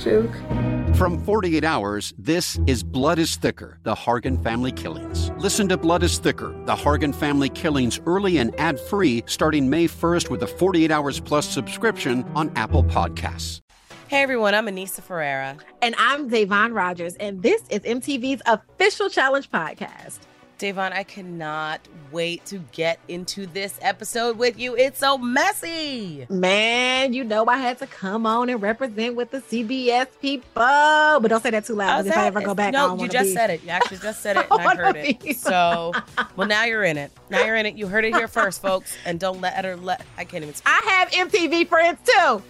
joke. 0.00 0.34
From 0.96 1.22
48 1.24 1.62
Hours, 1.62 2.12
this 2.18 2.58
is 2.66 2.82
Blood 2.82 3.18
is 3.18 3.36
Thicker 3.36 3.78
The 3.84 3.94
Hargan 3.94 4.42
Family 4.42 4.72
Killings. 4.72 5.30
Listen 5.38 5.68
to 5.68 5.76
Blood 5.76 6.02
is 6.02 6.18
Thicker 6.18 6.54
The 6.64 6.74
Hargan 6.74 7.14
Family 7.14 7.48
Killings 7.48 8.00
early 8.06 8.38
and 8.38 8.58
ad 8.58 8.80
free 8.80 9.22
starting 9.26 9.70
May 9.70 9.86
1st 9.86 10.30
with 10.30 10.42
a 10.42 10.46
48 10.46 10.90
Hours 10.90 11.20
Plus 11.20 11.48
subscription 11.48 12.24
on 12.34 12.50
Apple 12.56 12.84
Podcasts. 12.84 13.60
Hey 14.08 14.22
everyone, 14.22 14.56
I'm 14.56 14.66
Aneesa 14.66 15.02
Ferreira. 15.02 15.56
And 15.82 15.94
I'm 15.96 16.28
Da'Vonne 16.28 16.74
Rogers, 16.74 17.14
and 17.16 17.42
this 17.42 17.62
is 17.70 17.80
MTV's 17.82 18.42
official 18.44 19.08
challenge 19.08 19.50
podcast. 19.50 20.18
Da'Vonne, 20.60 20.92
I 20.92 21.04
cannot 21.04 21.80
wait 22.12 22.44
to 22.46 22.58
get 22.72 23.00
into 23.08 23.46
this 23.46 23.78
episode 23.80 24.36
with 24.36 24.58
you. 24.58 24.76
It's 24.76 24.98
so 24.98 25.16
messy. 25.16 26.26
Man, 26.28 27.14
you 27.14 27.24
know 27.24 27.46
I 27.46 27.56
had 27.56 27.78
to 27.78 27.86
come 27.86 28.26
on 28.26 28.50
and 28.50 28.60
represent 28.60 29.16
with 29.16 29.30
the 29.30 29.38
CBS 29.40 30.08
people. 30.20 30.50
But 30.54 31.28
don't 31.28 31.42
say 31.42 31.48
that 31.50 31.64
too 31.64 31.76
loud. 31.76 32.06
If 32.06 32.14
I 32.14 32.26
ever 32.26 32.42
go 32.42 32.52
back, 32.54 32.74
no, 32.74 32.94
you 32.98 33.08
just 33.08 33.30
be- 33.30 33.34
said 33.34 33.48
it. 33.48 33.62
You 33.62 33.70
actually 33.70 33.98
just 33.98 34.20
said 34.20 34.36
it, 34.36 34.46
and 34.50 34.60
I 34.60 34.74
heard 34.76 34.96
it. 34.96 35.20
be- 35.20 35.32
So, 35.32 35.92
well, 36.36 36.46
now 36.46 36.64
you're 36.64 36.84
in 36.84 36.98
it. 36.98 37.10
Now 37.30 37.42
you're 37.42 37.56
in 37.56 37.64
it. 37.64 37.76
You 37.76 37.86
heard 37.86 38.04
it 38.04 38.14
here 38.14 38.28
first, 38.28 38.60
folks. 38.60 38.94
And 39.06 39.18
don't 39.18 39.40
let 39.40 39.64
her 39.64 39.76
let. 39.76 40.04
I 40.18 40.24
can't 40.24 40.42
even 40.42 40.54
speak. 40.54 40.68
I 40.70 40.90
have 40.90 41.10
MTV 41.30 41.68
friends 41.68 41.98
too. 42.04 42.42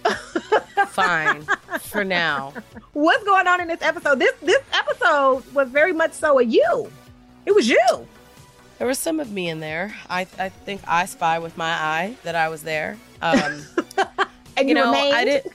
Fine 0.87 1.43
for 1.79 2.03
now. 2.03 2.53
What's 2.91 3.23
going 3.23 3.47
on 3.47 3.61
in 3.61 3.69
this 3.69 3.81
episode? 3.81 4.19
This 4.19 4.33
this 4.41 4.61
episode 4.73 5.45
was 5.53 5.69
very 5.69 5.93
much 5.93 6.11
so 6.11 6.39
a 6.39 6.43
you. 6.43 6.91
It 7.45 7.55
was 7.55 7.67
you. 7.67 8.07
There 8.77 8.87
was 8.87 8.99
some 8.99 9.19
of 9.19 9.31
me 9.31 9.49
in 9.49 9.59
there. 9.59 9.93
I 10.09 10.21
I 10.39 10.49
think 10.49 10.81
I 10.87 11.05
spy 11.05 11.39
with 11.39 11.57
my 11.57 11.71
eye 11.71 12.15
that 12.23 12.35
I 12.35 12.49
was 12.49 12.63
there. 12.63 12.97
Um, 13.21 13.63
And 14.57 14.69
you 14.69 14.75
you, 14.75 14.81
know, 14.81 14.91
remained. 14.91 15.15
I 15.15 15.25
didn't. 15.25 15.53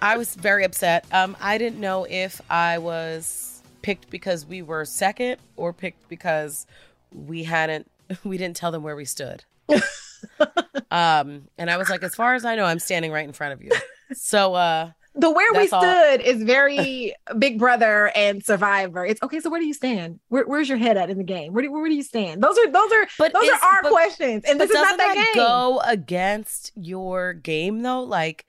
I 0.00 0.16
was 0.16 0.34
very 0.34 0.64
upset. 0.64 1.04
Um, 1.12 1.36
I 1.40 1.58
didn't 1.58 1.80
know 1.80 2.06
if 2.08 2.40
I 2.50 2.78
was 2.78 3.62
picked 3.82 4.10
because 4.10 4.46
we 4.46 4.62
were 4.62 4.84
second 4.84 5.36
or 5.56 5.72
picked 5.72 6.08
because 6.08 6.66
we 7.12 7.44
hadn't. 7.44 7.90
We 8.24 8.38
didn't 8.38 8.56
tell 8.56 8.72
them 8.72 8.82
where 8.82 8.96
we 8.96 9.04
stood. 9.04 9.44
um, 10.90 11.42
and 11.58 11.70
I 11.70 11.76
was 11.76 11.90
like, 11.90 12.02
as 12.02 12.14
far 12.14 12.34
as 12.34 12.46
I 12.46 12.56
know, 12.56 12.64
I'm 12.64 12.78
standing 12.78 13.12
right 13.12 13.24
in 13.26 13.34
front 13.34 13.52
of 13.52 13.62
you. 13.62 13.70
So, 14.14 14.54
uh, 14.54 14.92
the 15.14 15.30
where 15.30 15.52
we 15.52 15.60
That's 15.60 15.72
all. 15.72 15.80
stood 15.82 16.20
is 16.20 16.42
very 16.42 17.14
Big 17.38 17.58
Brother 17.58 18.12
and 18.14 18.44
Survivor. 18.44 19.04
It's 19.04 19.22
okay. 19.22 19.40
So 19.40 19.50
where 19.50 19.60
do 19.60 19.66
you 19.66 19.74
stand? 19.74 20.20
Where, 20.28 20.44
where's 20.46 20.68
your 20.68 20.78
head 20.78 20.96
at 20.96 21.10
in 21.10 21.18
the 21.18 21.24
game? 21.24 21.52
Where 21.52 21.62
do, 21.62 21.72
where 21.72 21.88
do 21.88 21.94
you 21.94 22.02
stand? 22.02 22.42
Those 22.42 22.56
are 22.58 22.70
those 22.70 22.92
are 22.92 23.06
But 23.18 23.32
those 23.32 23.48
are 23.48 23.54
our 23.68 23.82
but- 23.82 23.90
questions, 23.92 24.44
and 24.46 24.60
this 24.60 24.70
is 24.70 24.74
not 24.74 24.96
that, 24.96 25.14
that 25.14 25.14
game. 25.14 25.34
go 25.34 25.80
against 25.84 26.72
your 26.76 27.32
game 27.32 27.82
though? 27.82 28.02
Like, 28.02 28.46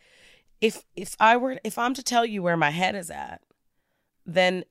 if 0.61 0.83
if 0.95 1.15
I 1.19 1.37
were 1.37 1.59
if 1.63 1.77
I'm 1.77 1.93
to 1.95 2.03
tell 2.03 2.25
you 2.25 2.43
where 2.43 2.57
my 2.57 2.69
head 2.71 2.95
is 2.95 3.09
at, 3.09 3.41
then 4.25 4.63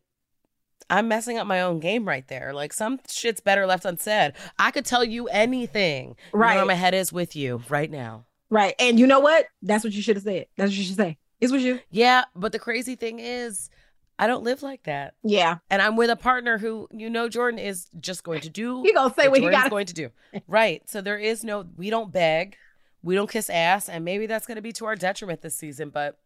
I'm 0.90 1.08
messing 1.08 1.36
up 1.38 1.46
my 1.46 1.60
own 1.60 1.80
game 1.80 2.06
right 2.06 2.26
there. 2.28 2.52
Like 2.54 2.72
some 2.72 3.00
shit's 3.08 3.40
better 3.40 3.66
left 3.66 3.84
unsaid. 3.84 4.34
I 4.58 4.70
could 4.70 4.84
tell 4.86 5.04
you 5.04 5.26
anything. 5.28 6.08
You 6.32 6.38
know 6.38 6.38
Right. 6.38 6.56
where 6.56 6.64
my 6.64 6.74
head 6.74 6.94
is 6.94 7.12
with 7.12 7.34
you 7.36 7.62
right 7.68 7.90
now. 7.90 8.24
Right. 8.50 8.74
And 8.78 8.98
you 8.98 9.06
know 9.06 9.20
what? 9.20 9.46
That's 9.62 9.84
what 9.84 9.92
you 9.92 10.00
should 10.00 10.16
have 10.16 10.22
said. 10.24 10.46
That's 10.56 10.70
what 10.70 10.76
you 10.78 10.84
should 10.84 10.96
say. 10.96 11.18
It's 11.40 11.52
with 11.52 11.62
you. 11.62 11.80
Yeah, 11.90 12.24
but 12.34 12.52
the 12.52 12.58
crazy 12.58 12.94
thing 12.96 13.18
is, 13.20 13.70
I 14.18 14.26
don't 14.26 14.42
live 14.42 14.62
like 14.62 14.82
that, 14.84 15.14
Yeah. 15.22 15.58
and 15.70 15.80
I'm 15.80 15.94
with 15.96 16.10
a 16.10 16.16
partner 16.16 16.58
who 16.58 16.88
you 16.92 17.08
know 17.08 17.28
Jordan 17.28 17.60
is 17.60 17.88
just 18.00 18.24
going 18.24 18.40
to 18.40 18.50
do. 18.50 18.82
He 18.82 18.92
gonna 18.92 19.14
say 19.14 19.28
what 19.28 19.38
he 19.38 19.44
Jordan's 19.44 19.62
got. 19.64 19.70
going 19.70 19.86
to 19.86 19.94
do. 19.94 20.10
Right. 20.48 20.82
So 20.90 21.00
there 21.00 21.18
is 21.18 21.44
no. 21.44 21.66
We 21.76 21.90
don't 21.90 22.12
beg. 22.12 22.56
We 23.02 23.14
don't 23.14 23.30
kiss 23.30 23.48
ass, 23.48 23.88
and 23.88 24.04
maybe 24.04 24.26
that's 24.26 24.46
going 24.46 24.56
to 24.56 24.62
be 24.62 24.72
to 24.72 24.86
our 24.86 24.96
detriment 24.96 25.40
this 25.42 25.54
season. 25.54 25.90
But 25.90 26.18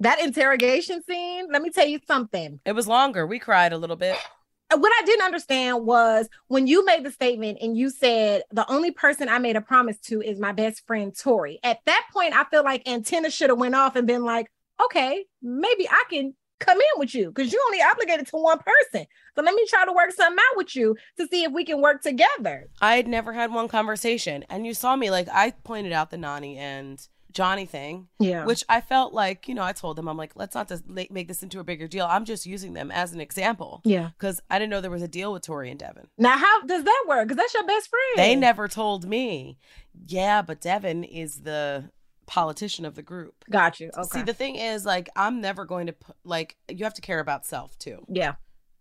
That 0.00 0.20
interrogation 0.20 1.02
scene. 1.04 1.46
Let 1.52 1.62
me 1.62 1.70
tell 1.70 1.86
you 1.86 2.00
something. 2.06 2.58
it 2.64 2.72
was 2.72 2.88
longer. 2.88 3.24
We 3.26 3.38
cried 3.38 3.72
a 3.72 3.78
little 3.78 3.94
bit. 3.96 4.16
And 4.70 4.80
What 4.80 4.92
I 5.00 5.04
didn't 5.04 5.24
understand 5.24 5.84
was 5.84 6.28
when 6.46 6.66
you 6.66 6.84
made 6.84 7.04
the 7.04 7.10
statement 7.10 7.58
and 7.60 7.76
you 7.76 7.90
said 7.90 8.42
the 8.52 8.70
only 8.70 8.92
person 8.92 9.28
I 9.28 9.38
made 9.38 9.56
a 9.56 9.60
promise 9.60 9.98
to 10.02 10.20
is 10.20 10.38
my 10.38 10.52
best 10.52 10.86
friend 10.86 11.14
Tori. 11.16 11.58
At 11.64 11.80
that 11.86 12.06
point, 12.12 12.34
I 12.34 12.44
feel 12.44 12.62
like 12.62 12.88
antenna 12.88 13.30
should 13.30 13.50
have 13.50 13.58
went 13.58 13.74
off 13.74 13.96
and 13.96 14.06
been 14.06 14.24
like, 14.24 14.50
okay, 14.84 15.24
maybe 15.42 15.88
I 15.88 16.04
can 16.08 16.34
come 16.60 16.78
in 16.78 17.00
with 17.00 17.14
you 17.14 17.32
because 17.32 17.52
you 17.52 17.60
only 17.66 17.82
obligated 17.82 18.26
to 18.28 18.36
one 18.36 18.58
person. 18.58 19.06
So 19.34 19.42
let 19.42 19.54
me 19.54 19.66
try 19.66 19.84
to 19.84 19.92
work 19.92 20.12
something 20.12 20.38
out 20.38 20.56
with 20.56 20.76
you 20.76 20.96
to 21.18 21.26
see 21.26 21.42
if 21.42 21.52
we 21.52 21.64
can 21.64 21.80
work 21.80 22.02
together. 22.02 22.68
I 22.80 22.96
had 22.96 23.08
never 23.08 23.32
had 23.32 23.52
one 23.52 23.66
conversation, 23.66 24.44
and 24.48 24.66
you 24.66 24.74
saw 24.74 24.94
me 24.94 25.10
like 25.10 25.28
I 25.32 25.50
pointed 25.50 25.92
out 25.92 26.10
the 26.10 26.18
Nani 26.18 26.58
and 26.58 27.00
Johnny 27.32 27.66
thing, 27.66 28.08
Yeah. 28.18 28.44
which 28.44 28.64
I 28.68 28.80
felt 28.80 29.12
like 29.12 29.46
you 29.48 29.54
know 29.54 29.62
I 29.62 29.72
told 29.72 29.96
them 29.96 30.08
I'm 30.08 30.16
like 30.16 30.32
let's 30.34 30.54
not 30.54 30.68
just 30.68 30.84
make 30.88 31.28
this 31.28 31.42
into 31.42 31.60
a 31.60 31.64
bigger 31.64 31.86
deal. 31.88 32.06
I'm 32.08 32.24
just 32.24 32.46
using 32.46 32.72
them 32.72 32.90
as 32.90 33.12
an 33.12 33.20
example 33.20 33.80
yeah. 33.84 34.10
because 34.18 34.40
I 34.50 34.58
didn't 34.58 34.70
know 34.70 34.80
there 34.80 34.90
was 34.90 35.02
a 35.02 35.08
deal 35.08 35.32
with 35.32 35.42
Tori 35.42 35.70
and 35.70 35.78
Devin. 35.78 36.08
Now, 36.18 36.36
how 36.36 36.62
does 36.64 36.84
that 36.84 37.04
work? 37.08 37.28
Because 37.28 37.36
that's 37.36 37.54
your 37.54 37.66
best 37.66 37.88
friend. 37.88 38.02
They 38.16 38.34
never 38.36 38.66
told 38.68 39.06
me. 39.06 39.58
Yeah, 40.06 40.42
but 40.42 40.60
Devin 40.60 41.04
is 41.04 41.42
the 41.42 41.90
politician 42.26 42.84
of 42.84 42.94
the 42.94 43.02
group. 43.02 43.44
got 43.50 43.80
you. 43.80 43.90
Okay. 43.96 44.18
See, 44.20 44.22
the 44.22 44.32
thing 44.34 44.56
is, 44.56 44.84
like, 44.84 45.08
I'm 45.16 45.40
never 45.40 45.64
going 45.64 45.86
to 45.88 45.92
put, 45.92 46.16
like, 46.24 46.56
you 46.68 46.84
have 46.84 46.94
to 46.94 47.00
care 47.00 47.18
about 47.20 47.44
self 47.46 47.78
too. 47.78 48.04
yeah. 48.08 48.34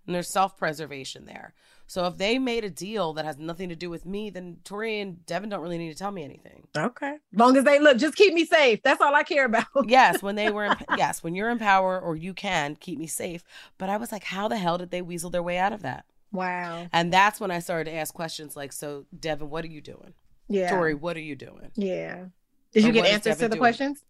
And 0.06 0.16
there's 0.16 0.30
self 0.32 0.58
preservation 0.58 1.26
there. 1.26 1.54
So 1.90 2.06
if 2.06 2.18
they 2.18 2.38
made 2.38 2.64
a 2.64 2.70
deal 2.70 3.14
that 3.14 3.26
has 3.26 3.40
nothing 3.40 3.70
to 3.70 3.76
do 3.76 3.90
with 3.90 4.06
me, 4.06 4.30
then 4.30 4.58
Tori 4.64 5.00
and 5.00 5.26
Devin 5.26 5.50
don't 5.50 5.62
really 5.62 5.80
need 5.80 5.90
to 5.90 5.98
tell 5.98 6.12
me 6.12 6.24
anything. 6.24 6.68
Okay. 6.78 7.18
Long 7.34 7.58
as 7.58 7.64
they 7.64 7.80
look, 7.80 7.98
just 7.98 8.16
keep 8.16 8.32
me 8.36 8.46
safe. 8.46 8.84
That's 8.84 9.02
all 9.02 9.16
I 9.16 9.24
care 9.24 9.46
about. 9.46 9.66
yes, 9.88 10.22
when 10.22 10.36
they 10.36 10.52
were, 10.52 10.66
in, 10.66 10.76
yes, 10.98 11.24
when 11.24 11.34
you're 11.34 11.50
in 11.50 11.58
power 11.58 12.00
or 12.00 12.16
you 12.16 12.36
can 12.36 12.76
keep 12.76 13.00
me 13.00 13.08
safe. 13.08 13.44
But 13.80 13.90
I 13.90 13.98
was 13.98 14.12
like, 14.12 14.24
how 14.24 14.48
the 14.48 14.58
hell 14.58 14.78
did 14.78 14.92
they 14.92 15.02
weasel 15.02 15.32
their 15.32 15.42
way 15.42 15.58
out 15.58 15.74
of 15.74 15.82
that? 15.82 16.06
Wow. 16.32 16.86
And 16.94 17.12
that's 17.12 17.40
when 17.40 17.50
I 17.50 17.58
started 17.58 17.90
to 17.90 17.98
ask 17.98 18.14
questions 18.14 18.56
like, 18.56 18.72
so 18.72 19.08
Devin, 19.20 19.50
what 19.50 19.66
are 19.66 19.70
you 19.70 19.82
doing? 19.82 20.14
Yeah. 20.48 20.70
Tori, 20.70 20.94
what 20.94 21.18
are 21.18 21.22
you 21.22 21.36
doing? 21.36 21.72
Yeah. 21.74 22.26
Did 22.72 22.84
you 22.84 22.92
Or 22.92 22.94
get 22.94 23.06
answers 23.08 23.38
to 23.38 23.46
the 23.46 23.50
doing? 23.50 23.62
questions? 23.62 24.04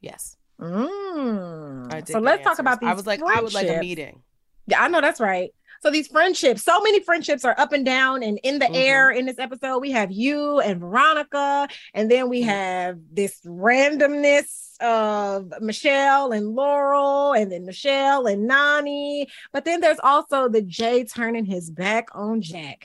Yes. 0.00 0.36
Mm. 0.60 1.92
I 1.92 2.00
did 2.00 2.12
So 2.12 2.20
let's 2.20 2.44
talk 2.44 2.60
about 2.60 2.78
these. 2.78 2.90
I 2.90 2.94
was 2.94 3.08
like, 3.08 3.20
I 3.24 3.40
would 3.40 3.54
like 3.54 3.68
a 3.68 3.80
meeting. 3.80 4.22
Yeah, 4.68 4.84
I 4.84 4.88
know 4.88 5.00
that's 5.00 5.20
right. 5.20 5.52
So 5.84 5.90
these 5.90 6.08
friendships, 6.08 6.62
so 6.62 6.80
many 6.80 7.00
friendships 7.00 7.44
are 7.44 7.54
up 7.60 7.74
and 7.74 7.84
down 7.84 8.22
and 8.22 8.40
in 8.42 8.58
the 8.58 8.64
Mhm. 8.64 8.74
air 8.74 9.10
in 9.10 9.26
this 9.26 9.38
episode. 9.38 9.80
We 9.80 9.90
have 9.90 10.10
you 10.10 10.58
and 10.60 10.80
Veronica, 10.80 11.68
and 11.92 12.10
then 12.10 12.30
we 12.30 12.40
Mhm. 12.40 12.46
have 12.46 12.98
this 13.12 13.38
randomness 13.44 14.80
of 14.80 15.52
Michele 15.60 16.32
and 16.32 16.54
Laurel, 16.54 17.34
and 17.34 17.52
then 17.52 17.66
Michele 17.66 18.26
and 18.26 18.48
Nany. 18.48 19.26
But 19.52 19.66
then 19.66 19.82
there's 19.82 19.98
also 20.02 20.48
the 20.48 20.62
Jay 20.62 21.04
turning 21.04 21.44
his 21.44 21.70
back 21.70 22.08
on 22.14 22.40
Jakk. 22.40 22.84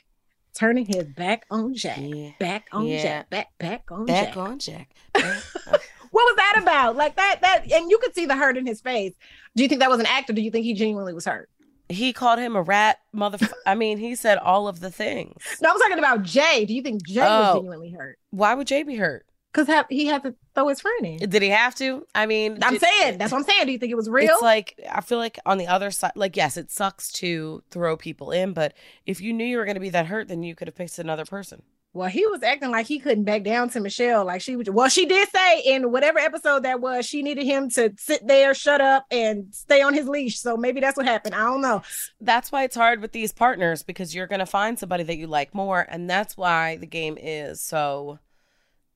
Turning 0.53 0.85
his 0.85 1.05
back 1.05 1.45
on 1.49 1.73
Jakk. 1.75 2.13
Yeah. 2.13 2.31
Back 2.37 2.67
on 2.73 2.85
Yeah. 2.85 3.21
Jakk. 3.23 3.29
Back 3.29 3.47
back 3.59 3.83
on 3.91 4.05
Back 4.07 4.33
Jakk. 4.33 4.37
on 4.37 4.59
Jakk. 4.59 4.87
What 6.11 6.23
was 6.25 6.35
that 6.37 6.59
about? 6.63 6.95
Like 6.97 7.15
that, 7.17 7.37
that, 7.43 7.71
and 7.71 7.89
you 7.91 7.97
could 7.99 8.15
see 8.15 8.25
the 8.25 8.35
hurt 8.35 8.57
in 8.57 8.65
his 8.65 8.81
face. 8.81 9.13
Do 9.55 9.61
you 9.63 9.69
think 9.69 9.79
that 9.79 9.91
was 9.91 9.99
an 9.99 10.07
act, 10.07 10.27
or 10.29 10.33
do 10.33 10.41
you 10.41 10.49
think 10.51 10.65
he 10.65 10.73
genuinely 10.73 11.13
was 11.13 11.25
hurt? 11.25 11.49
He 11.89 12.13
called 12.13 12.39
him 12.39 12.55
a 12.55 12.61
rat, 12.61 12.99
motherfucker. 13.15 13.51
I 13.65 13.75
mean, 13.75 13.97
he 13.97 14.15
said 14.15 14.37
all 14.37 14.67
of 14.67 14.79
the 14.79 14.91
things. 14.91 15.41
No, 15.61 15.71
I'm 15.71 15.79
talking 15.79 15.97
about 15.99 16.23
Jay. 16.23 16.65
Do 16.65 16.73
you 16.73 16.81
think 16.81 17.05
Jay 17.05 17.19
was 17.21 17.49
Oh. 17.49 17.55
genuinely 17.55 17.91
hurt? 17.91 18.17
Why 18.31 18.53
would 18.53 18.67
Jay 18.67 18.83
be 18.83 18.95
hurt? 18.95 19.25
Because 19.51 19.85
he 19.89 20.05
had 20.05 20.21
to 20.23 20.35
throw 20.53 20.67
his 20.67 20.79
friend 20.79 21.03
in. 21.03 21.27
Did 21.29 21.41
he 21.41 21.49
have 21.49 21.73
to? 21.75 22.05
I 22.13 22.27
mean, 22.27 22.59
I'm 22.61 22.73
did- 22.73 22.81
saying 22.83 23.17
that's 23.17 23.31
what 23.31 23.39
I'm 23.39 23.43
saying. 23.45 23.65
Do 23.65 23.71
you 23.71 23.79
think 23.79 23.91
it 23.91 23.95
was 23.95 24.07
real? 24.07 24.33
It's 24.33 24.41
like 24.43 24.79
I 24.91 25.01
feel 25.01 25.17
like 25.17 25.39
on 25.45 25.57
the 25.57 25.65
other 25.65 25.89
side, 25.89 26.11
like 26.15 26.37
yes, 26.37 26.55
it 26.55 26.69
sucks 26.69 27.11
to 27.13 27.63
throw 27.71 27.97
people 27.97 28.29
in, 28.31 28.53
but 28.53 28.75
if 29.07 29.19
you 29.21 29.33
knew 29.33 29.43
you 29.45 29.57
were 29.57 29.65
going 29.65 29.73
to 29.75 29.81
be 29.81 29.89
that 29.89 30.05
hurt, 30.05 30.27
then 30.27 30.43
you 30.43 30.53
could 30.53 30.67
have 30.67 30.75
picked 30.75 30.99
another 30.99 31.25
person. 31.25 31.63
Well, 31.91 32.09
he 32.09 32.25
was 32.27 32.43
acting 32.43 32.69
like 32.69 32.85
he 32.85 32.99
couldn't 32.99 33.23
back 33.23 33.43
down 33.43 33.69
to 33.71 33.79
Michele. 33.79 34.23
Like 34.23 34.41
she 34.41 34.55
was. 34.55 34.69
Well, 34.69 34.89
she 34.89 35.05
did 35.05 35.27
say 35.29 35.61
in 35.61 35.91
whatever 35.91 36.19
episode 36.19 36.63
that 36.63 36.81
was, 36.81 37.05
she 37.05 37.23
needed 37.23 37.45
him 37.45 37.69
to 37.71 37.93
sit 37.97 38.27
there, 38.27 38.53
shut 38.53 38.79
up, 38.79 39.05
and 39.09 39.47
stay 39.51 39.81
on 39.81 39.93
his 39.95 40.07
leash. 40.07 40.39
So 40.39 40.55
maybe 40.55 40.79
that's 40.79 40.97
what 40.97 41.07
happened. 41.07 41.33
I 41.33 41.45
don't 41.45 41.61
know. 41.61 41.81
That's 42.21 42.51
why 42.51 42.63
it's 42.63 42.75
hard 42.75 43.01
with 43.01 43.11
these 43.11 43.31
partners 43.31 43.81
because 43.81 44.13
you're 44.13 44.27
going 44.27 44.39
to 44.39 44.45
find 44.45 44.77
somebody 44.77 45.03
that 45.03 45.17
you 45.17 45.25
like 45.25 45.55
more, 45.55 45.85
and 45.89 46.07
that's 46.07 46.37
why 46.37 46.77
the 46.77 46.85
game 46.85 47.17
is 47.19 47.59
so 47.59 48.19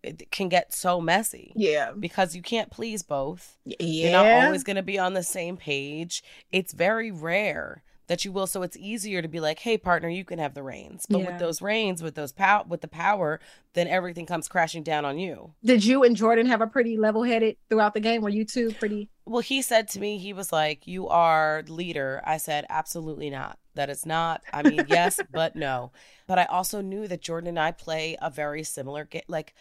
it 0.04 0.30
can 0.32 0.50
get 0.50 0.74
so 0.74 1.02
messy. 1.02 1.54
Yeah. 1.56 1.94
Because 1.98 2.36
you 2.36 2.42
can't 2.42 2.70
please 2.70 3.02
both. 3.02 3.58
Yeah. 3.66 3.78
You're 3.80 4.12
not 4.12 4.46
always 4.46 4.64
going 4.64 4.76
to 4.76 4.84
be 4.84 5.00
on 5.00 5.14
the 5.14 5.24
same 5.24 5.58
page. 5.58 6.24
It's 6.52 6.74
very 6.74 7.10
rare 7.10 7.82
that 8.08 8.26
you 8.26 8.32
will. 8.32 8.48
So 8.48 8.62
it's 8.64 8.76
easier 8.78 9.22
to 9.22 9.28
be 9.28 9.40
like, 9.40 9.60
hey, 9.60 9.78
partner, 9.78 10.10
you 10.10 10.26
can 10.26 10.40
have 10.40 10.54
the 10.54 10.64
reins. 10.64 11.06
But 11.10 11.20
Yeah. 11.20 11.26
with 11.32 11.40
those 11.40 11.62
reins, 11.62 12.04
with 12.04 12.16
those 12.16 12.32
pow 12.32 12.66
with 12.68 12.82
the 12.82 12.88
power, 12.88 13.40
then 13.74 13.88
everything 13.88 14.26
comes 14.26 14.48
crashing 14.48 14.84
down 14.84 15.06
on 15.06 15.18
you. 15.18 15.54
Did 15.64 15.86
you 15.86 16.04
and 16.04 16.16
Jordan 16.16 16.46
have 16.48 16.62
a 16.62 16.68
pretty 16.68 16.98
level 16.98 17.24
headed 17.24 17.58
throughout 17.70 17.94
the 17.94 18.00
game? 18.00 18.22
Were 18.22 18.30
you 18.30 18.46
two 18.46 18.72
pretty? 18.74 19.10
Well, 19.26 19.42
he 19.42 19.62
said 19.62 19.88
to 19.90 20.00
me, 20.00 20.18
he 20.18 20.34
was 20.34 20.52
like, 20.52 20.86
You 20.86 21.08
are 21.08 21.64
leader. 21.68 22.22
I 22.26 22.38
said, 22.38 22.66
Absolutely 22.70 23.30
not. 23.30 23.58
That 23.76 23.90
is 23.90 24.06
not. 24.06 24.44
I 24.54 24.64
mean, 24.64 24.86
yes, 24.90 25.20
but 25.32 25.56
no. 25.56 25.92
But 26.28 26.40
I 26.40 26.46
also 26.46 26.82
knew 26.82 27.08
that 27.08 27.22
Jordan 27.22 27.48
and 27.50 27.60
I 27.60 27.72
play 27.72 28.18
a 28.22 28.30
very 28.30 28.64
similar 28.64 29.06
game. 29.06 29.24
Like, 29.28 29.54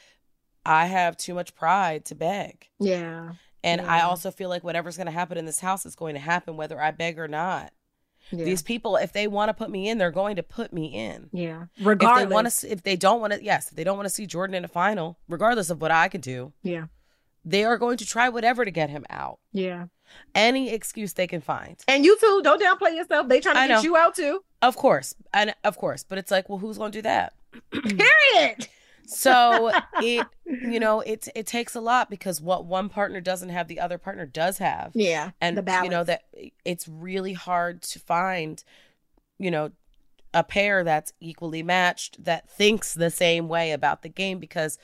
I 0.67 0.87
have 0.87 1.17
too 1.17 1.35
much 1.35 1.55
pride 1.55 2.05
to 2.07 2.15
beg. 2.15 2.69
Yeah. 2.79 3.33
And 3.65 3.81
I 3.81 4.01
also 4.01 4.31
feel 4.33 4.49
like 4.49 4.65
whatever's 4.65 4.97
going 4.97 5.07
to 5.07 5.13
happen 5.13 5.39
in 5.39 5.47
this 5.47 5.61
house 5.61 5.87
is 5.87 5.95
going 5.95 6.15
to 6.15 6.21
happen, 6.21 6.57
whether 6.57 6.81
I 6.81 6.91
beg 6.91 7.19
or 7.19 7.29
not. 7.29 7.73
Yeah. 8.33 8.45
These 8.45 8.63
people, 8.63 8.97
if 8.97 9.13
they 9.13 9.27
want 9.29 9.51
to 9.51 9.55
put 9.55 9.71
me 9.71 9.89
in, 9.89 9.99
they're 9.99 10.11
going 10.11 10.37
to 10.37 10.43
put 10.43 10.73
me 10.73 10.87
in. 10.87 11.29
yeah. 11.33 11.65
If 11.77 11.87
Regardless. 11.87 12.29
they 12.29 12.35
want 12.35 12.51
to, 12.51 12.73
if 12.73 12.83
they 12.83 12.97
don't 12.97 13.21
want 13.21 13.33
to, 13.35 13.45
yes, 13.45 13.69
if 13.71 13.77
they 13.77 13.85
don't 13.85 13.97
want 13.97 14.07
to 14.07 14.15
see 14.15 14.27
Jordan 14.27 14.55
in 14.55 14.65
a 14.65 14.69
final, 14.69 15.19
regardless 15.29 15.71
of 15.71 15.81
what 15.81 15.91
I 15.91 16.09
can 16.09 16.21
do, 16.21 16.53
yeah. 16.63 16.87
they 17.45 17.65
are 17.65 17.77
going 17.79 17.99
to 17.99 18.07
try 18.07 18.29
whatever 18.29 18.65
to 18.65 18.71
get 18.71 18.91
him 18.91 19.05
out. 19.11 19.39
Yeah. 19.53 19.87
Any 20.35 20.71
excuse 20.71 21.13
they 21.15 21.27
can 21.27 21.41
find. 21.41 21.77
And 21.89 22.05
you 22.05 22.19
too, 22.19 22.41
don't 22.45 22.61
downplay 22.63 22.97
yourself. 22.97 23.29
They 23.29 23.41
trying 23.41 23.55
to 23.55 23.61
I 23.61 23.69
get 23.69 23.75
know. 23.77 23.83
you 23.83 23.97
out 23.97 24.15
too. 24.15 24.43
Of 24.61 24.77
course, 24.77 25.15
and 25.33 25.55
of 25.65 25.77
course, 25.77 26.05
but 26.05 26.19
it's 26.19 26.31
like, 26.31 26.49
well, 26.49 26.59
who's 26.59 26.79
going 26.79 26.93
to 26.93 26.99
do 26.99 27.03
that? 27.03 27.33
Period. 27.73 28.69
So 29.13 29.71
it, 30.03 30.27
you 30.47 30.81
know, 30.81 31.01
it 31.01 31.29
it 31.35 31.47
takes 31.47 31.75
a 31.75 31.81
lot 31.81 32.11
because 32.11 32.41
what 32.41 32.65
one 32.67 32.89
partner 32.89 33.21
doesn't 33.21 33.51
have, 33.51 33.69
the 33.69 33.81
other 33.81 33.99
partner 33.99 34.27
does 34.27 34.59
have, 34.59 34.93
Yeah. 34.95 35.31
and 35.41 35.57
the 35.57 35.63
balance. 35.63 35.85
you 35.85 35.91
know 35.91 36.05
that 36.05 36.25
it's 36.65 36.89
really 36.89 37.33
hard 37.35 37.83
to 37.83 37.99
find, 37.99 38.63
you 39.39 39.51
know, 39.51 39.71
a 40.35 40.43
pair 40.45 40.83
that's 40.85 41.13
equally 41.21 41.63
matched 41.63 42.25
that 42.25 42.49
thinks 42.49 42.95
the 42.95 43.11
same 43.11 43.49
way 43.49 43.73
about 43.73 44.03
the 44.03 44.09
game 44.09 44.39
because. 44.39 44.79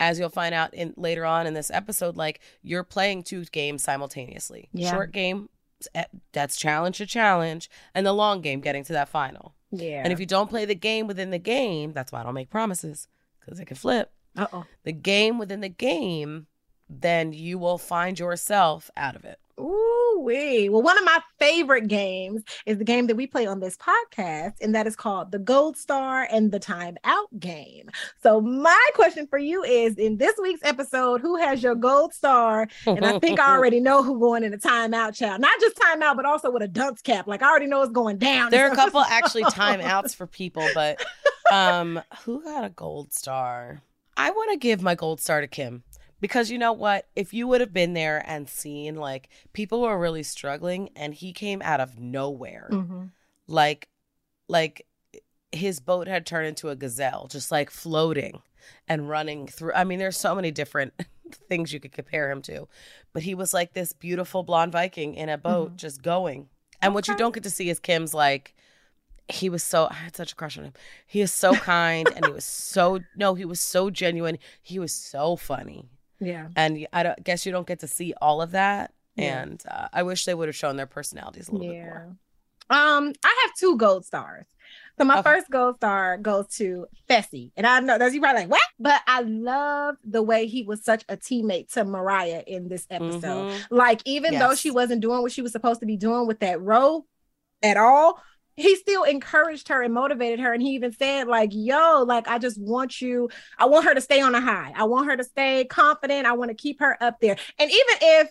As 0.00 0.18
you'll 0.18 0.28
find 0.28 0.52
out 0.56 0.74
in 0.74 0.92
later 0.96 1.24
on 1.24 1.46
in 1.46 1.54
this 1.54 1.70
episode, 1.70 2.16
like 2.16 2.40
you're 2.62 2.82
playing 2.82 3.22
two 3.22 3.44
games 3.44 3.84
simultaneously. 3.84 4.68
Yeah. 4.72 4.90
Short 4.90 5.12
game, 5.12 5.48
eh, 5.94 6.04
that's 6.32 6.56
challenge 6.56 6.98
to 6.98 7.06
challenge, 7.06 7.70
and 7.94 8.04
the 8.04 8.12
long 8.12 8.40
game 8.40 8.60
getting 8.60 8.82
to 8.84 8.92
that 8.92 9.08
final. 9.08 9.54
yeah. 9.70 10.02
And 10.02 10.12
if 10.12 10.18
you 10.18 10.26
don't 10.26 10.50
play 10.50 10.64
the 10.64 10.74
game 10.74 11.06
within 11.06 11.30
the 11.30 11.38
game, 11.38 11.92
that's 11.92 12.10
why 12.10 12.20
I 12.20 12.22
don't 12.24 12.34
make 12.34 12.50
promises 12.50 13.06
because 13.44 13.60
it 13.60 13.66
can 13.66 13.76
flip. 13.76 14.10
uh 14.36 14.46
oh. 14.52 14.64
The 14.84 14.92
game 14.92 15.38
within 15.38 15.60
the 15.60 15.68
game, 15.68 16.46
then 16.88 17.32
you 17.32 17.58
will 17.58 17.78
find 17.78 18.18
yourself 18.18 18.90
out 18.96 19.16
of 19.16 19.24
it. 19.24 19.38
Ooh 19.60 20.04
wee. 20.24 20.68
Well, 20.68 20.82
one 20.82 20.98
of 20.98 21.04
my 21.04 21.20
favorite 21.38 21.86
games 21.88 22.42
is 22.66 22.78
the 22.78 22.84
game 22.84 23.06
that 23.06 23.16
we 23.16 23.26
play 23.26 23.46
on 23.46 23.60
this 23.60 23.76
podcast, 23.76 24.54
and 24.60 24.74
that 24.74 24.86
is 24.86 24.96
called 24.96 25.30
the 25.30 25.38
Gold 25.38 25.76
Star 25.76 26.26
and 26.30 26.50
the 26.50 26.58
Time 26.58 26.96
Out 27.04 27.28
game. 27.38 27.90
So, 28.22 28.40
my 28.40 28.88
question 28.94 29.26
for 29.26 29.38
you 29.38 29.62
is 29.62 29.96
in 29.96 30.16
this 30.16 30.34
week's 30.40 30.62
episode, 30.64 31.20
who 31.20 31.36
has 31.36 31.62
your 31.62 31.74
gold 31.74 32.14
star? 32.14 32.68
And 32.86 33.04
I 33.04 33.18
think 33.18 33.38
I 33.38 33.54
already 33.54 33.80
know 33.80 34.02
who 34.02 34.18
going 34.18 34.44
in 34.44 34.50
the 34.50 34.58
timeout, 34.58 35.14
child. 35.14 35.40
Not 35.40 35.60
just 35.60 35.76
timeout, 35.76 36.16
but 36.16 36.24
also 36.24 36.50
with 36.50 36.62
a 36.62 36.68
dunce 36.68 37.02
cap. 37.02 37.26
Like 37.26 37.42
I 37.42 37.48
already 37.48 37.66
know 37.66 37.82
it's 37.82 37.92
going 37.92 38.18
down. 38.18 38.50
there 38.50 38.66
are 38.68 38.72
a 38.72 38.76
couple 38.76 39.00
actually 39.00 39.44
timeouts 39.44 40.14
for 40.14 40.26
people, 40.26 40.66
but 40.74 41.04
um, 41.50 42.00
who 42.24 42.42
got 42.42 42.64
a 42.64 42.70
gold 42.70 43.12
star? 43.12 43.82
I 44.16 44.30
want 44.30 44.52
to 44.52 44.56
give 44.58 44.82
my 44.82 44.94
gold 44.94 45.20
star 45.20 45.40
to 45.40 45.46
Kim 45.48 45.82
because 46.20 46.50
you 46.50 46.58
know 46.58 46.72
what? 46.72 47.06
If 47.16 47.34
you 47.34 47.46
would 47.48 47.60
have 47.60 47.72
been 47.72 47.94
there 47.94 48.22
and 48.26 48.48
seen 48.48 48.94
like 48.96 49.28
people 49.52 49.80
were 49.82 49.98
really 49.98 50.22
struggling, 50.22 50.90
and 50.96 51.14
he 51.14 51.32
came 51.32 51.60
out 51.62 51.80
of 51.80 51.98
nowhere. 51.98 52.68
Mhm. 52.70 53.10
like 53.46 53.88
like 54.48 54.86
his 55.52 55.78
boat 55.80 56.08
had 56.08 56.26
turned 56.26 56.48
into 56.48 56.68
a 56.68 56.74
gazelle 56.76 57.28
just 57.28 57.52
like 57.52 57.70
floating 57.70 58.42
and 58.88 59.08
running 59.08 59.46
through 59.46 59.72
i 59.74 59.84
mean 59.84 59.98
there's 60.00 60.16
so 60.16 60.34
many 60.34 60.50
different 60.50 60.92
things 61.48 61.72
you 61.72 61.78
could 61.78 61.92
compare 61.92 62.30
him 62.30 62.42
to 62.42 62.66
but 63.12 63.22
he 63.22 63.34
was 63.34 63.54
like 63.54 63.72
this 63.72 63.92
beautiful 63.92 64.42
blonde 64.42 64.72
viking 64.72 65.14
in 65.14 65.28
a 65.28 65.38
boat 65.38 65.76
just 65.76 66.02
going 66.02 66.48
and 66.82 66.92
what 66.94 67.06
you 67.06 67.14
don't 67.16 67.32
get 67.34 67.42
to 67.44 67.50
see 67.50 67.68
is 67.70 67.78
kim's 67.78 68.12
like 68.14 68.54
he 69.28 69.48
was 69.48 69.62
so 69.64 69.86
i 69.90 69.94
had 69.94 70.14
such 70.14 70.32
a 70.32 70.34
crush 70.34 70.58
on 70.58 70.64
him 70.64 70.72
he 71.06 71.20
is 71.20 71.32
so 71.32 71.54
kind 71.54 72.08
and 72.14 72.26
he 72.26 72.32
was 72.32 72.44
so 72.74 73.00
no 73.16 73.34
he 73.34 73.44
was 73.44 73.60
so 73.60 73.88
genuine 73.90 74.38
he 74.62 74.78
was 74.78 74.92
so 74.94 75.36
funny 75.36 75.88
Yeah. 76.20 76.48
and 76.56 76.86
i 76.92 77.02
don't, 77.02 77.22
guess 77.24 77.46
you 77.46 77.52
don't 77.52 77.66
get 77.66 77.80
to 77.80 77.86
see 77.88 78.12
all 78.20 78.42
of 78.42 78.50
that 78.52 78.92
Yeah. 79.16 79.42
and 79.42 79.62
uh, 79.70 79.88
i 79.92 80.02
wish 80.02 80.24
they 80.24 80.34
would 80.34 80.48
have 80.48 80.56
shown 80.56 80.76
their 80.76 80.86
personalities 80.86 81.48
a 81.48 81.52
little 81.52 81.68
bit 81.68 81.76
Yeah. 81.76 81.84
more 81.84 82.16
Um, 82.70 83.12
I 83.22 83.40
have 83.42 83.50
two 83.60 83.76
gold 83.76 84.06
stars. 84.06 84.46
So 84.98 85.04
my 85.04 85.18
Okay. 85.18 85.22
first 85.34 85.50
gold 85.50 85.76
star 85.76 86.16
goes 86.16 86.46
to 86.56 86.86
Fessy. 87.08 87.52
And 87.58 87.66
I 87.66 87.78
know 87.80 87.98
that's 87.98 88.14
you 88.14 88.22
probably 88.22 88.42
like, 88.42 88.50
what? 88.50 88.62
But 88.78 89.02
I 89.06 89.20
love 89.20 89.96
the 90.02 90.22
way 90.22 90.46
he 90.46 90.62
was 90.62 90.82
such 90.82 91.04
a 91.10 91.16
teammate 91.18 91.70
to 91.74 91.84
Mariah 91.84 92.42
in 92.46 92.68
this 92.68 92.86
episode. 92.88 93.50
Mhm. 93.52 93.66
Like, 93.70 94.00
even 94.06 94.38
though 94.38 94.54
she 94.54 94.70
wasn't 94.70 95.02
doing 95.02 95.20
what 95.20 95.30
she 95.32 95.42
was 95.42 95.52
supposed 95.52 95.80
to 95.80 95.86
be 95.86 95.98
doing 95.98 96.26
with 96.26 96.40
that 96.40 96.58
row 96.58 97.04
at 97.62 97.76
all, 97.76 98.18
he 98.56 98.76
still 98.76 99.02
encouraged 99.02 99.68
her 99.68 99.82
and 99.82 99.92
motivated 99.92 100.40
her. 100.40 100.52
And 100.52 100.62
he 100.62 100.70
even 100.70 100.92
said, 100.92 101.26
like, 101.26 101.50
yo, 101.52 102.04
like, 102.06 102.28
I 102.28 102.38
just 102.38 102.60
want 102.60 103.00
you, 103.00 103.28
I 103.58 103.66
want 103.66 103.84
her 103.86 103.94
to 103.94 104.00
stay 104.00 104.20
on 104.20 104.34
a 104.34 104.40
high. 104.40 104.72
I 104.74 104.84
want 104.84 105.06
her 105.06 105.16
to 105.16 105.24
stay 105.24 105.64
confident. 105.64 106.26
I 106.26 106.32
want 106.32 106.50
to 106.50 106.54
keep 106.54 106.80
her 106.80 106.96
up 107.02 107.20
there. 107.20 107.36
And 107.58 107.70
even 107.70 107.96
if 108.00 108.30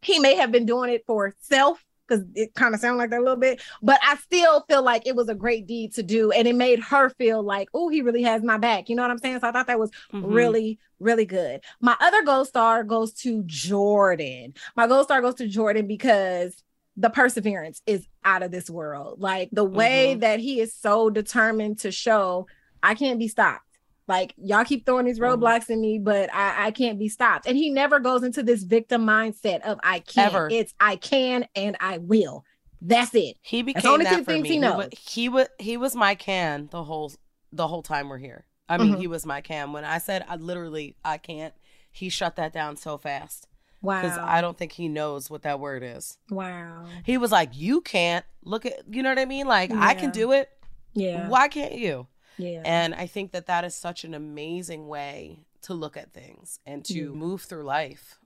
he 0.00 0.18
may 0.18 0.36
have 0.36 0.52
been 0.52 0.66
doing 0.66 0.90
it 0.90 1.04
for 1.06 1.34
self, 1.40 1.84
because 2.06 2.24
it 2.34 2.54
kind 2.54 2.74
of 2.74 2.80
sounded 2.80 2.98
like 2.98 3.10
that 3.10 3.20
a 3.20 3.22
little 3.22 3.36
bit, 3.36 3.62
but 3.80 3.98
I 4.02 4.16
still 4.16 4.64
feel 4.68 4.82
like 4.82 5.06
it 5.06 5.16
was 5.16 5.28
a 5.28 5.34
great 5.34 5.66
deed 5.66 5.94
to 5.94 6.02
do. 6.02 6.30
And 6.32 6.46
it 6.46 6.54
made 6.54 6.80
her 6.80 7.08
feel 7.10 7.42
like, 7.42 7.68
oh, 7.72 7.88
he 7.88 8.02
really 8.02 8.22
has 8.22 8.42
my 8.42 8.58
back. 8.58 8.88
You 8.88 8.96
know 8.96 9.02
what 9.02 9.10
I'm 9.10 9.18
saying? 9.18 9.40
So 9.40 9.48
I 9.48 9.52
thought 9.52 9.68
that 9.68 9.78
was 9.78 9.90
Mhm. 10.12 10.34
really, 10.34 10.78
really 10.98 11.24
good. 11.24 11.62
My 11.80 11.96
other 12.00 12.22
gold 12.22 12.48
star 12.48 12.84
goes 12.84 13.12
to 13.22 13.42
Jordan. 13.46 14.54
My 14.76 14.86
gold 14.86 15.04
star 15.04 15.22
goes 15.22 15.36
to 15.36 15.48
Jordan 15.48 15.86
because 15.86 16.62
the 16.96 17.10
perseverance 17.10 17.80
is 17.86 18.06
out 18.24 18.42
of 18.42 18.50
this 18.50 18.68
world. 18.68 19.20
Like 19.20 19.48
the 19.52 19.64
way 19.64 20.14
Mhm. 20.16 20.20
that 20.20 20.40
he 20.40 20.60
is 20.60 20.74
so 20.74 21.08
determined 21.10 21.78
to 21.80 21.90
show, 21.90 22.46
I 22.82 22.94
can't 22.94 23.18
be 23.18 23.28
stopped. 23.28 23.64
Like 24.08 24.34
y'all 24.36 24.64
keep 24.64 24.84
throwing 24.84 25.06
these 25.06 25.18
Mhm. 25.18 25.38
roadblocks 25.38 25.70
in 25.70 25.80
me, 25.80 25.98
but 25.98 26.28
I, 26.34 26.66
I 26.66 26.70
can't 26.72 26.98
be 26.98 27.08
stopped. 27.08 27.46
And 27.46 27.56
he 27.56 27.70
never 27.70 27.98
goes 28.00 28.22
into 28.22 28.42
this 28.42 28.62
victim 28.64 29.06
mindset 29.06 29.60
of 29.62 29.78
I 29.82 30.00
can't. 30.00 30.34
Ever. 30.34 30.48
It's 30.50 30.74
I 30.80 30.96
can 30.96 31.46
and 31.54 31.76
I 31.80 31.98
will. 31.98 32.44
That's 32.82 33.14
it. 33.14 33.36
He 33.42 33.62
became 33.62 33.90
only 33.92 34.04
that 34.04 34.18
two 34.18 34.24
things 34.24 34.42
me. 34.42 34.48
he 34.50 34.58
knows. 34.58 34.88
he 34.98 35.28
was 35.28 35.46
he 35.58 35.76
was 35.76 35.94
my 35.94 36.14
can 36.14 36.68
the 36.72 36.82
whole 36.84 37.12
the 37.52 37.68
whole 37.68 37.82
time 37.82 38.08
we're 38.08 38.18
here. 38.18 38.44
I 38.68 38.76
mean, 38.78 38.94
Mhm. 38.94 38.98
he 38.98 39.06
was 39.06 39.24
my 39.24 39.40
can. 39.40 39.72
When 39.72 39.84
I 39.84 39.98
said 39.98 40.24
I 40.28 40.36
literally 40.36 40.96
I 41.04 41.16
can't, 41.18 41.54
he 41.90 42.08
shut 42.08 42.36
that 42.36 42.52
down 42.52 42.76
so 42.76 42.98
fast 42.98 43.46
Wow. 43.82 44.00
because 44.02 44.16
I 44.18 44.40
don't 44.40 44.56
think 44.56 44.72
he 44.72 44.88
knows 44.88 45.28
what 45.28 45.42
that 45.42 45.58
word 45.60 45.82
is. 45.84 46.16
wow. 46.30 46.86
He 47.04 47.18
was 47.18 47.32
like, 47.32 47.50
"You 47.54 47.80
can't 47.80 48.24
look 48.44 48.64
at," 48.64 48.74
you 48.90 49.02
know 49.02 49.08
what 49.10 49.18
I 49.18 49.24
mean? 49.24 49.46
Like 49.46 49.70
I 49.72 49.94
can 49.94 50.10
do 50.10 50.32
it. 50.32 50.48
Yeah. 50.94 51.28
Why 51.28 51.48
can't 51.48 51.74
you? 51.74 52.06
Yeah. 52.38 52.62
And 52.64 52.94
I 52.94 53.06
think 53.06 53.32
that 53.32 53.46
that 53.46 53.64
is 53.64 53.74
such 53.74 54.04
an 54.04 54.14
amazing 54.14 54.86
way 54.88 55.44
to 55.62 55.74
look 55.74 55.96
at 55.96 56.12
things 56.12 56.58
and 56.66 56.84
to 56.86 56.94
Yeah. 56.94 57.04
move 57.08 57.42
through 57.42 57.64
life. 57.64 58.18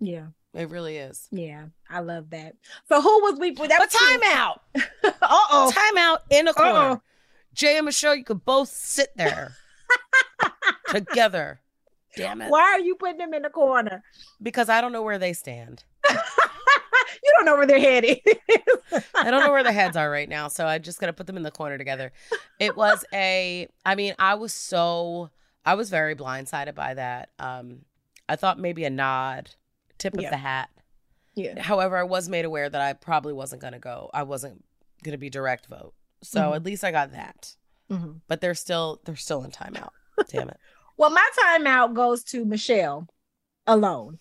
yeah. 0.00 0.26
It 0.52 0.68
really 0.70 0.98
is. 0.98 1.26
Yeah. 1.32 1.64
I 1.90 1.98
love 1.98 2.30
that. 2.30 2.54
So 2.88 3.00
who 3.02 3.22
was 3.22 3.40
we 3.40 3.50
that 3.54 3.68
But 3.76 3.90
time 3.90 4.20
out. 4.24 4.62
Uh-oh. 5.04 5.72
Time 5.72 5.98
out 5.98 6.22
in 6.30 6.46
a 6.46 6.54
corner. 6.54 6.70
Uh-oh. 6.78 7.02
Jay 7.54 7.76
and 7.76 7.86
Michele, 7.86 8.14
you 8.14 8.22
could 8.22 8.44
both 8.44 8.68
sit 8.68 9.08
there 9.16 9.56
together. 10.88 11.60
Damn 12.16 12.42
it. 12.42 12.50
Why 12.50 12.62
are 12.62 12.80
you 12.80 12.94
putting 12.96 13.18
them 13.18 13.34
in 13.34 13.42
the 13.42 13.50
corner? 13.50 14.02
Because 14.42 14.68
I 14.68 14.80
don't 14.80 14.92
know 14.92 15.02
where 15.02 15.18
they 15.18 15.32
stand. 15.32 15.84
you 16.10 17.32
don't 17.36 17.44
know 17.46 17.56
where 17.56 17.66
their 17.66 17.78
head 17.80 18.04
is. 18.04 18.18
I 19.14 19.30
don't 19.30 19.40
know 19.44 19.50
where 19.52 19.62
their 19.64 19.72
heads 19.72 19.96
are 19.96 20.10
right 20.10 20.28
now. 20.28 20.48
So 20.48 20.66
I'm 20.66 20.82
just 20.82 21.00
going 21.00 21.08
to 21.08 21.12
put 21.12 21.26
them 21.26 21.36
in 21.36 21.42
the 21.42 21.50
corner 21.50 21.78
together. 21.78 22.12
It 22.58 22.76
was 22.76 23.04
a, 23.14 23.68
I 23.84 23.94
mean, 23.94 24.14
I 24.18 24.34
was 24.34 24.52
so, 24.52 25.30
I 25.64 25.74
was 25.74 25.90
very 25.90 26.14
blindsided 26.14 26.74
by 26.74 26.94
that. 26.94 27.30
Um, 27.38 27.80
I 28.28 28.36
thought 28.36 28.58
maybe 28.58 28.84
a 28.84 28.90
nod, 28.90 29.50
tip 29.98 30.14
of 30.14 30.20
Yeah. 30.22 30.30
the 30.30 30.36
hat. 30.36 30.70
yeah. 31.34 31.60
However, 31.60 31.96
I 31.96 32.04
was 32.04 32.28
made 32.28 32.44
aware 32.44 32.68
that 32.68 32.80
I 32.80 32.92
probably 32.92 33.32
wasn't 33.32 33.60
going 33.62 33.72
to 33.74 33.78
go. 33.78 34.10
I 34.14 34.22
wasn't 34.22 34.64
going 35.02 35.12
to 35.12 35.18
be 35.18 35.30
direct 35.30 35.66
vote. 35.66 35.94
So 36.22 36.40
Mhm. 36.40 36.56
at 36.56 36.64
least 36.64 36.84
I 36.84 36.90
got 36.90 37.12
that. 37.12 37.54
Mhm. 37.90 38.20
But 38.28 38.40
they're 38.40 38.54
still, 38.54 39.00
they're 39.04 39.16
still 39.16 39.42
in 39.44 39.50
timeout. 39.50 39.90
Damn 40.28 40.48
it. 40.50 40.56
Well, 40.96 41.10
my 41.10 41.28
timeout 41.38 41.94
goes 41.94 42.22
to 42.24 42.44
Michele 42.44 43.08
alone 43.66 44.18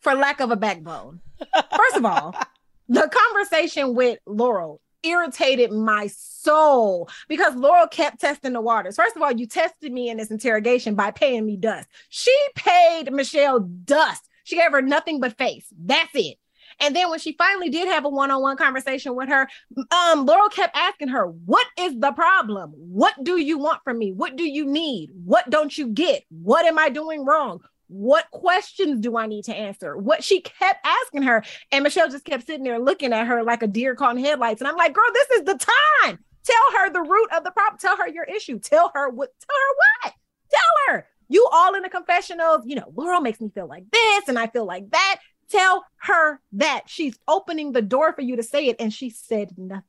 for 0.00 0.14
lack 0.14 0.40
of 0.40 0.50
a 0.50 0.56
backbone. 0.56 1.20
First 1.40 1.96
of 1.96 2.04
all, 2.04 2.34
the 2.88 3.08
conversation 3.10 3.94
with 3.94 4.18
Laurel 4.26 4.80
irritated 5.02 5.72
my 5.72 6.06
soul 6.08 7.08
because 7.28 7.54
Laurel 7.56 7.88
kept 7.88 8.20
testing 8.20 8.52
the 8.52 8.60
waters. 8.60 8.96
First 8.96 9.16
of 9.16 9.22
all, 9.22 9.32
you 9.32 9.46
tested 9.46 9.92
me 9.92 10.10
in 10.10 10.16
this 10.16 10.30
interrogation 10.30 10.94
by 10.94 11.10
paying 11.10 11.46
me 11.46 11.56
dust. 11.56 11.88
She 12.08 12.36
paid 12.54 13.12
Michele 13.12 13.60
dust. 13.60 14.28
She 14.44 14.56
gave 14.56 14.72
her 14.72 14.82
nothing 14.82 15.20
but 15.20 15.38
face. 15.38 15.66
That's 15.76 16.10
it. 16.14 16.36
And 16.80 16.94
then 16.94 17.10
when 17.10 17.18
she 17.18 17.32
finally 17.32 17.68
did 17.68 17.88
have 17.88 18.04
a 18.04 18.08
one-on-one 18.08 18.56
conversation 18.56 19.14
with 19.14 19.28
her, 19.28 19.48
um, 19.90 20.26
Laurel 20.26 20.48
kept 20.48 20.76
asking 20.76 21.08
her, 21.08 21.26
"What 21.26 21.66
is 21.78 21.98
the 21.98 22.12
problem? 22.12 22.72
What 22.76 23.14
do 23.22 23.36
you 23.36 23.58
want 23.58 23.82
from 23.84 23.98
me? 23.98 24.12
What 24.12 24.36
do 24.36 24.44
you 24.44 24.64
need? 24.64 25.10
What 25.24 25.48
don't 25.50 25.76
you 25.76 25.88
get? 25.88 26.24
What 26.30 26.66
am 26.66 26.78
I 26.78 26.88
doing 26.88 27.24
wrong? 27.24 27.60
What 27.88 28.30
questions 28.30 29.00
do 29.00 29.16
I 29.16 29.26
need 29.26 29.44
to 29.44 29.54
answer? 29.54 29.96
What 29.96 30.24
she 30.24 30.40
kept 30.40 30.86
asking 30.86 31.22
her, 31.22 31.44
and 31.70 31.82
Michele 31.82 32.08
just 32.08 32.24
kept 32.24 32.46
sitting 32.46 32.64
there 32.64 32.78
looking 32.78 33.12
at 33.12 33.26
her 33.26 33.42
like 33.42 33.62
a 33.62 33.66
deer 33.66 33.94
caught 33.94 34.16
in 34.16 34.24
headlights. 34.24 34.60
And 34.60 34.68
I'm 34.68 34.76
like, 34.76 34.94
girl, 34.94 35.10
this 35.12 35.30
is 35.38 35.44
the 35.44 35.58
time. 36.02 36.18
Tell 36.44 36.80
her 36.80 36.90
the 36.90 37.02
root 37.02 37.28
of 37.36 37.44
the 37.44 37.50
problem. 37.50 37.78
Tell 37.78 37.96
her 37.98 38.08
your 38.08 38.24
issue. 38.24 38.58
Tell 38.58 38.90
her 38.94 39.10
what. 39.10 39.30
Tell 39.46 39.56
her 39.56 39.74
what. 40.08 40.14
Tell 40.50 40.94
her 40.94 41.06
you 41.32 41.48
all 41.50 41.74
in 41.74 41.84
a 41.84 41.90
confession 41.90 42.40
of, 42.40 42.62
you 42.66 42.76
know, 42.76 42.92
Laurel 42.94 43.20
makes 43.20 43.40
me 43.40 43.50
feel 43.54 43.66
like 43.66 43.84
this 43.90 44.28
and 44.28 44.38
I 44.38 44.48
feel 44.48 44.66
like 44.66 44.90
that. 44.90 45.16
Tell 45.50 45.84
her 46.02 46.40
that 46.52 46.84
she's 46.86 47.18
opening 47.28 47.72
the 47.72 47.82
door 47.82 48.12
for 48.12 48.22
you 48.22 48.36
to 48.36 48.42
say 48.42 48.66
it, 48.66 48.76
and 48.78 48.92
she 48.92 49.10
said 49.10 49.50
nothing. 49.56 49.84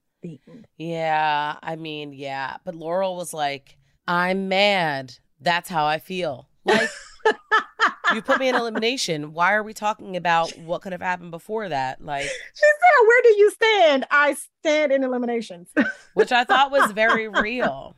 Yeah, 0.78 1.58
I 1.62 1.76
mean, 1.76 2.14
yeah. 2.14 2.58
But 2.64 2.76
Laurel 2.76 3.16
was 3.16 3.34
like, 3.34 3.78
I'm 4.08 4.48
mad. 4.48 5.16
That's 5.40 5.70
how 5.70 5.86
I 5.86 6.00
feel. 6.00 6.48
Like, 6.66 6.90
you 8.14 8.22
put 8.22 8.40
me 8.40 8.50
in 8.50 8.56
elimination. 8.56 9.34
Why 9.34 9.54
are 9.54 9.64
we 9.64 9.74
talking 9.74 10.16
about 10.16 10.58
what 10.60 10.82
could 10.82 10.92
have 10.92 11.02
happened 11.02 11.32
before 11.32 11.68
that? 11.70 12.04
Like, 12.04 12.24
she 12.24 12.30
said, 12.30 13.08
Where 13.08 13.22
do 13.24 13.30
you 13.38 13.52
stand? 13.52 14.06
I 14.12 14.36
stand 14.60 14.92
in 14.92 15.04
eliminations. 15.04 15.70
which 16.14 16.32
I 16.32 16.44
thought 16.44 16.72
was 16.72 16.92
very 16.92 17.28
real. 17.28 17.96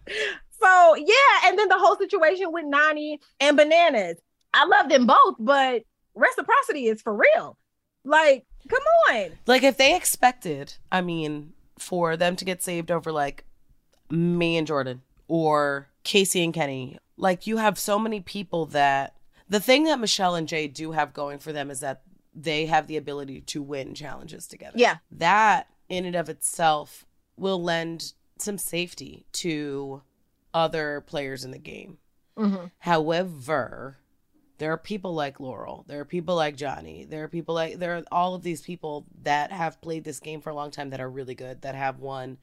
So, 0.62 0.96
yeah. 0.96 1.46
And 1.46 1.60
then 1.60 1.68
the 1.68 1.78
whole 1.78 1.96
situation 1.98 2.52
with 2.52 2.66
Nany 2.66 3.20
and 3.40 3.58
Bananas. 3.58 4.18
I 4.54 4.66
love 4.66 4.90
them 4.90 5.06
both, 5.06 5.36
but 5.38 5.84
reciprocity 6.15 6.88
is 6.88 7.01
for 7.01 7.13
real. 7.13 7.57
Like, 8.03 8.45
come 8.69 8.84
on. 9.10 9.31
Like, 9.45 9.63
if 9.63 9.77
they 9.77 9.95
expected, 9.95 10.75
I 10.91 11.01
mean, 11.01 11.53
for 11.77 12.15
them 12.17 12.36
to 12.36 12.45
get 12.45 12.63
saved 12.63 12.91
over 12.91 13.12
like 13.12 13.45
me 14.10 14.57
and 14.57 14.67
Jordan 14.67 15.01
or 15.27 15.89
Casey 16.03 16.43
and 16.43 16.53
Kenny, 16.53 16.98
like, 17.17 17.48
you 17.48 17.57
have 17.57 17.77
so 17.77 18.00
many 18.00 18.19
people 18.19 18.65
that 18.67 19.15
the 19.50 19.60
thing 19.60 19.84
that 19.86 20.00
Michele 20.00 20.36
and 20.36 20.48
Jay 20.48 20.67
do 20.67 20.91
have 20.91 21.13
going 21.13 21.39
for 21.39 21.51
them 21.51 21.69
is 21.69 21.79
that 21.81 22.01
they 22.34 22.65
have 22.65 22.88
the 22.88 22.98
ability 22.98 23.41
to 23.41 23.62
win 23.62 23.93
challenges 23.93 24.48
together. 24.48 24.77
Yeah. 24.77 24.98
That 25.12 25.67
in 25.88 26.05
and 26.05 26.15
of 26.15 26.29
itself 26.29 27.05
will 27.38 27.62
lend 27.62 28.13
some 28.38 28.57
safety 28.57 29.25
to 29.34 30.01
other 30.53 31.01
players 31.07 31.45
in 31.45 31.51
the 31.51 31.57
game. 31.57 31.98
Mm-hmm. 32.38 32.65
However, 32.79 33.98
there 34.58 34.72
are 34.72 34.78
people 34.78 35.14
like 35.14 35.40
Laurel, 35.40 35.86
there 35.88 36.00
are 36.00 36.06
people 36.06 36.36
like 36.36 36.56
Johnny, 36.56 37.06
there 37.06 37.24
are 37.24 37.28
people 37.28 37.56
like 37.56 37.80
there 37.80 37.98
are 37.98 38.04
all 38.12 38.36
of 38.36 38.44
these 38.44 38.62
people 38.62 39.06
that 39.24 39.52
have 39.52 39.82
played 39.82 40.04
this 40.04 40.20
game 40.20 40.42
for 40.42 40.50
a 40.50 40.56
long 40.56 40.72
time 40.72 40.90
that 40.92 41.02
are 41.02 41.10
really 41.10 41.36
good, 41.36 41.62
that 41.62 41.76
have 41.76 42.00
won, 42.00 42.38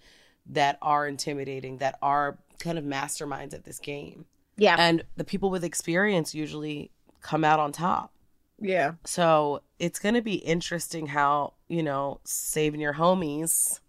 that 0.46 0.78
are 0.82 1.06
intimidating, 1.06 1.78
that 1.78 1.98
are 2.02 2.38
kind 2.58 2.78
of 2.78 2.84
masterminds 2.84 3.54
at 3.54 3.64
this 3.64 3.78
game. 3.78 4.26
Yeah. 4.56 4.76
And 4.78 5.04
the 5.16 5.24
people 5.24 5.50
with 5.50 5.64
experience 5.64 6.34
usually 6.34 6.90
come 7.20 7.44
out 7.44 7.58
on 7.60 7.72
top. 7.72 8.12
Yeah. 8.60 8.92
So 9.04 9.62
it's 9.78 9.98
going 9.98 10.14
to 10.14 10.22
be 10.22 10.34
interesting 10.34 11.06
how, 11.06 11.54
you 11.68 11.82
know, 11.82 12.20
saving 12.24 12.80
your 12.80 12.94
homies, 12.94 13.80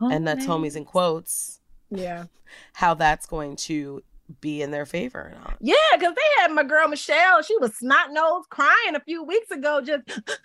and 0.00 0.26
that's 0.26 0.46
homies 0.46 0.74
in 0.74 0.84
quotes, 0.84 1.60
Yeah. 1.90 2.24
how 2.72 2.94
that's 2.94 3.26
going 3.26 3.56
to 3.56 4.02
be 4.40 4.62
in 4.62 4.70
their 4.70 4.86
favor 4.86 5.18
or 5.20 5.34
not. 5.44 5.56
Yeah, 5.60 5.74
because 5.94 6.14
they 6.14 6.42
had 6.42 6.52
my 6.52 6.62
girl 6.64 6.88
Michele. 6.88 7.42
She 7.42 7.56
was 7.58 7.74
snot 7.76 8.12
nose 8.12 8.44
crying 8.48 8.94
a 8.94 9.00
few 9.00 9.22
weeks 9.22 9.50
ago, 9.50 9.80
just 9.80 10.02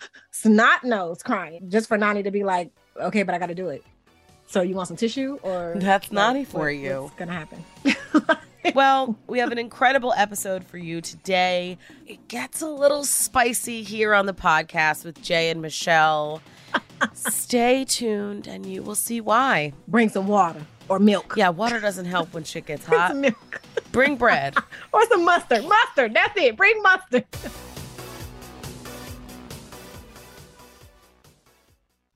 snot 0.30 0.84
nose 0.84 1.22
crying, 1.22 1.68
just 1.70 1.88
for 1.88 1.96
Nany 1.98 2.24
to 2.24 2.30
be 2.30 2.44
like, 2.44 2.70
okay, 3.00 3.22
but 3.22 3.34
I 3.34 3.38
got 3.38 3.46
to 3.46 3.54
do 3.54 3.68
it. 3.68 3.82
So 4.46 4.62
you 4.62 4.74
want 4.74 4.88
some 4.88 4.96
tissue 4.96 5.38
or 5.42 5.74
That's 5.76 6.08
Nany 6.08 6.46
for 6.46 6.60
what- 6.60 6.68
you. 6.68 7.02
What's 7.02 7.14
gonna 7.16 7.32
happen? 7.32 7.64
well, 8.74 9.16
we 9.26 9.38
have 9.40 9.52
an 9.52 9.58
incredible 9.58 10.14
episode 10.16 10.64
for 10.64 10.78
you 10.78 11.00
today. 11.02 11.76
It 12.06 12.28
gets 12.28 12.62
a 12.62 12.68
little 12.68 13.04
spicy 13.04 13.82
here 13.82 14.14
on 14.14 14.24
the 14.26 14.32
podcast 14.32 15.04
with 15.04 15.20
Jay 15.22 15.50
and 15.50 15.60
Michele. 15.60 16.40
Stay 17.12 17.84
tuned 17.84 18.46
and 18.46 18.64
you 18.64 18.82
will 18.82 18.94
see 18.94 19.20
why. 19.20 19.72
Bring 19.86 20.08
some 20.08 20.26
water 20.26 20.64
or 20.88 20.98
milk. 20.98 21.34
Yeah, 21.36 21.50
water 21.50 21.80
doesn't 21.80 22.06
help 22.06 22.32
when 22.34 22.44
shit 22.44 22.66
gets 22.66 22.84
Bring 22.88 22.98
hot. 23.00 23.08
some 23.10 23.20
milk 23.20 23.60
Bring 23.92 24.16
bread. 24.16 24.54
or 24.92 25.06
some 25.08 25.24
mustard. 25.24 25.64
Mustard. 25.64 26.14
That's 26.14 26.38
it. 26.40 26.56
Bring 26.56 26.82
mustard. 26.82 27.24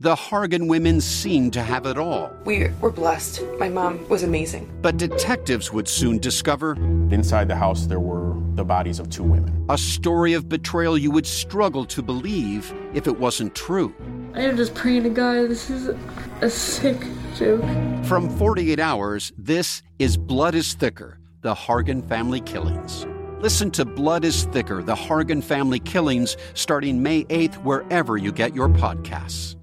The 0.00 0.16
Hargan 0.16 0.68
women 0.68 1.00
seemed 1.00 1.52
to 1.52 1.62
have 1.62 1.86
it 1.86 1.96
all, 1.96 2.32
We 2.44 2.68
were 2.80 2.90
blessed. 2.90 3.40
My 3.60 3.68
mom 3.68 4.08
was 4.08 4.24
amazing. 4.24 4.68
but 4.82 4.96
detectives 4.96 5.72
would 5.72 5.86
soon 5.86 6.18
discover 6.18 6.72
Inside 7.12 7.46
the 7.46 7.54
house, 7.54 7.86
there 7.86 8.00
were 8.00 8.34
the 8.56 8.64
bodies 8.64 8.98
of 8.98 9.08
two 9.10 9.22
women. 9.22 9.64
a 9.68 9.78
story 9.78 10.32
of 10.32 10.48
betrayal 10.48 10.98
you 10.98 11.12
would 11.12 11.26
struggle 11.26 11.84
to 11.84 12.02
believe 12.02 12.74
if 12.94 13.06
it 13.06 13.16
wasn't 13.16 13.54
true. 13.54 13.94
I 14.34 14.40
am 14.40 14.56
just 14.56 14.74
praying 14.74 15.02
to 15.02 15.10
God. 15.10 15.50
This 15.50 15.68
is 15.68 15.94
a 16.40 16.48
sick 16.48 16.96
joke. 17.36 17.60
From 18.06 18.30
48 18.38 18.80
Hours, 18.80 19.30
this 19.36 19.82
is 19.98 20.16
Blood 20.16 20.54
is 20.54 20.72
Thicker 20.72 21.18
The 21.42 21.54
Hargan 21.54 22.08
Family 22.08 22.40
Killings. 22.40 23.06
Listen 23.40 23.70
to 23.72 23.84
Blood 23.84 24.24
is 24.24 24.44
Thicker 24.44 24.82
The 24.82 24.94
Hargan 24.94 25.44
Family 25.44 25.80
Killings 25.80 26.38
starting 26.54 27.02
May 27.02 27.24
8th, 27.24 27.56
wherever 27.56 28.16
you 28.16 28.32
get 28.32 28.54
your 28.54 28.70
podcasts. 28.70 29.56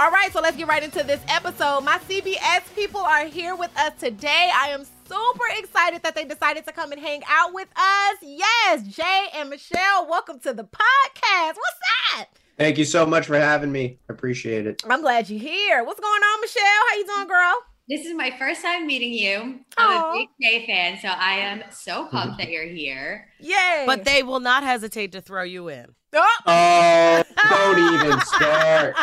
All 0.00 0.10
right, 0.10 0.32
so 0.32 0.40
let's 0.40 0.56
get 0.56 0.68
right 0.68 0.82
into 0.82 1.02
this 1.02 1.20
episode. 1.28 1.82
My 1.82 1.98
CBS 2.08 2.74
people 2.74 3.00
are 3.00 3.26
here 3.26 3.54
with 3.54 3.76
us 3.76 3.92
today. 3.98 4.50
I 4.54 4.68
am 4.68 4.84
super 5.08 5.44
excited 5.58 6.02
that 6.02 6.14
they 6.14 6.24
decided 6.24 6.66
to 6.66 6.72
come 6.72 6.92
and 6.92 7.00
hang 7.00 7.22
out 7.28 7.54
with 7.54 7.68
us. 7.76 8.18
Yes, 8.22 8.82
Jay 8.82 9.26
and 9.34 9.48
Michele, 9.48 10.06
welcome 10.08 10.38
to 10.40 10.52
the 10.52 10.64
podcast. 10.64 11.54
What's 11.54 11.78
that? 12.12 12.26
Thank 12.58 12.76
you 12.76 12.84
so 12.84 13.06
much 13.06 13.26
for 13.26 13.38
having 13.38 13.72
me. 13.72 13.98
I 14.08 14.12
appreciate 14.12 14.66
it. 14.66 14.82
I'm 14.88 15.00
glad 15.00 15.30
you're 15.30 15.40
here. 15.40 15.84
What's 15.84 16.00
going 16.00 16.22
on, 16.22 16.40
Michele? 16.40 16.62
How 16.64 16.96
you 16.96 17.06
doing, 17.06 17.28
girl? 17.28 17.54
This 17.88 18.04
is 18.04 18.14
my 18.14 18.34
first 18.38 18.60
time 18.60 18.86
meeting 18.86 19.14
you. 19.14 19.60
I'm 19.78 20.02
Aw. 20.02 20.10
a 20.10 20.12
big 20.12 20.28
Jay 20.42 20.66
fan, 20.66 20.98
so 21.00 21.08
I 21.08 21.34
am 21.36 21.62
so 21.70 22.06
pumped 22.08 22.36
that 22.38 22.50
you're 22.50 22.66
here. 22.66 23.28
Yay. 23.40 23.84
But 23.86 24.04
they 24.04 24.22
will 24.22 24.40
not 24.40 24.62
hesitate 24.62 25.12
to 25.12 25.22
throw 25.22 25.42
you 25.42 25.68
in. 25.68 25.86
Oh. 26.12 26.36
Oh, 26.46 27.22
don't 27.48 27.94
even 27.94 28.20
start. 28.20 28.94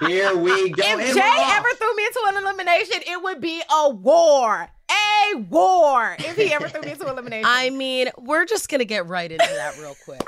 Here 0.00 0.36
we 0.36 0.70
go. 0.70 0.82
If 0.82 1.00
And 1.00 1.14
Jay 1.16 1.36
ever 1.56 1.68
threw 1.78 1.96
me 1.96 2.04
into 2.04 2.22
an 2.26 2.36
elimination, 2.42 3.00
it 3.06 3.22
would 3.22 3.40
be 3.40 3.62
a 3.72 3.88
war. 3.88 4.68
A 4.90 5.36
war. 5.36 6.16
If 6.18 6.36
he 6.36 6.52
ever 6.52 6.68
threw 6.68 6.82
me 6.82 6.92
into 6.92 7.08
elimination. 7.08 7.48
I 7.48 7.70
mean, 7.70 8.10
we're 8.18 8.44
just 8.44 8.68
to 8.80 8.84
get 8.84 9.06
right 9.06 9.30
into 9.30 9.44
that 9.44 9.78
real 9.78 9.96
quick. 10.04 10.22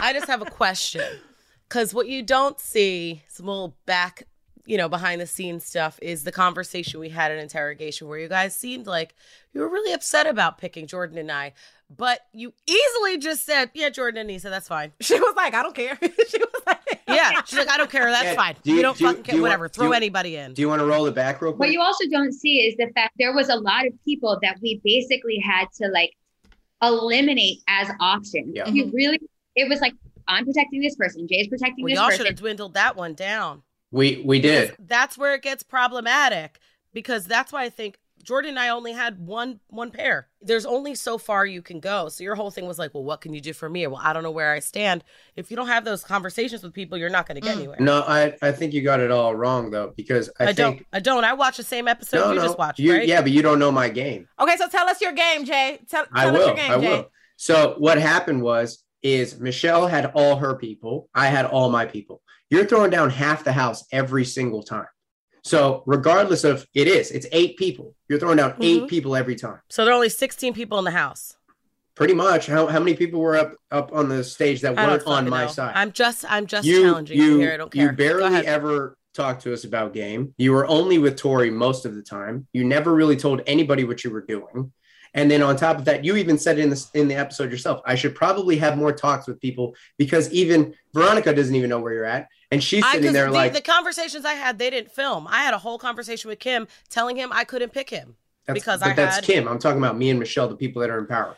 I 0.00 0.12
just 0.12 0.26
have 0.26 0.42
a 0.42 0.46
question. 0.46 1.04
Because 1.68 1.94
what 1.94 2.08
you 2.08 2.22
don't 2.22 2.58
see, 2.58 3.22
some 3.28 3.46
little 3.46 3.76
back, 3.86 4.24
you 4.66 4.76
know, 4.76 4.88
behind 4.88 5.20
the 5.20 5.26
scenes 5.26 5.64
stuff, 5.64 5.98
is 6.02 6.24
the 6.24 6.32
conversation 6.32 6.98
we 6.98 7.10
had 7.10 7.30
at 7.30 7.38
interrogation 7.38 8.08
where 8.08 8.18
you 8.18 8.28
guys 8.28 8.56
seemed 8.56 8.86
like 8.86 9.14
you 9.52 9.60
were 9.60 9.68
really 9.68 9.92
upset 9.92 10.26
about 10.26 10.58
picking 10.58 10.86
Jordan 10.86 11.18
and 11.18 11.30
I. 11.30 11.52
But 11.94 12.20
you 12.32 12.52
easily 12.68 13.18
just 13.18 13.44
said, 13.44 13.70
yeah, 13.74 13.90
Jordan 13.90 14.20
and 14.20 14.28
Nisa, 14.28 14.48
that's 14.48 14.68
fine. 14.68 14.92
she 15.00 15.18
was 15.18 15.34
like, 15.36 15.54
I 15.54 15.62
don't 15.62 15.74
care. 15.74 15.98
she 16.00 16.38
was 16.38 16.62
like, 16.66 17.00
Yeah. 17.08 17.42
She's 17.44 17.58
like, 17.58 17.68
I 17.68 17.76
don't 17.76 17.90
care. 17.90 18.08
That's 18.10 18.24
Yeah, 18.24 18.34
fine. 18.34 18.54
do 18.62 18.70
you, 18.70 18.76
you- 18.76 18.82
don't 18.82 18.96
do 18.96 19.06
fucking 19.06 19.22
care. 19.24 19.34
you 19.34 19.42
want- 19.42 19.50
Whatever. 19.50 19.68
do 19.68 19.72
Throw 19.72 19.86
you- 19.88 19.94
anybody 19.94 20.36
in. 20.36 20.54
Do 20.54 20.62
you 20.62 20.68
want 20.68 20.80
to 20.80 20.86
roll 20.86 21.06
it 21.06 21.14
back 21.16 21.42
real 21.42 21.52
quick? 21.52 21.60
What 21.66 21.72
you 21.72 21.80
also 21.80 22.04
don't 22.10 22.32
see 22.32 22.58
is 22.60 22.76
the 22.76 22.92
fact 22.94 23.14
there 23.18 23.34
was 23.34 23.48
a 23.48 23.56
lot 23.56 23.86
of 23.86 23.92
people 24.04 24.38
that 24.42 24.58
we 24.62 24.80
basically 24.84 25.38
had 25.44 25.66
to 25.78 25.88
like 25.88 26.12
eliminate 26.82 27.58
as 27.68 27.90
options. 28.00 28.52
Yeah. 28.54 28.68
You 28.68 28.86
mm-hmm. 28.86 28.96
really, 28.96 29.20
it 29.56 29.68
was 29.68 29.80
like, 29.80 29.94
I'm 30.28 30.44
protecting 30.44 30.80
this 30.80 30.94
person, 30.94 31.26
Jay's 31.28 31.48
protecting 31.48 31.84
well, 31.84 31.90
this 31.90 31.98
y'all 31.98 32.10
should 32.10 32.26
have 32.26 32.36
dwindled 32.36 32.74
that 32.74 32.94
one 32.96 33.14
down. 33.14 33.62
we 33.90 34.22
we 34.24 34.40
did. 34.40 34.76
That's 34.78 35.18
where 35.18 35.34
it 35.34 35.42
gets 35.42 35.64
problematic 35.64 36.60
because 36.92 37.24
that's 37.26 37.52
why 37.52 37.64
I 37.64 37.68
think 37.68 37.98
Jordan 38.22 38.50
and 38.50 38.58
I 38.58 38.68
only 38.68 38.92
had 38.92 39.18
one 39.18 39.60
one 39.68 39.90
pair. 39.90 40.28
There's 40.42 40.66
only 40.66 40.94
so 40.94 41.16
far 41.18 41.44
you 41.46 41.62
can 41.62 41.80
go. 41.80 42.08
So 42.08 42.22
your 42.24 42.34
whole 42.34 42.50
thing 42.50 42.66
was 42.66 42.78
like, 42.78 42.92
well, 42.94 43.02
what 43.04 43.20
can 43.20 43.32
you 43.34 43.40
do 43.40 43.52
for 43.52 43.68
me? 43.68 43.86
Well, 43.86 44.00
I 44.02 44.12
don't 44.12 44.22
know 44.22 44.30
where 44.30 44.52
I 44.52 44.58
stand. 44.60 45.04
If 45.36 45.50
you 45.50 45.56
don't 45.56 45.66
have 45.68 45.84
those 45.84 46.02
conversations 46.04 46.62
with 46.62 46.72
people, 46.74 46.98
you're 46.98 47.10
not 47.10 47.26
going 47.26 47.36
to 47.36 47.40
get 47.40 47.54
Mm. 47.56 47.58
anywhere. 47.58 47.76
No, 47.80 48.02
I 48.06 48.34
I 48.42 48.52
think 48.52 48.72
you 48.74 48.82
got 48.82 49.00
it 49.00 49.10
all 49.10 49.34
wrong 49.34 49.70
though 49.70 49.92
because 49.96 50.30
I, 50.38 50.44
I, 50.44 50.46
think 50.52 50.56
don't. 50.56 50.86
I 50.92 51.00
don't. 51.00 51.24
I 51.24 51.32
watch 51.34 51.56
the 51.56 51.62
same 51.62 51.88
episode 51.88 52.18
no 52.20 52.28
you 52.30 52.36
no 52.36 52.42
just 52.46 52.58
watched, 52.58 52.78
you, 52.78 52.92
right? 52.94 53.06
yeah, 53.08 53.22
but 53.22 53.32
you 53.32 53.42
don't 53.42 53.58
know 53.58 53.72
my 53.72 53.88
game. 53.88 54.28
Okay, 54.38 54.56
so 54.56 54.68
tell 54.68 54.88
us 54.88 55.00
your 55.00 55.12
game, 55.12 55.44
Jay. 55.44 55.80
Tell, 55.88 56.04
tell 56.06 56.12
I 56.14 56.26
us 56.28 56.32
will. 56.32 56.46
your 56.46 56.56
game, 56.56 56.70
I 56.72 56.78
Jay. 56.78 56.88
will. 56.88 57.10
So 57.36 57.74
what 57.78 57.98
happened 57.98 58.42
was 58.42 58.84
is 59.02 59.40
Michele 59.40 59.86
had 59.86 60.12
all 60.14 60.36
her 60.36 60.54
people. 60.56 61.08
I 61.14 61.26
had 61.28 61.46
all 61.46 61.70
my 61.70 61.86
people. 61.86 62.20
You're 62.50 62.66
throwing 62.66 62.90
down 62.90 63.08
half 63.10 63.44
the 63.44 63.52
house 63.52 63.84
every 63.92 64.24
single 64.26 64.62
time. 64.62 64.86
So 65.42 65.82
regardless 65.86 66.44
of 66.44 66.66
it 66.74 66.86
is, 66.86 67.10
it's 67.10 67.26
eight 67.32 67.56
people. 67.56 67.94
You're 68.08 68.18
throwing 68.18 68.40
out 68.40 68.56
eight 68.60 68.82
Mhm. 68.82 68.88
people 68.88 69.16
every 69.16 69.36
time. 69.36 69.60
So 69.68 69.84
there 69.84 69.92
are 69.92 69.96
only 69.96 70.08
16 70.08 70.54
people 70.54 70.78
in 70.78 70.84
the 70.84 70.90
house. 70.90 71.36
Pretty 71.94 72.14
much. 72.14 72.46
How, 72.46 72.66
how 72.66 72.78
many 72.78 72.94
people 72.94 73.20
were 73.20 73.36
up 73.36 73.54
up 73.70 73.92
on 73.92 74.08
the 74.08 74.24
stage 74.24 74.60
that 74.62 74.78
I 74.78 74.86
weren't 74.86 75.06
on 75.06 75.28
my 75.28 75.44
know. 75.44 75.50
side? 75.50 75.72
I'm 75.74 75.92
just 75.92 76.24
I'm 76.30 76.46
just 76.46 76.66
you 76.66 76.82
challenging 76.82 77.18
you 77.18 77.24
you 77.34 77.38
here. 77.40 77.52
I 77.52 77.56
don't 77.58 77.70
care. 77.70 77.86
you 77.86 77.92
barely 77.92 78.46
ever 78.46 78.96
talked 79.12 79.42
to 79.42 79.52
us 79.52 79.64
about 79.64 79.92
game. 79.92 80.32
You 80.38 80.52
were 80.52 80.66
only 80.66 80.98
with 80.98 81.16
Tori 81.16 81.50
most 81.50 81.84
of 81.84 81.94
the 81.94 82.02
time. 82.02 82.46
You 82.52 82.64
never 82.64 82.94
really 82.94 83.16
told 83.16 83.42
anybody 83.46 83.84
what 83.84 84.02
you 84.04 84.10
were 84.10 84.22
doing. 84.22 84.72
And 85.12 85.28
then 85.30 85.42
on 85.42 85.56
top 85.56 85.76
of 85.78 85.84
that, 85.86 86.04
you 86.04 86.14
even 86.16 86.38
said 86.38 86.58
in 86.58 86.70
the 86.70 86.86
in 86.94 87.08
the 87.08 87.16
episode 87.16 87.50
yourself, 87.50 87.80
I 87.84 87.96
should 87.96 88.14
probably 88.14 88.56
have 88.58 88.78
more 88.78 88.92
talks 88.92 89.26
with 89.26 89.40
people 89.40 89.74
because 89.98 90.30
even 90.32 90.72
Veronica 90.94 91.34
doesn't 91.34 91.54
even 91.54 91.68
know 91.68 91.80
where 91.80 91.92
you're 91.92 92.04
at, 92.04 92.28
and 92.50 92.62
she's 92.62 92.84
I, 92.84 92.92
sitting 92.92 93.06
'cause 93.08 93.12
there 93.14 93.26
the, 93.26 93.32
like, 93.32 93.52
the 93.52 93.60
conversations 93.60 94.24
I 94.24 94.34
had, 94.34 94.58
they 94.58 94.70
didn't 94.70 94.92
film. 94.92 95.26
I 95.28 95.42
had 95.42 95.54
a 95.54 95.58
whole 95.58 95.78
conversation 95.78 96.28
with 96.28 96.38
Kim 96.38 96.66
telling 96.88 97.16
him 97.16 97.30
I 97.32 97.44
couldn't 97.44 97.72
pick 97.72 97.90
him 97.90 98.16
that's, 98.46 98.58
because 98.58 98.80
but 98.80 98.90
I 98.90 98.92
that's 98.94 99.16
had 99.16 99.24
Kim. 99.24 99.46
I'm 99.48 99.58
talking 99.58 99.78
about 99.78 99.96
me 99.96 100.10
and 100.10 100.18
Michele, 100.18 100.48
the 100.48 100.56
people 100.56 100.80
that 100.80 100.90
are 100.90 100.98
in 100.98 101.06
power. 101.06 101.36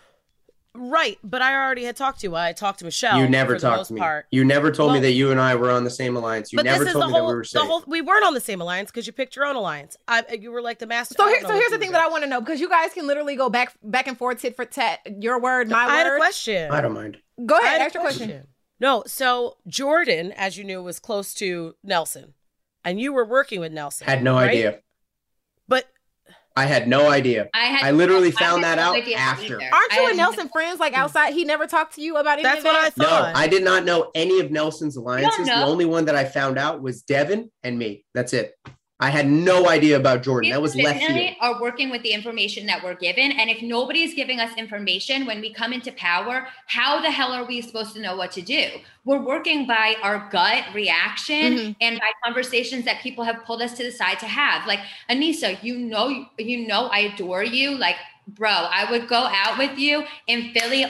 right, 0.74 1.18
but 1.22 1.42
I 1.42 1.54
already 1.54 1.84
had 1.84 1.96
talked 1.96 2.20
to 2.20 2.28
you. 2.28 2.34
I 2.34 2.52
talked 2.54 2.78
to 2.78 2.86
Michele. 2.86 3.18
you 3.18 3.28
never 3.28 3.58
talked 3.58 3.88
to 3.88 3.92
me. 3.94 4.00
Part. 4.00 4.24
You 4.30 4.42
never 4.42 4.70
told 4.70 4.94
me 4.94 5.00
that 5.00 5.12
you 5.12 5.30
and 5.30 5.38
I 5.38 5.54
were 5.54 5.70
on 5.70 5.84
the 5.84 5.90
same 5.90 6.16
alliance. 6.16 6.50
You 6.50 6.62
never 6.62 6.86
told 6.86 6.94
the 7.02 7.06
me 7.08 7.12
whole, 7.12 7.20
that 7.20 7.28
we 7.28 7.34
were 7.34 7.42
the 7.42 7.48
safe. 7.48 7.62
whole. 7.62 7.84
We 7.86 8.00
weren't 8.00 8.24
on 8.24 8.32
the 8.32 8.40
same 8.40 8.62
alliance 8.62 8.90
because 8.90 9.06
you 9.06 9.12
picked 9.12 9.36
your 9.36 9.44
own 9.44 9.54
alliance. 9.54 9.98
I, 10.08 10.24
you 10.40 10.50
were 10.50 10.62
like 10.62 10.78
the 10.78 10.86
master. 10.86 11.14
So 11.18 11.28
here, 11.28 11.42
so 11.42 11.52
here's 11.52 11.70
the 11.70 11.78
thing 11.78 11.90
were 11.90 11.92
that 11.92 12.06
I 12.06 12.08
want 12.08 12.24
to 12.24 12.30
know 12.30 12.40
because 12.40 12.58
you 12.58 12.70
guys 12.70 12.94
can 12.94 13.06
literally 13.06 13.36
go 13.36 13.50
back 13.50 13.74
back 13.82 14.06
and 14.06 14.16
forth, 14.16 14.40
tit 14.40 14.56
for 14.56 14.64
tat. 14.64 15.00
Your 15.20 15.38
word, 15.38 15.68
my 15.68 15.84
doing. 15.84 15.90
I 15.90 15.98
had 15.98 16.06
a 16.06 16.16
question. 16.16 16.70
I 16.70 16.80
don't 16.80 16.94
mind. 16.94 17.18
Go 17.44 17.58
ahead, 17.58 17.72
had 17.72 17.80
ask 17.82 17.94
your 17.94 18.02
question. 18.02 18.46
No, 18.82 19.04
so 19.06 19.58
Jordan, 19.68 20.32
as 20.32 20.58
you 20.58 20.64
knew, 20.64 20.82
was 20.82 20.98
close 20.98 21.34
to 21.34 21.76
Nelson, 21.84 22.34
and 22.84 23.00
you 23.00 23.12
were 23.12 23.24
working 23.24 23.60
with 23.60 23.70
Nelson. 23.70 24.08
Had 24.08 24.24
no 24.24 24.34
right? 24.34 24.50
idea. 24.50 24.80
But 25.68 25.86
I 26.56 26.64
had 26.64 26.88
no 26.88 27.08
idea. 27.08 27.48
I 27.54 27.66
had 27.66 27.86
I 27.86 27.90
literally 27.92 28.28
I 28.28 28.32
found 28.32 28.64
had 28.64 28.78
that 28.78 28.82
no 28.82 28.98
out 28.98 29.08
after. 29.16 29.44
either. 29.44 29.70
Aren't 29.72 29.92
you 29.92 30.00
had 30.00 30.08
and 30.08 30.18
no- 30.18 30.24
Nelson 30.24 30.48
friends? 30.48 30.80
Like 30.80 30.94
mm. 30.94 30.98
outside, 30.98 31.32
he 31.32 31.44
never 31.44 31.68
talked 31.68 31.94
to 31.94 32.02
you 32.02 32.16
about 32.16 32.40
any 32.40 32.42
That's 32.42 32.64
what 32.64 32.74
I 32.74 32.90
that? 32.90 32.98
No. 32.98 33.32
I 33.36 33.46
did 33.46 33.62
not 33.62 33.84
know 33.84 34.10
any 34.16 34.40
of 34.40 34.50
Nelson's 34.50 34.96
alliances. 34.96 35.46
The 35.46 35.64
only 35.64 35.84
one 35.84 36.06
that 36.06 36.16
I 36.16 36.24
found 36.24 36.58
out 36.58 36.82
was 36.82 37.02
Devin 37.02 37.52
and 37.62 37.78
me. 37.78 38.04
That's 38.14 38.32
it. 38.32 38.58
I 39.02 39.10
had 39.10 39.28
no 39.28 39.68
idea 39.68 39.96
about 39.96 40.22
Jordan. 40.22 40.50
We 40.50 40.52
That 40.52 40.62
was 40.62 40.76
left 40.76 41.00
definitely 41.00 41.30
field. 41.30 41.36
are 41.40 41.60
working 41.60 41.90
with 41.90 42.02
the 42.02 42.12
information 42.12 42.66
that 42.66 42.84
we're 42.84 42.94
given. 42.94 43.32
And 43.32 43.50
if 43.50 43.60
nobody's 43.60 44.14
giving 44.14 44.38
us 44.38 44.56
information 44.56 45.26
when 45.26 45.40
we 45.40 45.52
come 45.52 45.72
into 45.72 45.90
power, 45.92 46.46
how 46.66 47.00
the 47.00 47.10
hell 47.10 47.32
are 47.32 47.44
we 47.44 47.60
supposed 47.62 47.94
to 47.96 48.00
know 48.00 48.14
what 48.16 48.30
to 48.32 48.42
do? 48.42 48.68
We're 49.04 49.20
working 49.20 49.66
by 49.66 49.96
our 50.02 50.28
gut 50.30 50.62
reaction 50.72 51.52
Mhm. 51.58 51.76
and 51.80 51.98
by 51.98 52.10
conversations 52.24 52.84
that 52.84 53.00
people 53.02 53.24
have 53.24 53.44
pulled 53.44 53.60
us 53.60 53.72
to 53.78 53.82
the 53.82 53.90
side 53.90 54.20
to 54.20 54.26
have. 54.26 54.66
Like 54.68 54.78
Aneesa, 55.10 55.60
you 55.64 55.76
know, 55.78 56.26
you 56.38 56.66
know, 56.68 56.86
I 56.86 57.00
adore 57.12 57.42
you. 57.42 57.76
Like, 57.76 57.96
bro, 58.28 58.50
I 58.50 58.88
would 58.88 59.08
go 59.08 59.28
out 59.42 59.58
with 59.58 59.76
you 59.78 60.04
in 60.28 60.52
Philly 60.54 60.86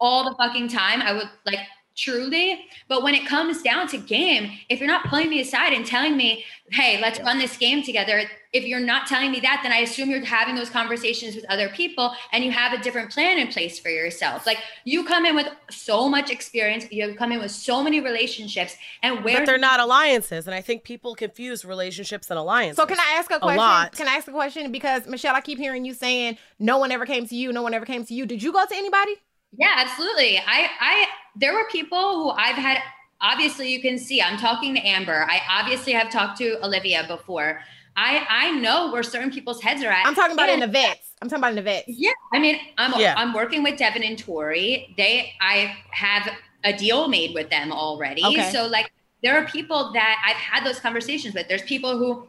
all 0.00 0.24
the 0.24 0.34
fucking 0.36 0.68
time. 0.68 1.02
I 1.02 1.12
would 1.12 1.28
like 1.44 1.58
truly. 2.00 2.64
But 2.88 3.02
when 3.02 3.14
it 3.14 3.26
comes 3.26 3.62
down 3.62 3.88
to 3.88 3.98
game, 3.98 4.50
if 4.68 4.80
you're 4.80 4.88
not 4.88 5.04
pulling 5.06 5.28
me 5.28 5.40
aside 5.40 5.72
and 5.72 5.84
telling 5.84 6.16
me, 6.16 6.44
hey, 6.70 7.00
let's 7.00 7.20
run 7.20 7.38
this 7.38 7.56
game 7.56 7.82
together, 7.82 8.22
if 8.52 8.64
you're 8.64 8.80
not 8.80 9.06
telling 9.06 9.30
me 9.30 9.38
that, 9.40 9.60
then 9.62 9.72
I 9.72 9.78
assume 9.78 10.10
you're 10.10 10.24
having 10.24 10.56
those 10.56 10.70
conversations 10.70 11.36
with 11.36 11.44
other 11.48 11.68
people 11.68 12.12
and 12.32 12.42
you 12.42 12.50
have 12.50 12.72
a 12.72 12.82
different 12.82 13.10
plan 13.10 13.38
in 13.38 13.48
place 13.48 13.78
for 13.78 13.90
yourself. 13.90 14.44
Like 14.46 14.58
you 14.84 15.04
come 15.04 15.24
in 15.24 15.36
with 15.36 15.46
so 15.70 16.08
much 16.08 16.30
experience, 16.30 16.90
you 16.90 17.14
come 17.14 17.30
in 17.32 17.38
with 17.38 17.52
so 17.52 17.82
many 17.82 18.00
relationships, 18.00 18.76
and 19.02 19.24
where 19.24 19.38
but 19.38 19.46
they're 19.46 19.58
not 19.58 19.78
alliances, 19.78 20.46
and 20.46 20.54
I 20.54 20.60
think 20.60 20.82
people 20.82 21.14
confuse 21.14 21.64
relationships 21.64 22.30
and 22.30 22.38
alliances. 22.38 22.76
So 22.76 22.86
can 22.86 22.98
I 22.98 23.18
ask 23.18 23.30
a 23.30 23.38
question? 23.38 23.58
A 23.58 23.62
lot. 23.62 23.92
Can 23.92 24.08
I 24.08 24.14
ask 24.14 24.26
a 24.26 24.32
question? 24.32 24.72
Because 24.72 25.06
Michele, 25.06 25.34
I 25.34 25.40
keep 25.40 25.58
hearing 25.58 25.84
you 25.84 25.94
saying 25.94 26.38
no 26.58 26.78
one 26.78 26.90
ever 26.90 27.06
came 27.06 27.26
to 27.26 27.36
you. 27.36 27.52
No 27.52 27.62
one 27.62 27.74
ever 27.74 27.86
came 27.86 28.04
to 28.04 28.14
you. 28.14 28.26
Did 28.26 28.42
you 28.42 28.52
go 28.52 28.64
to 28.64 28.74
anybody? 28.74 29.16
Yeah, 29.58 29.74
absolutely. 29.76 30.38
I, 30.38 30.68
I, 30.80 31.06
there 31.36 31.52
were 31.54 31.66
people 31.70 32.22
who 32.22 32.30
I've 32.30 32.56
had. 32.56 32.78
Obviously, 33.20 33.70
you 33.70 33.82
can 33.82 33.98
see. 33.98 34.22
I'm 34.22 34.38
talking 34.38 34.74
to 34.74 34.80
Amber. 34.80 35.26
I 35.28 35.40
obviously 35.50 35.92
have 35.92 36.10
talked 36.10 36.38
to 36.38 36.64
Olivia 36.64 37.04
before. 37.06 37.60
I, 37.96 38.24
I 38.28 38.50
know 38.52 38.90
where 38.92 39.02
certain 39.02 39.30
people's 39.30 39.60
heads 39.60 39.82
are 39.82 39.90
at. 39.90 40.06
I'm 40.06 40.14
talking 40.14 40.32
about 40.34 40.48
in 40.48 40.62
And- 40.62 40.62
the 40.62 40.72
vets. 40.72 41.08
I'm 41.20 41.28
talking 41.28 41.40
about 41.42 41.50
in 41.50 41.56
the 41.56 41.62
vets. 41.62 41.84
Yeah, 41.88 42.12
I 42.32 42.38
mean, 42.38 42.58
I'm 42.78 42.98
Yeah. 42.98 43.12
I'm 43.18 43.34
working 43.34 43.62
with 43.62 43.76
Devin 43.78 44.02
and 44.02 44.18
Tori. 44.18 44.94
They, 44.96 45.34
I 45.42 45.76
have 45.90 46.30
a 46.64 46.72
deal 46.72 47.08
made 47.08 47.34
with 47.34 47.50
them 47.50 47.72
already. 47.72 48.24
Okay. 48.24 48.50
So 48.50 48.66
like, 48.66 48.90
there 49.22 49.36
are 49.36 49.44
people 49.46 49.92
that 49.92 50.22
I've 50.26 50.36
had 50.36 50.64
those 50.64 50.80
conversations 50.80 51.34
with. 51.34 51.46
There's 51.48 51.62
people 51.62 51.98
who. 51.98 52.26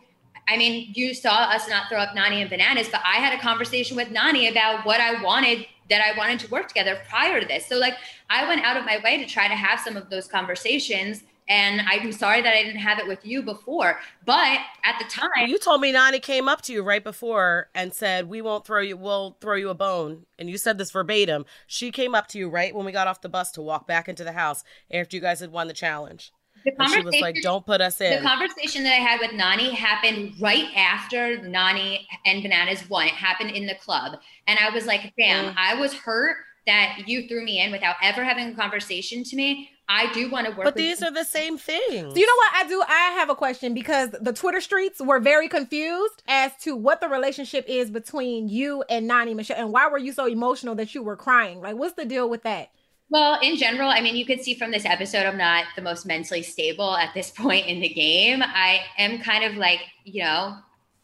I 0.47 0.57
mean, 0.57 0.91
you 0.93 1.13
saw 1.13 1.43
us 1.43 1.67
not 1.69 1.87
throw 1.89 1.99
up 1.99 2.15
Nany 2.15 2.41
and 2.41 2.49
bananas, 2.49 2.89
but 2.91 3.01
I 3.05 3.17
had 3.17 3.37
a 3.37 3.41
conversation 3.41 3.95
with 3.95 4.09
Nany 4.09 4.49
about 4.49 4.85
what 4.85 4.99
I 4.99 5.21
wanted 5.23 5.65
that 5.89 6.01
I 6.01 6.17
wanted 6.17 6.39
to 6.39 6.47
work 6.49 6.67
together 6.67 6.99
prior 7.09 7.39
to 7.41 7.45
this. 7.45 7.65
So 7.67 7.77
like 7.77 7.95
I 8.29 8.47
went 8.47 8.61
out 8.63 8.77
of 8.77 8.85
my 8.85 8.99
way 9.03 9.17
to 9.17 9.25
try 9.25 9.47
to 9.47 9.55
have 9.55 9.79
some 9.79 9.97
of 9.97 10.09
those 10.09 10.27
conversations. 10.27 11.23
And 11.49 11.81
I'm 11.81 12.13
sorry 12.13 12.41
that 12.41 12.53
I 12.53 12.63
didn't 12.63 12.79
have 12.79 12.97
it 12.99 13.07
with 13.07 13.25
you 13.25 13.41
before. 13.41 13.99
But 14.25 14.59
at 14.85 14.97
the 14.99 15.05
time, 15.05 15.29
You 15.47 15.57
told 15.57 15.81
me 15.81 15.91
Nany 15.91 16.21
came 16.21 16.47
up 16.47 16.61
to 16.63 16.73
you 16.73 16.81
right 16.81 17.03
before 17.03 17.69
and 17.75 17.93
said, 17.93 18.29
"We 18.29 18.41
won't 18.41 18.65
throw 18.65 18.79
you. 18.79 18.95
We'll 18.95 19.37
throw 19.41 19.55
you 19.55 19.69
a 19.69 19.73
bone." 19.73 20.27
And 20.39 20.49
you 20.49 20.57
said 20.57 20.77
this 20.77 20.91
verbatim. 20.91 21.45
She 21.67 21.91
came 21.91 22.15
up 22.15 22.27
to 22.27 22.37
you 22.37 22.47
right 22.47 22.73
when 22.73 22.85
we 22.85 22.93
got 22.93 23.07
off 23.07 23.19
the 23.19 23.27
bus 23.27 23.51
to 23.53 23.61
walk 23.61 23.85
back 23.85 24.07
into 24.07 24.23
the 24.23 24.31
house 24.31 24.63
after 24.93 25.17
you 25.17 25.21
guys 25.21 25.41
had 25.41 25.51
won 25.51 25.67
the 25.67 25.73
challenge. 25.73 26.31
The 26.65 26.73
And 26.79 26.89
she 26.91 27.01
was 27.01 27.19
like, 27.21 27.35
"Don't 27.41 27.65
put 27.65 27.81
us 27.81 27.99
in." 28.01 28.21
The 28.21 28.27
conversation 28.27 28.83
that 28.83 28.93
I 28.93 29.01
had 29.01 29.19
with 29.19 29.31
Nany 29.31 29.71
happened 29.71 30.33
right 30.39 30.67
after 30.75 31.37
Nany 31.37 32.05
and 32.25 32.43
Bananas 32.43 32.89
won. 32.89 33.07
It 33.07 33.13
happened 33.13 33.51
in 33.51 33.65
the 33.65 33.75
club. 33.75 34.19
And 34.47 34.59
I 34.59 34.69
was 34.69 34.85
like, 34.85 35.13
damn, 35.17 35.53
Mm. 35.53 35.55
I 35.57 35.75
was 35.75 35.93
hurt 35.93 36.37
that 36.67 37.03
you 37.07 37.27
threw 37.27 37.43
me 37.43 37.59
in 37.59 37.71
without 37.71 37.95
ever 38.03 38.23
having 38.23 38.49
a 38.49 38.55
conversation 38.55 39.23
to 39.23 39.35
me. 39.35 39.69
I 39.89 40.11
do 40.13 40.29
want 40.31 40.45
to 40.47 40.51
work 40.51 40.63
but 40.63 40.75
with 40.75 40.75
these 40.75 41.03
are 41.03 41.11
the 41.11 41.25
same 41.25 41.57
things. 41.57 42.13
So 42.13 42.15
you 42.15 42.25
know 42.25 42.35
what 42.37 42.51
I 42.55 42.67
do? 42.67 42.81
I 42.87 43.11
have 43.17 43.29
a 43.29 43.35
question 43.35 43.73
because 43.73 44.11
the 44.11 44.31
Twitter 44.31 44.61
streets 44.61 45.01
were 45.01 45.19
very 45.19 45.49
confused 45.49 46.23
as 46.27 46.55
to 46.61 46.77
what 46.77 47.01
the 47.01 47.09
relationship 47.09 47.65
is 47.67 47.89
between 47.89 48.47
you 48.47 48.83
and 48.89 49.09
Nany 49.09 49.35
Michele, 49.35 49.57
and 49.57 49.73
why 49.73 49.89
were 49.89 49.97
you 49.97 50.13
so 50.13 50.27
emotional 50.27 50.75
that 50.75 50.95
you 50.95 51.03
were 51.03 51.17
crying? 51.17 51.59
Like, 51.59 51.75
what's 51.75 51.95
the 51.95 52.05
deal 52.05 52.29
with 52.29 52.43
that? 52.43 52.69
Well, 53.11 53.39
in 53.41 53.57
general, 53.57 53.89
I 53.89 53.99
mean, 53.99 54.15
you 54.15 54.25
could 54.25 54.41
see 54.41 54.55
from 54.55 54.71
this 54.71 54.85
episode, 54.85 55.25
I'm 55.25 55.37
not 55.37 55.65
the 55.75 55.81
most 55.81 56.05
mentally 56.05 56.41
stable 56.41 56.95
at 56.95 57.13
this 57.13 57.29
point 57.37 57.67
in 57.67 57.81
the 57.81 57.89
game. 57.89 58.41
I 58.41 58.79
am 58.97 59.19
kind 59.19 59.43
of 59.43 59.57
like, 59.57 59.81
you 60.05 60.23
know, 60.23 60.57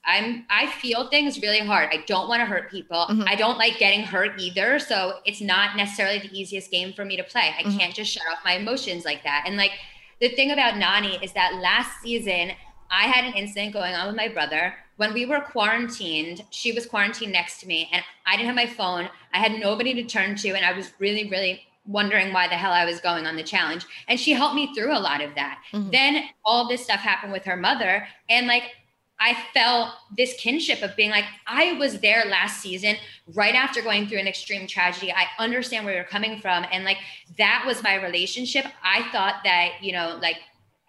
I'm 0.06 0.46
I 0.50 0.67
feel 0.67 1.10
things 1.10 1.41
really 1.41 1.60
hard. 1.60 1.89
I 1.91 2.06
don't 2.08 2.30
want 2.30 2.39
to 2.39 2.46
hurt 2.46 2.72
people. 2.72 3.08
Mhm. 3.10 3.28
I 3.28 3.36
don't 3.36 3.58
like 3.58 3.78
getting 3.78 4.04
hurt 4.04 4.39
either. 4.39 4.80
So 4.80 5.20
it's 5.26 5.41
not 5.41 5.76
necessarily 5.76 6.20
the 6.20 6.32
easiest 6.39 6.72
game 6.72 6.93
for 6.93 7.04
me 7.04 7.17
to 7.17 7.24
play. 7.24 7.54
I 7.60 7.63
Mhm. 7.63 7.78
can't 7.78 7.93
just 7.93 8.13
shut 8.13 8.24
off 8.32 8.39
my 8.46 8.54
emotions 8.54 9.04
like 9.04 9.24
that. 9.24 9.43
And 9.46 9.58
like 9.58 9.74
the 10.22 10.30
thing 10.30 10.52
about 10.52 10.76
Nany 10.76 11.22
is 11.22 11.34
that 11.34 11.56
last 11.56 12.02
season 12.02 12.54
I 12.89 13.08
had 13.08 13.26
an 13.26 13.34
incident 13.34 13.74
going 13.74 13.96
on 13.96 14.08
with 14.08 14.15
my 14.15 14.30
brother. 14.30 14.76
When 14.96 15.13
we 15.13 15.26
were 15.26 15.41
quarantined, 15.41 16.46
she 16.52 16.72
was 16.72 16.86
quarantined 16.86 17.34
next 17.34 17.60
to 17.60 17.67
me 17.67 17.89
and 17.91 18.02
I 18.26 18.38
didn't 18.38 18.48
have 18.48 18.56
my 18.56 18.65
phone. 18.65 19.10
I 19.34 19.39
had 19.39 19.60
nobody 19.60 19.93
to 19.96 20.04
turn 20.06 20.36
to 20.38 20.50
and 20.56 20.65
I 20.65 20.72
was 20.72 20.93
really, 21.00 21.28
really 21.30 21.66
wondering 21.88 22.34
why 22.34 22.47
the 22.47 22.56
hell 22.56 22.73
I 22.73 22.86
was 22.86 23.00
going 23.00 23.26
on 23.26 23.36
the 23.36 23.43
challenge. 23.43 23.86
And 24.08 24.19
she 24.19 24.34
helped 24.34 24.56
me 24.56 24.73
through 24.76 24.95
a 24.95 25.00
lot 25.00 25.21
of 25.21 25.34
that. 25.36 25.62
Mhm. 25.71 25.91
Then 25.91 26.30
all 26.45 26.67
this 26.67 26.84
stuff 26.84 27.00
happened 27.00 27.32
with 27.32 27.45
her 27.45 27.56
mother. 27.56 28.08
And 28.30 28.45
like, 28.45 28.76
I 29.19 29.36
felt 29.54 29.95
this 30.15 30.36
kinship 30.36 30.84
of 30.84 30.95
being 30.95 31.10
like, 31.10 31.26
I 31.47 31.73
was 31.73 32.00
there 32.02 32.26
last 32.26 32.62
season, 32.62 32.97
right 33.34 33.56
after 33.56 33.82
going 33.82 34.08
through 34.08 34.19
an 34.19 34.28
extreme 34.28 34.67
tragedy. 34.67 35.12
I 35.12 35.26
understand 35.39 35.86
where 35.86 35.95
you're 35.95 36.04
coming 36.04 36.39
from. 36.39 36.67
And 36.71 36.84
like, 36.84 36.97
that 37.38 37.63
was 37.65 37.82
my 37.82 37.95
relationship. 37.95 38.65
I 38.84 39.10
thought 39.12 39.43
that, 39.43 39.82
you 39.82 39.91
know, 39.91 40.19
like, 40.21 40.38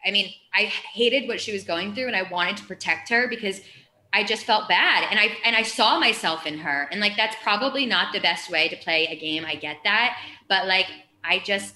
I 0.05 0.11
mean, 0.11 0.33
I 0.55 0.65
hated 0.65 1.27
what 1.27 1.41
she 1.41 1.53
was 1.53 1.65
going 1.65 1.95
through 1.95 2.07
and 2.07 2.17
I 2.17 2.23
wanted 2.23 2.59
to 2.59 2.65
protect 2.65 3.09
her 3.09 3.29
because 3.29 3.63
I 4.13 4.25
just 4.25 4.45
felt 4.45 4.69
bad. 4.69 5.07
And 5.11 5.19
I 5.19 5.37
and 5.45 5.55
I 5.55 5.63
saw 5.63 5.99
myself 5.99 6.47
in 6.47 6.59
her. 6.59 6.89
And 6.91 7.01
like 7.01 7.17
that's 7.17 7.37
probably 7.43 7.87
not 7.87 8.13
the 8.13 8.21
best 8.21 8.51
way 8.51 8.69
to 8.69 8.77
play 8.77 9.07
a 9.07 9.17
game. 9.17 9.45
I 9.45 9.55
get 9.55 9.79
that. 9.85 10.19
But 10.49 10.67
like 10.67 10.87
I 11.25 11.41
just 11.41 11.75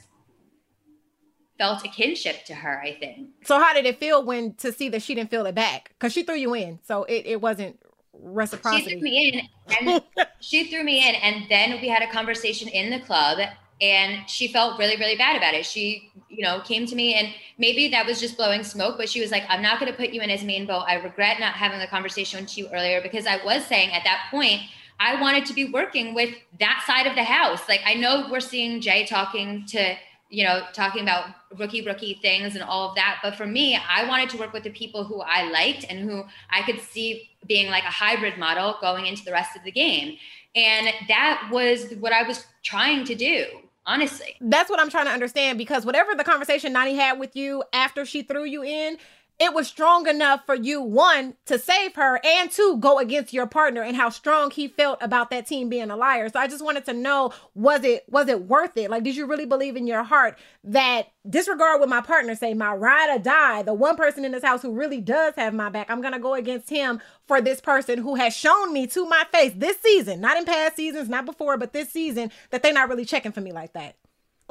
felt 1.59 1.85
a 1.85 1.89
kinship 1.89 2.45
to 2.47 2.55
her 2.55 2.81
I 2.81 2.95
think. 2.99 3.29
So 3.45 3.59
how 3.59 3.75
did 3.75 3.87
it 3.87 3.99
feel 3.99 4.25
when 4.25 4.55
to 4.57 4.73
see 4.73 4.89
that 4.91 5.03
she 5.03 5.15
didn't 5.15 5.31
feel 5.31 5.47
it 5.47 5.55
back? 5.55 5.91
Because 5.91 6.13
she 6.13 6.23
threw 6.23 6.37
you 6.37 6.55
in, 6.55 6.81
so 6.83 7.05
it, 7.05 7.27
it 7.27 7.41
wasn't 7.41 7.79
reciprocity. 8.13 8.85
She 8.85 8.91
threw 8.91 9.03
me 9.03 9.29
in 9.29 9.87
and 9.87 10.03
she 10.41 10.71
threw 10.71 10.83
me 10.83 11.09
in. 11.09 11.15
And 11.17 11.45
then 11.49 11.81
we 11.81 11.89
had 11.89 12.03
a 12.03 12.11
conversation 12.11 12.69
in 12.69 12.91
the 12.91 13.01
club 13.01 13.39
and 13.81 14.29
she 14.29 14.49
felt 14.49 14.79
really 14.79 14.97
really 14.97 15.17
bad 15.17 15.37
about 15.37 15.55
it 15.55 15.65
she 15.65 16.13
you 16.29 16.43
know 16.43 16.61
came 16.61 16.87
to 16.87 16.95
me 16.95 17.15
and 17.15 17.29
maybe 17.59 17.89
that 17.89 18.07
was 18.07 18.21
just 18.21 18.37
blowing 18.37 18.63
smoke 18.63 18.97
but 18.97 19.09
she 19.09 19.21
was 19.21 19.31
like 19.31 19.45
i'm 19.49 19.63
not 19.63 19.81
going 19.81 19.91
to 19.91 19.97
put 19.97 20.11
you 20.11 20.21
in 20.21 20.31
as 20.31 20.45
main 20.45 20.67
boat 20.67 20.85
i 20.87 20.95
regret 20.95 21.41
not 21.41 21.55
having 21.55 21.79
the 21.79 21.87
conversation 21.87 22.41
with 22.41 22.57
you 22.57 22.69
earlier 22.69 23.01
because 23.01 23.27
i 23.27 23.43
was 23.45 23.65
saying 23.65 23.91
at 23.93 24.05
that 24.05 24.27
point 24.31 24.61
i 25.01 25.21
wanted 25.21 25.45
to 25.45 25.53
be 25.53 25.71
working 25.71 26.15
with 26.15 26.35
that 26.59 26.83
side 26.87 27.07
of 27.07 27.15
the 27.15 27.25
house 27.25 27.69
like 27.69 27.81
i 27.85 27.95
know 27.95 28.29
we're 28.31 28.41
seeing 28.41 28.81
jay 28.81 29.05
talking 29.07 29.65
to 29.67 29.97
you 30.33 30.45
know, 30.45 30.63
talking 30.73 31.03
about 31.03 31.27
rookie, 31.59 31.83
rookie 31.83 32.19
things 32.23 32.55
and 32.55 32.65
all 32.65 32.89
of 32.89 32.95
that. 32.95 33.19
But 33.23 33.37
for 33.37 33.47
me, 33.47 33.77
I 33.77 34.09
wanted 34.09 34.31
to 34.31 34.39
work 34.39 34.55
with 34.55 34.63
the 34.63 34.71
people 34.71 35.05
who 35.05 35.21
I 35.21 35.51
liked 35.51 35.85
and 35.91 36.09
who 36.09 36.25
I 36.49 36.63
could 36.63 36.81
see 36.81 37.29
being 37.47 37.71
like 37.71 37.85
a 37.85 37.89
hybrid 37.89 38.39
model 38.39 38.79
going 38.81 39.05
into 39.05 39.27
the 39.27 39.33
rest 39.33 39.57
of 39.57 39.63
the 39.63 39.71
game. 39.71 40.17
And 40.57 40.89
that 41.09 41.51
was 41.53 41.93
what 42.01 42.15
I 42.15 42.23
was 42.23 42.47
trying 42.63 43.05
to 43.05 43.15
do 43.15 43.45
honestly. 43.87 44.37
That's 44.41 44.71
what 44.71 44.81
I'm 44.81 44.91
trying 44.91 45.07
to 45.07 45.13
understand 45.13 45.59
because 45.59 45.85
whatever 45.85 46.15
the 46.15 46.25
conversation 46.25 46.75
Nany 46.75 46.95
had 46.95 47.19
with 47.19 47.37
you 47.37 47.63
after 47.73 48.05
she 48.05 48.23
threw 48.23 48.45
you 48.45 48.63
in, 48.63 48.99
it 49.43 49.53
was 49.53 49.67
strong 49.67 50.07
enough 50.07 50.47
for 50.47 50.55
you 50.55 50.81
one 50.81 51.35
to 51.47 51.59
save 51.59 51.97
her 51.97 52.21
and 52.25 52.49
two 52.49 52.77
go 52.79 53.01
against 53.01 53.33
your 53.33 53.47
partner 53.47 53.83
and 53.83 53.97
how 53.97 54.09
strong 54.09 54.53
he 54.53 54.69
felt 54.69 55.03
about 55.03 55.31
that 55.31 55.47
team 55.47 55.69
being 55.69 55.91
a 55.91 55.97
liar. 55.97 56.29
So 56.29 56.39
i 56.39 56.47
just 56.47 56.65
wanted 56.65 56.85
to 56.85 56.93
know 56.93 57.33
was 57.55 57.83
it 57.83 58.05
was 58.09 58.29
it 58.29 58.45
worth 58.45 58.77
it? 58.77 58.89
Like 58.89 59.03
did 59.03 59.17
you 59.17 59.27
really 59.27 59.45
believe 59.45 59.75
in 59.75 59.89
your 59.89 60.05
heart 60.05 60.39
that 60.63 61.09
disregard 61.29 61.81
what 61.81 61.89
my 61.89 62.01
partner 62.01 62.37
say 62.37 62.55
my 62.55 62.73
ride 62.73 63.17
or 63.17 63.19
die 63.19 63.63
the 63.63 63.75
one 63.75 63.97
person 63.97 64.25
in 64.25 64.31
this 64.31 64.45
house 64.45 64.63
who 64.63 64.73
really 64.73 65.01
does 65.01 65.35
have 65.37 65.55
my 65.55 65.69
back 65.69 65.89
i'm 65.89 66.03
gonna 66.03 66.19
go 66.19 66.35
against 66.35 66.69
him 66.69 67.01
for 67.29 67.41
this 67.41 67.61
person 67.61 67.97
who 67.99 68.17
has 68.17 68.37
shown 68.37 68.73
me 68.73 68.89
to 68.89 69.07
my 69.07 69.25
face 69.31 69.53
this 69.55 69.79
season 69.81 70.21
not 70.21 70.37
in 70.37 70.45
past 70.45 70.75
seasons 70.75 71.09
not 71.09 71.25
before 71.25 71.57
but 71.57 71.73
this 71.73 71.91
season 71.91 72.31
that 72.51 72.61
they're 72.63 72.73
not 72.73 72.89
really 72.89 73.05
checking 73.05 73.31
for 73.31 73.41
me 73.41 73.53
like 73.53 73.73
that? 73.73 73.97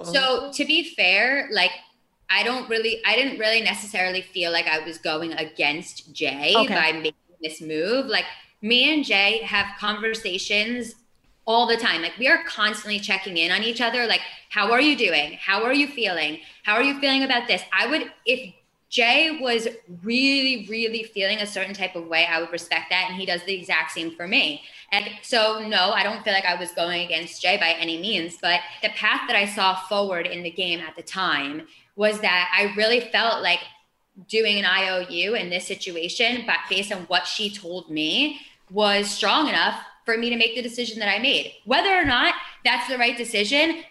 So 0.04 0.52
to 0.54 0.66
be 0.66 0.96
fair 0.96 1.50
like 1.52 1.72
I 2.32 2.44
don't 2.44 2.70
really, 2.70 3.02
I 3.06 3.16
didn't 3.16 3.40
really 3.40 3.62
necessarily 3.62 4.22
feel 4.22 4.52
like 4.52 4.68
I 4.68 4.80
was 4.80 4.98
going 4.98 5.34
against 5.34 6.14
Jay 6.14 6.54
okay. 6.56 6.74
by 6.74 6.92
making 6.94 7.14
this 7.42 7.60
move. 7.62 8.06
Like 8.06 8.26
me 8.62 8.94
and 8.94 9.04
Jay 9.04 9.42
have 9.44 9.78
conversations 9.78 10.96
all 11.46 11.68
the 11.68 11.78
time. 11.78 12.02
Like 12.02 12.18
we 12.18 12.28
are 12.28 12.44
constantly 12.46 13.00
checking 13.00 13.38
in 13.38 13.52
on 13.52 13.64
each 13.64 13.82
other. 13.82 14.08
Like, 14.08 14.22
how 14.50 14.72
are 14.72 14.82
you 14.82 14.96
doing? 14.96 15.38
How 15.42 15.64
are 15.64 15.74
you 15.74 15.88
feeling? 15.88 16.40
How 16.64 16.76
are 16.76 16.84
you 16.84 17.00
feeling 17.00 17.24
about 17.24 17.48
this? 17.48 17.64
I 17.74 17.88
would, 17.88 18.12
if 18.26 18.54
Jay 18.90 19.40
was 19.42 19.68
really, 20.04 20.68
really 20.70 21.04
feeling 21.04 21.40
a 21.40 21.48
certain 21.48 21.74
type 21.74 21.96
of 21.96 22.08
way, 22.08 22.26
I 22.26 22.40
would 22.42 22.52
respect 22.52 22.90
that. 22.90 23.08
And 23.10 23.20
he 23.20 23.26
does 23.26 23.42
the 23.44 23.54
exact 23.54 23.92
same 23.92 24.16
for 24.16 24.28
me. 24.28 24.62
And 24.92 25.10
so, 25.22 25.66
no, 25.66 25.92
I 25.92 26.04
don't 26.04 26.22
feel 26.24 26.34
like 26.34 26.46
I 26.46 26.56
was 26.56 26.72
going 26.74 27.06
against 27.06 27.42
Jay 27.42 27.58
by 27.58 27.70
any 27.80 27.98
means, 28.02 28.38
but 28.42 28.60
the 28.82 28.90
path 28.90 29.22
that 29.28 29.36
I 29.38 29.46
saw 29.46 29.76
forward 29.88 30.28
in 30.28 30.44
the 30.44 30.52
game 30.52 30.82
at 30.82 30.98
the 30.98 31.04
time 31.04 31.68
was 32.02 32.20
that 32.22 32.52
I 32.52 32.74
really 32.76 33.00
felt 33.00 33.44
like 33.44 33.60
doing 34.28 34.58
an 34.58 34.66
IOU 34.66 35.36
in 35.36 35.52
this 35.52 35.68
situation, 35.68 36.44
but 36.48 36.58
based 36.68 36.92
on 36.92 37.04
what 37.04 37.28
she 37.28 37.54
told 37.54 37.92
me, 37.92 38.42
was 38.72 39.08
strong 39.08 39.48
enough 39.48 39.80
for 40.04 40.18
me 40.18 40.32
to 40.32 40.36
make 40.36 40.56
the 40.56 40.64
decision 40.64 40.98
that 40.98 41.08
I 41.08 41.20
made. 41.20 41.54
Whether 41.66 41.96
or 41.96 42.04
not 42.04 42.34
that's 42.66 42.90
the 42.90 42.98
right 42.98 43.16
decision, 43.16 43.84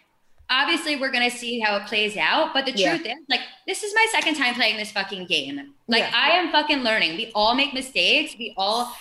obviously 0.50 0.96
we're 0.96 1.12
gonna 1.12 1.30
see 1.30 1.60
how 1.60 1.76
it 1.76 1.86
plays 1.86 2.16
out. 2.16 2.52
But 2.52 2.66
the 2.66 2.72
yeah. 2.72 2.96
truth 2.96 3.06
is, 3.06 3.14
like, 3.28 3.42
this 3.68 3.84
is 3.84 3.94
my 3.94 4.06
second 4.10 4.34
time 4.34 4.54
playing 4.54 4.76
this 4.76 4.90
fucking 4.90 5.26
game. 5.26 5.72
Like, 5.86 6.02
yeah. 6.02 6.12
I 6.12 6.30
am 6.30 6.50
fucking 6.50 6.80
learning. 6.80 7.16
We 7.16 7.30
all 7.32 7.54
make 7.54 7.72
mistakes. 7.72 8.34
We 8.36 8.54
all. 8.56 8.92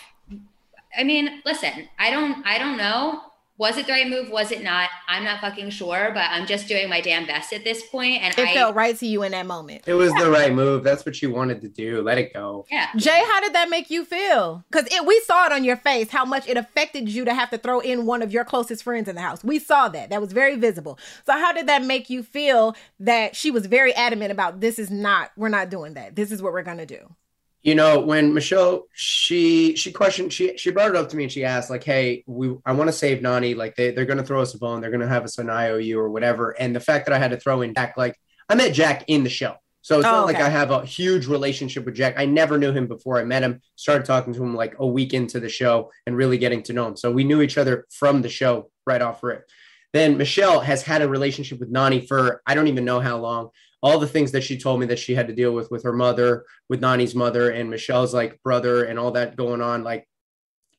I 0.95 1.03
mean, 1.03 1.41
listen. 1.45 1.89
I 1.97 2.11
don't. 2.11 2.45
I 2.45 2.59
don't 2.59 2.77
know 2.77 3.23
was 3.59 3.75
it 3.75 3.87
the 3.87 3.91
right 3.91 4.09
move? 4.09 4.29
Was 4.29 4.51
it 4.51 4.63
not? 4.63 4.89
I'm 5.09 5.25
not 5.25 5.41
fucking 5.41 5.69
sure, 5.71 6.11
but 6.13 6.23
I'm 6.31 6.47
just 6.47 6.69
doing 6.69 6.87
my 6.87 7.01
damn 7.01 7.27
best 7.27 7.51
at 7.51 7.65
this 7.65 7.85
point. 7.87 8.23
And 8.23 8.33
it 8.37 8.47
I, 8.47 8.53
felt 8.53 8.73
right 8.73 8.97
to 8.97 9.05
you 9.05 9.23
in 9.23 9.33
that 9.33 9.45
moment. 9.45 9.83
It 9.85 9.95
was 9.95 10.13
yeah. 10.13 10.23
the 10.23 10.31
right 10.31 10.53
move. 10.53 10.81
That's 10.81 11.05
what 11.05 11.21
you 11.21 11.29
wanted 11.29 11.59
to 11.61 11.67
do. 11.67 12.01
Let 12.01 12.17
it 12.17 12.33
go. 12.33 12.65
Yeah. 12.71 12.87
Jay, 12.95 13.21
how 13.27 13.41
did 13.41 13.53
that 13.53 13.69
make 13.69 13.89
you 13.89 14.05
feel? 14.05 14.63
Because 14.71 14.87
we 15.05 15.19
saw 15.25 15.45
it 15.45 15.51
on 15.51 15.65
your 15.65 15.75
face 15.75 16.09
how 16.09 16.23
much 16.23 16.47
it 16.47 16.55
affected 16.55 17.09
you 17.09 17.25
to 17.25 17.33
have 17.33 17.49
to 17.49 17.57
throw 17.57 17.81
in 17.81 18.05
one 18.05 18.21
of 18.21 18.31
your 18.31 18.45
closest 18.45 18.81
friends 18.81 19.09
in 19.09 19.15
the 19.15 19.21
house. 19.21 19.43
We 19.43 19.59
saw 19.59 19.89
that. 19.89 20.09
That 20.09 20.21
was 20.21 20.31
very 20.31 20.55
visible. 20.55 20.97
So 21.25 21.33
how 21.33 21.51
did 21.51 21.67
that 21.67 21.83
make 21.83 22.09
you 22.09 22.23
feel 22.23 22.77
that 23.01 23.35
she 23.35 23.51
was 23.51 23.65
very 23.65 23.93
adamant 23.93 24.31
about 24.31 24.61
this 24.61 24.79
is 24.79 24.89
not, 24.89 25.31
we're 25.35 25.49
not 25.49 25.69
doing 25.69 25.95
that. 25.95 26.15
This 26.15 26.31
is 26.31 26.41
what 26.41 26.53
we're 26.53 26.63
gonna 26.63 26.85
do 26.85 27.13
you 27.61 27.75
know 27.75 27.99
when 27.99 28.33
michele 28.33 28.85
she 28.93 29.75
she 29.75 29.91
questioned 29.91 30.31
she 30.31 30.57
she 30.57 30.71
brought 30.71 30.89
it 30.89 30.95
up 30.95 31.09
to 31.09 31.17
me 31.17 31.23
and 31.23 31.31
she 31.31 31.43
asked 31.43 31.69
like 31.69 31.83
hey 31.83 32.23
we 32.25 32.55
i 32.65 32.71
want 32.71 32.87
to 32.87 32.93
save 32.93 33.19
nany 33.19 33.55
like 33.55 33.75
they, 33.75 33.91
they're 33.91 34.05
going 34.05 34.17
to 34.17 34.23
throw 34.23 34.41
us 34.41 34.53
a 34.53 34.57
bone 34.57 34.79
they're 34.81 34.91
going 34.91 35.01
to 35.01 35.07
have 35.07 35.23
us 35.23 35.37
an 35.37 35.49
iou 35.49 35.99
or 35.99 36.09
whatever. 36.09 36.51
And 36.51 36.75
the 36.75 36.79
fact 36.79 37.05
that 37.05 37.13
i 37.13 37.19
had 37.19 37.31
to 37.31 37.37
throw 37.37 37.61
in 37.61 37.73
jakk 37.73 37.97
like 37.97 38.17
i 38.47 38.55
met 38.55 38.73
jakk 38.73 39.03
in 39.07 39.23
the 39.23 39.29
show. 39.29 39.55
So 39.81 39.97
it's 39.97 40.07
oh, 40.07 40.11
not 40.11 40.23
okay. 40.25 40.33
like 40.33 40.43
i 40.43 40.49
have 40.49 40.71
a 40.71 40.85
huge 40.85 41.27
relationship 41.27 41.85
with 41.85 41.95
jakk. 41.95 42.13
I 42.17 42.25
never 42.25 42.57
knew 42.57 42.71
him 42.71 42.87
before 42.87 43.19
i 43.19 43.23
met 43.23 43.43
him. 43.43 43.61
Started 43.75 44.05
talking 44.05 44.33
to 44.33 44.43
him 44.43 44.55
like 44.55 44.75
a 44.79 44.87
week 44.87 45.13
into 45.13 45.39
the 45.39 45.49
show 45.49 45.91
and 46.05 46.15
really 46.15 46.37
getting 46.37 46.63
to 46.63 46.73
know 46.73 46.87
him. 46.87 46.95
So 46.95 47.11
we 47.11 47.23
knew 47.23 47.41
each 47.41 47.57
other 47.57 47.85
from 47.89 48.21
the 48.21 48.29
show 48.29 48.71
right 48.85 49.01
off 49.01 49.21
rip. 49.21 49.49
Then 49.91 50.17
michele 50.17 50.61
has 50.61 50.83
had 50.83 51.01
a 51.01 51.09
relationship 51.09 51.59
with 51.59 51.73
nany 51.73 52.07
for 52.07 52.41
i 52.45 52.55
don't 52.55 52.67
even 52.67 52.85
know 52.85 52.99
how 53.01 53.17
long 53.17 53.49
all 53.81 53.99
the 53.99 54.07
things 54.07 54.31
that 54.31 54.43
she 54.43 54.57
told 54.57 54.79
me 54.79 54.85
that 54.87 54.99
she 54.99 55.15
had 55.15 55.27
to 55.27 55.33
deal 55.33 55.53
with 55.53 55.71
with 55.71 55.83
her 55.83 55.93
mother, 55.93 56.45
with 56.67 56.81
Nany's 56.81 57.15
mother, 57.15 57.51
and 57.51 57.69
Michele's 57.69 58.13
like 58.13 58.41
brother, 58.43 58.83
and 58.85 58.99
all 58.99 59.11
that 59.11 59.35
going 59.35 59.61
on. 59.61 59.83
Like, 59.83 60.07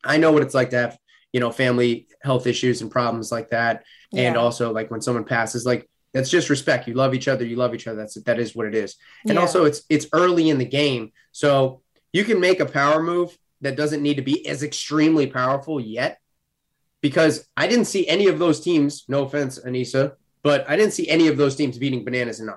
I 0.04 0.18
know 0.18 0.32
what 0.32 0.42
it's 0.42 0.54
like 0.54 0.70
to 0.70 0.76
have 0.76 0.98
you 1.32 1.40
know 1.40 1.50
family 1.50 2.08
health 2.22 2.46
issues 2.46 2.82
and 2.82 2.90
problems 2.90 3.32
like 3.32 3.50
that, 3.50 3.84
yeah. 4.12 4.28
and 4.28 4.36
also 4.36 4.72
like 4.72 4.90
when 4.90 5.00
someone 5.00 5.24
passes, 5.24 5.64
like 5.64 5.88
that's 6.12 6.30
just 6.30 6.50
respect. 6.50 6.88
You 6.88 6.94
love 6.94 7.14
each 7.14 7.28
other. 7.28 7.44
You 7.44 7.56
love 7.56 7.74
each 7.74 7.86
other. 7.86 7.96
That's 7.96 8.14
that 8.22 8.38
is 8.38 8.54
what 8.54 8.66
it 8.66 8.74
is. 8.74 8.96
And 9.24 9.34
yeah. 9.34 9.40
also, 9.40 9.64
it's 9.64 9.82
it's 9.88 10.06
early 10.12 10.50
in 10.50 10.58
the 10.58 10.64
game, 10.64 11.12
so 11.32 11.82
you 12.12 12.24
can 12.24 12.40
make 12.40 12.60
a 12.60 12.66
power 12.66 13.02
move 13.02 13.36
that 13.60 13.76
doesn't 13.76 14.02
need 14.02 14.14
to 14.14 14.22
be 14.22 14.46
as 14.46 14.62
extremely 14.62 15.26
powerful 15.26 15.80
yet. 15.80 16.18
Because 17.02 17.48
I 17.56 17.66
didn't 17.66 17.86
see 17.86 18.06
any 18.08 18.26
of 18.26 18.38
those 18.38 18.60
teams. 18.60 19.04
No 19.08 19.24
offense, 19.24 19.58
Aneesa, 19.58 20.16
but 20.42 20.68
I 20.68 20.76
didn't 20.76 20.92
see 20.92 21.08
any 21.08 21.28
of 21.28 21.38
those 21.38 21.56
teams 21.56 21.78
beating 21.78 22.04
Bananas 22.04 22.40
and 22.40 22.48
Nine. 22.48 22.56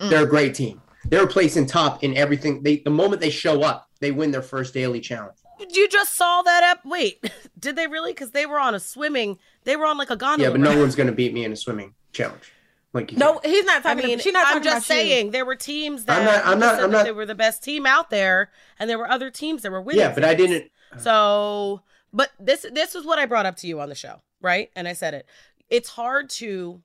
Mm. 0.00 0.10
They're 0.10 0.24
a 0.24 0.28
great 0.28 0.54
team. 0.54 0.80
They're 1.08 1.26
placing 1.26 1.66
top 1.66 2.02
in 2.02 2.16
everything. 2.16 2.62
They 2.62 2.78
the 2.78 2.90
moment 2.90 3.20
they 3.20 3.30
show 3.30 3.62
up, 3.62 3.88
they 4.00 4.10
win 4.10 4.30
their 4.30 4.42
first 4.42 4.74
daily 4.74 5.00
challenge. 5.00 5.38
You 5.70 5.88
just 5.88 6.14
saw 6.14 6.42
that 6.42 6.64
up. 6.64 6.84
Wait, 6.84 7.30
did 7.58 7.76
they 7.76 7.86
really? 7.86 8.12
Because 8.12 8.32
they 8.32 8.46
were 8.46 8.58
on 8.58 8.74
a 8.74 8.80
swimming. 8.80 9.38
They 9.64 9.76
were 9.76 9.86
on 9.86 9.96
like 9.98 10.10
a 10.10 10.16
gondola. 10.16 10.48
Yeah, 10.48 10.52
but 10.52 10.60
no 10.60 10.78
one's 10.78 10.94
going 10.94 11.06
to 11.06 11.14
beat 11.14 11.32
me 11.32 11.44
in 11.44 11.52
a 11.52 11.56
swimming 11.56 11.94
challenge. 12.12 12.52
Like 12.92 13.12
no, 13.12 13.40
he's 13.44 13.64
not 13.64 13.82
talking. 13.82 14.04
I 14.04 14.08
mean, 14.08 14.18
she's 14.18 14.32
not 14.32 14.56
I'm 14.56 14.62
just 14.62 14.86
saying 14.86 15.26
you. 15.26 15.32
there 15.32 15.44
were 15.44 15.56
teams 15.56 16.04
that 16.04 16.18
I'm 16.18 16.24
not. 16.24 16.46
I'm 16.46 16.58
not. 16.58 16.82
I'm 16.82 16.90
not. 16.90 17.04
They 17.04 17.12
were 17.12 17.26
the 17.26 17.34
best 17.34 17.62
team 17.62 17.84
out 17.84 18.10
there, 18.10 18.50
and 18.78 18.88
there 18.88 18.98
were 18.98 19.10
other 19.10 19.30
teams 19.30 19.62
that 19.62 19.70
were 19.70 19.82
winning. 19.82 20.00
Yeah, 20.00 20.14
but 20.14 20.24
I 20.24 20.34
didn't. 20.34 20.70
So, 20.98 21.82
but 22.12 22.30
this 22.40 22.64
this 22.72 22.94
was 22.94 23.04
what 23.04 23.18
I 23.18 23.26
brought 23.26 23.44
up 23.44 23.56
to 23.56 23.66
you 23.66 23.80
on 23.80 23.90
the 23.90 23.94
show, 23.94 24.22
right? 24.40 24.70
And 24.74 24.88
I 24.88 24.94
said 24.94 25.12
it. 25.12 25.26
It's 25.68 25.90
hard 25.90 26.30
to 26.30 26.80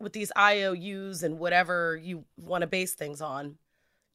with 0.00 0.12
these 0.12 0.32
IOUs 0.36 1.22
and 1.22 1.38
whatever 1.38 1.96
you 1.96 2.24
want 2.36 2.62
to 2.62 2.66
base 2.66 2.94
things 2.94 3.20
on, 3.20 3.56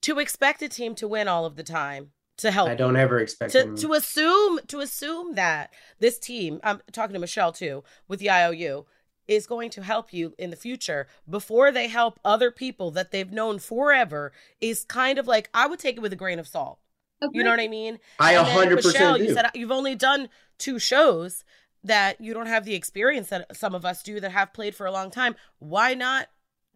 to 0.02 0.20
expect 0.20 0.62
a 0.62 0.70
team 0.70 0.96
to 0.96 1.08
win 1.08 1.28
all 1.28 1.46
of 1.46 1.56
the 1.56 1.64
time 1.64 2.12
to 2.38 2.52
help. 2.52 2.70
I 2.70 2.76
don't 2.76 2.96
ever 2.96 3.20
expect 3.20 3.54
to, 3.54 3.76
to 3.76 3.94
assume 3.94 4.60
to 4.68 4.80
assume 4.80 5.36
that 5.36 5.74
this 6.00 6.18
team. 6.18 6.60
I'm 6.64 6.82
talking 6.92 7.14
to 7.14 7.20
Michele 7.20 7.52
too 7.52 7.84
with 8.08 8.20
the 8.20 8.32
IOU 8.32 8.86
is 9.28 9.48
going 9.48 9.70
to 9.70 9.84
help 9.84 10.12
you 10.12 10.34
in 10.38 10.50
the 10.50 10.56
future 10.56 11.08
before 11.30 11.72
they 11.72 11.88
help 11.88 12.20
other 12.26 12.52
people 12.52 12.92
that 12.92 13.12
they've 13.12 13.32
known 13.32 13.60
forever 13.60 14.34
is 14.60 14.84
kind 14.84 15.18
of 15.18 15.28
like 15.28 15.50
I 15.54 15.68
would 15.68 15.80
take 15.80 15.98
it 15.98 16.02
with 16.02 16.14
a 16.14 16.18
grain 16.18 16.40
of 16.40 16.48
salt. 16.48 16.80
Okay. 17.24 17.38
You 17.38 17.44
know 17.44 17.52
what 17.52 17.60
I 17.60 17.68
mean? 17.68 18.00
I 18.20 18.34
a 18.34 18.44
hundred 18.44 18.78
percent. 18.78 19.22
You 19.22 19.34
said 19.34 19.46
you've 19.54 19.72
only 19.72 19.96
done 19.96 20.28
two 20.58 20.80
shows 20.80 21.44
that 21.84 22.22
you 22.22 22.34
don't 22.34 22.48
have 22.48 22.66
the 22.66 22.76
experience 22.76 23.30
that 23.30 23.56
some 23.56 23.74
of 23.74 23.86
us 23.86 24.04
do 24.04 24.20
that 24.20 24.32
have 24.32 24.54
played 24.54 24.76
for 24.76 24.86
a 24.86 24.92
long 24.92 25.12
time, 25.12 25.36
why 25.60 25.94
not 25.94 26.28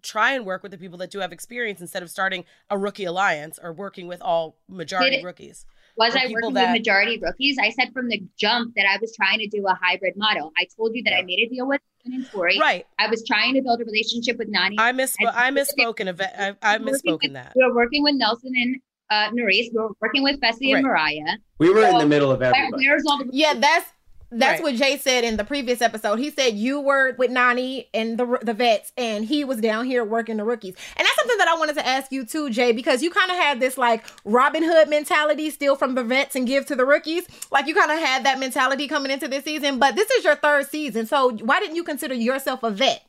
try 0.02 0.34
and 0.34 0.46
work 0.46 0.64
with 0.64 0.72
the 0.72 0.78
people 0.78 0.98
that 1.00 1.12
do 1.12 1.20
have 1.20 1.32
experience 1.32 1.82
instead 1.82 2.04
of 2.04 2.10
starting 2.10 2.46
a 2.70 2.78
rookie 2.78 3.06
alliance 3.06 3.60
or 3.62 3.74
working 3.74 4.08
with 4.08 4.22
all 4.22 4.58
majority 4.68 5.24
rookies? 5.24 5.66
Was 5.98 6.16
I 6.16 6.28
working 6.32 6.54
that... 6.56 6.72
with 6.72 6.80
majority 6.80 7.20
rookies? 7.22 7.58
I 7.60 7.70
said 7.70 7.94
from 7.94 8.10
the 8.10 8.22
jump 8.38 8.74
that 8.76 8.86
I 8.86 8.98
was 9.00 9.16
trying 9.16 9.40
to 9.40 9.48
do 9.48 9.66
a 9.68 9.78
hybrid 9.82 10.16
model. 10.18 10.52
I 10.58 10.68
told 10.76 10.94
you 10.94 11.04
that 11.04 11.14
I 11.16 11.22
made 11.22 11.40
a 11.40 11.48
deal 11.48 11.68
with 11.68 11.82
and 12.06 12.30
Tori. 12.30 12.60
Right. 12.60 12.86
I 13.00 13.08
was 13.08 13.24
trying 13.26 13.56
to 13.56 13.62
build 13.62 13.82
a 13.82 13.86
relationship 13.86 14.38
with 14.38 14.52
Nany. 14.52 14.76
I 14.78 14.92
misspoke. 14.92 15.34
I 15.34 15.52
misspoken. 15.52 16.22
I, 16.22 16.56
I 16.62 16.78
misspoken 16.78 17.24
with, 17.24 17.34
that. 17.34 17.54
We 17.56 17.66
were 17.66 17.74
working 17.74 18.04
with 18.04 18.16
Nelson 18.16 18.54
and 18.56 18.76
uh, 19.10 19.32
Nurys. 19.32 19.72
We 19.74 19.80
were 19.80 19.90
working 20.02 20.24
with 20.24 20.40
Fessy 20.40 20.74
right. 20.74 20.76
and 20.76 20.84
Mariah. 20.84 21.38
We 21.60 21.70
were 21.70 21.82
so, 21.82 21.90
in 21.92 21.98
the 21.98 22.06
middle 22.06 22.32
of 22.32 22.42
everybody. 22.42 22.86
Where, 22.86 22.92
where's 22.92 23.06
all 23.08 23.18
the 23.18 23.30
yeah, 23.32 23.54
that's 23.56 23.92
that's 24.32 24.62
right. 24.62 24.64
what 24.64 24.76
Jay 24.76 24.98
said 24.98 25.24
in 25.24 25.38
the 25.38 25.44
previous 25.44 25.82
episode. 25.82 26.18
He 26.18 26.32
said 26.32 26.56
you 26.56 26.82
were 26.82 27.16
with 27.18 27.32
Nany 27.32 27.88
and 27.94 28.18
the 28.18 28.40
the 28.42 28.54
vets, 28.54 28.92
and 28.98 29.26
he 29.26 29.44
was 29.44 29.60
down 29.60 29.86
here 29.86 30.04
working 30.04 30.38
the 30.38 30.44
rookies. 30.44 30.76
And 30.96 31.06
that's 31.06 31.16
something 31.16 31.38
that 31.38 31.48
I 31.48 31.58
wanted 31.58 31.76
to 31.76 31.88
ask 31.88 32.12
you 32.12 32.26
too, 32.26 32.50
Jay, 32.50 32.72
because 32.72 33.02
you 33.02 33.12
kind 33.12 33.30
of 33.32 33.38
had 33.38 33.60
this 33.60 33.78
like 33.78 34.06
Robin 34.24 34.64
Hood 34.64 34.90
mentality, 34.90 35.50
steal 35.50 35.76
from 35.76 35.96
the 35.96 36.04
vets 36.04 36.36
and 36.36 36.48
give 36.48 36.66
to 36.68 36.76
the 36.76 36.86
rookies. 36.86 37.26
Like 37.52 37.68
you 37.68 37.76
kind 37.76 37.92
of 37.92 38.00
had 38.00 38.26
that 38.26 38.40
mentality 38.40 38.88
coming 38.88 39.12
into 39.12 39.28
this 39.28 39.44
season, 39.44 39.80
but 39.80 39.96
this 39.96 40.10
is 40.12 40.24
your 40.24 40.36
third 40.36 40.68
season, 40.68 41.06
so 41.06 41.32
why 41.38 41.60
didn't 41.60 41.76
you 41.76 41.84
consider 41.84 42.16
yourself 42.16 42.64
a 42.64 42.72
vet? 42.72 43.06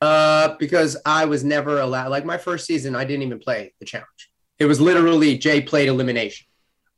Uh, 0.00 0.56
because 0.58 0.96
I 1.04 1.26
was 1.26 1.44
never 1.44 1.80
allowed. 1.80 2.08
Like 2.08 2.24
my 2.24 2.38
first 2.38 2.66
season, 2.66 2.96
I 2.96 3.04
didn't 3.04 3.22
even 3.24 3.38
play 3.38 3.74
the 3.80 3.86
challenge. 3.86 4.30
It 4.58 4.66
was 4.66 4.80
literally 4.80 5.36
Jay 5.36 5.60
played 5.60 5.88
elimination 5.88 6.46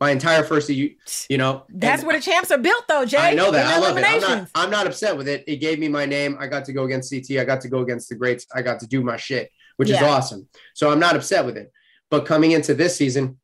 my 0.03 0.11
entire 0.11 0.43
first 0.51 0.69
you 0.69 0.87
you 1.29 1.39
know 1.43 1.53
that's 1.69 2.03
where 2.05 2.17
the 2.19 2.23
champs 2.29 2.51
are 2.51 2.63
built 2.69 2.85
though 2.89 3.05
jay 3.13 3.19
i 3.31 3.35
know 3.35 3.51
that 3.51 3.67
i 3.67 3.79
love 3.79 3.97
it 3.99 4.05
I'm 4.05 4.21
not, 4.21 4.49
I'm 4.61 4.71
not 4.71 4.87
upset 4.87 5.17
with 5.17 5.29
it 5.29 5.45
it 5.47 5.57
gave 5.67 5.79
me 5.79 5.89
my 5.89 6.07
name 6.07 6.37
i 6.43 6.47
got 6.55 6.65
to 6.69 6.73
go 6.73 6.85
against 6.89 7.11
ct 7.11 7.31
i 7.43 7.45
got 7.45 7.61
to 7.65 7.69
go 7.69 7.81
against 7.87 8.09
the 8.09 8.17
greats 8.17 8.45
i 8.55 8.61
got 8.63 8.81
to 8.81 8.87
do 8.87 9.03
my 9.03 9.17
shit 9.17 9.51
which 9.77 9.91
is 9.91 10.03
awesome. 10.03 10.49
So 10.75 10.91
I'm 10.91 11.01
not 11.01 11.17
upset 11.17 11.45
with 11.45 11.57
it. 11.57 11.73
But 12.11 12.27
coming 12.27 12.53
into 12.53 12.75
this 12.75 12.97
season, 12.97 13.39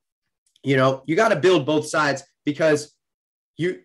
you 0.62 0.77
know, 0.77 1.03
you 1.07 1.16
got 1.16 1.31
to 1.31 1.37
build 1.37 1.66
both 1.66 1.87
sides 1.87 2.23
because 2.44 2.94
you 3.57 3.81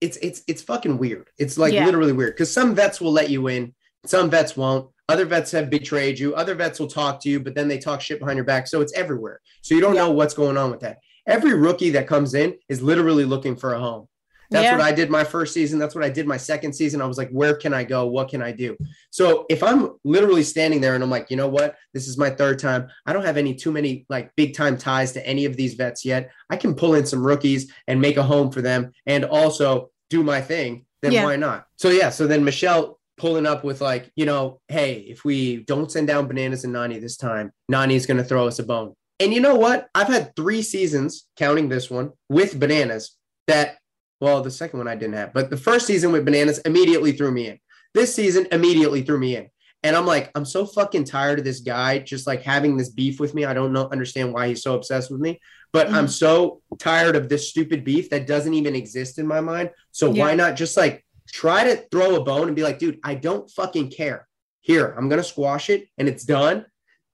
it's 0.00 0.16
it's 0.18 0.42
it's 0.46 0.62
fucking 0.62 0.98
weird. 0.98 1.28
It's 1.38 1.56
like 1.56 1.72
Yeah. 1.72 1.86
literally 1.86 2.12
weird 2.12 2.34
because 2.34 2.52
some 2.52 2.74
vets 2.74 3.00
will 3.00 3.12
let 3.12 3.30
you 3.30 3.48
in, 3.48 3.74
some 4.04 4.28
vets 4.30 4.56
won't. 4.56 4.90
Other 5.08 5.24
vets 5.24 5.52
have 5.52 5.70
betrayed 5.70 6.18
you. 6.18 6.34
Other 6.34 6.54
vets 6.54 6.78
will 6.80 6.88
talk 6.88 7.20
to 7.22 7.28
you, 7.28 7.40
but 7.40 7.54
then 7.54 7.68
they 7.68 7.78
talk 7.78 8.00
shit 8.00 8.18
behind 8.18 8.36
your 8.36 8.44
back. 8.44 8.66
So 8.66 8.80
it's 8.80 8.92
everywhere. 8.92 9.40
So 9.62 9.74
you 9.74 9.80
don't 9.80 9.94
know 9.94 10.10
what's 10.10 10.34
going 10.34 10.56
on 10.56 10.70
with 10.70 10.80
that. 10.80 10.98
Every 11.26 11.54
rookie 11.54 11.90
that 11.90 12.06
comes 12.06 12.34
in 12.34 12.54
is 12.68 12.82
literally 12.82 13.24
looking 13.24 13.56
for 13.56 13.74
a 13.74 13.78
home. 13.80 14.06
That's 14.50 14.62
Yeah. 14.64 14.76
what 14.76 14.80
I 14.84 14.92
did 14.92 15.10
my 15.10 15.24
first 15.24 15.52
season. 15.52 15.80
That's 15.80 15.94
what 15.94 16.04
I 16.04 16.08
did 16.08 16.24
my 16.26 16.36
second 16.36 16.72
season. 16.72 17.00
I 17.02 17.06
was 17.06 17.18
like, 17.18 17.30
where 17.30 17.54
can 17.56 17.74
I 17.74 17.82
go? 17.82 18.06
What 18.06 18.28
can 18.28 18.40
I 18.42 18.52
do? 18.52 18.76
So 19.10 19.44
if 19.50 19.60
I'm 19.62 19.90
literally 20.04 20.44
standing 20.44 20.80
there 20.80 20.94
and 20.94 21.02
I'm 21.02 21.10
like, 21.10 21.30
you 21.30 21.36
know 21.36 21.48
what? 21.48 21.74
This 21.92 22.06
is 22.06 22.16
my 22.16 22.30
third 22.30 22.60
time. 22.60 22.86
I 23.06 23.12
don't 23.12 23.24
have 23.24 23.36
any 23.36 23.54
too 23.56 23.72
many 23.72 24.06
like 24.08 24.30
big 24.36 24.54
time 24.54 24.78
ties 24.78 25.10
to 25.12 25.26
any 25.26 25.46
of 25.46 25.56
these 25.56 25.74
vets 25.74 26.04
yet. 26.04 26.30
I 26.48 26.56
can 26.56 26.76
pull 26.76 26.94
in 26.94 27.04
some 27.06 27.26
rookies 27.26 27.72
and 27.88 28.00
make 28.00 28.18
a 28.18 28.22
home 28.22 28.52
for 28.52 28.62
them 28.62 28.92
and 29.04 29.24
also 29.24 29.90
do 30.10 30.22
my 30.22 30.40
thing. 30.40 30.86
Then 31.02 31.10
Yeah. 31.10 31.24
why 31.24 31.34
not? 31.34 31.66
So 31.74 31.88
yeah. 31.90 32.10
So 32.10 32.28
then 32.28 32.44
Michele 32.44 33.00
pulling 33.16 33.46
up 33.46 33.64
with 33.64 33.80
like, 33.80 34.12
you 34.14 34.26
know, 34.26 34.60
hey, 34.68 34.98
if 35.08 35.24
we 35.24 35.56
don't 35.64 35.90
send 35.90 36.06
down 36.06 36.28
bananas 36.28 36.62
and 36.62 36.72
Nany 36.74 37.00
this 37.00 37.16
time, 37.16 37.50
Nany's 37.72 38.06
going 38.06 38.18
to 38.18 38.24
throw 38.24 38.46
us 38.46 38.60
a 38.60 38.62
bone. 38.62 38.94
And 39.18 39.32
you 39.32 39.40
know 39.40 39.54
what? 39.54 39.88
I've 39.94 40.08
had 40.08 40.34
three 40.36 40.62
seasons, 40.62 41.26
counting 41.36 41.68
this 41.68 41.90
one, 41.90 42.12
with 42.28 42.58
bananas 42.60 43.16
that, 43.46 43.78
well, 44.20 44.42
the 44.42 44.50
second 44.50 44.78
one 44.78 44.88
I 44.88 44.94
didn't 44.94 45.14
have, 45.14 45.32
but 45.32 45.50
the 45.50 45.56
first 45.56 45.86
season 45.86 46.12
with 46.12 46.24
bananas 46.24 46.58
immediately 46.58 47.12
threw 47.12 47.30
me 47.30 47.48
in. 47.48 47.58
This 47.94 48.14
season 48.14 48.46
immediately 48.52 49.02
threw 49.02 49.18
me 49.18 49.36
in. 49.36 49.48
And 49.82 49.94
I'm 49.94 50.06
like, 50.06 50.30
I'm 50.34 50.44
so 50.44 50.66
fucking 50.66 51.04
tired 51.04 51.38
of 51.38 51.44
this 51.44 51.60
guy 51.60 51.98
just 51.98 52.26
like 52.26 52.42
having 52.42 52.76
this 52.76 52.88
beef 52.88 53.20
with 53.20 53.34
me. 53.34 53.44
I 53.44 53.54
don't 53.54 53.72
know, 53.72 53.88
understand 53.90 54.32
why 54.32 54.48
he's 54.48 54.62
so 54.62 54.74
obsessed 54.74 55.10
with 55.10 55.20
me, 55.20 55.40
but 55.72 55.88
I'm 55.90 56.06
mm. 56.06 56.10
so 56.10 56.60
tired 56.78 57.14
of 57.14 57.28
this 57.28 57.48
stupid 57.48 57.84
beef 57.84 58.10
that 58.10 58.26
doesn't 58.26 58.54
even 58.54 58.74
exist 58.74 59.18
in 59.18 59.26
my 59.26 59.40
mind. 59.40 59.70
So 59.92 60.10
why 60.10 60.34
not 60.34 60.56
just 60.56 60.76
like 60.76 61.04
try 61.32 61.64
to 61.64 61.76
throw 61.90 62.16
a 62.16 62.24
bone 62.24 62.48
and 62.48 62.56
be 62.56 62.62
like, 62.62 62.78
dude, 62.78 62.98
I 63.04 63.14
don't 63.14 63.50
fucking 63.50 63.90
care. 63.90 64.26
Here, 64.60 64.94
I'm 64.98 65.08
gonna 65.08 65.22
squash 65.22 65.70
it 65.70 65.86
and 65.98 66.08
it's 66.08 66.24
done. 66.24 66.66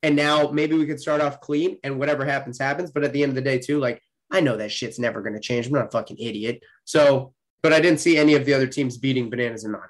And 0.03 0.17
now 0.17 0.51
maybe 0.51 0.77
we 0.77 0.87
could 0.87 1.01
start 1.01 1.21
off 1.21 1.41
clean 1.41 1.79
and 1.85 1.99
whatever 1.99 2.25
happens, 2.25 2.59
happens. 2.59 2.91
But 2.91 3.05
at 3.05 3.13
the 3.13 3.23
end 3.23 3.31
of 3.31 3.37
the 3.37 3.43
day, 3.43 3.59
too, 3.59 3.79
like 3.79 4.03
I 4.31 4.41
know 4.41 4.57
that 4.57 4.73
shit's 4.73 4.99
never 4.99 5.23
gonna 5.23 5.41
change. 5.41 5.67
I'm 5.67 5.73
not 5.73 5.87
a 5.87 5.91
fucking 5.91 6.19
idiot. 6.19 6.63
So, 6.85 7.35
but 7.63 7.73
I 7.73 7.81
didn't 7.81 8.01
see 8.01 8.17
any 8.17 8.35
of 8.35 8.45
the 8.45 8.55
other 8.55 8.67
teams 8.67 8.99
beating 8.99 9.31
bananas 9.31 9.65
and 9.65 9.75
Nany. 9.75 9.81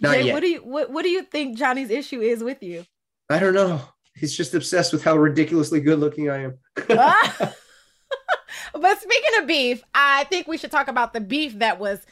Not 0.00 0.14
Jay, 0.14 0.22
yet. 0.24 0.32
what 0.32 0.40
do 0.40 0.48
you 0.48 0.60
what, 0.60 0.90
what 0.90 1.02
do 1.02 1.08
you 1.08 1.22
think 1.22 1.56
Johnny's 1.56 1.90
issue 1.90 2.20
is 2.20 2.42
with 2.42 2.62
you? 2.62 2.84
I 3.30 3.38
don't 3.38 3.54
know. 3.54 3.80
He's 4.16 4.36
just 4.36 4.54
obsessed 4.54 4.92
with 4.92 5.02
how 5.02 5.16
ridiculously 5.16 5.80
good 5.80 5.98
looking 5.98 6.30
I 6.30 6.44
am. 6.44 6.58
But 8.74 9.00
speaking 9.00 9.40
of 9.40 9.46
beef, 9.46 9.84
I 9.94 10.24
think 10.24 10.48
we 10.48 10.58
should 10.58 10.72
talk 10.72 10.88
about 10.88 11.12
the 11.12 11.20
beef 11.20 11.60
that 11.60 11.78
was 11.78 12.04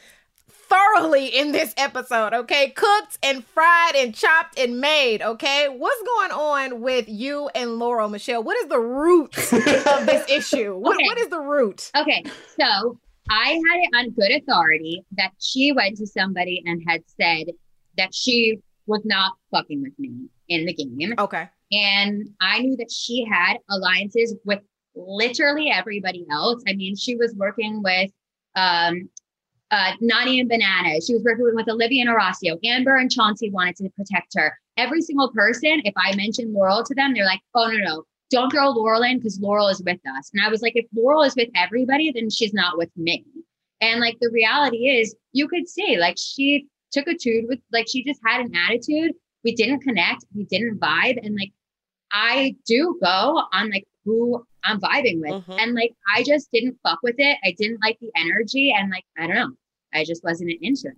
thoroughly 0.73 1.27
in 1.27 1.51
this 1.51 1.73
episode, 1.77 2.33
okay? 2.33 2.69
Cooked 2.71 3.19
and 3.21 3.45
fried 3.45 3.95
and 3.95 4.13
chopped 4.15 4.57
and 4.57 4.79
made, 4.81 5.21
okay? 5.21 5.67
What's 5.69 6.01
going 6.03 6.31
on 6.31 6.81
with 6.81 7.07
you 7.07 7.49
and 7.53 7.77
Laurel 7.77 8.09
Michele? 8.09 8.41
What 8.43 8.57
is 8.57 8.67
the 8.67 8.79
root 8.79 9.37
of 9.37 10.05
this 10.05 10.25
issue? 10.29 10.75
What, 10.75 10.95
Okay. 10.95 11.05
what 11.05 11.17
is 11.19 11.27
the 11.29 11.39
root? 11.39 11.91
Okay, 11.95 12.23
so 12.59 12.97
I 13.29 13.49
had 13.51 13.79
it 13.81 13.89
on 13.95 14.09
good 14.11 14.31
authority 14.31 15.03
that 15.17 15.31
she 15.39 15.71
went 15.71 15.97
to 15.97 16.07
somebody 16.07 16.61
and 16.65 16.81
had 16.87 17.03
said 17.21 17.53
that 17.97 18.13
she 18.13 18.57
was 18.87 19.01
not 19.05 19.33
fucking 19.51 19.81
with 19.81 19.93
me 19.99 20.11
in 20.49 20.65
the 20.65 20.73
game. 20.73 21.13
Okay. 21.19 21.47
And 21.71 22.29
I 22.41 22.59
knew 22.59 22.75
that 22.77 22.91
she 22.91 23.25
had 23.31 23.57
alliances 23.69 24.35
with 24.43 24.59
literally 24.95 25.69
everybody 25.69 26.25
else. 26.31 26.63
I 26.67 26.73
mean, 26.73 26.95
she 26.95 27.15
was 27.15 27.33
working 27.37 27.81
with 27.83 28.11
um, 28.55 29.09
uh, 29.71 29.93
Nany 30.01 30.39
and 30.39 30.49
Banana. 30.49 31.01
She 31.01 31.13
was 31.13 31.23
working 31.23 31.49
with 31.53 31.69
Olivia 31.69 32.05
and 32.05 32.09
Horacio. 32.09 32.57
Amber 32.63 32.97
and 32.97 33.11
Chauncey 33.11 33.49
wanted 33.49 33.75
to 33.77 33.89
protect 33.97 34.33
her. 34.35 34.57
Every 34.77 35.01
single 35.01 35.31
person, 35.31 35.81
if 35.83 35.93
I 35.97 36.15
mentioned 36.15 36.53
Laurel 36.53 36.83
to 36.83 36.95
them, 36.95 37.13
they're 37.13 37.25
like, 37.25 37.41
oh, 37.55 37.67
no, 37.67 37.77
no, 37.77 38.03
don't 38.29 38.51
throw 38.51 38.69
Laurel 38.69 39.03
in 39.03 39.17
because 39.17 39.39
Laurel 39.39 39.67
is 39.67 39.81
with 39.83 39.99
us. 40.17 40.31
And 40.33 40.43
I 40.43 40.49
was 40.49 40.61
like, 40.61 40.75
if 40.75 40.85
Laurel 40.95 41.23
is 41.23 41.35
with 41.35 41.49
everybody, 41.55 42.11
then 42.11 42.29
she's 42.29 42.53
not 42.53 42.77
with 42.77 42.89
me. 42.97 43.23
And 43.81 43.99
like 43.99 44.17
the 44.21 44.29
reality 44.31 44.87
is, 44.89 45.15
you 45.33 45.47
could 45.47 45.67
see 45.67 45.97
like 45.97 46.15
she 46.17 46.67
took 46.91 47.07
a 47.07 47.17
tude 47.17 47.45
with, 47.47 47.59
like, 47.71 47.87
she 47.87 48.03
just 48.03 48.21
had 48.25 48.41
an 48.41 48.53
attitude. 48.55 49.13
We 49.43 49.55
didn't 49.55 49.81
connect, 49.81 50.25
we 50.35 50.45
didn't 50.45 50.79
vibe. 50.79 51.23
And 51.23 51.35
like, 51.35 51.51
I 52.11 52.55
do 52.65 52.97
go 53.03 53.43
on 53.51 53.69
like 53.71 53.87
who 54.05 54.45
I'm 54.63 54.79
vibing 54.79 55.19
with. 55.21 55.45
Mhm. 55.45 55.59
And 55.59 55.73
like, 55.75 55.93
I 56.15 56.23
just 56.23 56.49
didn't 56.51 56.77
fuck 56.83 56.99
with 57.03 57.15
it. 57.17 57.37
I 57.43 57.53
didn't 57.57 57.79
like 57.81 57.99
the 57.99 58.11
energy. 58.15 58.73
And 58.77 58.89
like, 58.89 59.05
I 59.17 59.27
don't 59.27 59.35
know. 59.35 59.51
I 59.93 60.03
just 60.05 60.23
wasn't 60.23 60.51
into 60.61 60.87
it. 60.87 60.93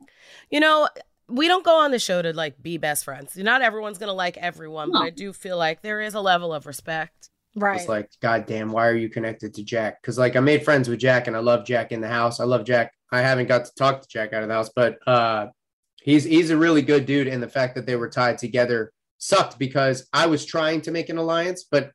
You 0.50 0.60
know, 0.60 0.88
we 1.28 1.48
don't 1.48 1.66
go 1.66 1.80
on 1.80 1.92
the 1.92 2.00
show 2.00 2.22
to 2.22 2.34
like 2.34 2.62
be 2.62 2.78
best 2.78 3.04
friends. 3.04 3.36
Not 3.36 3.62
everyone's 3.62 3.98
gonna 3.98 4.14
like 4.14 4.38
everyone, 4.38 4.92
but 4.92 5.02
I 5.02 5.10
do 5.10 5.34
feel 5.34 5.58
like 5.58 5.82
there 5.82 6.00
is 6.02 6.14
a 6.14 6.22
level 6.22 6.54
of 6.54 6.66
respect. 6.66 7.30
Right. 7.56 7.80
It's 7.80 7.90
like, 7.90 8.10
God 8.22 8.46
damn, 8.46 8.72
why 8.72 8.88
are 8.88 8.96
you 8.96 9.10
connected 9.10 9.54
to 9.56 9.64
Jakk? 9.64 9.96
Because 10.02 10.18
like 10.18 10.36
I 10.36 10.40
made 10.42 10.64
friends 10.64 10.88
with 10.88 11.00
Jakk 11.00 11.28
and 11.28 11.36
I 11.36 11.40
love 11.40 11.66
Jakk 11.66 11.92
in 11.92 12.02
the 12.02 12.08
house. 12.08 12.40
I 12.40 12.44
love 12.44 12.66
Jakk. 12.66 12.90
I 13.12 13.22
haven't 13.22 13.48
got 13.48 13.66
to 13.66 13.72
talk 13.76 14.02
to 14.02 14.08
Jakk 14.18 14.34
out 14.34 14.44
of 14.44 14.50
the 14.50 14.54
house, 14.54 14.70
but 14.76 14.98
uh 15.08 15.48
he's 16.02 16.24
he's 16.24 16.52
a 16.52 16.58
really 16.58 16.82
good 16.82 17.06
dude. 17.06 17.28
And 17.28 17.42
the 17.42 17.50
fact 17.50 17.76
that 17.76 17.86
they 17.86 17.96
were 17.96 18.10
tied 18.10 18.38
together 18.38 18.92
sucked 19.18 19.58
because 19.58 20.08
I 20.14 20.28
was 20.28 20.46
trying 20.46 20.82
to 20.82 20.92
make 20.92 21.10
an 21.10 21.18
alliance, 21.18 21.66
but 21.70 21.92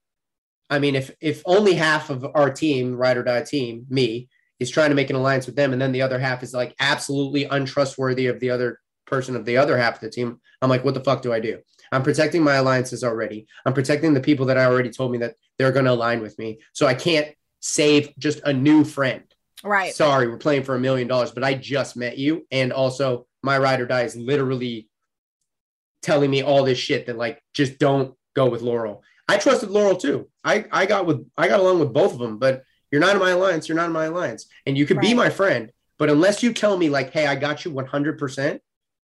I 0.71 0.79
mean, 0.79 0.95
if 0.95 1.11
if 1.21 1.43
only 1.45 1.75
half 1.75 2.11
of 2.11 2.25
our 2.35 2.51
team, 2.51 2.95
ride 2.95 3.17
or 3.17 3.25
die 3.25 3.43
team, 3.43 3.87
me, 3.91 4.29
is 4.59 4.71
trying 4.71 4.91
to 4.91 4.95
make 4.95 5.11
an 5.11 5.17
alliance 5.17 5.47
with 5.47 5.57
them, 5.57 5.73
and 5.73 5.83
then 5.83 5.93
the 5.93 6.03
other 6.03 6.19
half 6.19 6.43
is 6.43 6.55
like 6.55 6.75
absolutely 6.81 7.45
untrustworthy 7.45 8.27
of 8.27 8.41
the 8.41 8.51
other 8.51 8.79
person 9.11 9.37
of 9.37 9.45
the 9.45 9.59
other 9.59 9.77
half 9.77 9.97
of 9.97 10.01
the 10.01 10.11
team, 10.11 10.41
I'm 10.63 10.71
like, 10.71 10.85
what 10.85 10.95
the 10.95 11.05
fuck 11.05 11.21
do 11.21 11.33
I 11.33 11.41
do? 11.41 11.59
I'm 11.93 12.03
protecting 12.03 12.43
my 12.43 12.55
alliances 12.55 13.03
already. 13.03 13.47
I'm 13.67 13.75
protecting 13.75 14.15
the 14.15 14.21
people 14.21 14.47
that 14.47 14.57
I 14.57 14.65
already 14.65 14.91
told 14.91 15.11
me 15.11 15.19
that 15.19 15.35
they're 15.59 15.73
going 15.73 15.85
to 15.85 15.93
align 15.93 16.23
with 16.23 16.39
me. 16.39 16.61
So 16.73 16.87
I 16.87 16.95
can't 16.95 17.35
save 17.59 18.17
just 18.17 18.41
a 18.45 18.53
new 18.53 18.85
friend. 18.85 19.25
right. 19.65 19.93
Sorry, 19.93 20.29
we're 20.29 20.39
playing 20.39 20.63
for 20.63 20.77
a 20.77 20.81
million 20.81 21.09
dollars, 21.09 21.33
but 21.33 21.45
I 21.45 21.55
just 21.55 21.97
met 21.97 22.17
you. 22.17 22.47
And 22.51 22.73
also, 22.73 23.27
my 23.43 23.59
ride 23.59 23.81
or 23.81 23.87
die 23.87 24.03
is 24.03 24.17
literally 24.17 24.89
telling 26.03 26.31
me 26.31 26.43
all 26.43 26.65
this 26.65 26.79
shit 26.79 27.07
that, 27.07 27.19
like, 27.19 27.43
just 27.53 27.79
don't 27.79 28.15
go 28.35 28.49
with 28.49 28.63
Laurel. 28.63 29.03
I 29.31 29.39
trusted 29.39 29.71
Laurel 29.71 29.97
too. 29.97 30.29
I, 30.43 30.65
I 30.73 30.87
got 30.87 31.07
with 31.07 31.25
I 31.39 31.47
got 31.47 31.61
along 31.61 31.79
with 31.79 31.93
both 31.93 32.13
of 32.13 32.19
them, 32.19 32.39
but 32.39 32.65
you're 32.91 33.01
not 33.01 33.15
in 33.15 33.21
my 33.21 33.31
alliance. 33.31 33.69
You're 33.69 33.77
not 33.77 33.87
in 33.87 33.93
my 33.93 34.07
alliance, 34.07 34.47
and 34.67 34.77
you 34.77 34.87
could 34.87 35.01
be 35.01 35.15
my 35.15 35.31
friend, 35.31 35.71
but 35.99 36.11
unless 36.11 36.43
you 36.43 36.53
tell 36.53 36.77
me 36.77 36.89
like, 36.89 37.13
hey, 37.13 37.29
I 37.29 37.37
got 37.37 37.65
you 37.65 37.71
100 37.71 38.19
percent, 38.19 38.61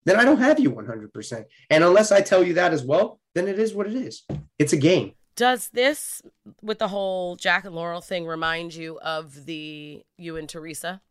then 0.06 0.16
I 0.16 0.26
don't 0.26 0.40
have 0.40 0.60
you 0.60 0.72
100 0.72 1.14
percent. 1.14 1.46
And 1.70 1.84
unless 1.84 2.12
I 2.12 2.22
tell 2.22 2.44
you 2.44 2.56
that 2.56 2.74
as 2.74 2.84
well, 2.84 3.20
then 3.36 3.48
it 3.48 3.60
is 3.60 3.76
what 3.76 3.86
it 3.86 3.94
is. 3.94 4.24
It's 4.58 4.74
a 4.74 4.78
game. 4.78 5.14
Does 5.36 5.70
this, 5.70 6.24
with 6.62 6.80
the 6.80 6.88
whole 6.88 7.38
Jakk 7.38 7.66
and 7.66 7.76
Laurel 7.76 8.02
thing, 8.02 8.26
remind 8.26 8.74
you 8.74 8.98
of 9.02 9.46
the 9.46 10.02
you 10.18 10.38
and 10.38 10.50
Teresa? 10.50 11.02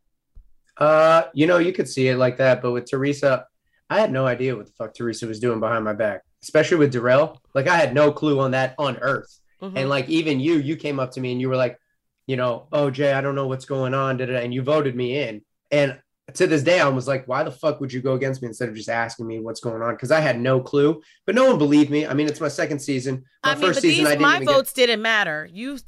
Uh, 0.77 1.25
you 1.35 1.47
know, 1.47 1.59
you 1.59 1.73
could 1.73 1.89
see 1.89 2.09
it 2.09 2.17
like 2.17 2.39
that, 2.39 2.63
but 2.63 2.73
with 2.73 2.91
Teresa, 2.91 3.47
I 3.89 4.01
had 4.01 4.11
no 4.11 4.27
idea 4.27 4.57
what 4.57 4.67
the 4.67 4.73
fuck 4.73 4.95
Teresa 4.95 5.29
was 5.29 5.39
doing 5.39 5.61
behind 5.61 5.85
my 5.85 5.93
back, 5.93 6.23
especially 6.45 6.77
with 6.77 6.93
Darrell. 6.93 7.41
Like, 7.55 7.67
I 7.67 7.77
had 7.77 7.93
no 7.95 8.13
clue 8.13 8.39
on 8.41 8.53
that 8.53 8.75
on 8.79 8.97
earth. 8.99 9.41
Mhm. 9.63 9.73
And 9.77 9.89
like, 9.89 10.09
even 10.09 10.39
you, 10.41 10.55
you 10.59 10.77
came 10.77 11.01
up 11.01 11.11
to 11.13 11.21
me 11.21 11.33
and 11.33 11.41
you 11.41 11.49
were 11.49 11.57
like, 11.57 11.79
you 12.27 12.37
know, 12.37 12.69
oh, 12.73 12.91
Jay, 12.91 13.13
I 13.13 13.21
don't 13.21 13.35
know 13.35 13.47
what's 13.49 13.65
going 13.65 13.95
on. 13.95 14.17
da, 14.19 14.27
da, 14.27 14.37
And 14.37 14.53
you 14.55 14.63
voted 14.63 14.95
me 14.95 15.19
in. 15.19 15.43
And 15.71 15.99
to 16.35 16.47
this 16.47 16.63
day, 16.63 16.81
I 16.81 16.89
was 16.89 17.07
like, 17.09 17.27
why 17.29 17.43
the 17.43 17.51
fuck 17.51 17.81
would 17.81 17.93
you 17.93 18.01
go 18.01 18.15
against 18.15 18.41
me 18.41 18.49
instead 18.49 18.69
of 18.69 18.75
just 18.75 18.89
asking 18.89 19.27
me 19.27 19.41
what's 19.41 19.61
going 19.61 19.83
on? 19.83 19.95
Because 19.95 20.11
I 20.11 20.21
had 20.21 20.41
no 20.41 20.61
clue, 20.61 21.03
but 21.27 21.35
no 21.35 21.47
one 21.47 21.59
believed 21.59 21.91
me. 21.91 22.07
I 22.07 22.15
mean, 22.15 22.27
it's 22.29 22.41
my 22.41 22.49
second 22.49 22.79
season. 22.79 23.25
My 23.45 23.53
I 23.53 23.55
mean, 23.57 23.63
first 23.67 23.81
season, 23.83 24.05
these, 24.05 24.07
I 24.07 24.11
didn't 24.13 24.23
my 24.23 24.35
even 24.37 24.47
get- 24.47 24.55
votes 24.55 24.73
didn't 24.73 25.03
matter. 25.03 25.49
You 25.53 25.79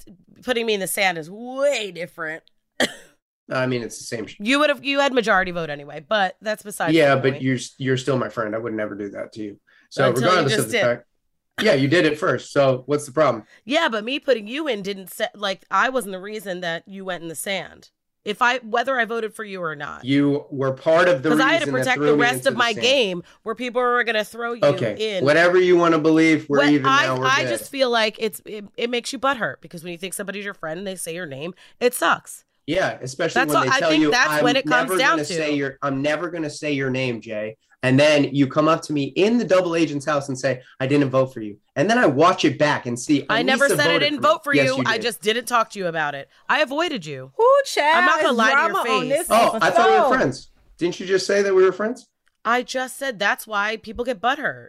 putting 0.42 0.66
me 0.66 0.74
in 0.74 0.80
the 0.80 0.86
sand 0.86 1.16
is 1.18 1.30
way 1.30 1.90
different. 1.90 2.42
I 3.48 3.66
mean, 3.66 3.82
it's 3.82 3.96
the 3.98 4.04
same. 4.04 4.26
Sh- 4.26 4.36
You 4.40 4.58
would 4.58 4.70
have, 4.70 4.84
you 4.84 4.98
had 4.98 5.12
majority 5.14 5.52
vote 5.52 5.70
anyway, 5.70 6.04
but 6.06 6.36
that's 6.42 6.64
besides. 6.64 6.94
yeah, 6.94 7.14
but 7.14 7.34
point. 7.34 7.42
you're 7.42 7.58
you're 7.78 7.96
still 7.96 8.18
my 8.18 8.28
friend. 8.28 8.54
I 8.56 8.58
would 8.58 8.74
never 8.74 8.96
do 8.96 9.08
that 9.10 9.32
to 9.34 9.42
you. 9.42 9.60
So 9.90 10.08
Until 10.08 10.22
regardless 10.28 10.58
of 10.58 10.66
the 10.66 10.72
did. 10.72 10.80
fact, 10.82 11.06
yeah, 11.62 11.74
you 11.74 11.88
did 11.88 12.04
it 12.04 12.18
first. 12.18 12.52
So 12.52 12.82
what's 12.86 13.06
the 13.06 13.12
problem? 13.12 13.44
Yeah, 13.64 13.88
but 13.88 14.04
me 14.04 14.18
putting 14.18 14.46
you 14.46 14.68
in 14.68 14.82
didn't 14.82 15.10
set 15.10 15.38
like 15.38 15.64
I 15.70 15.88
wasn't 15.88 16.12
the 16.12 16.20
reason 16.20 16.60
that 16.60 16.86
you 16.86 17.04
went 17.04 17.22
in 17.22 17.28
the 17.28 17.34
sand. 17.34 17.90
If 18.26 18.42
I 18.42 18.58
whether 18.58 18.98
I 18.98 19.04
voted 19.04 19.34
for 19.34 19.44
you 19.44 19.62
or 19.62 19.76
not. 19.76 20.04
You 20.04 20.46
were 20.50 20.72
part 20.72 21.08
of 21.08 21.22
the 21.22 21.30
Because 21.30 21.40
I 21.40 21.52
had 21.52 21.62
to 21.62 21.70
protect 21.70 22.00
the 22.00 22.16
rest 22.16 22.44
of 22.46 22.56
my 22.56 22.72
sand. 22.72 22.82
game 22.82 23.22
where 23.44 23.54
people 23.54 23.80
were 23.80 24.02
gonna 24.02 24.24
throw 24.24 24.52
you 24.52 24.64
Okay, 24.64 25.18
in. 25.18 25.24
whatever 25.24 25.56
you 25.58 25.76
want 25.76 25.94
to 25.94 26.00
believe, 26.00 26.46
we're 26.48 26.58
What- 26.58 26.70
even 26.70 26.86
I, 26.86 27.06
now. 27.06 27.20
We're 27.20 27.24
I 27.26 27.42
good. 27.44 27.50
just 27.50 27.70
feel 27.70 27.88
like 27.88 28.16
it's 28.18 28.42
it, 28.44 28.64
it 28.76 28.90
makes 28.90 29.12
you 29.12 29.20
butthurt 29.20 29.60
because 29.60 29.84
when 29.84 29.92
you 29.92 29.98
think 29.98 30.12
somebody's 30.12 30.44
your 30.44 30.54
friend 30.54 30.78
and 30.78 30.86
they 30.86 30.96
say 30.96 31.14
your 31.14 31.24
name, 31.26 31.54
it 31.78 31.94
sucks. 31.94 32.44
yeah, 32.66 32.98
especially 33.00 33.38
That's 33.42 33.48
when 33.50 33.56
all- 33.58 33.62
they 33.62 33.70
I 33.70 33.78
tell 33.78 33.90
think 33.90 34.02
you. 34.02 34.10
that's 34.10 34.28
I'm 34.28 34.44
when 34.44 34.56
it 34.56 34.66
comes 34.66 34.98
down 34.98 35.18
to. 35.18 35.24
Say 35.24 35.54
your, 35.54 35.78
I'm 35.80 36.02
never 36.02 36.28
going 36.28 36.42
to 36.42 36.50
say 36.50 36.72
your 36.72 36.90
name, 36.90 37.20
Jay, 37.20 37.56
and 37.86 38.00
then 38.00 38.24
you 38.34 38.48
come 38.48 38.66
up 38.66 38.82
to 38.82 38.92
me 38.92 39.04
in 39.14 39.38
the 39.38 39.44
double 39.44 39.76
agent's 39.76 40.04
house 40.04 40.28
and 40.28 40.36
say, 40.36 40.60
I 40.80 40.88
didn't 40.88 41.10
vote 41.10 41.32
for 41.32 41.40
you. 41.40 41.56
And 41.76 41.88
then 41.88 41.98
I 41.98 42.06
watch 42.06 42.44
it 42.44 42.58
back 42.58 42.86
and 42.86 42.98
see. 42.98 43.24
I 43.28 43.44
never 43.44 43.68
said 43.68 43.78
I 43.78 44.00
didn't 44.00 44.18
me. 44.18 44.22
vote 44.28 44.42
for 44.42 44.52
Yes, 44.52 44.76
you. 44.76 44.82
I 44.84 44.98
just 44.98 45.22
didn't 45.22 45.44
talk 45.44 45.70
to 45.70 45.78
you 45.78 45.86
about 45.86 46.16
it. 46.16 46.28
I 46.48 46.62
avoided 46.62 47.06
you. 47.06 47.30
Who 47.36 47.48
child? 47.64 47.96
I'm 47.98 48.04
not 48.06 48.20
gonna 48.22 48.32
lie 48.32 48.50
to 48.54 48.60
your 48.60 48.70
drama 48.70 48.78
on 48.90 49.00
face. 49.02 49.18
this 49.18 49.26
Oh, 49.30 49.58
I 49.62 49.70
thought 49.70 49.88
we 49.88 50.00
were 50.10 50.16
friends. 50.16 50.50
Didn't 50.78 50.98
you 50.98 51.06
just 51.06 51.28
say 51.28 51.42
that 51.42 51.54
we 51.54 51.62
were 51.62 51.70
friends? 51.70 52.08
I 52.44 52.64
just 52.64 52.96
said 52.96 53.20
that's 53.20 53.46
why 53.46 53.76
people 53.76 54.04
get 54.04 54.20
butthurt. 54.20 54.68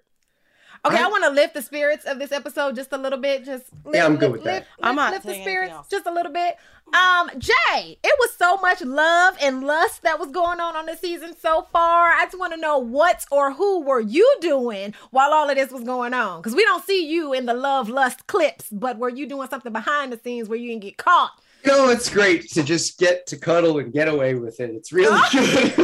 Okay, 0.86 0.98
I, 0.98 1.04
I- 1.06 1.10
want 1.10 1.24
to 1.26 1.30
lift 1.32 1.54
the 1.54 1.62
spirits 1.62 2.06
of 2.06 2.20
this 2.20 2.32
episode 2.32 2.76
just 2.76 2.92
a 2.94 2.98
little 2.98 3.20
bit. 3.20 3.46
Just 3.46 3.66
lift, 3.84 3.96
Yeah, 3.98 4.06
I'm 4.06 4.18
lift, 4.18 4.32
with 4.32 4.44
that. 4.44 4.54
Lift, 4.62 4.68
I'm 4.82 4.96
lift- 4.96 5.06
not 5.06 5.12
lift 5.14 5.26
the 5.26 5.34
spirits 5.42 5.72
else. 5.74 5.88
just 5.90 6.06
a 6.06 6.12
little 6.12 6.32
bit. 6.32 6.56
Um, 6.94 7.30
Jay, 7.38 7.98
it 8.02 8.16
was 8.20 8.34
so 8.38 8.58
much 8.58 8.82
love 8.82 9.36
and 9.42 9.66
lust 9.66 10.04
that 10.04 10.20
was 10.20 10.30
going 10.32 10.62
on 10.62 10.76
on 10.78 10.86
this 10.86 11.02
season 11.02 11.36
so 11.38 11.68
far. 11.74 12.12
I 12.14 12.24
just 12.26 12.40
want 12.40 12.54
to 12.54 12.60
know 12.60 12.78
what 12.78 13.26
or 13.30 13.52
who 13.54 13.82
were 13.82 14.00
you 14.00 14.34
doing 14.40 14.94
while 15.12 15.34
all 15.34 15.50
of 15.50 15.58
this 15.58 15.70
was 15.72 15.84
going 15.84 16.14
on? 16.14 16.40
Because 16.42 16.56
we 16.56 16.64
don't 16.64 16.86
see 16.86 17.06
you 17.06 17.34
in 17.34 17.46
the 17.46 17.54
love 17.54 17.90
lust 17.90 18.28
clips, 18.28 18.70
but 18.72 18.98
were 18.98 19.10
you 19.10 19.28
doing 19.28 19.50
something 19.50 19.74
behind 19.74 20.14
the 20.14 20.18
scenes 20.24 20.48
where 20.48 20.58
you 20.58 20.70
didn't 20.70 20.84
get 20.84 20.96
caught? 20.98 21.32
You 21.68 21.74
know, 21.74 21.90
it's 21.90 22.10
great 22.10 22.50
to 22.52 22.64
just 22.64 22.98
get 22.98 23.28
to 23.28 23.38
cuddle 23.38 23.78
and 23.80 23.92
get 23.92 24.08
away 24.08 24.36
with 24.36 24.60
it. 24.62 24.70
It's 24.70 24.94
really 24.94 25.20
good. 25.34 25.74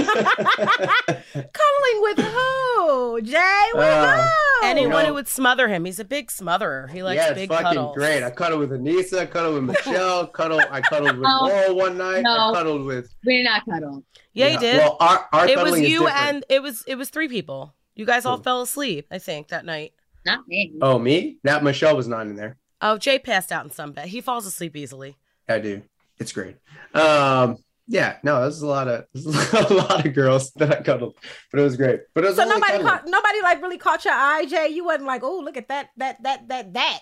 Cuddling 1.33 1.99
with 2.01 2.19
who? 2.19 3.21
Jay, 3.21 3.65
with 3.73 3.83
Uh, 3.83 4.21
who? 4.23 4.65
Anyone 4.67 5.03
know- 5.03 5.07
who 5.09 5.13
would 5.15 5.27
smother 5.27 5.67
him, 5.67 5.83
he's 5.85 5.99
a 5.99 6.05
big 6.05 6.29
smotherer. 6.29 6.89
He 6.89 7.03
likes 7.03 7.17
yeah, 7.17 7.29
it's 7.31 7.35
big 7.39 7.49
fucking 7.49 7.65
cuddles. 7.65 7.95
great. 7.97 8.23
I 8.23 8.31
cuddled 8.31 8.61
with 8.61 8.71
Aneesa, 8.71 9.29
cuddled 9.29 9.55
with 9.55 9.63
Michele, 9.85 10.27
cuddled. 10.27 10.63
I 10.71 10.79
cuddled 10.81 11.17
with 11.17 11.27
Oh, 11.29 11.45
Laurel 11.47 11.75
one 11.75 11.97
night. 11.97 12.19
I 12.19 12.21
no. 12.21 12.53
cuddled 12.53 12.85
with. 12.85 13.13
We 13.25 13.37
did 13.37 13.43
not 13.43 13.63
cuddle. 13.69 14.03
Yeah, 14.33 14.49
he 14.49 14.57
did. 14.57 14.77
Well, 14.77 14.95
our, 15.01 15.27
our 15.33 15.47
it 15.47 15.57
was 15.57 15.81
you 15.81 16.07
and 16.07 16.45
it 16.49 16.61
was 16.63 16.83
it 16.87 16.95
was 16.95 17.09
three 17.09 17.27
people. 17.27 17.75
You 17.95 18.05
guys 18.05 18.25
all 18.25 18.37
Cool. 18.37 18.43
fell 18.43 18.61
asleep, 18.61 19.07
I 19.11 19.19
think, 19.19 19.49
that 19.49 19.65
night. 19.65 19.93
Not 20.25 20.47
me. 20.47 20.73
Oh, 20.81 20.97
me? 20.97 21.37
That 21.43 21.61
Michele 21.63 21.95
was 21.97 22.07
not 22.07 22.25
in 22.27 22.35
there. 22.37 22.57
Oh, 22.81 22.97
Jay 22.97 23.19
passed 23.19 23.51
out 23.51 23.65
in 23.65 23.71
some 23.71 23.91
bed. 23.91 24.07
He 24.07 24.21
falls 24.21 24.45
asleep 24.45 24.75
easily. 24.77 25.17
I 25.47 25.59
do. 25.59 25.81
It's 26.19 26.31
great. 26.31 26.55
Um, 26.93 27.57
yeah, 27.87 28.17
no, 28.23 28.45
this 28.45 28.55
is 28.55 28.61
a 28.61 28.67
lot 28.67 28.87
of 28.87 29.05
a 29.69 29.73
lot 29.73 30.05
of 30.05 30.13
girls 30.13 30.51
that 30.53 30.71
I 30.71 30.81
cuddled, 30.81 31.15
but 31.51 31.59
it 31.59 31.63
was 31.63 31.75
great. 31.75 32.01
But 32.13 32.23
it 32.23 32.27
was 32.27 32.35
So 32.37 32.45
nobody, 32.45 32.81
caught, 32.81 33.05
nobody 33.05 33.41
like 33.41 33.61
really 33.61 33.77
caught 33.77 34.05
your 34.05 34.13
eye, 34.13 34.45
Jay. 34.45 34.69
You 34.69 34.85
wasn't 34.85 35.05
like, 35.05 35.23
oh, 35.23 35.39
look 35.39 35.57
at 35.57 35.67
that, 35.67 35.89
that, 35.97 36.23
that, 36.23 36.47
that, 36.47 36.73
that. 36.73 36.99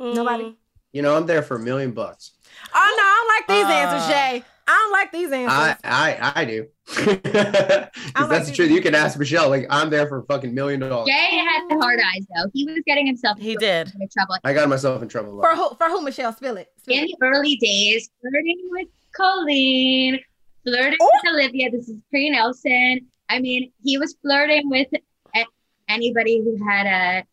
Nobody. 0.00 0.44
Mm. 0.44 0.56
You 0.92 1.02
know, 1.02 1.16
I'm 1.16 1.26
there 1.26 1.42
for 1.42 1.56
a 1.56 1.60
million 1.60 1.92
bucks. 1.92 2.32
Oh 2.74 2.94
no, 2.96 3.02
I 3.02 3.44
don't 3.46 3.58
like 3.58 3.66
these 3.66 3.74
Uh, 3.74 3.78
answers, 3.78 4.08
Jay. 4.08 4.44
I 4.66 4.72
don't 4.72 4.92
like 4.92 5.12
these 5.12 5.30
answers. 5.32 5.78
I 5.84 6.20
I 6.22 6.32
I 6.36 6.44
do. 6.44 6.66
Because 8.14 8.28
like 8.28 8.28
that's 8.28 8.48
the 8.50 8.54
truth. 8.54 8.70
You 8.70 8.80
can 8.80 8.94
ask 8.94 9.18
Michele. 9.18 9.48
Like 9.48 9.66
I'm 9.70 9.90
there 9.90 10.06
for 10.06 10.18
a 10.18 10.22
fucking 10.24 10.54
million 10.54 10.80
dollars. 10.80 11.08
Jay 11.08 11.36
had 11.36 11.68
the 11.68 11.76
hard 11.80 11.98
eyes 12.00 12.26
though. 12.36 12.50
He 12.52 12.64
was 12.64 12.78
getting 12.86 13.06
himself 13.06 13.38
He 13.38 13.56
did. 13.56 13.88
into 13.94 14.06
trouble. 14.12 14.36
I 14.44 14.52
got 14.52 14.68
myself 14.68 15.02
in 15.02 15.08
trouble. 15.08 15.40
for 15.40 15.54
who? 15.56 15.74
For 15.76 15.88
who? 15.88 16.02
Michele, 16.02 16.32
spill 16.32 16.56
it. 16.58 16.68
Spill 16.82 16.96
In 16.98 17.04
it. 17.04 17.10
the 17.18 17.26
early 17.26 17.56
days, 17.56 18.10
flirting 18.20 18.58
with 18.70 18.88
Colleen, 19.16 20.20
flirting 20.64 20.98
Oh. 21.00 21.10
with 21.24 21.34
Olivia. 21.34 21.70
This 21.70 21.88
is 21.88 22.00
pre 22.10 22.30
Nelson. 22.30 23.00
I 23.28 23.38
mean, 23.40 23.72
he 23.82 23.96
was 23.98 24.14
flirting 24.22 24.68
with 24.70 24.88
anybody 25.88 26.42
who 26.42 26.56
had 26.66 26.86
a 26.86 27.24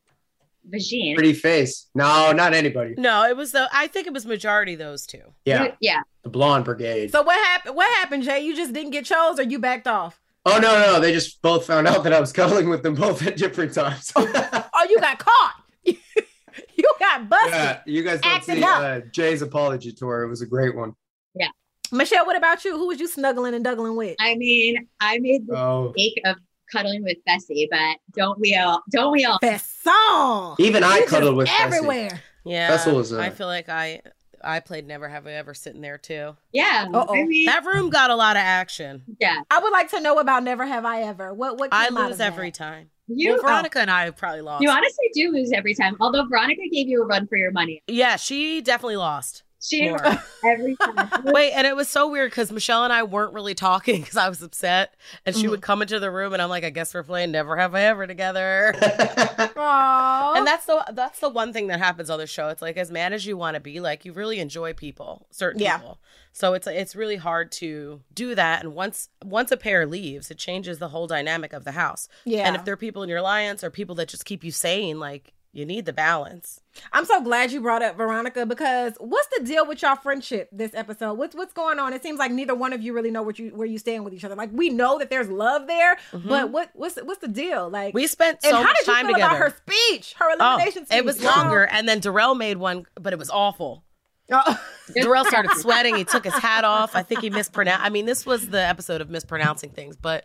vagine. 0.70 1.16
Pretty 1.16 1.34
face. 1.34 1.88
No, 1.96 2.32
not 2.32 2.54
anybody. 2.54 2.96
No, 2.98 3.26
it 3.28 3.36
was 3.38 3.52
the 3.52 3.68
I 3.74 3.88
think 3.88 4.08
it 4.08 4.14
was 4.14 4.26
majority 4.26 4.76
those 4.76 5.06
two. 5.06 5.22
Yeah, 5.46 5.76
yeah. 5.80 6.02
the 6.24 6.30
blonde 6.30 6.66
brigade. 6.66 7.12
So 7.12 7.22
what 7.24 7.36
happened? 7.46 7.76
What 7.76 7.90
happened, 7.98 8.24
Jay? 8.24 8.40
You 8.42 8.56
just 8.56 8.74
didn't 8.74 8.92
get 8.92 9.06
chose, 9.06 9.40
or 9.40 9.44
you 9.44 9.60
backed 9.60 9.88
off? 9.88 10.20
Oh 10.46 10.58
no, 10.60 10.80
no, 10.80 11.00
they 11.00 11.14
just 11.14 11.42
both 11.42 11.66
found 11.68 11.88
out 11.88 12.04
that 12.04 12.14
I 12.14 12.20
was 12.20 12.32
cuddling 12.34 12.70
with 12.70 12.82
them 12.84 12.96
both 12.96 13.26
at 13.26 13.38
different 13.38 13.74
times. 13.74 14.12
Oh, 14.16 14.88
you 14.90 15.00
got 15.00 15.20
caught. 15.20 15.56
you 15.84 16.94
got 17.00 17.30
busted. 17.30 17.52
yeah, 17.52 17.80
you 17.86 18.04
guys 18.04 18.22
don't 18.22 18.44
see 18.44 18.64
up. 18.64 18.82
uh, 18.82 19.00
Jay's 19.12 19.42
apology 19.42 19.92
tour. 19.92 20.24
It 20.24 20.30
was 20.30 20.42
a 20.42 20.48
great 20.48 20.76
one. 20.76 20.94
Yeah. 21.36 21.50
Michele, 21.92 22.26
what 22.26 22.36
about 22.38 22.64
you? 22.66 22.78
Who 22.78 22.88
was 22.88 23.00
you 23.00 23.08
snuggling 23.08 23.54
and 23.54 23.64
dougling 23.64 23.96
with? 23.96 24.16
I 24.20 24.36
mean, 24.36 24.88
I 25.00 25.20
made 25.20 25.46
the 25.46 25.58
Oh, 25.58 25.94
mistake 25.96 26.22
of 26.26 26.38
cuddling 26.72 27.04
with 27.04 27.18
Fessy, 27.28 27.68
but 27.70 27.98
don't 28.16 28.40
we 28.40 28.56
all? 28.56 28.82
Don't 28.90 29.12
we 29.12 29.26
all? 29.26 29.38
Best 29.42 29.84
song. 29.84 30.56
even 30.60 30.84
I 30.84 31.06
cuddled 31.08 31.36
with 31.36 31.48
Fessy. 31.48 31.62
everywhere. 31.66 32.22
Yeah. 32.46 32.70
Vessel 32.70 32.96
was, 32.96 33.14
uh, 33.14 33.20
I 33.20 33.30
feel 33.30 33.48
like 33.48 33.70
I 33.70 34.02
I 34.44 34.60
played 34.60 34.88
Never 34.88 35.08
Have 35.08 35.28
I 35.28 35.34
Ever 35.34 35.54
sitting 35.54 35.82
there 35.82 36.00
too. 36.00 36.36
Yeah. 36.52 36.88
Uh-oh. 36.92 37.14
I 37.16 37.24
mean, 37.26 37.46
That 37.46 37.64
room 37.66 37.92
got 37.92 38.10
a 38.10 38.16
lot 38.16 38.36
of 38.38 38.42
action. 38.42 39.04
yeah. 39.20 39.42
I 39.52 39.60
would 39.60 39.72
like 39.72 39.92
to 39.92 40.00
know 40.02 40.18
about 40.18 40.44
Never 40.44 40.66
Have 40.66 40.84
I 40.86 41.04
Ever. 41.04 41.32
What? 41.34 41.60
What? 41.60 41.70
I 41.72 41.86
came 41.90 41.98
out 41.98 42.06
lose 42.06 42.12
of 42.14 42.18
that? 42.20 42.34
every 42.34 42.50
time. 42.52 42.90
You, 43.08 43.34
well, 43.34 43.42
Veronica 43.44 43.80
and 43.80 43.92
I 43.92 44.10
probably 44.12 44.42
lost. 44.42 44.64
you 44.64 44.70
honestly 44.70 45.10
do 45.14 45.32
lose 45.32 45.52
every 45.52 45.76
time. 45.76 45.96
Although 46.00 46.26
Veronica 46.26 46.62
gave 46.72 46.88
you 46.88 47.04
a 47.04 47.06
run 47.06 47.28
for 47.28 47.36
your 47.38 47.52
money. 47.52 47.84
yeah, 47.88 48.16
she 48.16 48.62
definitely 48.62 48.96
lost. 48.96 49.44
She 49.64 49.88
More. 49.90 50.04
every 50.44 50.76
time. 50.76 51.10
Wait, 51.26 51.52
and 51.52 51.68
it 51.68 51.76
was 51.76 51.88
so 51.88 52.10
weird 52.10 52.32
because 52.32 52.52
Michele 52.52 52.84
and 52.84 52.92
I 52.92 53.04
weren't 53.04 53.34
really 53.34 53.54
talking 53.54 54.02
because 54.02 54.18
I 54.18 54.28
was 54.28 54.42
upset, 54.42 54.96
and 55.26 55.36
she 55.36 55.46
Mhm. 55.46 55.52
would 55.52 55.62
come 55.62 55.82
into 55.84 56.00
the 56.00 56.10
room, 56.10 56.34
and 56.34 56.42
I'm 56.42 56.50
like, 56.50 56.64
I 56.64 56.72
guess 56.72 56.94
we're 56.94 57.04
playing 57.04 57.32
Never 57.32 57.56
Have 57.58 57.76
I 57.76 57.82
Ever 57.84 58.08
together. 58.08 58.74
Aww. 58.80 60.38
and 60.38 60.46
that's 60.48 60.66
the 60.66 60.84
that's 60.94 61.20
the 61.20 61.30
one 61.30 61.54
thing 61.54 61.68
that 61.68 61.80
happens 61.80 62.10
on 62.10 62.20
the 62.20 62.28
show. 62.28 62.50
It's 62.50 62.62
like 62.62 62.78
as 62.78 62.92
mad 62.92 63.14
as 63.14 63.26
you 63.26 63.38
want 63.38 63.56
to 63.56 63.60
be, 63.60 63.80
like 63.80 64.06
you 64.06 64.14
really 64.14 64.40
enjoy 64.40 64.74
people, 64.74 65.28
certain 65.32 65.62
Yeah. 65.62 65.78
people. 65.78 66.00
So 66.34 66.54
it's 66.54 66.68
it's 66.68 66.96
really 66.96 67.18
hard 67.18 67.52
to 67.54 68.02
do 68.14 68.36
that. 68.36 68.64
And 68.64 68.74
once 68.74 69.10
once 69.24 69.52
a 69.52 69.58
pair 69.58 69.86
leaves, 69.86 70.32
it 70.32 70.38
changes 70.38 70.80
the 70.80 70.90
whole 70.90 71.08
dynamic 71.08 71.54
of 71.54 71.64
the 71.66 71.74
house. 71.74 72.08
yeah. 72.26 72.48
And 72.48 72.56
if 72.56 72.66
there 72.66 72.74
are 72.74 72.78
people 72.78 73.04
in 73.04 73.10
your 73.10 73.20
alliance 73.20 73.64
or 73.64 73.70
people 73.70 73.96
that 73.96 74.08
just 74.10 74.26
keep 74.26 74.44
you 74.44 74.52
sane, 74.52 75.00
like 75.00 75.34
you 75.54 75.66
need 75.66 75.86
the 75.86 75.92
balance. 75.94 76.62
I'm 76.94 77.04
so 77.06 77.22
glad 77.22 77.52
you 77.52 77.60
brought 77.60 77.82
up 77.82 77.98
Veronica 77.98 78.46
because 78.46 78.94
what's 79.00 79.28
the 79.38 79.44
deal 79.44 79.68
with 79.68 79.82
y'all 79.82 79.98
friendship 79.98 80.48
this 80.52 80.74
episode? 80.74 81.16
What's 81.16 81.36
what's 81.36 81.52
going 81.54 81.78
on? 81.80 81.92
It 81.94 82.02
seems 82.04 82.20
like 82.20 82.32
neither 82.32 82.56
one 82.56 82.72
of 82.72 82.82
you 82.82 82.94
really 82.94 83.12
know 83.12 83.22
what 83.22 83.38
you 83.38 83.50
where 83.50 83.68
you 83.68 83.78
stand 83.78 84.06
with 84.06 84.14
each 84.14 84.24
other. 84.24 84.36
Like 84.36 84.50
we 84.54 84.70
know 84.70 84.98
that 85.00 85.10
there's 85.10 85.28
love 85.30 85.68
there, 85.68 85.98
but 86.14 86.52
what 86.52 86.70
what's 86.74 86.96
what's 87.04 87.20
the 87.20 87.28
deal? 87.28 87.70
Like 87.70 87.90
Mm-hmm. 87.90 87.96
We 87.98 88.08
spent 88.08 88.40
and 88.44 88.56
how 88.56 88.64
did 88.74 88.88
you 88.88 88.94
time 88.94 89.06
feel 89.08 89.16
together. 89.16 89.36
about 89.36 89.52
her 89.52 89.56
speech, 89.68 90.14
her 90.20 90.26
Oh, 90.40 90.54
elimination 90.54 90.86
speech? 90.86 90.98
it 91.00 91.04
was 91.06 91.22
longer, 91.24 91.64
and 91.66 91.88
then 91.90 92.00
Darrell 92.00 92.36
made 92.36 92.58
one, 92.58 92.86
but 92.96 93.12
it 93.12 93.20
was 93.20 93.30
awful. 93.30 93.84
Oh. 94.32 94.60
Darrell 94.96 95.26
started 95.26 95.52
sweating. 95.58 95.96
He 95.98 96.06
took 96.06 96.24
his 96.24 96.34
hat 96.34 96.64
off. 96.64 96.96
I 96.96 97.04
think 97.04 97.20
he 97.20 97.30
mispronounced. 97.30 97.84
I 97.86 97.90
mean, 97.90 98.06
this 98.06 98.26
was 98.26 98.48
the 98.48 98.62
episode 98.66 99.02
of 99.02 99.10
mispronouncing 99.10 99.72
things, 99.72 99.98
but 99.98 100.24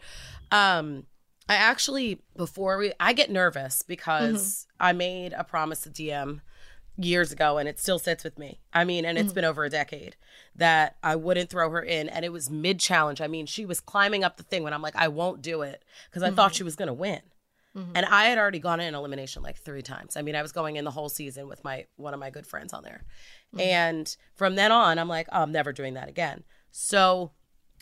um, 0.52 1.04
I 1.48 1.54
actually 1.54 2.22
before 2.36 2.78
we, 2.78 2.92
I 2.98 3.12
get 3.12 3.30
nervous 3.30 3.82
because 3.82 4.66
mm-hmm. 4.68 4.86
I 4.86 4.92
made 4.92 5.32
a 5.32 5.44
promise 5.44 5.80
to 5.82 5.90
DM 5.90 6.40
years 6.98 7.30
ago, 7.30 7.58
and 7.58 7.68
it 7.68 7.78
still 7.78 7.98
sits 7.98 8.24
with 8.24 8.38
me. 8.38 8.60
I 8.72 8.84
mean, 8.84 9.04
and 9.04 9.18
it's 9.18 9.32
mm. 9.32 9.36
been 9.36 9.44
over 9.44 9.64
a 9.64 9.70
decade 9.70 10.16
that 10.54 10.96
I 11.02 11.14
wouldn't 11.16 11.50
throw 11.50 11.70
her 11.70 11.82
in, 11.82 12.08
and 12.08 12.24
it 12.24 12.32
was 12.32 12.50
mid 12.50 12.80
challenge. 12.80 13.20
I 13.20 13.26
mean, 13.26 13.46
she 13.46 13.66
was 13.66 13.80
climbing 13.80 14.24
up 14.24 14.36
the 14.36 14.42
thing 14.42 14.62
when 14.62 14.72
I'm 14.72 14.82
like, 14.82 14.96
I 14.96 15.08
won't 15.08 15.42
do 15.42 15.62
it 15.62 15.84
because 16.08 16.22
I 16.22 16.30
thought 16.30 16.52
mm-hmm. 16.52 16.56
she 16.56 16.64
was 16.64 16.76
gonna 16.76 16.94
win. 16.94 17.20
Mm-hmm. 17.76 17.92
And 17.94 18.06
I 18.06 18.26
had 18.26 18.38
already 18.38 18.58
gone 18.58 18.80
in 18.80 18.94
elimination 18.94 19.42
like 19.42 19.58
three 19.58 19.82
times. 19.82 20.16
I 20.16 20.22
mean, 20.22 20.34
I 20.34 20.42
was 20.42 20.52
going 20.52 20.76
in 20.76 20.84
the 20.84 20.90
whole 20.90 21.10
season 21.10 21.46
with 21.46 21.62
my 21.62 21.86
one 21.96 22.14
of 22.14 22.20
my 22.20 22.30
good 22.30 22.46
friends 22.46 22.72
on 22.72 22.82
there. 22.82 23.04
And 23.58 24.16
from 24.34 24.54
then 24.54 24.72
on, 24.72 24.98
I'm 24.98 25.08
like, 25.08 25.28
oh, 25.32 25.42
I'm 25.42 25.52
never 25.52 25.72
doing 25.72 25.94
that 25.94 26.08
again. 26.08 26.44
So 26.70 27.32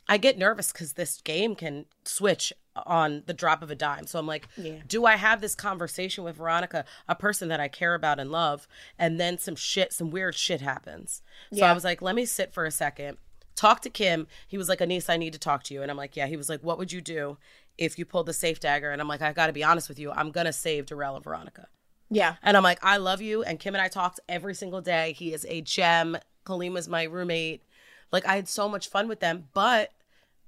I 0.09 0.18
get 0.18 0.38
nervous 0.38 0.72
because 0.72 0.92
this 0.92 1.20
game 1.20 1.55
can 1.55 1.87
switch 2.05 2.53
on 2.76 3.22
the 3.26 3.32
drop 3.32 3.62
of 3.62 3.70
a 3.70 3.74
dime. 3.74 4.06
So 4.06 4.18
I'm 4.18 4.26
like, 4.26 4.48
do 4.87 5.06
I 5.06 5.16
have 5.16 5.40
this 5.40 5.54
conversation 5.54 6.24
with 6.24 6.37
Veronica, 6.37 6.84
a 7.08 7.14
person 7.14 7.48
that 7.48 7.60
I 7.60 7.68
care 7.68 7.94
about 7.94 8.18
and 8.18 8.30
love, 8.30 8.66
and 8.98 9.20
then 9.20 9.38
some 9.38 9.56
shit, 9.56 9.92
some 9.92 10.10
weird 10.10 10.34
shit 10.34 10.60
happens? 10.60 11.22
So 11.52 11.64
I 11.64 11.72
was 11.72 11.84
like, 11.84 12.02
let 12.02 12.14
me 12.14 12.24
sit 12.24 12.52
for 12.52 12.64
a 12.64 12.70
second, 12.70 13.18
talk 13.56 13.80
to 13.82 13.90
Kim. 13.90 14.26
He 14.48 14.58
was 14.58 14.68
like, 14.68 14.80
Anise, 14.80 15.08
I 15.08 15.16
need 15.16 15.32
to 15.32 15.38
talk 15.38 15.62
to 15.64 15.74
you. 15.74 15.82
And 15.82 15.90
I'm 15.90 15.96
like, 15.96 16.16
yeah. 16.16 16.26
He 16.26 16.37
was 16.37 16.48
like, 16.48 16.62
what 16.62 16.78
would 16.78 16.92
you 16.92 17.00
do 17.00 17.38
if 17.78 17.98
you 17.98 18.04
pulled 18.04 18.26
the 18.26 18.32
safe 18.32 18.58
dagger? 18.58 18.90
And 18.90 19.00
I'm 19.00 19.08
like, 19.08 19.22
I 19.22 19.32
got 19.32 19.46
to 19.46 19.52
be 19.52 19.64
honest 19.64 19.88
with 19.88 19.98
you. 19.98 20.10
I'm 20.10 20.30
going 20.30 20.46
to 20.46 20.52
save 20.52 20.87
Darrell 20.87 21.14
and 21.14 21.24
Veronica. 21.24 21.68
Yeah. 22.10 22.34
And 22.42 22.56
I'm 22.56 22.62
like, 22.62 22.78
I 22.82 22.96
love 22.96 23.20
you. 23.20 23.42
And 23.44 23.58
Kim 23.60 23.74
and 23.74 23.82
I 23.82 23.88
talked 23.88 24.20
every 24.28 24.54
single 24.54 24.80
day. 24.80 25.12
He 25.12 25.32
is 25.32 25.46
a 25.48 25.60
gem. 25.60 26.18
Colleen 26.44 26.72
was 26.72 26.88
my 26.88 27.04
roommate. 27.04 27.62
Like, 28.12 28.26
I 28.26 28.37
had 28.37 28.48
so 28.48 28.68
much 28.68 28.88
fun 28.88 29.08
with 29.08 29.20
them. 29.20 29.48
But 29.54 29.92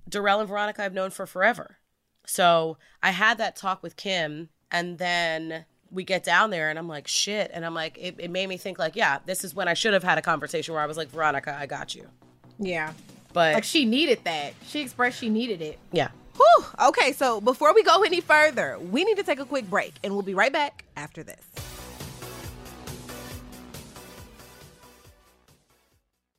Darrell 0.09 0.41
and 0.41 0.49
Veronica 0.49 0.85
I've 0.85 0.93
known 0.93 1.11
for 1.11 1.27
forever. 1.27 1.79
So 2.27 2.77
I 3.03 3.11
had 3.13 3.39
that 3.39 3.57
talk 3.57 3.83
with 3.83 3.97
Kim. 3.97 4.51
And 4.71 4.99
then 4.99 5.65
we 5.91 6.03
get 6.05 6.25
down 6.25 6.51
there 6.51 6.69
and 6.69 6.79
I'm 6.79 6.89
like, 6.89 7.07
shit. 7.07 7.51
And 7.55 7.65
I'm 7.65 7.73
like, 7.75 7.97
it, 7.99 8.17
it 8.19 8.31
made 8.31 8.49
me 8.49 8.57
think, 8.57 8.79
like, 8.79 8.97
yeah, 8.97 9.21
this 9.25 9.45
is 9.45 9.55
when 9.55 9.69
I 9.69 9.75
should 9.75 9.95
have 9.95 10.03
had 10.03 10.19
a 10.19 10.23
conversation 10.23 10.75
where 10.75 10.83
I 10.83 10.87
was 10.87 10.97
like, 10.97 11.09
Veronica, 11.09 11.57
I 11.59 11.67
got 11.67 11.95
you. 11.95 12.07
Yeah. 12.59 12.93
But 13.33 13.55
Like 13.55 13.65
she 13.65 13.85
needed 13.85 14.21
that. 14.25 14.55
She 14.67 14.81
expressed 14.81 15.19
she 15.19 15.29
needed 15.29 15.63
it. 15.63 15.79
yeah. 15.93 16.09
Whew. 16.37 16.67
Okay, 16.89 17.13
so 17.13 17.41
before 17.41 17.73
we 17.75 17.83
go 17.83 18.03
any 18.03 18.21
further, 18.21 18.79
we 18.79 19.05
need 19.05 19.17
to 19.17 19.23
take 19.23 19.41
a 19.41 19.47
quick 19.47 19.71
break 19.71 19.95
and 20.05 20.13
we'll 20.13 20.23
be 20.23 20.35
right 20.35 20.53
back 20.53 20.85
after 20.97 21.23
this. 21.23 21.41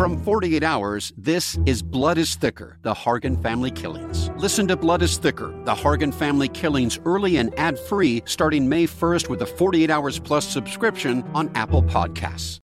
From 0.00 0.16
48 0.24 0.62
Hours, 0.62 1.12
this 1.18 1.58
is 1.66 1.82
Blood 1.82 2.16
is 2.16 2.34
Thicker 2.34 2.78
The 2.80 2.94
Hargan 2.94 3.42
Family 3.42 3.70
Killings. 3.70 4.30
Listen 4.38 4.66
to 4.68 4.74
Blood 4.74 5.02
is 5.02 5.18
Thicker 5.18 5.48
The 5.66 5.74
Hargan 5.74 6.14
Family 6.14 6.48
Killings 6.48 6.98
early 7.04 7.36
and 7.36 7.52
ad 7.58 7.78
free 7.78 8.22
starting 8.24 8.66
May 8.66 8.86
1st 8.86 9.28
with 9.28 9.42
a 9.42 9.46
48 9.46 9.90
Hours 9.90 10.18
Plus 10.18 10.48
subscription 10.48 11.22
on 11.34 11.54
Apple 11.54 11.82
Podcasts. 11.82 12.60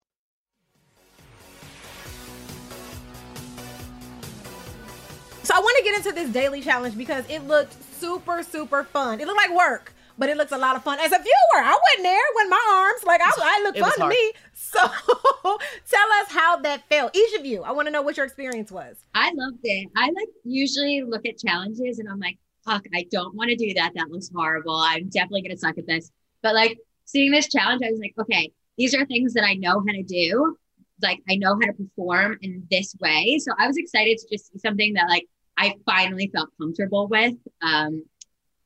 So 5.44 5.54
I 5.54 5.60
want 5.60 5.78
to 5.80 5.84
get 5.84 5.98
into 5.98 6.14
this 6.14 6.30
daily 6.30 6.62
challenge 6.62 6.98
because 6.98 7.30
it 7.30 7.46
looked 7.46 7.76
super, 8.00 8.44
super 8.44 8.86
fun. 8.86 9.20
It 9.20 9.28
looked 9.28 9.42
like 9.42 9.54
work, 9.54 9.92
but 10.18 10.30
it 10.30 10.38
looks 10.38 10.52
a 10.52 10.58
lot 10.58 10.76
of 10.76 10.84
fun. 10.84 11.00
As 11.00 11.12
a 11.12 11.18
viewer, 11.18 11.64
I 11.64 11.78
wasn't 11.88 12.04
there 12.04 12.22
when 12.36 12.50
my 12.50 12.66
arms, 12.72 13.04
like 13.04 13.22
I, 13.22 13.32
I 13.38 13.64
looked 13.64 13.78
It 13.78 13.84
fun 13.84 14.00
to 14.00 14.08
me. 14.08 14.32
So 14.58 14.80
tell 14.82 16.12
us 16.22 16.30
how 16.30 16.58
that 16.58 16.84
felt. 16.90 17.16
Each 17.16 17.40
of 17.40 17.46
you, 17.46 17.64
I 17.64 17.72
want 17.72 17.88
to 17.88 17.92
know 17.92 18.02
what 18.02 18.18
your 18.18 18.26
experience 18.26 18.72
was. 18.72 18.98
I 19.14 19.32
loved 19.34 19.60
it. 19.64 19.90
I 19.96 20.08
like 20.08 20.28
usually 20.44 21.02
look 21.02 21.26
at 21.26 21.38
challenges 21.38 22.00
and 22.00 22.10
I'm 22.10 22.20
like, 22.20 22.38
fuck, 22.66 22.84
I 22.94 23.06
don't 23.12 23.36
want 23.36 23.52
to 23.52 23.56
do 23.56 23.74
that. 23.76 23.94
That 23.96 24.10
looks 24.10 24.30
horrible. 24.34 24.76
I'm 24.76 25.08
definitely 25.10 25.44
gonna 25.44 25.58
suck 25.58 25.78
at 25.78 25.88
this. 25.88 26.12
But 26.42 26.56
like 26.56 26.78
seeing 27.06 27.32
this 27.32 27.48
challenge, 27.48 27.84
I 27.86 27.92
was 27.92 28.00
like, 28.00 28.16
okay, 28.20 28.52
these 28.78 28.94
are 28.96 29.06
things 29.06 29.34
that 29.34 29.44
I 29.46 29.54
know 29.54 29.80
how 29.80 29.94
to 29.94 30.04
do. 30.04 30.58
Like 31.02 31.22
I 31.30 31.36
know 31.36 31.54
how 31.62 31.68
to 31.68 31.74
perform 31.74 32.38
in 32.42 32.66
this 32.70 32.96
way. 33.00 33.40
So 33.40 33.54
I 33.58 33.68
was 33.68 33.78
excited 33.78 34.18
to 34.18 34.28
just 34.30 34.52
see 34.52 34.60
something 34.60 34.94
that 34.94 35.08
like 35.08 35.28
I 35.58 35.76
finally 35.86 36.30
felt 36.34 36.50
comfortable 36.60 37.08
with. 37.08 37.36
Um 37.62 38.04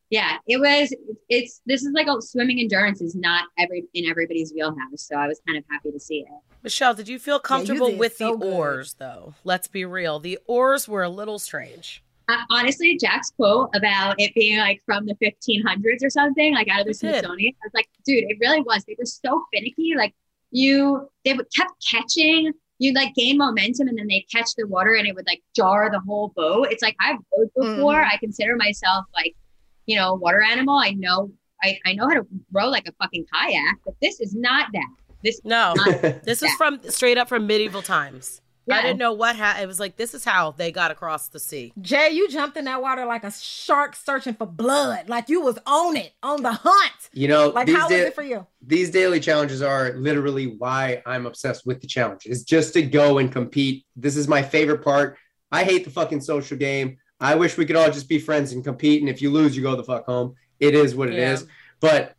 yeah, 0.10 0.38
it 0.47 0.60
was 0.60 0.93
it's 1.30 1.62
this 1.66 1.84
is 1.84 1.91
like 1.93 2.07
a 2.07 2.22
swimming 2.22 2.60
endurance 2.60 3.01
is 3.01 3.16
not 3.16 3.45
every 3.57 3.86
in 3.93 4.10
everybody's 4.10 4.51
wheelhouse. 4.53 4.78
So 4.95 5.16
I 5.16 5.28
was 5.28 5.39
kind 5.45 5.57
of 5.57 5.64
happy 5.70 5.91
to 5.91 5.99
see 5.99 6.20
it. 6.20 6.28
Michele, 6.64 6.93
did 6.93 7.07
you 7.07 7.20
feel 7.20 7.39
comfortable 7.39 7.89
did 7.89 7.99
with 7.99 8.18
so 8.18 8.32
the 8.32 8.38
good. 8.38 8.53
oars, 8.53 8.95
though? 8.99 9.34
Let's 9.43 9.68
be 9.68 9.86
real. 9.86 10.20
The 10.20 10.39
oars 10.45 10.88
were 10.88 11.03
a 11.03 11.10
little 11.10 11.39
strange. 11.39 12.03
Uh, 12.28 12.38
honestly, 12.49 12.97
Jakk's 12.97 13.32
quote 13.32 13.70
about 13.74 14.16
it 14.20 14.34
being 14.36 14.60
like 14.60 14.82
from 14.86 15.05
the 15.05 15.16
1500s 15.16 16.03
or 16.03 16.10
something, 16.10 16.53
like 16.53 16.68
out 16.68 16.82
of 16.82 16.86
the 16.86 16.91
It 16.91 16.99
did. 16.99 17.20
Smithsonian, 17.24 17.53
I 17.64 17.66
was 17.66 17.74
like, 17.74 17.88
dude, 18.05 18.26
it 18.28 18.38
really 18.39 18.62
was. 18.62 18.84
They 18.86 18.95
were 18.99 19.05
so 19.05 19.45
finicky. 19.53 19.93
Like 19.95 20.14
you, 20.51 21.10
they 21.26 21.34
would 21.34 21.47
kept 21.55 21.72
catching. 21.89 22.51
You'd 22.78 22.95
like 22.95 23.14
gain 23.16 23.38
momentum, 23.38 23.88
and 23.88 23.97
then 23.97 24.07
they'd 24.07 24.26
catch 24.32 24.53
the 24.55 24.66
water, 24.68 24.93
and 24.93 25.07
it 25.07 25.16
would 25.16 25.28
like 25.28 25.41
jar 25.55 25.89
the 25.91 25.99
whole 25.99 26.32
boat. 26.36 26.68
It's 26.72 26.84
like 26.84 26.95
I've 27.01 27.18
rowed 27.36 27.49
before. 27.55 27.95
Mhm. 27.95 28.12
I 28.14 28.18
consider 28.18 28.55
myself 28.55 29.05
like, 29.16 29.36
you 29.90 29.96
know, 29.98 30.14
water 30.14 30.44
animal. 30.44 30.76
I 30.78 30.92
know, 30.92 31.32
I, 31.64 31.80
I 31.86 31.94
know 31.94 32.08
how 32.08 32.14
to 32.14 32.28
row 32.52 32.68
like 32.68 32.88
a 32.88 32.92
fucking 33.02 33.26
kayak, 33.34 33.78
but 33.84 33.96
this 34.02 34.20
is 34.20 34.36
not 34.36 34.68
that. 34.74 34.88
This 35.24 35.42
No, 35.44 35.74
this 36.24 36.44
is 36.44 36.52
from 36.54 36.80
straight 36.90 37.18
up 37.18 37.28
from 37.28 37.48
medieval 37.48 37.82
times. 37.82 38.42
I 38.72 38.84
didn't 38.84 39.00
know 39.00 39.14
what 39.14 39.36
ha- 39.36 39.58
it 39.60 39.66
was 39.66 39.80
like. 39.80 39.98
This 39.98 40.14
is 40.14 40.24
how 40.24 40.52
they 40.52 40.72
got 40.72 40.92
across 40.92 41.28
the 41.30 41.40
sea. 41.40 41.74
Jay, 41.82 42.12
you 42.12 42.30
jumped 42.30 42.56
in 42.56 42.66
that 42.66 42.84
water 42.84 43.04
like 43.04 43.24
a 43.24 43.32
shark 43.32 43.96
searching 43.96 44.36
for 44.36 44.46
blood. 44.46 45.10
Like 45.10 45.28
you 45.28 45.42
was 45.42 45.58
on 45.66 45.98
it, 45.98 46.14
on 46.22 46.44
the 46.44 46.52
hunt. 46.52 47.10
You 47.12 47.30
know, 47.30 47.50
Like 47.50 47.66
these, 47.66 47.76
how 47.76 47.90
was 47.90 47.98
it 47.98 48.14
for 48.14 48.22
you? 48.22 48.46
these 48.62 48.92
daily 48.92 49.20
challenges 49.20 49.64
are 49.64 49.94
literally 49.94 50.56
why 50.60 51.02
I'm 51.08 51.26
obsessed 51.26 51.66
with 51.66 51.82
the 51.82 51.88
challenge. 51.88 52.28
Is 52.28 52.44
just 52.44 52.74
to 52.74 52.84
go 52.84 53.18
and 53.18 53.32
compete. 53.32 53.86
This 53.96 54.16
is 54.16 54.28
my 54.28 54.44
favorite 54.44 54.84
part. 54.84 55.18
I 55.52 55.64
hate 55.64 55.84
the 55.84 55.90
fucking 55.90 56.22
social 56.22 56.56
game. 56.56 56.98
I 57.20 57.36
wish 57.36 57.57
we 57.57 57.65
could 57.65 57.76
all 57.76 57.91
just 57.91 58.09
be 58.09 58.20
friends 58.20 58.53
and 58.53 58.63
compete. 58.63 59.01
And 59.01 59.09
if 59.09 59.22
you 59.22 59.32
lose, 59.32 59.55
you 59.55 59.63
go 59.63 59.76
the 59.76 59.84
fuck 59.84 60.05
home. 60.05 60.36
It 60.59 60.76
is 60.76 60.95
what 60.95 61.09
it 61.09 61.15
is. 61.15 61.41
Yeah. 61.41 61.47
But 61.80 62.15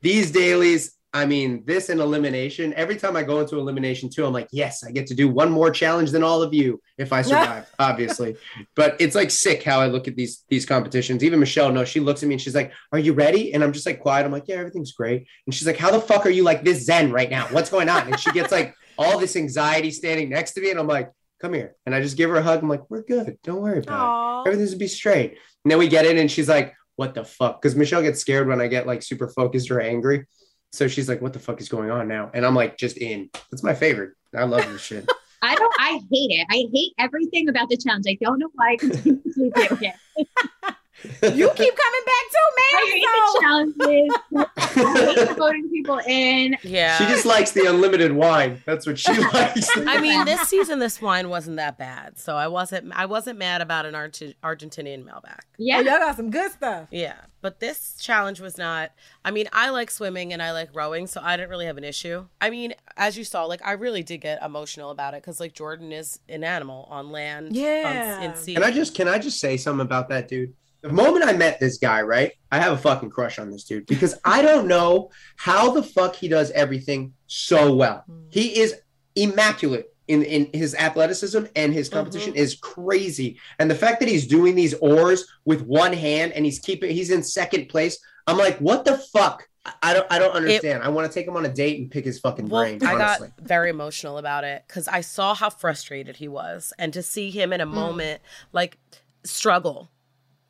these 0.00 0.30
dailies, 0.30 0.96
I 1.12 1.26
mean, 1.26 1.62
this 1.64 1.90
and 1.90 2.00
elimination, 2.00 2.74
every 2.74 2.96
time 2.96 3.14
I 3.16 3.22
go 3.22 3.38
into 3.40 3.56
elimination 3.56 4.10
too, 4.10 4.26
I'm 4.26 4.32
like, 4.32 4.48
yes, 4.50 4.82
I 4.82 4.90
get 4.90 5.06
to 5.08 5.14
do 5.14 5.28
one 5.28 5.50
more 5.50 5.70
challenge 5.70 6.10
than 6.10 6.24
all 6.24 6.42
of 6.42 6.52
you 6.52 6.80
if 6.98 7.12
I 7.12 7.22
survive, 7.22 7.72
obviously. 7.78 8.36
But 8.74 8.96
it's 9.00 9.14
like 9.14 9.30
sick 9.30 9.62
how 9.62 9.80
I 9.80 9.86
look 9.86 10.08
at 10.08 10.16
these 10.16 10.44
these 10.48 10.66
competitions. 10.66 11.22
Even 11.22 11.38
Michele 11.38 11.70
knows 11.70 11.88
she 11.88 12.00
looks 12.00 12.22
at 12.24 12.28
me 12.28 12.34
and 12.34 12.42
she's 12.42 12.54
like, 12.54 12.72
Are 12.90 12.98
you 12.98 13.12
ready? 13.12 13.54
And 13.54 13.62
I'm 13.62 13.72
just 13.72 13.86
like 13.86 14.00
quiet. 14.00 14.26
I'm 14.26 14.32
like, 14.32 14.48
Yeah, 14.48 14.56
everything's 14.56 14.92
great. 14.92 15.26
And 15.46 15.54
she's 15.54 15.66
like, 15.68 15.78
How 15.78 15.92
the 15.92 16.00
fuck 16.00 16.26
are 16.26 16.30
you 16.30 16.42
like 16.42 16.64
this 16.64 16.84
zen 16.84 17.12
right 17.12 17.30
now? 17.30 17.46
What's 17.46 17.70
going 17.70 17.88
on? 17.88 18.08
And 18.08 18.18
she 18.18 18.32
gets 18.32 18.50
like 18.50 18.74
all 18.98 19.18
this 19.18 19.36
anxiety 19.36 19.92
standing 19.92 20.30
next 20.30 20.52
to 20.54 20.60
me. 20.60 20.70
And 20.70 20.80
I'm 20.80 20.88
like, 20.88 21.12
Come 21.44 21.52
here. 21.52 21.76
And 21.84 21.94
I 21.94 22.00
just 22.00 22.16
give 22.16 22.30
her 22.30 22.36
a 22.36 22.42
hug. 22.42 22.62
I'm 22.62 22.70
like, 22.70 22.88
We're 22.88 23.02
good. 23.02 23.36
Don't 23.44 23.60
worry 23.60 23.80
about 23.80 24.22
it 24.22 24.24
everything's 24.46 24.70
gonna 24.70 24.78
be 24.78 24.88
straight. 24.88 25.32
And 25.64 25.70
then 25.70 25.78
we 25.78 25.88
get 25.88 26.06
in 26.06 26.18
and 26.18 26.30
she's 26.30 26.48
like, 26.48 26.74
what 26.96 27.14
the 27.14 27.24
fuck? 27.24 27.60
Because 27.60 27.74
Michele 27.74 28.02
gets 28.02 28.20
scared 28.20 28.46
when 28.46 28.60
I 28.60 28.68
get 28.68 28.86
like 28.86 29.02
super 29.02 29.28
focused 29.28 29.70
or 29.70 29.80
angry. 29.80 30.26
So 30.72 30.88
she's 30.88 31.08
like, 31.08 31.20
what 31.20 31.32
the 31.32 31.38
fuck 31.38 31.60
is 31.60 31.68
going 31.68 31.90
on 31.90 32.08
now? 32.08 32.30
And 32.34 32.44
I'm 32.44 32.54
like, 32.54 32.76
just 32.76 32.96
in. 32.98 33.30
That's 33.50 33.62
my 33.62 33.74
favorite. 33.74 34.12
I 34.34 34.44
love 34.44 34.66
this 34.66 34.80
shit. 34.80 35.08
I 35.42 35.54
don't. 35.54 35.74
I 35.78 36.00
hate 36.10 36.30
it. 36.30 36.46
I 36.50 36.68
hate 36.72 36.94
everything 36.98 37.48
about 37.48 37.68
the 37.68 37.76
challenge. 37.76 38.06
I 38.08 38.16
don't 38.20 38.38
know 38.38 38.48
why 38.54 38.72
I 38.72 38.76
continuously 38.76 39.52
do 39.54 39.78
it. 40.16 40.26
You 41.22 41.50
keep 41.50 41.74
coming 41.76 42.04
back 42.06 42.24
too, 42.30 42.48
man. 42.56 42.64
I 42.74 42.84
man. 42.84 42.92
hate 42.92 43.04
So 43.04 43.32
the 43.32 43.40
challenges. 43.40 45.16
I 45.16 45.24
hate 45.26 45.36
voting 45.36 45.68
people 45.70 46.00
in. 46.06 46.56
Yeah. 46.62 46.96
She 46.98 47.04
just 47.06 47.24
likes 47.26 47.52
the 47.52 47.66
unlimited 47.66 48.12
wine. 48.12 48.62
That's 48.66 48.86
what 48.86 48.98
she 48.98 49.12
likes. 49.32 49.68
I 49.76 50.00
mean, 50.00 50.24
this 50.24 50.42
season, 50.48 50.78
this 50.78 51.00
wine 51.00 51.28
wasn't 51.28 51.56
that 51.56 51.78
bad, 51.78 52.18
so 52.18 52.36
I 52.36 52.48
wasn't. 52.48 52.92
I 52.94 53.06
wasn't 53.06 53.38
mad 53.38 53.60
about 53.60 53.86
an 53.86 53.94
Arge- 53.94 54.34
Argentinian 54.42 55.04
Malbec. 55.04 55.38
Oh, 55.40 55.54
Yeah. 55.58 55.76
y'all 55.80 55.84
got 55.98 56.16
some 56.16 56.30
good 56.30 56.50
stuff. 56.52 56.88
Yeah, 56.90 57.14
but 57.40 57.60
this 57.60 57.96
challenge 58.00 58.40
was 58.40 58.58
not. 58.58 58.90
I 59.24 59.30
mean, 59.30 59.46
I 59.52 59.70
like 59.70 59.90
swimming 59.90 60.32
and 60.32 60.42
I 60.42 60.52
like 60.52 60.70
rowing, 60.74 61.06
so 61.06 61.20
I 61.22 61.36
didn't 61.36 61.50
really 61.50 61.66
have 61.66 61.76
an 61.78 61.84
issue. 61.84 62.26
I 62.40 62.50
mean, 62.50 62.74
as 62.96 63.16
you 63.16 63.24
saw, 63.24 63.44
like 63.44 63.60
I 63.64 63.72
really 63.72 64.02
did 64.02 64.18
get 64.18 64.42
emotional 64.42 64.90
about 64.90 65.14
it 65.14 65.22
because 65.22 65.40
like 65.40 65.52
Jordan 65.54 65.92
is 65.92 66.18
an 66.28 66.44
animal 66.44 66.88
on 66.90 67.10
land, 67.10 67.48
on- 67.48 67.54
Yeah. 67.54 68.22
in 68.22 68.34
sea. 68.36 68.54
Can 68.54 68.64
I 68.64 68.70
just 68.70 68.94
can 68.94 69.08
I 69.08 69.18
just 69.18 69.38
say 69.40 69.56
something 69.56 69.84
about 69.84 70.08
that 70.08 70.28
dude? 70.28 70.54
The 70.84 70.92
moment 70.92 71.24
I 71.24 71.32
met 71.32 71.58
this 71.60 71.78
guy, 71.78 72.02
right? 72.02 72.32
I 72.52 72.58
have 72.58 72.74
a 72.74 72.76
fucking 72.76 73.08
crush 73.08 73.38
on 73.38 73.50
this 73.50 73.64
dude 73.64 73.86
because 73.86 74.14
I 74.22 74.42
don't 74.42 74.68
know 74.68 75.10
how 75.36 75.70
the 75.70 75.82
fuck 75.82 76.14
he 76.14 76.28
does 76.28 76.50
everything 76.50 77.14
so 77.26 77.74
well. 77.74 78.04
Hmm. 78.06 78.26
He 78.28 78.60
is 78.60 78.74
immaculate 79.16 79.86
in, 80.08 80.22
in 80.24 80.50
his 80.52 80.74
athleticism 80.74 81.44
and 81.56 81.72
his 81.72 81.88
mm-hmm. 81.88 81.98
competition 82.00 82.34
is 82.34 82.56
crazy. 82.56 83.40
And 83.58 83.70
the 83.70 83.74
fact 83.74 83.98
that 84.00 84.10
he's 84.10 84.26
doing 84.26 84.54
these 84.54 84.74
oars 84.74 85.24
with 85.46 85.62
one 85.62 85.94
hand 85.94 86.32
and 86.32 86.44
he's 86.44 86.58
keeping 86.58 86.90
he's 86.90 87.10
in 87.10 87.22
second 87.22 87.70
place, 87.70 87.98
I'm 88.26 88.36
like, 88.36 88.58
what 88.58 88.84
the 88.84 88.98
fuck? 88.98 89.48
I- 89.82 89.94
don't 89.94 90.06
I 90.10 90.18
don't 90.18 90.32
understand. 90.32 90.82
I 90.82 90.90
want 90.90 91.10
to 91.10 91.18
take 91.18 91.26
him 91.26 91.38
on 91.38 91.46
a 91.46 91.52
date 91.52 91.80
and 91.80 91.90
pick 91.90 92.04
his 92.04 92.20
fucking 92.20 92.50
well, 92.50 92.62
brain. 92.62 92.84
I 92.84 92.98
got 92.98 93.22
very 93.40 93.70
emotional 93.70 94.18
about 94.18 94.44
it 94.44 94.64
because 94.66 94.86
I 94.86 95.00
saw 95.00 95.34
how 95.34 95.48
frustrated 95.48 96.16
he 96.16 96.28
was, 96.28 96.74
and 96.78 96.92
to 96.92 97.02
see 97.02 97.30
him 97.30 97.54
in 97.54 97.62
a 97.62 97.64
hmm. 97.64 97.74
moment 97.74 98.20
like 98.52 98.76
struggle, 99.24 99.90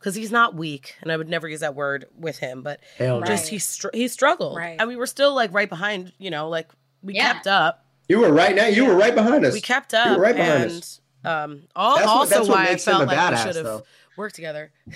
because 0.05 0.15
he's 0.15 0.31
not 0.31 0.55
weak, 0.55 0.97
and 1.01 1.11
I 1.11 1.17
would 1.17 1.31
never 1.31 1.49
use 1.49 1.61
that 1.61 1.75
word 1.75 2.05
with 2.15 2.37
him, 2.39 2.61
but 2.63 2.81
Hell 2.99 3.21
no. 3.21 3.27
just 3.27 3.49
he 3.49 3.59
str- 3.59 3.89
he 3.95 4.07
struggled, 4.09 4.59
Right. 4.59 4.77
and 4.79 4.87
we 4.87 4.97
were 4.97 5.07
still 5.07 5.35
like 5.35 5.51
right 5.55 5.69
behind, 5.69 6.13
you 6.19 6.29
know, 6.29 6.51
like 6.51 6.71
we 7.03 7.15
Yeah. 7.15 7.33
kept 7.33 7.47
up. 7.47 7.87
You 8.07 8.21
were 8.21 8.31
right 8.31 8.55
now. 8.55 8.67
You 8.67 8.85
were 8.85 8.95
right 8.97 9.15
behind 9.15 9.47
us. 9.47 9.55
We 9.55 9.63
kept 9.63 9.95
You 9.95 9.99
up, 10.01 10.19
were 10.19 10.23
right 10.23 10.37
behind 10.37 10.63
and 10.65 10.73
us. 10.73 11.01
um, 11.25 11.63
all, 11.75 11.97
That's 11.97 12.07
what- 12.07 12.17
also 12.17 12.35
that's 12.35 12.49
what 12.51 12.55
why 12.59 12.65
I 12.67 12.69
makes 12.69 12.87
him 12.87 12.93
felt 12.93 13.03
a 13.05 13.07
like 13.07 13.31
we 13.31 13.53
should 13.53 13.65
have 13.65 13.83
worked 14.19 14.35
together. 14.35 14.73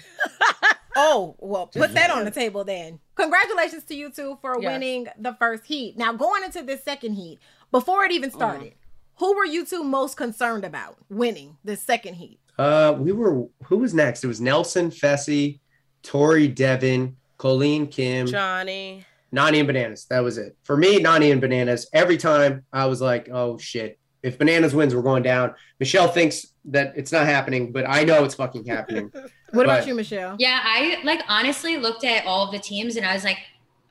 Oh, 1.00 1.36
well, 1.38 1.68
put 1.68 1.94
that 1.94 2.10
on 2.10 2.24
the 2.24 2.30
table 2.32 2.64
then. 2.64 2.98
Congratulations 3.14 3.84
to 3.84 3.94
you 3.94 4.10
two 4.10 4.36
for 4.40 4.60
Yes. 4.60 4.66
winning 4.72 5.06
the 5.16 5.32
first 5.34 5.64
heat. 5.66 5.96
Now, 5.96 6.12
going 6.12 6.42
into 6.42 6.62
this 6.62 6.82
second 6.82 7.14
heat, 7.14 7.38
before 7.70 8.04
it 8.04 8.10
Mm. 8.10 8.14
even 8.14 8.30
started, 8.32 8.72
who 9.18 9.36
were 9.36 9.44
you 9.44 9.64
two 9.64 9.82
most 9.84 10.16
concerned 10.16 10.64
about 10.64 10.96
winning 11.08 11.56
the 11.64 11.76
second 11.76 12.14
heat? 12.14 12.38
Uh, 12.58 12.94
we 12.98 13.12
were. 13.12 13.46
Who 13.64 13.78
was 13.78 13.94
next? 13.94 14.24
It 14.24 14.28
was 14.28 14.40
Nelson, 14.40 14.90
Fessy, 14.90 15.60
Tori, 16.02 16.48
Devin, 16.48 17.16
Colleen, 17.36 17.86
Kim, 17.86 18.26
Johnny, 18.26 19.04
Nany, 19.32 19.58
and 19.58 19.66
Bananas. 19.66 20.06
That 20.06 20.20
was 20.20 20.38
it 20.38 20.56
for 20.64 20.76
me. 20.76 20.98
Nany 21.00 21.30
and 21.30 21.40
Bananas. 21.40 21.88
Every 21.92 22.16
time 22.16 22.64
I 22.72 22.86
was 22.86 23.00
like, 23.00 23.28
"Oh 23.30 23.58
shit! 23.58 23.98
If 24.22 24.38
Bananas 24.38 24.74
wins, 24.74 24.94
we're 24.94 25.02
going 25.02 25.22
down." 25.22 25.54
Michele 25.78 26.08
thinks 26.08 26.46
that 26.66 26.94
it's 26.96 27.12
not 27.12 27.26
happening, 27.26 27.70
but 27.72 27.88
I 27.88 28.04
know 28.04 28.24
it's 28.24 28.34
fucking 28.34 28.66
happening. 28.66 29.12
What 29.52 29.64
about 29.64 29.86
you, 29.86 29.94
Michele? 29.94 30.36
Yeah, 30.38 30.60
I 30.62 31.00
like 31.04 31.22
honestly 31.26 31.78
looked 31.78 32.04
at 32.04 32.26
all 32.26 32.44
of 32.44 32.52
the 32.52 32.58
teams 32.58 32.96
and 32.96 33.06
I 33.06 33.14
was 33.14 33.24
like, 33.24 33.38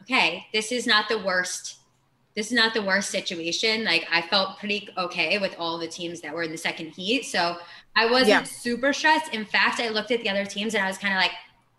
okay, 0.03 0.45
this 0.53 0.71
is 0.71 0.85
not 0.85 1.09
the 1.09 1.17
worst. 1.17 1.77
This 2.37 2.47
is 2.47 2.53
not 2.53 2.73
the 2.75 2.83
worst 2.83 3.09
situation. 3.09 3.83
Like 3.83 4.07
I 4.11 4.21
felt 4.21 4.59
pretty 4.59 4.87
okay 4.95 5.39
with 5.39 5.55
all 5.57 5.77
the 5.79 5.87
teams 5.87 6.21
that 6.21 6.33
were 6.33 6.43
in 6.43 6.51
the 6.51 6.57
second 6.57 6.89
heat. 6.91 7.23
So 7.25 7.57
I 7.95 8.05
wasn't 8.05 8.29
Yeah. 8.29 8.43
super 8.43 8.93
stressed. 8.93 9.33
In 9.33 9.43
fact, 9.43 9.79
I 9.81 9.89
looked 9.89 10.11
at 10.11 10.21
the 10.21 10.29
other 10.29 10.45
teams 10.45 10.75
and 10.75 10.83
I 10.83 10.87
was 10.87 10.99
kind 10.99 11.15
of 11.15 11.19
like, 11.19 11.31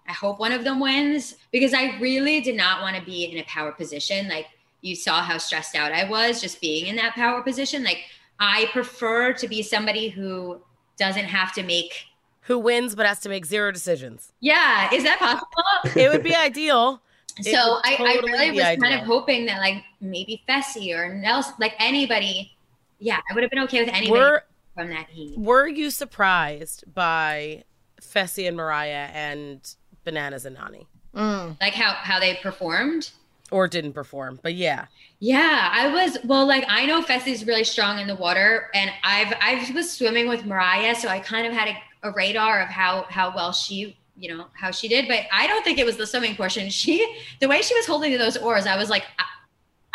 I 0.08 0.12
hope 0.12 0.40
one 0.40 0.50
of 0.52 0.64
them 0.64 0.80
wins 0.80 1.36
because 1.52 1.72
I 1.72 1.96
really 2.00 2.40
did 2.40 2.56
not 2.56 2.82
want 2.82 2.96
to 2.96 3.02
be 3.02 3.24
in 3.26 3.38
a 3.38 3.44
power 3.44 3.70
position. 3.70 4.28
Like 4.28 4.46
you 4.80 4.96
saw 4.96 5.22
how 5.22 5.38
stressed 5.38 5.76
out 5.76 5.92
I 5.92 6.10
was 6.10 6.40
just 6.40 6.60
being 6.60 6.86
in 6.88 6.96
that 6.96 7.14
power 7.14 7.40
position. 7.40 7.84
Like 7.84 8.00
I 8.40 8.66
prefer 8.72 9.32
to 9.34 9.46
be 9.46 9.62
somebody 9.62 10.08
who 10.08 10.60
doesn't 10.98 11.26
have 11.26 11.52
to 11.54 11.62
make 11.62 12.06
Who 12.42 12.58
wins 12.58 12.96
but 12.96 13.06
has 13.06 13.20
to 13.20 13.28
make 13.28 13.46
zero 13.46 13.70
decisions? 13.70 14.32
Yeah, 14.40 14.92
is 14.92 15.04
that 15.04 15.20
possible? 15.20 15.46
It 15.94 16.10
would 16.10 16.24
be 16.24 16.34
ideal. 16.48 17.00
So 17.42 17.80
I, 17.84 17.96
totally 17.96 18.32
I 18.32 18.46
really 18.46 18.50
was 18.52 18.78
kind 18.82 18.94
of 18.94 19.06
hoping 19.06 19.46
that 19.46 19.58
like 19.58 19.82
maybe 20.00 20.42
Fessy 20.48 20.96
or 20.96 21.14
Nelson, 21.14 21.54
like 21.58 21.74
anybody, 21.78 22.52
yeah, 22.98 23.20
I 23.30 23.34
would 23.34 23.42
have 23.42 23.50
been 23.50 23.60
okay 23.64 23.80
with 23.80 23.94
anybody 23.94 24.10
Were 24.10 24.44
from 24.74 24.88
that 24.90 25.08
heat. 25.08 25.38
Were 25.38 25.66
you 25.66 25.90
surprised 25.90 26.84
by 26.92 27.64
Fessy 28.00 28.48
and 28.48 28.56
Mariah 28.56 29.08
and 29.12 29.60
Bananas 30.04 30.46
and 30.46 30.56
Nany, 30.56 30.86
mm. 31.14 31.60
Like 31.60 31.74
how 31.74 31.92
how 31.92 32.18
they 32.18 32.34
performed. 32.36 33.10
or 33.50 33.68
didn't 33.68 33.92
perform? 33.92 34.40
But 34.42 34.54
yeah, 34.54 34.86
Yeah, 35.20 35.68
I 35.72 35.88
was 35.88 36.16
well. 36.24 36.46
Like 36.46 36.64
I 36.68 36.86
know 36.86 37.02
Fessy's 37.02 37.46
really 37.46 37.64
strong 37.64 37.98
in 37.98 38.06
the 38.06 38.16
water, 38.16 38.70
and 38.74 38.90
I've 39.04 39.34
I 39.40 39.70
was 39.74 39.90
swimming 39.90 40.28
with 40.28 40.46
Mariah, 40.46 40.94
so 40.94 41.08
I 41.08 41.18
kind 41.20 41.46
of 41.46 41.52
had 41.52 41.68
a, 41.68 42.08
a 42.08 42.12
radar 42.12 42.62
of 42.62 42.68
how 42.68 43.04
how 43.10 43.34
well 43.34 43.52
she 43.52 43.97
you 44.18 44.34
know 44.34 44.46
how 44.54 44.70
she 44.70 44.88
did. 44.88 45.08
But 45.08 45.20
I 45.32 45.46
don't 45.46 45.64
think 45.64 45.78
it 45.78 45.86
was 45.86 45.96
the 45.96 46.06
swimming 46.06 46.36
portion. 46.36 46.68
She 46.70 47.06
the 47.40 47.48
way 47.48 47.62
she 47.62 47.74
was 47.74 47.86
holding 47.86 48.16
those 48.18 48.36
oars, 48.36 48.66
I 48.66 48.76
was 48.76 48.90
like, 48.90 49.04
I, 49.18 49.24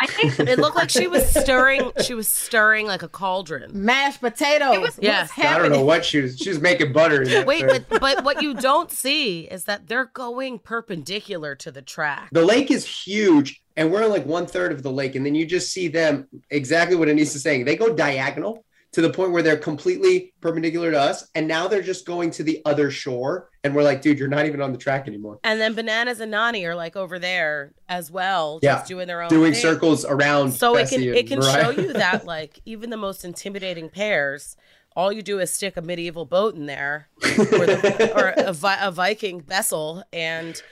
I 0.00 0.06
think 0.06 0.38
it 0.48 0.58
looked 0.58 0.76
like 0.76 0.90
she 0.90 1.06
was 1.06 1.26
stirring. 1.28 1.90
She 2.02 2.14
was 2.14 2.28
stirring 2.28 2.86
like 2.86 3.02
a 3.02 3.08
cauldron. 3.08 3.70
Mashed 3.72 4.20
potatoes. 4.20 4.98
Yeah. 5.00 5.22
What's 5.22 5.38
I 5.38 5.58
don't 5.58 5.72
know 5.72 5.84
what 5.84 6.04
she 6.04 6.20
was. 6.20 6.38
She 6.38 6.48
was 6.48 6.60
making 6.60 6.92
butter. 6.92 7.22
in 7.22 7.46
Wait, 7.46 7.68
thing. 7.68 7.84
but 7.88 8.00
but 8.00 8.24
what 8.24 8.42
you 8.42 8.54
don't 8.54 8.90
see 8.90 9.42
is 9.42 9.64
that 9.64 9.86
they're 9.86 10.06
going 10.06 10.58
perpendicular 10.58 11.54
to 11.56 11.70
the 11.70 11.82
track. 11.82 12.30
The 12.32 12.44
lake 12.44 12.70
is 12.70 12.86
huge, 12.86 13.62
and 13.76 13.92
we're 13.92 14.02
in 14.02 14.10
like 14.10 14.26
one 14.26 14.46
third 14.46 14.72
of 14.72 14.82
the 14.82 14.90
lake, 14.90 15.14
and 15.14 15.24
then 15.24 15.34
you 15.34 15.46
just 15.46 15.72
see 15.72 15.88
them 15.88 16.28
exactly 16.50 16.96
what 16.96 17.08
Anise 17.08 17.34
is 17.34 17.42
saying. 17.42 17.64
They 17.64 17.76
go 17.76 17.94
diagonal 17.94 18.64
to 18.94 19.00
the 19.02 19.10
point 19.10 19.32
where 19.32 19.42
they're 19.42 19.56
completely 19.56 20.32
perpendicular 20.40 20.90
to 20.90 20.98
us, 21.00 21.28
and 21.34 21.46
now 21.46 21.68
they're 21.68 21.82
just 21.82 22.06
going 22.06 22.30
to 22.32 22.42
the 22.42 22.62
other 22.64 22.90
shore, 22.90 23.50
and 23.62 23.74
we're 23.74 23.82
like, 23.82 24.02
dude, 24.02 24.18
you're 24.18 24.28
not 24.28 24.46
even 24.46 24.60
on 24.62 24.72
the 24.72 24.78
track 24.78 25.06
anymore. 25.08 25.38
And 25.44 25.60
then 25.60 25.74
Bananas 25.74 26.20
and 26.20 26.32
Nany 26.32 26.64
are 26.64 26.74
like 26.74 26.96
over 26.96 27.18
there 27.18 27.74
as 27.88 28.10
well, 28.10 28.60
Yeah, 28.62 28.76
just 28.76 28.88
doing 28.88 29.06
their 29.06 29.20
own 29.22 29.28
Doing 29.28 29.52
thing. 29.52 29.62
circles 29.62 30.04
around. 30.04 30.52
So 30.52 30.76
it 30.76 30.88
can 30.88 31.02
it 31.02 31.26
can 31.26 31.40
Mariah. 31.40 31.62
show 31.64 31.70
you 31.70 31.92
that 31.94 32.24
like 32.24 32.60
even 32.64 32.90
the 32.90 32.96
most 32.96 33.24
intimidating 33.24 33.88
pairs, 33.88 34.56
all 34.96 35.10
you 35.12 35.22
do 35.22 35.40
is 35.40 35.50
stick 35.52 35.76
a 35.76 35.82
medieval 35.82 36.24
boat 36.24 36.54
in 36.54 36.66
there, 36.66 37.08
or, 37.22 37.26
the, 37.66 38.12
or 38.16 38.28
a, 38.36 38.52
vi- 38.52 38.78
a 38.80 38.90
Viking 38.92 39.40
vessel, 39.40 40.04
and 40.12 40.62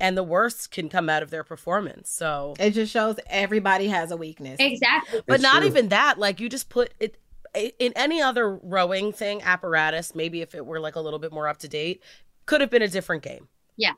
and 0.00 0.16
the 0.16 0.22
worst 0.24 0.70
can 0.72 0.88
come 0.88 1.08
out 1.08 1.22
of 1.22 1.30
their 1.30 1.44
performance. 1.44 2.10
So, 2.10 2.54
It 2.58 2.70
just 2.72 2.92
shows 2.92 3.16
everybody 3.28 3.86
has 3.88 4.10
a 4.10 4.16
weakness. 4.16 4.56
exactly. 4.58 5.20
but 5.26 5.34
It's 5.34 5.42
not 5.44 5.58
true. 5.58 5.66
even 5.68 5.88
that. 5.90 6.18
Like 6.18 6.40
you 6.40 6.48
just 6.48 6.68
put 6.68 6.92
it 6.98 7.18
in 7.54 7.92
any 7.96 8.20
other 8.20 8.56
rowing 8.56 9.12
thing 9.12 9.42
apparatus. 9.42 10.14
Maybe 10.14 10.40
if 10.40 10.54
it 10.54 10.64
were 10.64 10.80
like 10.80 10.96
a 10.96 11.00
little 11.00 11.18
bit 11.18 11.32
more 11.32 11.48
up 11.48 11.58
to 11.58 11.68
date, 11.68 12.02
could 12.46 12.60
have 12.60 12.70
been 12.70 12.82
a 12.82 12.88
different 12.88 13.22
game. 13.22 13.48
Yeah. 13.76 13.92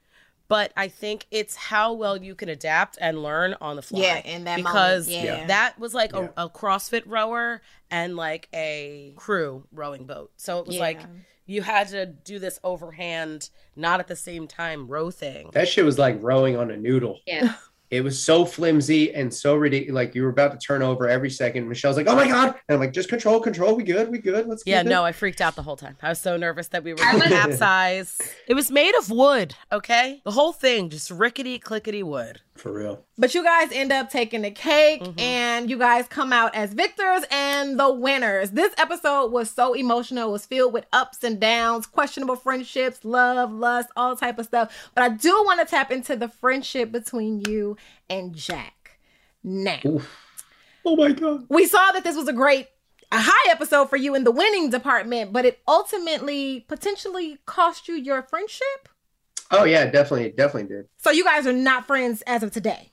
But 0.46 0.72
I 0.76 0.88
think 0.88 1.26
it's 1.30 1.56
how 1.56 1.94
well 1.94 2.16
you 2.22 2.34
can 2.34 2.48
adapt 2.50 2.98
and 3.00 3.22
learn 3.22 3.56
on 3.60 3.76
the 3.76 3.82
fly. 3.82 4.00
Yeah, 4.00 4.16
in 4.18 4.44
that 4.44 4.58
moment, 4.58 4.66
because 4.66 5.08
yeah. 5.08 5.46
that 5.46 5.78
was 5.78 5.94
like 5.94 6.12
Yeah. 6.12 6.28
a, 6.36 6.44
a 6.46 6.50
CrossFit 6.50 7.04
rower 7.06 7.62
and 7.90 8.14
like 8.14 8.48
a 8.52 9.14
crew 9.16 9.66
rowing 9.72 10.04
boat. 10.04 10.32
So 10.36 10.58
it 10.58 10.66
was 10.66 10.76
Yeah. 10.76 10.82
like 10.82 11.00
you 11.46 11.62
had 11.62 11.88
to 11.88 12.06
do 12.06 12.38
this 12.38 12.58
overhand, 12.62 13.48
not 13.74 14.00
at 14.00 14.06
the 14.06 14.16
same 14.16 14.46
time 14.46 14.86
row 14.86 15.10
thing. 15.10 15.50
That 15.52 15.68
shit 15.68 15.84
was 15.84 15.98
like 15.98 16.18
rowing 16.20 16.56
on 16.56 16.70
a 16.70 16.76
noodle. 16.76 17.20
Yeah. 17.26 17.54
It 17.94 18.02
was 18.02 18.22
so 18.22 18.44
flimsy 18.44 19.14
and 19.14 19.32
so 19.32 19.54
ridiculous. 19.54 19.94
Like 19.94 20.14
you 20.14 20.22
were 20.22 20.28
about 20.28 20.52
to 20.52 20.58
turn 20.58 20.82
over 20.82 21.08
every 21.08 21.30
second. 21.30 21.68
Michele's 21.68 21.96
like, 21.96 22.08
"Oh 22.08 22.16
my 22.16 22.26
god!" 22.26 22.56
And 22.68 22.74
I'm 22.74 22.80
like, 22.80 22.92
"Just 22.92 23.08
control, 23.08 23.38
control. 23.40 23.76
We 23.76 23.84
good? 23.84 24.10
We 24.10 24.18
good? 24.18 24.48
Let's." 24.48 24.64
Yeah, 24.66 24.80
keep 24.80 24.86
it." 24.86 24.90
no, 24.90 25.04
I 25.04 25.12
freaked 25.12 25.40
out 25.40 25.54
the 25.54 25.62
whole 25.62 25.76
time. 25.76 25.96
I 26.02 26.08
was 26.08 26.18
so 26.18 26.36
nervous 26.36 26.68
that 26.68 26.82
we 26.82 26.92
were 26.92 27.00
I 27.00 27.12
going 27.12 27.22
to 27.22 27.28
capsize. 27.28 28.18
It 28.46 28.54
was 28.54 28.70
made 28.70 28.94
of 28.96 29.10
wood, 29.10 29.54
okay? 29.72 30.20
The 30.24 30.30
whole 30.32 30.52
thing, 30.52 30.90
just 30.90 31.10
rickety 31.10 31.58
clickety 31.58 32.02
wood. 32.02 32.40
For 32.56 32.72
real. 32.72 33.04
But 33.18 33.34
you 33.34 33.42
guys 33.42 33.70
end 33.72 33.92
up 33.92 34.10
taking 34.10 34.42
the 34.42 34.50
cake 34.52 35.02
Mhm. 35.02 35.20
and 35.20 35.68
you 35.68 35.76
guys 35.76 36.06
come 36.06 36.32
out 36.32 36.54
as 36.54 36.72
victors 36.72 37.24
and 37.30 37.78
the 37.78 37.92
winners. 37.92 38.52
This 38.52 38.72
episode 38.78 39.32
was 39.32 39.50
so 39.50 39.72
emotional. 39.74 40.28
It 40.28 40.32
was 40.32 40.46
filled 40.46 40.72
with 40.72 40.86
ups 40.92 41.24
and 41.24 41.40
downs, 41.40 41.86
questionable 41.86 42.36
friendships, 42.36 43.04
love, 43.04 43.52
lust, 43.52 43.88
all 43.96 44.14
type 44.16 44.38
of 44.38 44.46
stuff. 44.46 44.72
But 44.94 45.02
I 45.02 45.08
do 45.08 45.30
want 45.44 45.60
to 45.60 45.66
tap 45.66 45.90
into 45.90 46.14
the 46.14 46.28
friendship 46.28 46.92
between 46.92 47.40
you 47.40 47.76
and 48.08 48.34
Jakk. 48.34 48.70
Now, 49.42 49.80
Oh 50.86 50.96
my 50.96 51.10
god. 51.12 51.46
we 51.48 51.66
saw 51.66 51.90
that 51.92 52.04
this 52.04 52.16
was 52.16 52.28
a 52.28 52.32
great 52.32 52.68
a 53.12 53.18
high 53.20 53.50
episode 53.50 53.88
for 53.90 53.96
you 53.96 54.14
in 54.14 54.24
the 54.24 54.30
winning 54.32 54.70
department, 54.70 55.32
but 55.32 55.44
it 55.44 55.60
ultimately 55.68 56.60
potentially 56.68 57.38
cost 57.46 57.86
you 57.88 57.94
your 57.94 58.22
friendship. 58.22 58.88
Oh 59.60 59.64
yeah, 59.64 59.86
definitely, 59.86 60.30
definitely 60.30 60.74
did. 60.74 60.86
So 60.98 61.10
you 61.10 61.24
guys 61.24 61.46
are 61.46 61.52
not 61.52 61.86
friends 61.86 62.22
as 62.22 62.42
of 62.42 62.50
today. 62.50 62.90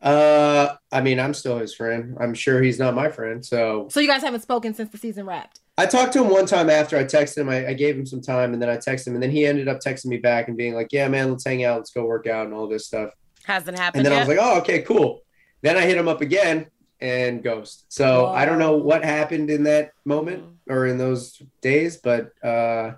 Uh, 0.00 0.74
I 0.90 1.00
mean, 1.00 1.20
I'm 1.20 1.32
still 1.32 1.58
his 1.58 1.74
friend. 1.74 2.16
I'm 2.20 2.34
sure 2.34 2.60
he's 2.60 2.78
not 2.78 2.94
my 2.94 3.08
friend. 3.08 3.44
So 3.44 3.88
So 3.90 4.00
you 4.00 4.08
guys 4.08 4.22
haven't 4.22 4.40
spoken 4.40 4.74
since 4.74 4.90
the 4.90 4.98
season 4.98 5.26
wrapped. 5.26 5.60
I 5.78 5.86
talked 5.86 6.12
to 6.14 6.22
him 6.22 6.30
one 6.30 6.44
time 6.44 6.68
after 6.68 6.98
I 6.98 7.04
texted 7.04 7.38
him. 7.38 7.48
I, 7.48 7.68
I 7.68 7.72
gave 7.72 7.96
him 7.96 8.04
some 8.04 8.20
time, 8.20 8.52
and 8.52 8.60
then 8.60 8.68
I 8.68 8.76
texted 8.76 9.06
him, 9.06 9.14
and 9.14 9.22
then 9.22 9.30
he 9.30 9.46
ended 9.46 9.68
up 9.68 9.78
texting 9.78 10.06
me 10.06 10.18
back 10.18 10.48
and 10.48 10.56
being 10.56 10.74
like, 10.74 10.88
"Yeah, 10.90 11.08
man, 11.08 11.30
let's 11.30 11.44
hang 11.44 11.64
out, 11.64 11.78
let's 11.78 11.90
go 11.90 12.04
work 12.04 12.26
out, 12.26 12.46
and 12.46 12.54
all 12.54 12.68
this 12.68 12.86
stuff." 12.86 13.10
Hasn't 13.44 13.78
happened 13.78 14.00
And 14.00 14.06
then 14.06 14.12
I 14.12 14.18
was 14.20 14.28
like, 14.28 14.38
"Oh, 14.40 14.58
okay, 14.58 14.82
cool." 14.82 15.22
Then 15.62 15.76
I 15.76 15.82
hit 15.82 15.96
him 15.96 16.08
up 16.08 16.20
again 16.20 16.66
and 17.00 17.42
ghost. 17.42 17.86
So 17.88 18.26
I 18.26 18.44
don't 18.44 18.58
know 18.58 18.76
what 18.76 19.04
happened 19.04 19.50
in 19.50 19.64
that 19.64 19.92
moment 20.04 20.44
or 20.68 20.86
in 20.86 20.98
those 20.98 21.40
days, 21.60 21.96
but 21.96 22.30
uh, 22.44 22.92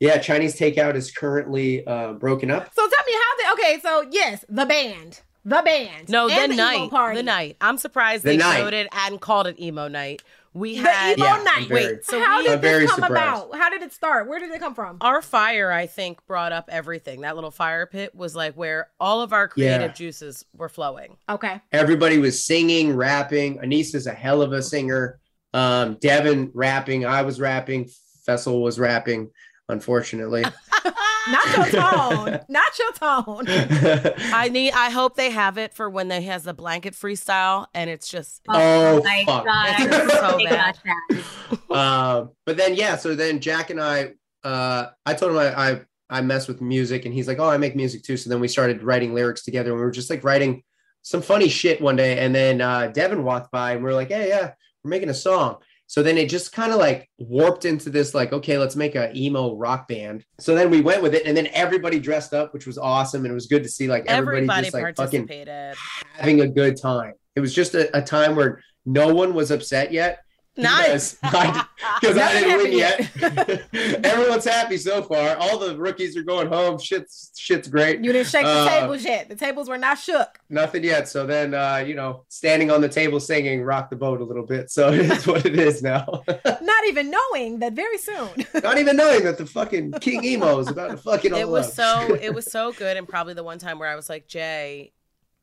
yeah, 0.00 0.18
Chinese 0.18 0.58
takeout 0.58 0.94
is 0.96 1.10
currently 1.12 1.86
uh, 1.86 2.14
broken 2.14 2.50
up. 2.50 2.70
So 2.74 2.82
tell 2.88 3.04
me 3.06 3.12
how 3.12 3.54
they 3.56 3.62
okay, 3.62 3.80
so 3.80 4.06
yes, 4.10 4.44
the 4.48 4.66
band. 4.66 5.20
The 5.44 5.62
band. 5.64 6.10
no, 6.10 6.28
and 6.28 6.52
the, 6.52 6.54
emo 6.56 6.62
night. 6.64 6.90
party. 6.90 7.16
The 7.16 7.22
night. 7.22 7.56
I'm 7.62 7.78
surprised 7.78 8.24
The 8.24 8.30
they 8.32 8.36
night. 8.36 8.58
showed 8.58 8.74
it 8.74 8.88
and 8.92 9.18
called 9.20 9.46
it 9.46 9.58
emo 9.58 9.88
night. 9.88 10.22
We 10.52 10.78
The 10.78 10.86
had 10.90 11.18
emo 11.18 11.26
Yeah, 11.26 11.42
night. 11.44 11.68
very- 11.68 11.84
Wait, 11.94 12.04
so 12.04 12.20
how 12.22 12.38
we, 12.38 12.42
did 12.44 12.52
I'm 12.54 12.60
very 12.60 12.80
this 12.82 12.90
come 12.90 13.00
surprised. 13.04 13.44
about? 13.46 13.56
How 13.58 13.70
did 13.70 13.80
it 13.82 13.92
start? 13.94 14.28
Where 14.28 14.38
did 14.38 14.50
it 14.50 14.58
come 14.60 14.74
from? 14.74 14.98
our 15.00 15.22
fire, 15.22 15.72
I 15.72 15.86
think, 15.86 16.26
brought 16.26 16.52
up 16.52 16.68
everything. 16.70 17.22
That 17.22 17.36
little 17.36 17.50
fire 17.50 17.86
pit 17.86 18.14
was 18.14 18.36
like 18.36 18.54
where 18.54 18.88
all 19.00 19.22
of 19.22 19.32
our 19.32 19.48
creative 19.48 19.80
Yeah. 19.90 19.94
juices 19.94 20.44
were 20.54 20.68
flowing. 20.68 21.16
Okay. 21.28 21.60
Everybody 21.72 22.18
was 22.18 22.44
singing, 22.44 22.94
rapping. 22.94 23.60
Aneesa's 23.62 24.06
a 24.06 24.12
hell 24.12 24.42
of 24.42 24.52
a 24.52 24.60
singer. 24.62 25.20
Um, 25.54 25.94
Devin 26.02 26.50
rapping. 26.52 27.06
I 27.06 27.22
was 27.22 27.40
rapping. 27.40 27.88
Fessel 28.26 28.60
was 28.62 28.78
rapping. 28.78 29.30
Unfortunately. 29.70 30.44
Not 31.28 31.56
your 31.56 31.66
tone. 31.82 32.40
Not 32.48 32.78
your 32.78 32.92
tone. 32.92 33.44
I 34.32 34.48
need. 34.50 34.72
I 34.72 34.90
hope 34.90 35.16
they 35.16 35.30
have 35.30 35.58
it 35.58 35.74
for 35.74 35.88
when 35.90 36.08
they 36.08 36.22
has 36.22 36.44
the 36.44 36.54
blanket 36.54 36.94
freestyle, 36.94 37.66
and 37.74 37.88
it's 37.90 38.08
just 38.08 38.40
Oh, 38.48 39.02
my 39.02 39.22
fuck. 39.26 39.44
god, 39.44 39.68
I 39.68 39.76
It's 39.84 40.14
totally 40.20 40.44
so 40.44 40.50
got 40.50 40.78
bad. 40.84 41.24
that. 41.68 41.76
um, 41.76 42.30
but 42.46 42.56
then 42.56 42.74
yeah, 42.74 42.96
so 42.96 43.14
then 43.14 43.38
Jakk 43.40 43.70
and 43.70 43.80
I, 43.80 44.12
uh, 44.44 44.86
I 45.04 45.14
told 45.14 45.32
him 45.32 45.38
I, 45.38 45.70
I 45.72 45.80
I 46.08 46.20
mess 46.22 46.48
with 46.48 46.60
music, 46.60 47.04
and 47.04 47.14
he's 47.14 47.28
like, 47.28 47.38
oh, 47.38 47.48
I 47.48 47.58
make 47.58 47.76
music 47.76 48.02
too. 48.02 48.16
So 48.16 48.30
then 48.30 48.40
we 48.40 48.48
started 48.48 48.82
writing 48.82 49.14
lyrics 49.14 49.44
together, 49.44 49.70
and 49.70 49.78
we 49.78 49.84
were 49.84 49.90
just 49.92 50.10
like 50.10 50.24
writing 50.24 50.62
some 51.02 51.22
funny 51.22 51.48
shit 51.48 51.80
one 51.80 51.96
day, 51.96 52.18
and 52.18 52.34
then 52.34 52.60
uh, 52.62 52.88
Devin 52.88 53.22
walked 53.24 53.50
by, 53.52 53.72
and 53.72 53.84
we 53.84 53.90
are 53.90 53.94
like, 53.94 54.08
hey, 54.08 54.28
yeah, 54.28 54.52
we're 54.82 54.88
making 54.90 55.10
a 55.10 55.14
song. 55.14 55.56
So 55.90 56.04
then 56.04 56.16
it 56.16 56.28
just 56.28 56.52
kind 56.52 56.70
of 56.72 56.78
like 56.78 57.10
warped 57.18 57.64
into 57.64 57.90
this 57.90 58.14
like, 58.14 58.32
okay, 58.32 58.56
let's 58.56 58.76
make 58.76 58.94
a 58.94 59.10
emo 59.12 59.56
rock 59.56 59.88
band. 59.88 60.24
So 60.38 60.54
then 60.54 60.70
we 60.70 60.80
went 60.80 61.02
with 61.02 61.16
it, 61.16 61.26
and 61.26 61.36
then 61.36 61.48
everybody 61.52 61.98
dressed 61.98 62.32
up, 62.32 62.54
which 62.54 62.64
was 62.64 62.78
awesome, 62.78 63.24
and 63.24 63.32
it 63.32 63.34
was 63.34 63.48
good 63.48 63.64
to 63.64 63.68
see 63.68 63.88
like 63.88 64.04
everybody, 64.06 64.36
everybody 64.36 64.62
just 64.66 64.74
like 64.74 64.96
fucking 64.96 65.26
participated. 65.26 65.76
having 66.12 66.42
a 66.42 66.46
good 66.46 66.80
time. 66.80 67.14
It 67.34 67.40
was 67.40 67.52
just 67.52 67.74
a, 67.74 67.94
a 67.98 68.00
time 68.00 68.36
where 68.36 68.62
no 68.86 69.12
one 69.12 69.34
was 69.34 69.50
upset 69.50 69.90
yet. 69.90 70.20
Nice. 70.62 71.14
Because 71.14 71.32
I, 71.32 71.66
I 72.10 72.40
didn't 72.40 72.58
win 72.70 72.78
happened 72.78 73.70
yet. 73.72 74.04
Everyone's 74.04 74.44
happy 74.44 74.76
so 74.76 75.02
far. 75.02 75.36
All 75.36 75.58
the 75.58 75.76
rookies 75.76 76.16
are 76.16 76.22
going 76.22 76.48
home. 76.48 76.78
Shit's 76.78 77.32
shit's 77.36 77.68
great. 77.68 78.04
You 78.04 78.12
didn't 78.12 78.28
shake 78.28 78.44
the 78.44 78.50
Uh, 78.50 78.68
tables 78.80 79.04
yet. 79.04 79.28
The 79.28 79.34
tables 79.36 79.68
were 79.68 79.78
not 79.78 79.98
shook. 79.98 80.38
Nothing 80.48 80.84
yet. 80.84 81.08
So 81.08 81.26
then, 81.26 81.54
uh, 81.54 81.82
you 81.86 81.94
know, 81.94 82.24
standing 82.28 82.70
on 82.70 82.80
the 82.80 82.88
table 82.88 83.20
singing, 83.20 83.62
rock 83.62 83.90
the 83.90 83.96
boat 83.96 84.20
a 84.20 84.24
little 84.24 84.46
bit. 84.46 84.70
So 84.70 84.88
it 84.92 85.00
is 85.10 85.26
what 85.26 85.46
it 85.46 85.58
is 85.58 85.82
now. 85.82 86.22
Not 86.44 86.86
even 86.88 87.10
knowing 87.10 87.58
that 87.60 87.72
very 87.74 87.98
soon. 87.98 88.28
Not 88.62 88.78
even 88.78 88.96
knowing 88.96 89.24
that 89.24 89.38
the 89.38 89.46
fucking 89.46 89.92
King 90.00 90.24
Emo 90.24 90.58
is 90.58 90.68
about 90.68 90.90
to 90.90 90.96
fucking 90.96 91.32
all 91.32 91.38
it 91.38 91.48
was 91.48 91.78
up. 91.78 92.06
so 92.08 92.14
it 92.14 92.34
was 92.34 92.46
so 92.50 92.72
good 92.72 92.96
and 92.96 93.08
probably 93.08 93.34
the 93.34 93.42
one 93.42 93.58
time 93.58 93.78
where 93.78 93.88
i 93.88 93.94
was 93.96 94.08
like 94.08 94.26
jay 94.28 94.92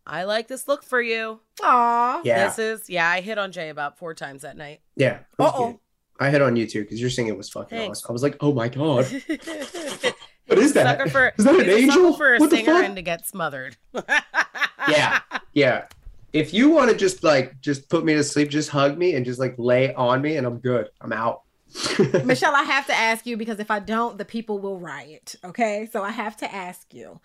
i 0.07 0.23
like 0.23 0.47
this 0.47 0.67
look 0.67 0.83
for 0.83 1.01
you 1.01 1.39
Aw. 1.63 2.21
yeah, 2.23 2.47
this 2.47 2.57
is 2.59 2.89
yeah 2.89 3.07
i 3.09 3.21
hit 3.21 3.37
on 3.37 3.51
jay 3.51 3.69
about 3.69 3.97
four 3.97 4.13
times 4.13 4.41
that 4.41 4.57
night 4.57 4.81
yeah. 4.95 5.19
Uh-oh. 5.37 5.79
I 6.19 6.31
hit 6.31 6.41
on 6.41 6.55
you 6.55 6.65
too 6.65 6.81
because 6.81 6.99
your 6.99 7.11
singing 7.11 7.37
was 7.37 7.49
fucking 7.49 7.77
Thanks. 7.77 7.99
awesome. 7.99 8.09
I 8.09 8.13
was 8.13 8.23
like, 8.23 8.37
oh 8.39 8.51
my 8.51 8.69
god, 8.69 9.05
what 9.05 9.11
what 10.47 10.57
is 10.57 10.73
that? 10.73 11.11
for, 11.11 11.31
Is 11.37 11.45
that 11.45 11.59
an 11.59 11.65
he's 11.65 11.89
a 11.89 11.91
sucker 11.91 11.99
angel? 11.99 12.13
for 12.13 12.33
a 12.33 12.39
What 12.39 12.49
singer 12.49 12.81
and 12.81 12.95
to 12.95 13.03
get 13.03 13.27
smothered 13.27 13.77
yeah, 14.89 15.19
yeah. 15.53 15.85
If 16.33 16.53
you 16.53 16.69
want 16.69 16.89
to 16.89 16.97
just 16.97 17.23
like 17.23 17.59
just 17.61 17.89
put 17.89 18.03
me 18.03 18.13
to 18.15 18.23
sleep, 18.23 18.49
just 18.49 18.69
hug 18.69 18.97
me 18.97 19.13
and 19.13 19.25
just 19.25 19.39
like 19.39 19.53
lay 19.59 19.93
on 19.93 20.21
me, 20.21 20.37
and 20.37 20.47
I'm 20.47 20.57
good. 20.57 20.89
I'm 21.01 21.13
out. 21.13 21.43
Michele, 22.25 22.55
I 22.55 22.63
have 22.63 22.87
to 22.87 22.93
ask 22.95 23.25
you 23.25 23.37
because 23.37 23.59
if 23.59 23.69
I 23.69 23.79
don't, 23.79 24.17
the 24.17 24.25
people 24.25 24.59
will 24.59 24.79
riot. 24.79 25.35
Okay. 25.43 25.87
So 25.91 26.01
I 26.03 26.11
have 26.11 26.37
to 26.37 26.51
ask 26.53 26.93
you 26.93 27.19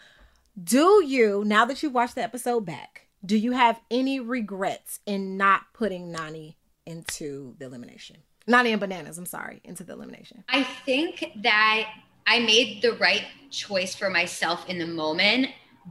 Do 0.61 1.03
you, 1.05 1.45
now 1.47 1.65
that 1.65 1.83
you've 1.83 1.95
watched 1.95 2.15
the 2.15 2.23
episode 2.23 2.67
back, 2.67 3.07
do 3.25 3.37
you 3.37 3.53
have 3.53 3.81
any 3.91 4.21
regrets 4.21 5.01
in 5.07 5.37
not 5.37 5.63
putting 5.73 6.13
Nany 6.13 6.57
into 6.85 7.55
the 7.59 7.67
elimination? 7.67 8.17
Nany 8.47 8.71
and 8.71 8.81
bananas, 8.81 9.17
I'm 9.17 9.27
sorry, 9.27 9.61
into 9.65 9.85
the 9.85 9.93
elimination. 9.93 10.45
I 10.49 10.65
think 10.85 11.33
that 11.43 11.89
I 12.27 12.41
made 12.41 12.83
the 12.83 12.93
right 12.95 13.25
choice 13.51 13.95
for 13.95 14.11
myself 14.11 14.69
in 14.69 14.79
the 14.79 14.87
moment, 14.87 15.49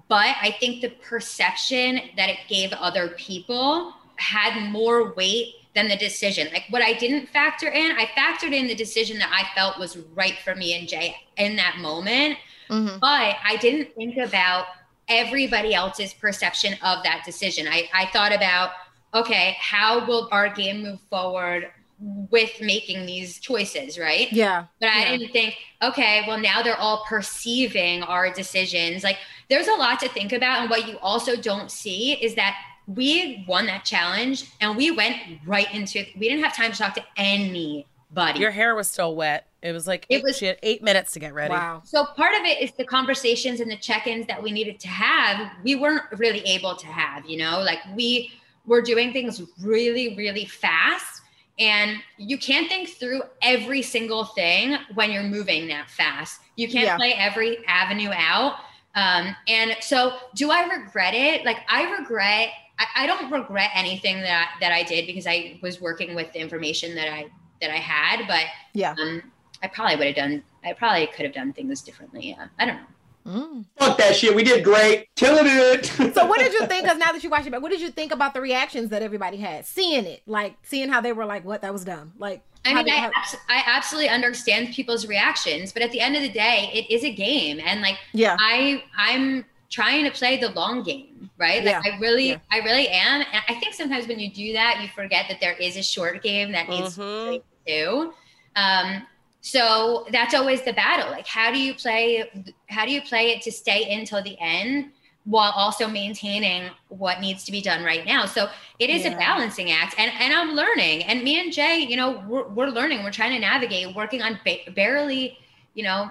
but 0.08 0.36
I 0.42 0.56
think 0.60 0.82
the 0.82 0.90
perception 0.90 2.00
that 2.16 2.30
it 2.30 2.38
gave 2.48 2.72
other 2.74 3.10
people 3.10 3.94
had 4.18 4.70
more 4.70 5.14
weight 5.14 5.56
than 5.74 5.88
the 5.88 5.96
decision. 5.96 6.50
Like 6.54 6.66
what 6.70 6.82
I 6.82 6.94
didn't 6.94 7.30
factor 7.30 7.68
in, 7.68 7.92
I 7.98 8.06
factored 8.18 8.54
in 8.54 8.68
the 8.68 8.76
decision 8.76 9.18
that 9.20 9.32
I 9.32 9.56
felt 9.56 9.80
was 9.80 9.98
right 10.14 10.38
for 10.44 10.54
me 10.54 10.78
and 10.78 10.88
Jay 10.88 11.16
in 11.38 11.56
that 11.56 11.78
moment, 11.80 12.38
Mhm. 12.72 13.00
but 13.00 13.36
I 13.44 13.58
didn't 13.60 13.94
think 13.96 14.18
about 14.18 14.66
everybody 15.08 15.74
else's 15.74 16.14
perception 16.14 16.74
of 16.82 17.04
that 17.04 17.24
decision. 17.26 17.68
I, 17.68 17.90
I 17.94 18.06
thought 18.08 18.34
about, 18.34 18.72
okay, 19.14 19.58
how 19.60 20.06
will 20.06 20.30
our 20.32 20.48
game 20.50 20.84
move 20.84 21.00
forward 21.10 21.70
with 22.00 22.50
making 22.62 23.06
these 23.06 23.40
choices, 23.40 24.00
right? 24.00 24.32
Yeah. 24.32 24.66
But 24.80 24.90
I 24.90 25.00
Yeah. 25.04 25.18
didn't 25.18 25.34
think, 25.34 25.56
okay, 25.84 26.24
well, 26.28 26.40
now 26.40 26.64
they're 26.64 26.78
all 26.78 27.06
perceiving 27.08 28.04
our 28.04 28.34
decisions. 28.34 29.04
Like, 29.04 29.18
there's 29.50 29.68
a 29.68 29.74
lot 29.74 30.00
to 30.00 30.08
think 30.10 30.32
about. 30.34 30.62
And 30.62 30.70
what 30.70 30.88
you 30.88 30.98
also 31.00 31.36
don't 31.36 31.70
see 31.70 32.14
is 32.14 32.36
that 32.36 32.56
we 32.88 33.46
won 33.48 33.66
that 33.68 33.86
challenge 33.86 34.46
and 34.62 34.76
we 34.76 34.90
went 34.92 35.18
right 35.46 35.72
into 35.74 36.00
it. 36.00 36.08
We 36.18 36.28
didn't 36.30 36.44
have 36.44 36.56
time 36.56 36.72
to 36.72 36.78
talk 36.78 36.96
to 36.96 37.04
anybody. 37.18 38.40
Your 38.40 38.52
hair 38.52 38.74
was 38.76 38.90
still 38.90 39.16
wet. 39.16 39.46
It 39.62 39.72
was 39.74 39.86
like 39.88 40.06
It 40.10 40.24
was- 40.24 40.38
she 40.38 40.46
had 40.46 40.58
eight 40.64 40.82
minutes 40.82 41.12
to 41.14 41.20
get 41.20 41.34
ready. 41.34 41.52
Wow. 41.54 41.82
so 41.86 42.06
part 42.06 42.34
of 42.34 42.44
it 42.46 42.62
is 42.62 42.72
the 42.74 42.84
conversations 42.86 43.60
and 43.60 43.70
the 43.70 43.78
check-ins 43.78 44.26
that 44.28 44.42
we 44.42 44.52
needed 44.52 44.80
to 44.82 44.88
have. 44.88 45.52
We 45.64 45.76
weren't 45.76 46.04
really 46.14 46.40
able 46.42 46.76
to 46.76 46.88
have, 46.88 47.26
you 47.30 47.38
know, 47.38 47.60
like 47.62 47.80
we 47.96 48.32
were 48.66 48.82
doing 48.82 49.14
things 49.14 49.42
really, 49.62 50.16
really 50.16 50.46
fast. 50.46 51.22
And 51.60 51.98
you 52.18 52.38
can't 52.40 52.68
think 52.70 52.90
through 52.90 53.22
every 53.44 53.82
single 53.84 54.26
thing 54.26 54.78
when 54.96 55.12
you're 55.12 55.22
moving 55.24 55.68
that 55.68 55.90
fast. 55.92 56.42
You 56.56 56.68
can't 56.68 56.86
Yeah. 56.86 56.96
play 56.98 57.14
every 57.14 57.64
avenue 57.68 58.10
out. 58.16 58.58
Um, 58.96 59.36
and 59.48 59.76
so 59.80 60.18
do 60.36 60.50
I 60.52 60.64
regret 60.66 61.14
it? 61.14 61.46
Like 61.46 61.58
I 61.70 61.84
regret, 61.92 62.50
I, 62.80 62.86
I 63.04 63.06
don't 63.08 63.32
regret 63.32 63.70
anything 63.76 64.22
that 64.22 64.56
that 64.60 64.72
I 64.72 64.82
did 64.84 65.06
because 65.06 65.28
I 65.28 65.60
was 65.62 65.80
working 65.80 66.16
with 66.16 66.34
the 66.34 66.40
information 66.40 66.96
that 66.96 67.08
I 67.14 67.28
that 67.62 67.70
I 67.70 67.78
had, 67.78 68.28
but 68.28 68.46
Yeah. 68.74 68.96
um, 69.00 69.22
I 69.64 69.68
probably 69.68 69.96
would 69.98 70.08
have 70.08 70.16
done. 70.16 70.44
I 70.64 70.74
probably 70.74 71.08
could 71.08 71.26
have 71.26 71.34
done 71.34 71.54
things 71.54 71.82
differently. 71.82 72.30
Yeah, 72.30 72.48
I 72.60 72.66
don't 72.66 72.76
know. 72.76 72.82
Mm. 73.28 73.66
Fuck 73.78 74.00
that 74.00 74.16
shit. 74.16 74.36
We 74.36 74.44
did 74.44 74.64
great. 74.64 75.08
Killing 75.16 75.46
it. 75.46 75.86
So 76.16 76.26
what 76.26 76.40
did 76.40 76.54
you 76.54 76.66
think? 76.66 76.84
Because 76.86 76.98
now 76.98 77.12
that 77.12 77.24
you 77.24 77.30
watched 77.30 77.46
it 77.46 77.52
back, 77.52 77.62
what 77.62 77.70
did 77.72 77.80
you 77.82 77.90
think 77.92 78.12
about 78.12 78.34
the 78.34 78.42
reactions 78.42 78.90
that 78.90 79.04
everybody 79.04 79.38
had, 79.38 79.66
seeing 79.66 80.06
it, 80.06 80.24
like 80.26 80.56
seeing 80.64 80.90
how 80.90 81.02
they 81.02 81.14
were 81.14 81.26
like, 81.26 81.46
"What? 81.46 81.62
That 81.62 81.72
was 81.72 81.86
dumb." 81.86 82.14
Like, 82.18 82.42
I 82.66 82.74
mean, 82.74 82.86
did- 82.86 82.94
I, 82.96 82.98
how- 82.98 83.12
abs- 83.16 83.36
I 83.48 83.64
absolutely 83.68 84.10
understand 84.10 84.74
people's 84.74 85.06
reactions, 85.08 85.72
but 85.72 85.84
at 85.84 85.92
the 85.92 86.00
end 86.02 86.16
of 86.16 86.24
the 86.24 86.30
day, 86.30 86.72
it 86.74 86.92
is 86.92 87.04
a 87.04 87.14
game, 87.14 87.60
and 87.64 87.82
like 87.82 87.98
yeah, 88.14 88.36
I, 88.40 88.84
I'm 88.98 89.46
trying 89.70 90.04
to 90.06 90.12
play 90.12 90.38
the 90.38 90.50
long 90.50 90.82
game, 90.84 91.30
right? 91.38 91.64
Like 91.64 91.86
Yeah. 91.86 91.94
I 91.94 92.00
really, 92.00 92.30
Yeah. 92.30 92.38
I 92.52 92.58
really 92.60 92.88
am, 92.90 93.22
and 93.22 93.44
I 93.48 93.54
think 93.60 93.74
sometimes 93.76 94.08
when 94.08 94.20
you 94.20 94.32
do 94.32 94.54
that, 94.54 94.80
you 94.82 94.90
forget 94.96 95.28
that 95.30 95.40
there 95.40 95.54
is 95.54 95.78
a 95.78 95.84
short 95.84 96.22
game 96.24 96.52
that 96.54 96.68
needs 96.68 96.96
to 96.96 97.02
Mhm. 97.02 97.28
play 97.28 97.42
too. 97.68 98.14
Um, 98.56 99.08
so 99.42 100.06
that's 100.12 100.34
always 100.34 100.62
the 100.62 100.74
battle. 100.74 101.12
Like, 101.12 101.28
how 101.28 101.52
do 101.52 101.60
you 101.60 101.74
play? 101.74 102.30
How 102.70 102.86
do 102.86 102.92
you 102.92 103.02
play 103.02 103.32
it 103.32 103.42
to 103.44 103.52
stay 103.52 103.92
until 103.94 104.24
the 104.24 104.38
end? 104.40 104.92
While 105.26 105.52
also 105.56 105.88
maintaining 105.88 106.72
what 106.90 107.22
needs 107.22 107.44
to 107.44 107.52
be 107.52 107.62
done 107.62 107.84
right 107.84 108.04
now. 108.08 108.26
So 108.26 108.50
it 108.80 108.90
is 108.90 109.04
Yeah. 109.04 109.14
a 109.14 109.18
balancing 109.18 109.70
act, 109.72 109.94
and 110.00 110.12
and 110.20 110.34
I'm 110.34 110.54
learning. 110.56 111.04
And 111.04 111.24
me 111.24 111.40
and 111.40 111.52
Jay, 111.54 111.78
you 111.78 111.96
know, 111.96 112.24
we're, 112.28 112.48
we're 112.48 112.70
learning. 112.70 113.04
We're 113.04 113.12
trying 113.12 113.34
to 113.34 113.40
navigate, 113.40 113.96
working 113.96 114.24
on 114.24 114.40
ba- 114.44 114.72
barely, 114.76 115.38
you 115.76 115.84
know, 115.84 116.10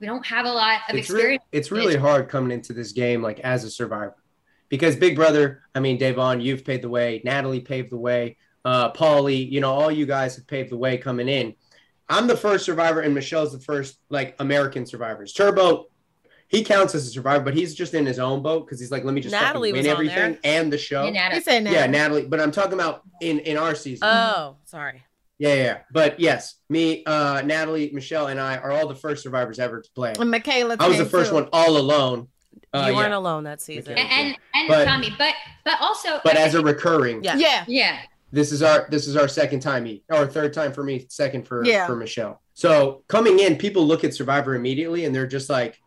we 0.00 0.06
don't 0.06 0.24
have 0.26 0.46
a 0.46 0.52
lot 0.52 0.80
of 0.88 0.94
it's, 0.96 1.10
re- 1.10 1.16
experience. 1.16 1.44
it's 1.52 1.70
really 1.72 1.96
hard 1.96 2.28
coming 2.28 2.52
into 2.52 2.72
this 2.72 2.92
game 2.92 3.20
like 3.22 3.40
as 3.40 3.64
a 3.64 3.70
survivor 3.70 4.14
because 4.68 4.94
big 4.94 5.16
brother 5.16 5.62
i 5.74 5.80
mean 5.80 5.98
da'vonne 5.98 6.42
you've 6.42 6.64
paved 6.66 6.82
the 6.82 6.88
way 6.88 7.22
natalie 7.24 7.60
paved 7.60 7.90
the 7.90 7.96
way 7.96 8.36
uh 8.66 8.92
paulie 8.92 9.50
you 9.50 9.58
know 9.60 9.72
all 9.72 9.90
you 9.90 10.04
guys 10.04 10.36
have 10.36 10.46
paved 10.46 10.70
the 10.70 10.76
way 10.76 10.98
coming 10.98 11.28
in 11.30 11.54
i'm 12.08 12.26
the 12.26 12.36
first 12.36 12.64
survivor 12.64 13.00
and 13.00 13.14
michele's 13.14 13.52
the 13.52 13.58
first 13.60 13.98
like 14.10 14.34
american 14.38 14.86
survivors 14.86 15.32
turbo 15.32 15.86
he 16.48 16.62
counts 16.62 16.94
as 16.94 17.06
a 17.06 17.10
survivor 17.10 17.44
but 17.44 17.54
he's 17.54 17.74
just 17.74 17.92
in 17.94 18.06
his 18.06 18.18
own 18.18 18.42
boat 18.42 18.66
because 18.66 18.78
he's 18.78 18.90
like 18.90 19.04
let 19.04 19.14
me 19.14 19.20
just 19.20 19.34
fucking 19.34 19.46
Natalie 19.46 19.72
win 19.72 19.78
was 19.80 19.86
on 19.86 19.92
everything 19.92 20.38
there. 20.42 20.60
and 20.60 20.72
the 20.72 20.78
show 20.78 21.04
Yeah, 21.04 21.10
Natalie. 21.10 21.34
he 21.36 21.42
said, 21.42 21.64
yeah 21.64 21.86
natalie 21.86 22.26
but 22.26 22.40
i'm 22.40 22.52
talking 22.52 22.74
about 22.74 23.02
in 23.20 23.40
in 23.40 23.56
our 23.56 23.74
season 23.74 24.06
Oh, 24.08 24.56
sorry. 24.64 25.02
yeah 25.38 25.54
yeah 25.54 25.78
but 25.92 26.20
yes 26.20 26.54
me 26.68 27.04
uh 27.04 27.42
natalie 27.44 27.90
michele 27.92 28.28
and 28.28 28.38
i 28.40 28.56
are 28.58 28.70
all 28.70 28.86
the 28.86 28.94
first 28.94 29.22
survivors 29.22 29.58
ever 29.58 29.80
to 29.80 29.90
play 29.92 30.14
And 30.18 30.30
Michaela, 30.30 30.76
i 30.78 30.88
was 30.88 30.98
the 30.98 31.04
first 31.06 31.30
too. 31.30 31.34
one 31.36 31.48
all 31.52 31.76
alone 31.76 32.28
uh, 32.74 32.86
you 32.88 32.96
weren't 32.96 33.10
yeah. 33.10 33.16
alone 33.18 33.44
that 33.44 33.62
season. 33.62 33.92
Okay. 33.92 34.02
and 34.02 34.10
and, 34.10 34.36
and 34.54 34.68
But- 34.68 34.84
Tommy, 34.84 35.10
but 35.16 35.34
but 35.64 35.80
also, 35.80 36.20
but 36.24 36.36
I 36.36 36.40
as 36.42 36.54
a 36.54 36.60
recurring 36.62 37.22
Yeah. 37.24 37.36
Yeah, 37.36 37.64
yeah, 37.68 37.98
this 38.32 38.52
is 38.52 38.62
our 38.62 38.86
this 38.90 39.06
is 39.06 39.16
our 39.16 39.28
second 39.28 39.60
time 39.60 39.86
e- 39.86 40.02
or 40.10 40.26
third 40.26 40.52
time 40.52 40.72
for 40.72 40.82
me 40.82 41.06
second 41.08 41.46
for 41.46 41.64
Yeah. 41.64 41.86
for 41.86 41.94
michele. 41.96 42.40
So 42.54 43.04
coming 43.08 43.38
in 43.38 43.56
people 43.56 43.86
look 43.86 44.04
at 44.04 44.14
survivor 44.14 44.54
immediately 44.54 45.04
and 45.04 45.14
they're 45.14 45.26
just 45.26 45.48
like 45.48 45.80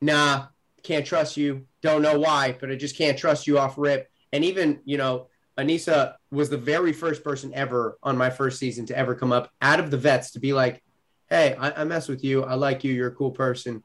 nah 0.00 0.46
can't 0.82 1.06
trust 1.06 1.36
you. 1.36 1.66
Don't 1.82 2.02
know 2.02 2.18
why 2.18 2.56
but 2.60 2.70
i 2.70 2.74
just 2.76 2.96
can't 2.96 3.16
trust 3.18 3.46
you 3.46 3.58
off 3.58 3.78
rip. 3.78 4.08
And 4.32 4.44
even 4.44 4.80
you 4.84 4.96
know 4.96 5.28
aneesa 5.58 6.14
was 6.32 6.50
the 6.50 6.56
very 6.58 6.92
first 6.92 7.22
person 7.22 7.52
ever 7.54 7.96
on 8.02 8.16
my 8.16 8.28
first 8.28 8.58
season 8.58 8.86
to 8.86 8.98
ever 8.98 9.14
come 9.14 9.32
up 9.32 9.50
out 9.62 9.78
of 9.78 9.90
the 9.92 9.96
vets 9.96 10.32
to 10.32 10.40
be 10.40 10.52
like 10.52 10.82
hey 11.30 11.54
i, 11.58 11.82
I 11.82 11.84
mess 11.84 12.08
with 12.08 12.24
you. 12.24 12.42
I 12.42 12.54
like 12.54 12.82
you. 12.84 12.92
You're 12.92 13.08
a 13.08 13.14
cool 13.14 13.30
person. 13.30 13.82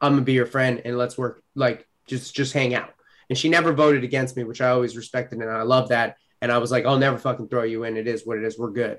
I'm 0.00 0.12
gonna 0.12 0.22
be 0.22 0.32
your 0.34 0.46
friend 0.46 0.80
and 0.84 0.96
let's 0.96 1.18
work 1.18 1.42
like 1.54 1.86
just 2.06 2.34
just 2.34 2.52
hang 2.52 2.74
out. 2.74 2.90
And 3.28 3.36
she 3.38 3.48
never 3.48 3.72
voted 3.72 4.02
against 4.04 4.36
me 4.36 4.44
which 4.44 4.60
i 4.60 4.68
always 4.70 4.96
respected 4.96 5.40
and 5.40 5.50
i 5.50 5.62
love 5.62 5.88
that 5.90 6.16
and 6.42 6.50
I 6.50 6.58
was 6.58 6.70
like, 6.70 6.86
I'll 6.86 6.98
never 6.98 7.18
fucking 7.18 7.48
throw 7.48 7.62
you 7.64 7.84
in. 7.84 7.96
It 7.96 8.06
is 8.06 8.26
what 8.26 8.38
it 8.38 8.44
is. 8.44 8.58
We're 8.58 8.70
good. 8.70 8.98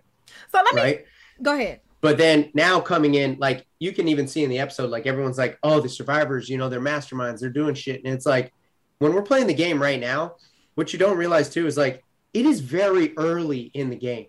So 0.51 0.61
let 0.63 0.73
me 0.75 0.81
Right. 0.81 1.05
go 1.41 1.53
ahead. 1.53 1.81
But 2.01 2.17
then 2.17 2.49
now 2.53 2.79
coming 2.79 3.15
in, 3.15 3.37
like 3.39 3.65
you 3.79 3.91
can 3.91 4.07
even 4.07 4.27
see 4.27 4.43
in 4.43 4.49
the 4.49 4.59
episode, 4.59 4.89
like 4.89 5.05
everyone's 5.05 5.37
like, 5.37 5.59
oh, 5.61 5.79
the 5.79 5.89
survivors, 5.89 6.49
you 6.49 6.57
know, 6.57 6.67
they're 6.67 6.81
masterminds, 6.81 7.39
they're 7.39 7.49
doing 7.49 7.75
shit. 7.75 8.01
And 8.03 8.13
it's 8.13 8.25
like, 8.25 8.51
when 8.99 9.13
we're 9.13 9.21
playing 9.21 9.47
the 9.47 9.53
game 9.53 9.81
right 9.81 9.99
now, 9.99 10.35
what 10.75 10.93
you 10.93 10.99
don't 10.99 11.17
realize 11.17 11.49
too 11.49 11.67
is 11.67 11.77
like, 11.77 12.03
it 12.33 12.45
is 12.45 12.59
very 12.59 13.15
early 13.17 13.71
in 13.73 13.89
the 13.89 13.95
game. 13.95 14.27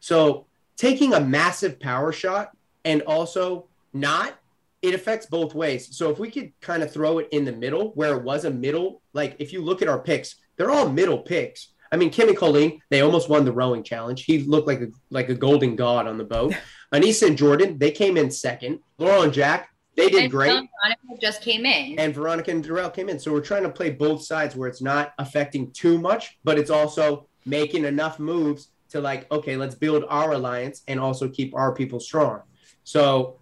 So 0.00 0.46
taking 0.76 1.12
a 1.12 1.20
massive 1.20 1.78
power 1.80 2.12
shot 2.12 2.50
and 2.84 3.02
also 3.02 3.68
not, 3.92 4.38
it 4.80 4.94
affects 4.94 5.26
both 5.26 5.54
ways. 5.54 5.94
So 5.94 6.10
if 6.10 6.18
we 6.18 6.30
could 6.30 6.52
kind 6.60 6.82
of 6.82 6.90
throw 6.90 7.18
it 7.18 7.28
in 7.32 7.44
the 7.44 7.52
middle 7.52 7.90
where 7.96 8.16
it 8.16 8.22
was 8.22 8.46
a 8.46 8.50
middle, 8.50 9.02
like 9.12 9.36
if 9.38 9.52
you 9.52 9.62
look 9.62 9.82
at 9.82 9.88
our 9.88 9.98
picks, 9.98 10.36
they're 10.56 10.70
all 10.70 10.88
middle 10.88 11.18
picks. 11.18 11.69
I 11.92 11.96
mean, 11.96 12.10
Kimmy 12.10 12.36
Colleen, 12.36 12.80
they 12.88 13.00
almost 13.00 13.28
won 13.28 13.44
the 13.44 13.52
rowing 13.52 13.82
challenge. 13.82 14.24
He 14.24 14.44
looked 14.44 14.68
like 14.68 14.80
a 14.80 14.88
like 15.10 15.28
a 15.28 15.34
golden 15.34 15.76
god 15.76 16.06
on 16.06 16.18
the 16.18 16.24
boat. 16.24 16.54
Aneesa 16.94 17.26
and 17.28 17.38
Jordan, 17.38 17.78
they 17.78 17.90
came 17.90 18.16
in 18.16 18.30
second. 18.30 18.80
Laurel 18.98 19.22
and 19.22 19.32
Jakk, 19.32 19.66
they 19.96 20.08
did 20.08 20.22
and 20.24 20.30
great. 20.30 20.50
And 20.50 20.68
Veronica 20.82 21.20
just 21.20 21.42
came 21.42 21.66
in. 21.66 21.98
And 21.98 22.14
Veronica 22.14 22.50
and 22.50 22.62
Darrell 22.62 22.90
came 22.90 23.08
in. 23.08 23.18
So 23.18 23.32
we're 23.32 23.40
trying 23.40 23.64
to 23.64 23.70
play 23.70 23.90
both 23.90 24.22
sides 24.22 24.56
where 24.56 24.68
it's 24.68 24.82
not 24.82 25.12
affecting 25.18 25.70
too 25.72 25.98
much, 25.98 26.38
but 26.44 26.58
it's 26.58 26.70
also 26.70 27.26
making 27.44 27.84
enough 27.84 28.18
moves 28.18 28.68
to 28.90 29.00
like, 29.00 29.30
okay, 29.30 29.56
let's 29.56 29.74
build 29.74 30.04
our 30.08 30.32
alliance 30.32 30.82
and 30.88 30.98
also 30.98 31.28
keep 31.28 31.54
our 31.54 31.74
people 31.74 32.00
strong. 32.00 32.42
So 32.84 33.39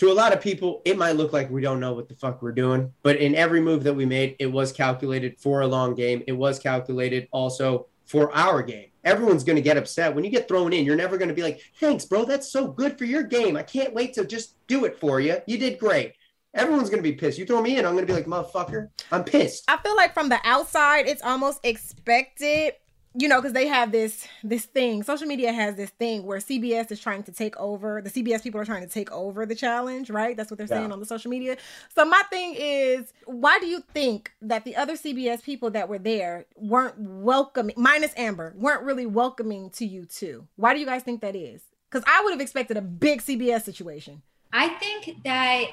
to 0.00 0.10
a 0.10 0.14
lot 0.14 0.32
of 0.32 0.40
people, 0.40 0.80
it 0.86 0.96
might 0.96 1.16
look 1.16 1.34
like 1.34 1.50
we 1.50 1.60
don't 1.60 1.78
know 1.78 1.92
what 1.92 2.08
the 2.08 2.14
fuck 2.14 2.40
we're 2.40 2.52
doing, 2.52 2.90
but 3.02 3.16
in 3.16 3.34
every 3.34 3.60
move 3.60 3.84
that 3.84 3.92
we 3.92 4.06
made, 4.06 4.34
it 4.38 4.46
was 4.46 4.72
calculated 4.72 5.38
for 5.38 5.60
a 5.60 5.66
long 5.66 5.94
game. 5.94 6.22
It 6.26 6.32
was 6.32 6.58
calculated 6.58 7.28
also 7.32 7.86
for 8.06 8.34
our 8.34 8.62
game. 8.62 8.86
Everyone's 9.04 9.44
going 9.44 9.56
to 9.56 9.62
get 9.62 9.76
upset 9.76 10.14
when 10.14 10.24
you 10.24 10.30
get 10.30 10.48
thrown 10.48 10.72
in. 10.72 10.86
You're 10.86 10.96
never 10.96 11.18
going 11.18 11.28
to 11.28 11.34
be 11.34 11.42
like, 11.42 11.60
"Thanks, 11.80 12.06
bro. 12.06 12.24
That's 12.24 12.50
so 12.50 12.66
good 12.66 12.96
for 12.96 13.04
your 13.04 13.22
game. 13.22 13.58
I 13.58 13.62
can't 13.62 13.92
wait 13.92 14.14
to 14.14 14.24
just 14.24 14.54
do 14.68 14.86
it 14.86 14.98
for 14.98 15.20
you. 15.20 15.36
You 15.46 15.58
did 15.58 15.78
great." 15.78 16.14
Everyone's 16.54 16.88
to 17.02 17.02
be 17.02 17.12
pissed. 17.12 17.38
You 17.38 17.44
throw 17.44 17.60
me 17.60 17.76
in, 17.76 17.84
I'm 17.84 17.94
to 17.98 18.06
be 18.06 18.14
like, 18.14 18.24
"Motherfucker, 18.24 18.88
I'm 19.12 19.22
pissed." 19.22 19.64
I 19.68 19.76
feel 19.76 19.96
like 19.96 20.14
from 20.14 20.30
the 20.30 20.40
outside, 20.44 21.08
it's 21.08 21.22
almost 21.22 21.60
expected 21.62 22.72
you 23.14 23.26
know, 23.26 23.40
because 23.40 23.52
they 23.52 23.66
have 23.66 23.90
this 23.90 24.26
this 24.44 24.64
thing. 24.66 25.02
Social 25.02 25.26
media 25.26 25.52
has 25.52 25.74
this 25.74 25.90
thing 25.90 26.24
where 26.24 26.38
CBS 26.38 26.92
is 26.92 27.00
trying 27.00 27.24
to 27.24 27.32
take 27.32 27.56
over. 27.56 28.00
The 28.00 28.10
CBS 28.10 28.42
people 28.42 28.60
are 28.60 28.64
trying 28.64 28.86
to 28.86 28.92
take 28.92 29.10
over 29.10 29.44
the 29.46 29.54
challenge, 29.54 30.10
right? 30.10 30.36
That's 30.36 30.50
what 30.50 30.58
they're 30.58 30.66
saying 30.68 30.86
Yeah. 30.88 30.92
on 30.92 31.00
the 31.00 31.06
social 31.06 31.30
media. 31.30 31.56
So 31.94 32.04
my 32.04 32.22
thing 32.30 32.54
is, 32.56 33.12
why 33.24 33.58
do 33.58 33.66
you 33.66 33.82
think 33.92 34.32
that 34.42 34.64
the 34.64 34.76
other 34.76 34.96
CBS 34.96 35.42
people 35.42 35.70
that 35.70 35.88
were 35.88 35.98
there 35.98 36.46
weren't 36.56 36.94
welcoming, 36.98 37.74
minus 37.76 38.12
Amber, 38.16 38.54
weren't 38.56 38.82
really 38.84 39.06
welcoming 39.06 39.70
to 39.70 39.84
you 39.84 40.04
too? 40.04 40.46
Why 40.56 40.72
do 40.72 40.78
you 40.80 40.86
guys 40.86 41.02
think 41.02 41.20
that 41.22 41.34
is? 41.34 41.62
Because 41.90 42.04
I 42.06 42.22
would 42.22 42.30
have 42.30 42.40
expected 42.40 42.76
a 42.76 42.82
big 42.82 43.22
CBS 43.22 43.64
situation. 43.64 44.22
I 44.52 44.68
think 44.68 45.22
that 45.24 45.64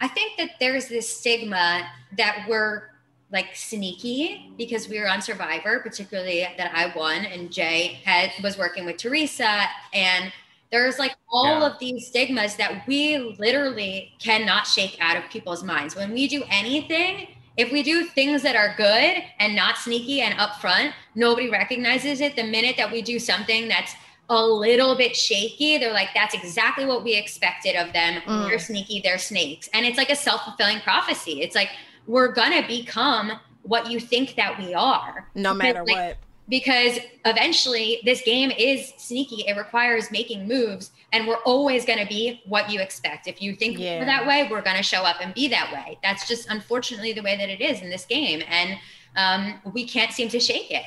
I 0.00 0.08
think 0.08 0.38
that 0.38 0.52
there's 0.58 0.88
this 0.88 1.08
stigma 1.14 1.86
that 2.16 2.46
we're 2.48 2.89
like 3.32 3.54
sneaky 3.54 4.52
because 4.58 4.88
we 4.88 4.98
were 5.00 5.08
on 5.08 5.22
Survivor, 5.22 5.80
particularly 5.80 6.46
that 6.56 6.72
I 6.74 6.92
won 6.96 7.24
and 7.24 7.50
Jay 7.50 8.00
had 8.04 8.30
was 8.42 8.58
working 8.58 8.84
with 8.84 8.96
Teresa 8.96 9.66
and 9.92 10.32
there's 10.70 10.98
like 10.98 11.16
all 11.28 11.60
Yeah. 11.60 11.66
of 11.66 11.78
these 11.78 12.06
stigmas 12.06 12.56
that 12.56 12.86
we 12.86 13.18
literally 13.38 14.12
cannot 14.18 14.66
shake 14.66 14.96
out 15.00 15.16
of 15.16 15.28
people's 15.30 15.62
minds. 15.64 15.96
When 15.96 16.12
we 16.12 16.28
do 16.28 16.44
anything, 16.50 17.28
if 17.56 17.72
we 17.72 17.82
do 17.82 18.04
things 18.04 18.42
that 18.42 18.56
are 18.56 18.74
good 18.76 19.22
and 19.38 19.54
not 19.54 19.76
sneaky 19.76 20.20
and 20.22 20.34
upfront, 20.38 20.92
nobody 21.14 21.50
recognizes 21.50 22.20
it. 22.20 22.36
The 22.36 22.44
minute 22.44 22.76
that 22.78 22.90
we 22.90 23.02
do 23.02 23.18
something 23.18 23.68
that's 23.68 23.94
a 24.28 24.46
little 24.46 24.94
bit 24.94 25.16
shaky, 25.16 25.76
they're 25.76 25.92
like, 25.92 26.10
that's 26.14 26.34
exactly 26.34 26.86
what 26.86 27.02
we 27.02 27.14
expected 27.16 27.74
of 27.74 27.92
them. 27.92 28.22
Mm. 28.22 28.48
They're 28.48 28.58
sneaky, 28.60 29.00
they're 29.02 29.18
snakes. 29.18 29.68
And 29.74 29.84
it's 29.84 29.98
like 29.98 30.10
a 30.10 30.16
self 30.16 30.44
fulfilling 30.44 30.80
prophecy. 30.80 31.42
It's 31.42 31.56
like, 31.56 31.70
we're 32.06 32.32
gonna 32.32 32.66
become 32.66 33.32
what 33.62 33.90
you 33.90 34.00
think 34.00 34.34
that 34.36 34.58
we 34.58 34.74
are. 34.74 35.28
No 35.34 35.52
Because, 35.54 35.58
matter 35.58 35.84
like, 35.84 35.96
what. 35.96 36.16
because 36.48 36.98
eventually 37.24 38.00
this 38.04 38.22
game 38.22 38.50
is 38.50 38.92
sneaky. 38.96 39.44
It 39.46 39.56
requires 39.56 40.10
making 40.10 40.48
moves, 40.48 40.90
and 41.12 41.26
we're 41.26 41.42
always 41.44 41.84
going 41.84 41.98
to 41.98 42.06
be 42.06 42.40
what 42.46 42.70
you 42.70 42.80
expect. 42.80 43.26
If 43.28 43.42
you 43.42 43.54
think 43.54 43.78
Yeah. 43.78 43.98
we're 43.98 44.06
that 44.06 44.26
way, 44.26 44.48
we're 44.50 44.62
going 44.62 44.78
to 44.78 44.82
show 44.82 45.02
up 45.02 45.16
and 45.20 45.34
be 45.34 45.46
that 45.48 45.70
way. 45.72 45.98
That's 46.02 46.26
just 46.26 46.48
unfortunately 46.50 47.12
the 47.12 47.20
way 47.22 47.36
that 47.36 47.50
it 47.50 47.60
is 47.60 47.82
in 47.82 47.90
this 47.90 48.06
game, 48.06 48.42
and 48.48 48.78
um, 49.16 49.60
we 49.74 49.86
can't 49.86 50.10
seem 50.12 50.28
to 50.30 50.40
shake 50.40 50.70
it. 50.70 50.84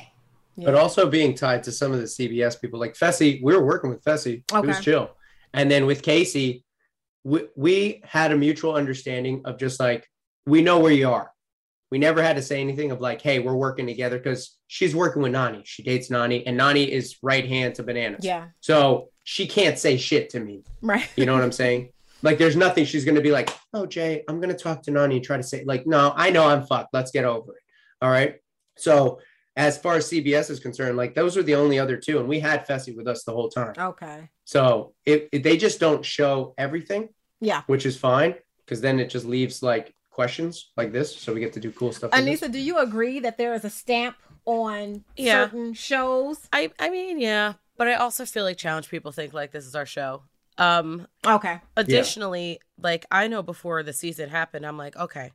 but 0.56 0.74
also 0.74 1.08
being 1.08 1.34
tied 1.34 1.62
to 1.64 1.72
some 1.72 1.92
of 1.92 1.98
the 1.98 2.06
CBS 2.06 2.60
people, 2.60 2.78
like 2.80 2.94
Fessy. 2.94 3.40
We 3.42 3.54
were 3.56 3.64
working 3.64 3.90
with 3.90 4.02
Fessy. 4.04 4.42
It 4.52 4.66
was 4.66 4.80
chill. 4.80 5.10
And 5.52 5.70
then 5.70 5.86
with 5.86 6.02
Casey, 6.02 6.64
we, 7.22 7.46
we 7.56 8.02
had 8.04 8.32
a 8.32 8.36
mutual 8.36 8.74
understanding 8.74 9.42
of 9.44 9.58
just 9.58 9.78
like, 9.78 10.08
we 10.46 10.62
know 10.62 10.78
where 10.78 10.92
you 10.92 11.10
are. 11.10 11.30
We 11.90 11.98
never 11.98 12.22
had 12.22 12.36
to 12.36 12.42
say 12.42 12.60
anything 12.60 12.90
of 12.90 13.00
like, 13.00 13.20
hey, 13.22 13.38
we're 13.38 13.54
working 13.54 13.86
together 13.86 14.18
because 14.18 14.56
she's 14.66 14.94
working 14.96 15.22
with 15.22 15.32
Nany. 15.32 15.62
She 15.64 15.82
dates 15.82 16.08
Nany, 16.08 16.42
and 16.46 16.58
Nany 16.58 16.88
is 16.88 17.16
right 17.22 17.46
hand 17.46 17.76
to 17.76 17.82
bananas. 17.84 18.24
Yeah. 18.24 18.48
So 18.60 19.10
she 19.22 19.46
can't 19.46 19.78
say 19.78 19.96
shit 19.96 20.30
to 20.30 20.40
me. 20.40 20.64
Right. 20.82 21.08
You 21.16 21.24
know 21.26 21.34
what 21.34 21.44
I'm 21.44 21.52
saying? 21.52 21.90
Like, 22.22 22.38
there's 22.38 22.56
nothing 22.56 22.84
she's 22.84 23.04
going 23.04 23.14
to 23.16 23.20
be 23.20 23.30
like, 23.30 23.50
oh, 23.74 23.86
Jay, 23.86 24.24
I'm 24.28 24.40
going 24.40 24.48
to 24.54 24.60
talk 24.60 24.82
to 24.84 24.90
Nany 24.90 25.16
and 25.16 25.24
try 25.24 25.36
to 25.36 25.42
say, 25.42 25.62
like, 25.64 25.86
no, 25.86 26.12
I 26.16 26.30
know 26.30 26.48
I'm 26.48 26.66
fucked. 26.66 26.92
Let's 26.92 27.10
get 27.10 27.24
over 27.24 27.52
it. 27.52 27.62
All 28.02 28.10
right. 28.10 28.36
So, 28.76 29.20
as 29.56 29.78
far 29.78 29.94
as 29.94 30.08
CBS 30.10 30.50
is 30.50 30.58
concerned, 30.58 30.96
like, 30.96 31.14
those 31.14 31.36
are 31.36 31.42
the 31.44 31.54
only 31.54 31.78
other 31.78 31.96
two. 31.96 32.18
And 32.18 32.28
we 32.28 32.40
had 32.40 32.66
Fessy 32.66 32.96
with 32.96 33.06
us 33.06 33.22
the 33.22 33.30
whole 33.32 33.50
time. 33.50 33.74
Okay. 33.78 34.28
So, 34.46 34.94
if, 35.06 35.28
if 35.30 35.42
they 35.44 35.56
just 35.56 35.78
don't 35.78 36.04
show 36.04 36.54
everything, 36.58 37.10
Yeah. 37.40 37.62
which 37.68 37.86
is 37.86 37.96
fine, 37.96 38.34
because 38.64 38.80
then 38.80 38.98
it 38.98 39.10
just 39.10 39.26
leaves 39.26 39.62
like 39.62 39.94
questions 40.14 40.70
like 40.76 40.92
this. 40.92 41.14
So, 41.14 41.34
we 41.34 41.40
get 41.40 41.52
to 41.54 41.60
do 41.60 41.70
cool 41.72 41.92
stuff. 41.92 42.12
with 42.12 42.24
this. 42.24 42.40
Aneesa, 42.40 42.50
do 42.50 42.58
you 42.58 42.78
agree 42.78 43.20
that 43.20 43.36
there 43.36 43.52
is 43.54 43.64
a 43.64 43.70
stamp 43.70 44.16
on 44.46 45.04
Yeah. 45.16 45.44
certain 45.46 45.74
shows? 45.74 46.38
I 46.52 46.70
I 46.78 46.88
mean, 46.88 47.20
yeah, 47.20 47.54
but 47.76 47.88
I 47.88 47.94
also 47.94 48.24
feel 48.24 48.44
like 48.44 48.56
challenge 48.56 48.88
people 48.88 49.12
think 49.12 49.32
like 49.34 49.50
this 49.50 49.66
is 49.66 49.74
our 49.74 49.86
show. 49.86 50.22
Um 50.56 51.08
Okay. 51.26 51.60
additionally, 51.76 52.60
like 52.78 53.04
I 53.10 53.26
know 53.28 53.42
before 53.42 53.82
the 53.82 53.92
season 53.92 54.30
happened, 54.30 54.64
I'm 54.64 54.78
like, 54.78 54.96
okay, 54.96 55.32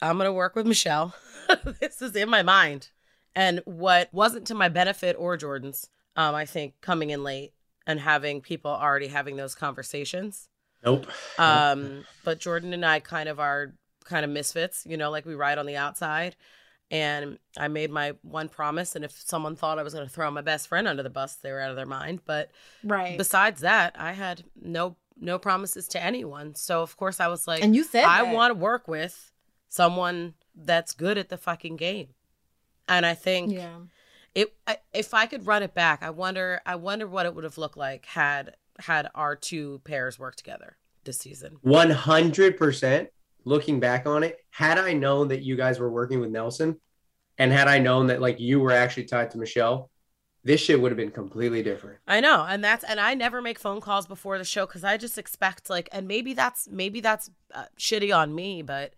I'm 0.00 0.16
going 0.16 0.26
to 0.28 0.32
work 0.32 0.54
with 0.56 0.66
Michele. 0.66 1.14
this 1.80 2.00
is 2.02 2.14
in 2.16 2.28
my 2.28 2.42
mind. 2.42 2.90
And 3.34 3.60
what 3.64 4.08
wasn't 4.12 4.46
to 4.48 4.54
my 4.54 4.68
benefit 4.68 5.16
or 5.18 5.36
Jordan's, 5.36 5.88
um 6.16 6.34
I 6.34 6.44
think 6.44 6.74
coming 6.80 7.10
in 7.10 7.22
late 7.22 7.52
and 7.86 8.00
having 8.00 8.40
people 8.40 8.70
already 8.70 9.08
having 9.08 9.36
those 9.36 9.54
conversations. 9.54 10.48
Nope. 10.84 11.06
Um, 11.38 12.04
but 12.24 12.40
Jordan 12.40 12.72
and 12.72 12.84
I 12.84 12.98
kind 13.00 13.28
of 13.28 13.38
are 13.38 13.74
kind 14.04 14.24
of 14.24 14.30
misfits, 14.30 14.84
you 14.86 14.96
know, 14.96 15.10
like 15.10 15.24
we 15.26 15.34
ride 15.34 15.58
on 15.58 15.66
the 15.66 15.76
outside. 15.76 16.36
And 16.90 17.38
I 17.56 17.68
made 17.68 17.90
my 17.90 18.12
one 18.20 18.50
promise, 18.50 18.94
and 18.94 19.02
if 19.02 19.12
someone 19.12 19.56
thought 19.56 19.78
I 19.78 19.82
was 19.82 19.94
going 19.94 20.06
to 20.06 20.12
throw 20.12 20.30
my 20.30 20.42
best 20.42 20.68
friend 20.68 20.86
under 20.86 21.02
the 21.02 21.08
bus, 21.08 21.36
they 21.36 21.50
were 21.50 21.60
out 21.60 21.70
of 21.70 21.76
their 21.76 21.86
mind. 21.86 22.20
But 22.26 22.50
Right. 22.84 23.16
besides 23.16 23.62
that, 23.62 23.94
I 23.98 24.12
had 24.12 24.44
no 24.60 24.96
no 25.18 25.38
promises 25.38 25.86
to 25.88 26.02
anyone. 26.02 26.54
So 26.54 26.82
of 26.82 26.96
course 26.96 27.20
I 27.20 27.28
was 27.28 27.46
like, 27.46 27.62
And 27.62 27.74
you 27.76 27.84
said 27.84 28.04
I 28.04 28.22
want 28.34 28.50
to 28.50 28.58
work 28.58 28.88
with 28.88 29.30
someone 29.68 30.34
that's 30.54 30.92
good 30.94 31.16
at 31.16 31.28
the 31.28 31.36
fucking 31.38 31.76
game. 31.76 32.08
And 32.88 33.06
I 33.06 33.14
think 33.14 33.52
yeah. 33.52 33.76
it 34.34 34.54
I- 34.66 34.78
if 34.92 35.14
I 35.14 35.26
could 35.26 35.46
run 35.46 35.62
it 35.62 35.74
back, 35.74 36.02
I 36.02 36.10
wonder 36.10 36.60
I 36.66 36.74
wonder 36.76 37.06
what 37.06 37.24
it 37.26 37.34
would 37.34 37.44
have 37.44 37.56
looked 37.56 37.76
like 37.76 38.04
had 38.06 38.56
had 38.80 39.08
our 39.14 39.36
two 39.36 39.80
pairs 39.84 40.18
worked 40.18 40.38
together 40.38 40.76
this 41.04 41.18
season. 41.18 41.58
100% 41.64 43.08
looking 43.44 43.80
back 43.80 44.06
on 44.06 44.22
it 44.22 44.36
had 44.50 44.78
i 44.78 44.92
known 44.92 45.28
that 45.28 45.42
you 45.42 45.56
guys 45.56 45.78
were 45.78 45.90
working 45.90 46.20
with 46.20 46.30
nelson 46.30 46.80
and 47.38 47.52
had 47.52 47.68
i 47.68 47.78
known 47.78 48.06
that 48.08 48.20
like 48.20 48.38
you 48.40 48.60
were 48.60 48.72
actually 48.72 49.04
tied 49.04 49.30
to 49.30 49.38
michele 49.38 49.90
this 50.44 50.60
shit 50.60 50.80
would 50.80 50.90
have 50.90 50.96
been 50.96 51.10
completely 51.10 51.62
different 51.62 51.98
I 52.06 52.18
know, 52.18 52.44
and 52.48 52.64
that's 52.64 52.82
and 52.82 52.98
I 52.98 53.14
never 53.14 53.40
make 53.40 53.60
phone 53.60 53.80
calls 53.80 54.08
before 54.08 54.36
the 54.36 54.44
show 54.44 54.66
because 54.66 54.82
I 54.82 54.96
just 54.96 55.16
expect 55.16 55.70
like, 55.70 55.88
and 55.92 56.08
maybe 56.08 56.34
that's 56.34 56.68
maybe 56.68 57.00
that's 57.00 57.30
uh, 57.54 57.66
shitty 57.78 58.14
on 58.14 58.34
me, 58.34 58.60
but 58.62 58.94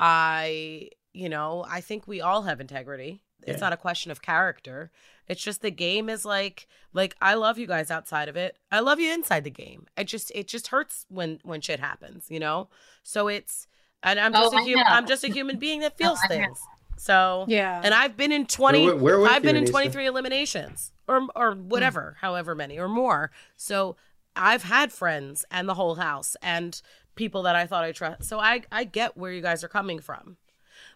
I, 0.00 0.88
you 1.12 1.28
know, 1.28 1.64
I 1.68 1.80
think 1.80 2.06
we 2.06 2.20
all 2.20 2.42
have 2.42 2.60
integrity. 2.60 3.22
It's 3.42 3.58
Yeah. 3.58 3.66
not 3.66 3.72
a 3.72 3.76
question 3.76 4.10
of 4.10 4.22
character. 4.22 4.90
It's 5.28 5.42
just 5.42 5.60
the 5.60 5.70
game 5.70 6.08
is 6.08 6.24
like 6.24 6.66
like 6.92 7.16
I 7.20 7.34
love 7.34 7.58
you 7.58 7.66
guys 7.66 7.90
outside 7.90 8.28
of 8.28 8.36
it. 8.36 8.56
I 8.72 8.80
love 8.80 8.98
you 8.98 9.12
inside 9.12 9.44
the 9.44 9.50
game. 9.50 9.86
It 9.96 10.04
just 10.04 10.32
it 10.34 10.48
just 10.48 10.68
hurts 10.68 11.04
when 11.08 11.40
when 11.44 11.60
shit 11.60 11.80
happens, 11.80 12.26
you 12.30 12.40
know. 12.40 12.68
So 13.02 13.28
it's 13.28 13.66
and 14.02 14.18
I'm 14.20 14.34
Oh, 14.34 14.42
just 14.42 14.54
a 14.54 14.58
I 14.58 14.62
human. 14.62 14.84
I'm 14.88 15.06
just 15.06 15.24
a 15.24 15.28
human 15.28 15.58
being 15.58 15.80
that 15.80 15.96
feels 15.96 16.18
I 16.24 16.28
know. 16.28 16.34
things. 16.44 16.60
So 16.96 17.44
Yeah. 17.48 17.80
and 17.84 17.94
I've 17.94 18.16
been 18.16 18.32
in 18.32 18.46
20 18.46 18.84
We're- 18.84 18.98
we're 18.98 19.28
I've 19.28 19.42
been 19.42 19.56
in 19.56 19.66
23 19.66 20.06
eliminations 20.06 20.92
or 21.06 21.26
or 21.36 21.52
hmm. 21.54 21.68
whatever, 21.68 22.16
however 22.20 22.54
many 22.54 22.78
or 22.78 22.88
more. 22.88 23.30
So 23.56 23.96
I've 24.36 24.64
had 24.64 24.92
friends 24.92 25.44
and 25.50 25.68
the 25.68 25.74
whole 25.74 25.96
house 25.96 26.36
and 26.42 26.80
people 27.14 27.42
that 27.42 27.56
I 27.56 27.66
thought 27.66 27.84
I 27.84 27.92
trust. 27.92 28.24
So 28.24 28.38
I 28.38 28.62
I 28.70 28.84
get 28.84 29.16
where 29.16 29.32
you 29.32 29.42
guys 29.42 29.62
are 29.64 29.68
coming 29.68 29.98
from. 30.00 30.36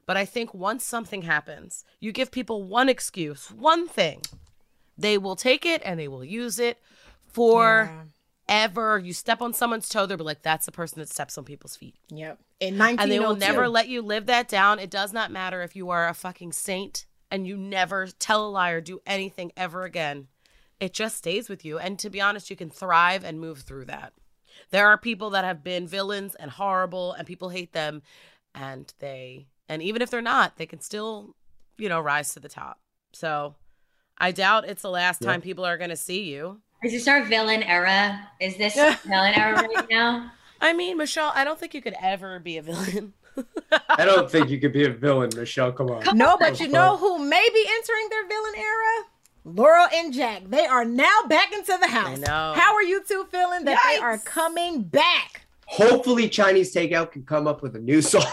But 0.07 0.17
I 0.17 0.25
think 0.25 0.53
once 0.53 0.85
something 0.85 1.23
happens, 1.23 1.85
you 2.01 2.11
give 2.13 2.31
people 2.33 2.63
one 2.65 2.89
excuse, 2.89 3.51
one 3.53 3.87
thing. 3.89 4.23
They 4.99 5.17
will 5.19 5.37
take 5.37 5.65
it 5.65 5.81
and 5.85 5.99
they 5.99 6.09
will 6.09 6.25
use 6.25 6.59
it 6.59 6.79
for 7.33 7.91
Yeah. 7.93 8.03
Ever. 8.53 8.99
You 8.99 9.13
step 9.13 9.41
on 9.41 9.55
someone's 9.55 9.89
toe, 9.89 10.07
they'll 10.07 10.19
be 10.19 10.25
like, 10.25 10.43
that's 10.43 10.67
the 10.67 10.73
person 10.73 11.01
that 11.01 11.09
steps 11.09 11.39
on 11.39 11.45
people's 11.45 11.75
feet 11.77 11.95
Yep. 12.11 12.39
In 12.61 12.79
1902. 12.79 13.03
and 13.03 13.11
they 13.11 13.19
will 13.19 13.33
oh 13.33 13.35
never 13.35 13.69
let 13.69 13.89
you 13.89 14.03
live 14.03 14.27
that 14.27 14.47
down. 14.49 14.79
It 14.79 14.91
does 14.91 15.13
not 15.13 15.31
matter 15.31 15.63
if 15.63 15.75
you 15.75 15.91
are 15.91 16.09
a 16.09 16.15
fucking 16.15 16.53
saint 16.53 17.07
and 17.31 17.47
you 17.47 17.57
never 17.57 18.09
tell 18.19 18.47
a 18.47 18.51
lie 18.51 18.71
or 18.71 18.81
do 18.81 19.01
anything 19.07 19.53
ever 19.57 19.85
again. 19.85 20.29
It 20.79 20.93
just 20.93 21.17
stays 21.17 21.49
with 21.49 21.65
you. 21.65 21.79
And 21.79 21.99
to 22.01 22.11
be 22.11 22.21
honest, 22.21 22.51
you 22.51 22.57
can 22.57 22.71
thrive 22.71 23.25
and 23.25 23.41
move 23.41 23.61
through 23.61 23.87
that. 23.87 24.13
There 24.71 24.87
are 24.87 24.99
people 24.99 25.31
that 25.31 25.45
have 25.45 25.65
been 25.65 25.87
villains 25.87 26.35
and 26.35 26.51
horrible 26.51 27.13
and 27.13 27.27
people 27.27 27.49
hate 27.49 27.73
them 27.73 28.03
and 28.55 28.93
they 28.99 29.47
and 29.69 29.83
even 29.83 30.03
if 30.03 30.11
they're 30.11 30.21
not, 30.21 30.57
they 30.59 30.67
can 30.67 30.81
still, 30.81 31.35
you 31.79 31.89
know, 31.89 32.01
rise 32.01 32.35
to 32.35 32.41
the 32.41 32.49
top. 32.49 32.81
So 33.15 33.55
I 34.19 34.31
doubt 34.33 34.69
it's 34.69 34.83
the 34.83 34.91
last 34.91 35.23
time 35.23 35.41
people 35.41 35.65
are 35.65 35.79
going 35.79 35.91
to 35.91 35.97
see 35.97 36.25
you. 36.25 36.61
Is 36.85 36.93
this 36.93 37.09
our 37.09 37.25
villain 37.25 37.63
era? 37.63 38.29
Is 38.41 38.57
this 38.57 38.75
villain 38.75 39.35
era 39.35 39.55
right 39.55 39.87
now? 39.91 40.33
I 40.61 40.73
mean, 40.73 40.97
Michele, 40.97 41.33
I 41.35 41.45
don't 41.45 41.59
think 41.59 41.75
you 41.75 41.83
could 41.83 41.97
ever 42.01 42.39
be 42.39 42.59
a 42.59 42.63
villain. 42.63 43.15
i 43.89 44.05
don't 44.05 44.31
think 44.31 44.51
you 44.51 44.61
could 44.61 44.75
be 44.75 44.85
a 44.85 44.91
villain 44.91 45.31
michele 45.35 45.73
come 45.73 45.89
on 45.89 46.05
No, 46.15 46.37
but 46.39 46.61
you 46.61 46.69
know 46.69 46.99
who 46.99 47.19
may 47.19 47.49
be 47.55 47.67
entering 47.67 48.09
their 48.11 48.29
villain 48.29 48.53
era? 48.59 49.07
Laurel 49.45 49.89
and 49.95 50.13
Jakk. 50.13 50.51
They 50.51 50.67
are 50.67 50.85
now 50.85 51.21
back 51.29 51.51
into 51.51 51.79
the 51.81 51.89
house. 51.89 52.19
know. 52.19 52.53
How 52.55 52.75
are 52.75 52.83
you 52.83 53.03
two 53.03 53.27
feeling 53.31 53.65
that 53.65 53.81
they 53.89 53.97
are 54.03 54.19
coming 54.19 54.83
back? 54.83 55.47
hopefully 55.73 56.29
chinese 56.29 56.75
takeout 56.75 57.11
can 57.11 57.23
come 57.23 57.47
up 57.47 57.63
with 57.63 57.75
a 57.77 57.79
new 57.79 58.03
song 58.03 58.23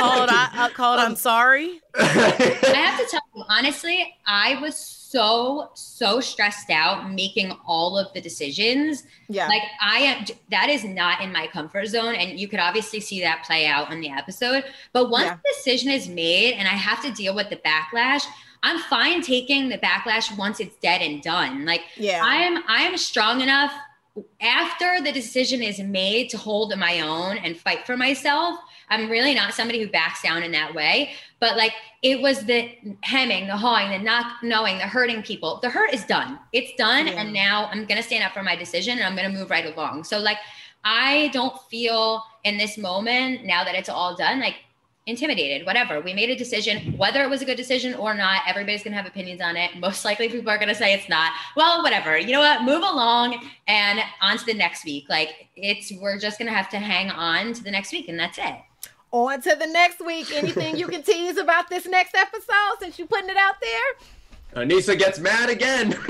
call 0.00 0.22
it, 0.22 0.30
I, 0.32 0.48
I'll 0.54 0.70
call 0.70 0.94
it, 0.96 1.02
I'm 1.02 1.10
um, 1.10 1.16
sorry. 1.16 1.80
I 1.94 2.02
have 2.04 2.98
to 2.98 3.06
tell 3.10 3.20
you, 3.34 3.44
honestly, 3.48 4.14
I 4.26 4.58
was 4.60 4.76
so, 5.10 5.70
so 5.74 6.20
stressed 6.20 6.70
out 6.70 7.10
making 7.10 7.50
all 7.66 7.98
of 7.98 8.12
the 8.12 8.20
decisions. 8.20 9.02
Yeah. 9.28 9.48
Like, 9.48 9.62
I 9.80 9.98
am, 9.98 10.24
that 10.52 10.68
is 10.68 10.84
not 10.84 11.20
in 11.20 11.32
my 11.32 11.48
comfort 11.48 11.86
zone. 11.86 12.14
And 12.14 12.38
you 12.38 12.46
could 12.46 12.60
obviously 12.60 13.00
see 13.00 13.20
that 13.22 13.42
play 13.44 13.66
out 13.66 13.92
in 13.92 14.00
the 14.00 14.08
episode. 14.10 14.62
But 14.92 15.10
once 15.10 15.24
Yeah. 15.26 15.34
the 15.44 15.52
decision 15.56 15.90
is 15.90 16.08
made 16.08 16.54
and 16.54 16.68
I 16.68 16.72
have 16.72 17.02
to 17.02 17.10
deal 17.10 17.34
with 17.34 17.50
the 17.50 17.56
backlash, 17.56 18.22
I'm 18.62 18.78
fine 18.82 19.20
taking 19.20 19.68
the 19.68 19.78
backlash 19.78 20.36
once 20.38 20.60
it's 20.60 20.76
dead 20.76 21.02
and 21.02 21.20
done. 21.20 21.64
Like 21.64 21.82
Yeah. 21.96 22.20
I'm 22.22 22.62
I'm 22.68 22.96
strong 22.96 23.40
enough 23.40 23.72
after 24.40 25.00
the 25.02 25.10
decision 25.10 25.60
is 25.60 25.80
made 25.80 26.28
to 26.30 26.38
hold 26.38 26.76
my 26.78 27.00
own 27.00 27.38
and 27.38 27.56
fight 27.56 27.84
for 27.84 27.96
myself. 27.96 28.60
I'm 28.90 29.08
really 29.08 29.34
not 29.34 29.54
somebody 29.54 29.80
who 29.80 29.88
backs 29.88 30.22
down 30.22 30.42
in 30.42 30.52
that 30.52 30.74
way. 30.74 31.12
But 31.38 31.56
like 31.56 31.72
it 32.02 32.20
was 32.20 32.44
the 32.44 32.76
hemming, 33.02 33.46
the 33.46 33.56
hawing, 33.56 33.90
the 33.90 33.98
not 33.98 34.42
knowing, 34.42 34.78
the 34.78 34.84
hurting 34.84 35.22
people. 35.22 35.58
The 35.62 35.70
hurt 35.70 35.94
is 35.94 36.04
done. 36.04 36.38
It's 36.52 36.72
done. 36.76 37.06
Yeah. 37.06 37.14
And 37.14 37.32
now 37.32 37.68
I'm 37.72 37.86
gonna 37.86 38.02
stand 38.02 38.24
up 38.24 38.32
for 38.32 38.42
my 38.42 38.56
decision 38.56 38.98
and 38.98 39.06
I'm 39.06 39.16
gonna 39.16 39.30
move 39.30 39.50
right 39.50 39.74
along. 39.74 40.04
So 40.04 40.18
like 40.18 40.38
I 40.84 41.30
don't 41.32 41.58
feel 41.70 42.22
in 42.44 42.58
this 42.58 42.78
moment, 42.78 43.44
now 43.44 43.64
that 43.64 43.74
it's 43.74 43.88
all 43.88 44.16
done, 44.16 44.40
like 44.40 44.56
intimidated, 45.06 45.66
whatever. 45.66 46.00
We 46.00 46.14
made 46.14 46.30
a 46.30 46.36
decision, 46.36 46.96
whether 46.96 47.22
it 47.22 47.30
was 47.30 47.42
a 47.42 47.44
good 47.44 47.56
decision 47.56 47.94
or 47.94 48.14
not. 48.14 48.42
Everybody's 48.46 48.82
gonna 48.82 48.96
have 48.96 49.06
opinions 49.06 49.40
on 49.40 49.56
it. 49.56 49.76
Most 49.76 50.04
likely 50.04 50.28
people 50.28 50.50
are 50.50 50.58
gonna 50.58 50.74
say 50.74 50.94
it's 50.94 51.08
not. 51.08 51.32
Well, 51.56 51.82
whatever. 51.82 52.18
You 52.18 52.32
know 52.32 52.40
what? 52.40 52.62
Move 52.62 52.82
along 52.82 53.48
and 53.66 54.00
on 54.20 54.38
to 54.38 54.44
the 54.44 54.54
next 54.54 54.84
week. 54.84 55.06
Like 55.08 55.48
it's 55.56 55.92
we're 55.92 56.18
just 56.18 56.38
gonna 56.38 56.52
have 56.52 56.68
to 56.70 56.78
hang 56.78 57.10
on 57.10 57.52
to 57.54 57.62
the 57.62 57.70
next 57.70 57.92
week 57.92 58.08
and 58.08 58.18
that's 58.18 58.38
it. 58.38 58.56
On 59.12 59.40
to 59.40 59.56
the 59.56 59.66
next 59.66 60.04
week. 60.04 60.32
Anything 60.32 60.76
you 60.76 60.86
can 60.86 61.02
tease 61.02 61.36
about 61.36 61.68
this 61.68 61.86
next 61.86 62.14
episode 62.14 62.76
since 62.78 62.98
you're 62.98 63.08
putting 63.08 63.28
it 63.28 63.36
out 63.36 63.56
there? 63.60 64.62
Aneesa 64.64 64.98
gets 64.98 65.18
mad 65.18 65.50
again. 65.50 65.96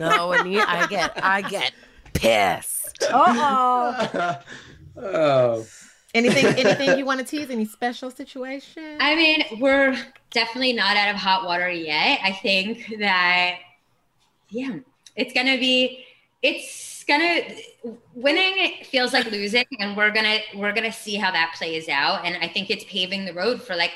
No, 0.00 0.32
and 0.32 0.58
I 0.60 0.86
get 0.88 1.24
I 1.24 1.42
get 1.42 1.72
pissed. 2.14 3.04
Uh 3.04 4.02
oh. 4.16 4.38
oh. 4.96 5.66
anything 6.14 6.46
anything 6.46 6.98
you 6.98 7.04
want 7.04 7.20
to 7.20 7.26
tease? 7.26 7.48
Any 7.50 7.64
special 7.64 8.10
situation? 8.10 8.96
I 9.00 9.14
mean, 9.14 9.44
we're 9.60 9.96
definitely 10.30 10.72
not 10.72 10.96
out 10.96 11.14
of 11.14 11.16
hot 11.16 11.44
water 11.44 11.70
yet. 11.70 12.18
I 12.22 12.32
think 12.32 12.94
that, 12.98 13.58
yeah, 14.50 14.78
it's 15.16 15.32
gonna 15.32 15.58
be, 15.58 16.04
it's 16.44 17.02
gonna 17.08 17.40
winning 18.14 18.74
feels 18.84 19.12
like 19.12 19.30
losing, 19.30 19.64
and 19.80 19.96
we're 19.96 20.10
gonna 20.10 20.38
we're 20.54 20.72
gonna 20.72 20.92
see 20.92 21.16
how 21.16 21.30
that 21.32 21.54
plays 21.56 21.88
out. 21.88 22.24
And 22.24 22.36
I 22.36 22.48
think 22.48 22.70
it's 22.70 22.84
paving 22.84 23.24
the 23.24 23.32
road 23.32 23.62
for 23.62 23.74
like 23.74 23.92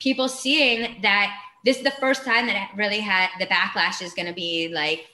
people 0.00 0.28
seeing 0.28 1.00
that 1.02 1.34
this 1.64 1.78
is 1.78 1.84
the 1.84 1.92
first 1.92 2.24
time 2.24 2.46
that 2.48 2.56
it 2.56 2.76
really 2.76 2.98
had 2.98 3.28
the 3.38 3.46
backlash 3.46 4.02
is 4.02 4.12
gonna 4.12 4.34
be 4.34 4.68
like. 4.68 5.06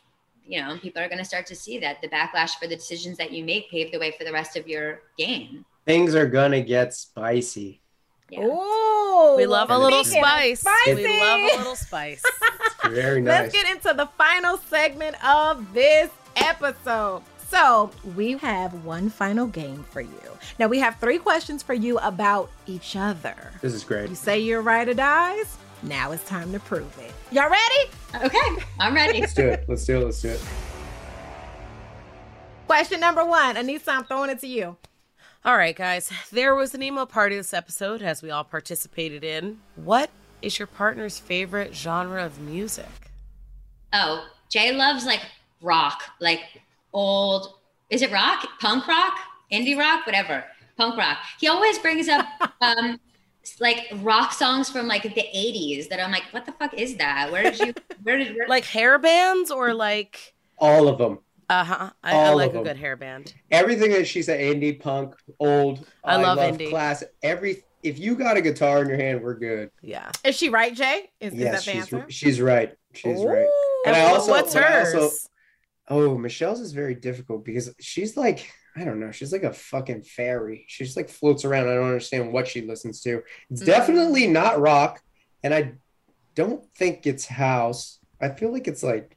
You 0.51 0.63
know, 0.63 0.79
people 0.79 1.03
are 1.03 1.09
going 1.09 1.19
to 1.19 1.27
start 1.27 1.45
to 1.49 1.55
see 1.55 1.77
that 1.81 2.01
the 2.01 2.09
backlash 2.09 2.53
for 2.53 2.67
the 2.67 2.75
decisions 2.75 3.19
that 3.19 3.33
you 3.33 3.45
make 3.45 3.71
pave 3.71 3.93
the 3.93 3.99
way 3.99 4.15
for 4.17 4.25
the 4.25 4.33
rest 4.33 4.57
of 4.57 4.67
your 4.67 5.03
game. 5.19 5.67
Things 5.85 6.15
are 6.15 6.25
gonna 6.25 6.63
get 6.63 6.95
spicy. 6.95 7.83
Yeah. 8.31 8.45
Ooh, 8.47 9.37
We 9.37 9.45
love 9.45 9.71
a 9.71 9.79
little 9.79 10.05
speaking 10.05 10.23
spice. 10.23 10.61
spicy. 10.61 10.95
We 10.95 11.21
love 11.21 11.41
a 11.41 11.57
little 11.59 11.77
spice. 11.77 12.23
Very 12.89 13.21
nice. 13.21 13.43
Let's 13.43 13.53
get 13.53 13.69
into 13.69 13.93
the 13.93 14.07
final 14.17 14.57
segment 14.57 15.23
of 15.23 15.75
this 15.75 16.09
episode. 16.45 17.23
So, 17.49 17.91
we 18.15 18.37
have 18.39 18.85
one 18.85 19.09
final 19.09 19.47
game 19.47 19.85
for 19.91 20.03
you. 20.03 20.21
Now, 20.59 20.67
we 20.67 20.79
have 20.81 20.97
three 20.97 21.19
questions 21.19 21.63
for 21.63 21.73
you 21.73 21.99
about 21.99 22.51
each 22.67 22.95
other. 22.95 23.53
This 23.63 23.73
is 23.73 23.85
great. 23.85 24.11
You 24.11 24.17
say 24.17 24.39
you're 24.39 24.61
right 24.61 24.87
or 24.87 24.95
dies. 24.95 25.57
Now 25.83 26.11
it's 26.11 26.25
time 26.25 26.53
to 26.53 26.61
prove 26.61 26.99
it. 26.99 27.13
Y'all 27.31 27.49
ready? 27.49 28.27
Okay, 28.27 28.65
I'm 28.81 28.95
ready. 28.95 29.21
Let's 29.21 29.35
do 29.35 29.47
it. 29.47 29.65
Let's 29.69 29.85
do 29.85 30.01
it. 30.01 30.05
Let's 30.05 30.21
do 30.21 30.31
it. 30.31 30.45
Question 32.67 33.01
number 33.01 33.25
one. 33.25 33.57
Aneesa, 33.57 33.89
I'm 33.89 34.05
throwing 34.05 34.31
it 34.31 34.41
to 34.41 34.47
you. 34.47 34.77
All 35.45 35.57
right, 35.57 35.77
guys. 35.77 36.11
There 36.33 36.55
was 36.55 36.75
an 36.75 36.83
emo 36.83 37.07
party 37.07 37.37
this 37.37 37.55
episode, 37.55 38.03
as 38.03 38.23
we 38.23 38.31
all 38.31 38.45
participated 38.45 39.23
in. 39.23 39.61
What 39.77 40.11
is 40.43 40.59
your 40.59 40.67
partner's 40.67 41.19
favorite 41.19 41.75
genre 41.75 42.25
of 42.25 42.41
music? 42.41 43.13
Oh, 43.93 44.27
Jay 44.51 44.75
loves 44.75 45.07
like 45.07 45.21
rock, 45.61 46.03
like 46.21 46.41
old. 46.93 47.55
Is 47.91 48.03
it 48.03 48.11
rock? 48.13 48.47
Punk 48.61 48.87
rock? 48.87 49.19
Indie 49.53 49.79
rock? 49.79 50.05
Whatever. 50.07 50.45
Punk 50.77 50.97
rock. 50.97 51.19
He 51.41 51.49
always 51.49 51.79
brings 51.79 52.09
up 52.09 52.27
um 52.61 53.01
like 53.61 53.87
rock 54.03 54.33
songs 54.33 54.69
from 54.69 54.87
like 54.87 55.03
the 55.03 55.11
80s 55.35 55.89
that 55.89 56.05
I'm 56.05 56.13
like, 56.13 56.25
what 56.33 56.45
the 56.45 56.53
fuck 56.53 56.75
is 56.75 56.97
that? 56.97 57.33
Where 57.33 57.43
did 57.45 57.59
you 57.59 57.75
where 58.03 58.19
did 58.19 58.37
where, 58.37 58.47
Like 58.49 58.65
hair 58.65 58.99
bands 58.99 59.51
or 59.51 59.73
like 59.73 60.35
All 60.59 60.87
of 60.87 60.99
them. 60.99 61.21
uh 61.49 61.65
huh. 61.65 61.91
I, 62.03 62.11
I 62.13 62.15
All 62.15 62.37
like 62.37 62.53
a 62.55 62.63
good 62.63 62.77
hair 62.77 62.97
band. 62.97 63.35
Everything 63.51 63.91
that 63.93 64.07
she 64.07 64.21
said, 64.23 64.39
indie, 64.41 64.79
punk, 64.79 65.15
old. 65.41 65.87
I 66.05 66.17
love 66.17 66.39
indie. 66.39 66.69
Class. 66.71 67.03
Every. 67.23 67.63
If 67.83 67.99
you 67.99 68.17
got 68.17 68.37
a 68.37 68.43
guitar 68.43 68.83
in 68.83 68.89
your 68.89 68.99
hand, 68.99 69.23
we're 69.23 69.35
good. 69.39 69.71
Yeah. 69.83 70.11
Is 70.25 70.37
she 70.37 70.49
right, 70.49 70.75
Jay? 70.75 71.11
Is, 71.21 71.33
is 71.33 71.39
that 71.41 71.53
the 71.53 71.61
she's 71.63 71.75
answer? 71.77 72.07
she's 72.11 72.41
right. 72.41 72.75
She's 72.93 73.25
right. 73.25 73.47
Ooh. 73.47 73.83
And 73.87 73.95
I 73.97 74.01
also- 74.11 74.33
what's 74.33 74.53
but 74.53 74.65
I 74.65 74.67
hers? 74.69 74.95
also- 74.95 75.28
Oh, 75.91 76.19
Michele's 76.19 76.61
is 76.61 76.73
very 76.73 76.95
difficult 76.95 77.45
because 77.45 77.75
she's 77.81 78.17
like, 78.17 78.53
I 78.77 78.85
don't 78.85 79.01
know, 79.01 79.11
she's 79.11 79.33
like 79.33 79.43
a 79.43 79.53
fucking 79.53 80.03
fairy. 80.03 80.65
She 80.69 80.85
just 80.85 80.97
like 80.97 81.09
floats 81.09 81.45
around. 81.45 81.69
I 81.69 81.75
don't 81.75 81.87
understand 81.87 82.33
what 82.33 82.47
she 82.47 82.63
listens 82.63 83.01
to. 83.03 83.23
It's 83.51 83.63
Mhm. 83.63 83.67
definitely 83.67 84.27
not 84.27 84.61
rock, 84.61 85.03
and 85.43 85.53
I 85.55 85.73
don't 86.35 86.65
think 86.77 87.07
it's 87.07 87.27
house. 87.27 87.99
I 88.21 88.29
feel 88.29 88.53
like 88.53 88.69
it's 88.69 88.83
like, 88.83 89.17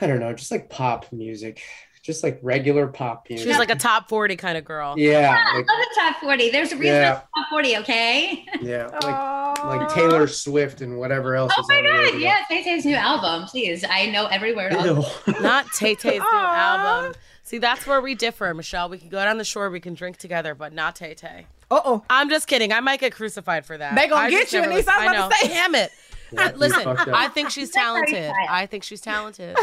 I 0.00 0.06
don't 0.06 0.20
know, 0.20 0.32
just 0.32 0.50
like 0.50 0.68
pop 0.68 1.12
music, 1.12 1.62
just 2.02 2.22
like 2.24 2.40
regular 2.42 2.88
pop 2.88 3.26
music. 3.30 3.46
She's 3.46 3.58
like 3.58 3.70
a 3.70 3.76
top 3.76 4.08
40 4.08 4.36
kind 4.36 4.58
of 4.58 4.64
girl. 4.64 4.94
yeah, 4.98 5.36
I 5.38 5.56
like, 5.58 5.66
love 5.68 5.78
the 5.78 6.00
top 6.00 6.16
40. 6.20 6.50
There's 6.50 6.72
a 6.72 6.76
reason 6.76 6.94
Yeah. 6.96 7.12
top 7.36 7.48
40, 7.50 7.76
okay? 7.78 8.44
yeah, 8.60 8.86
like 8.92 9.04
Oh. 9.04 9.41
Like 9.64 9.88
Taylor 9.92 10.26
Swift 10.26 10.80
and 10.80 10.98
whatever 10.98 11.34
else. 11.36 11.52
Oh 11.56 11.60
is 11.60 11.68
my 11.68 11.76
on 11.76 11.84
god, 12.12 12.20
yeah, 12.20 12.38
Tay 12.48 12.62
Tay's 12.62 12.84
new 12.84 12.94
album, 12.96 13.46
please. 13.48 13.84
I 13.88 14.06
know 14.06 14.26
every 14.26 14.54
word. 14.54 14.72
of 14.74 15.06
Not 15.40 15.66
Tay 15.72 15.94
Tay's 15.94 16.20
new 16.20 16.26
album. 16.32 17.14
See, 17.44 17.58
that's 17.58 17.86
where 17.86 18.00
we 18.00 18.14
differ, 18.14 18.52
Michele. 18.54 18.88
We 18.88 18.98
can 18.98 19.08
go 19.08 19.18
down 19.24 19.38
the 19.38 19.44
shore, 19.44 19.68
we 19.70 19.80
can 19.80 19.94
drink 19.94 20.16
together, 20.16 20.54
but 20.54 20.72
not 20.72 20.96
Tay 20.96 21.14
Tay. 21.14 21.46
Uh-oh. 21.70 22.04
I'm 22.10 22.28
just 22.28 22.48
kidding. 22.48 22.72
I 22.72 22.80
might 22.80 23.00
get 23.00 23.14
crucified 23.14 23.64
for 23.64 23.76
that. 23.78 23.94
They 23.94 24.06
gonna 24.08 24.26
I 24.26 24.30
get 24.30 24.52
you, 24.52 24.60
never 24.60 24.72
Aneesa. 24.72 24.74
I 24.74 24.76
was 24.76 24.88
I 24.88 25.04
about 25.06 25.12
know. 25.12 25.28
to 25.28 25.34
say. 25.36 25.48
Damn 25.48 25.74
it. 25.74 25.90
Yeah, 26.32 26.46
uh, 26.46 26.52
Listen. 26.56 26.86
I 27.14 27.28
think 27.28 27.50
she's 27.50 27.70
talented. 27.70 28.32
I 28.48 28.66
think 28.66 28.84
she's 28.84 29.00
talented. 29.00 29.56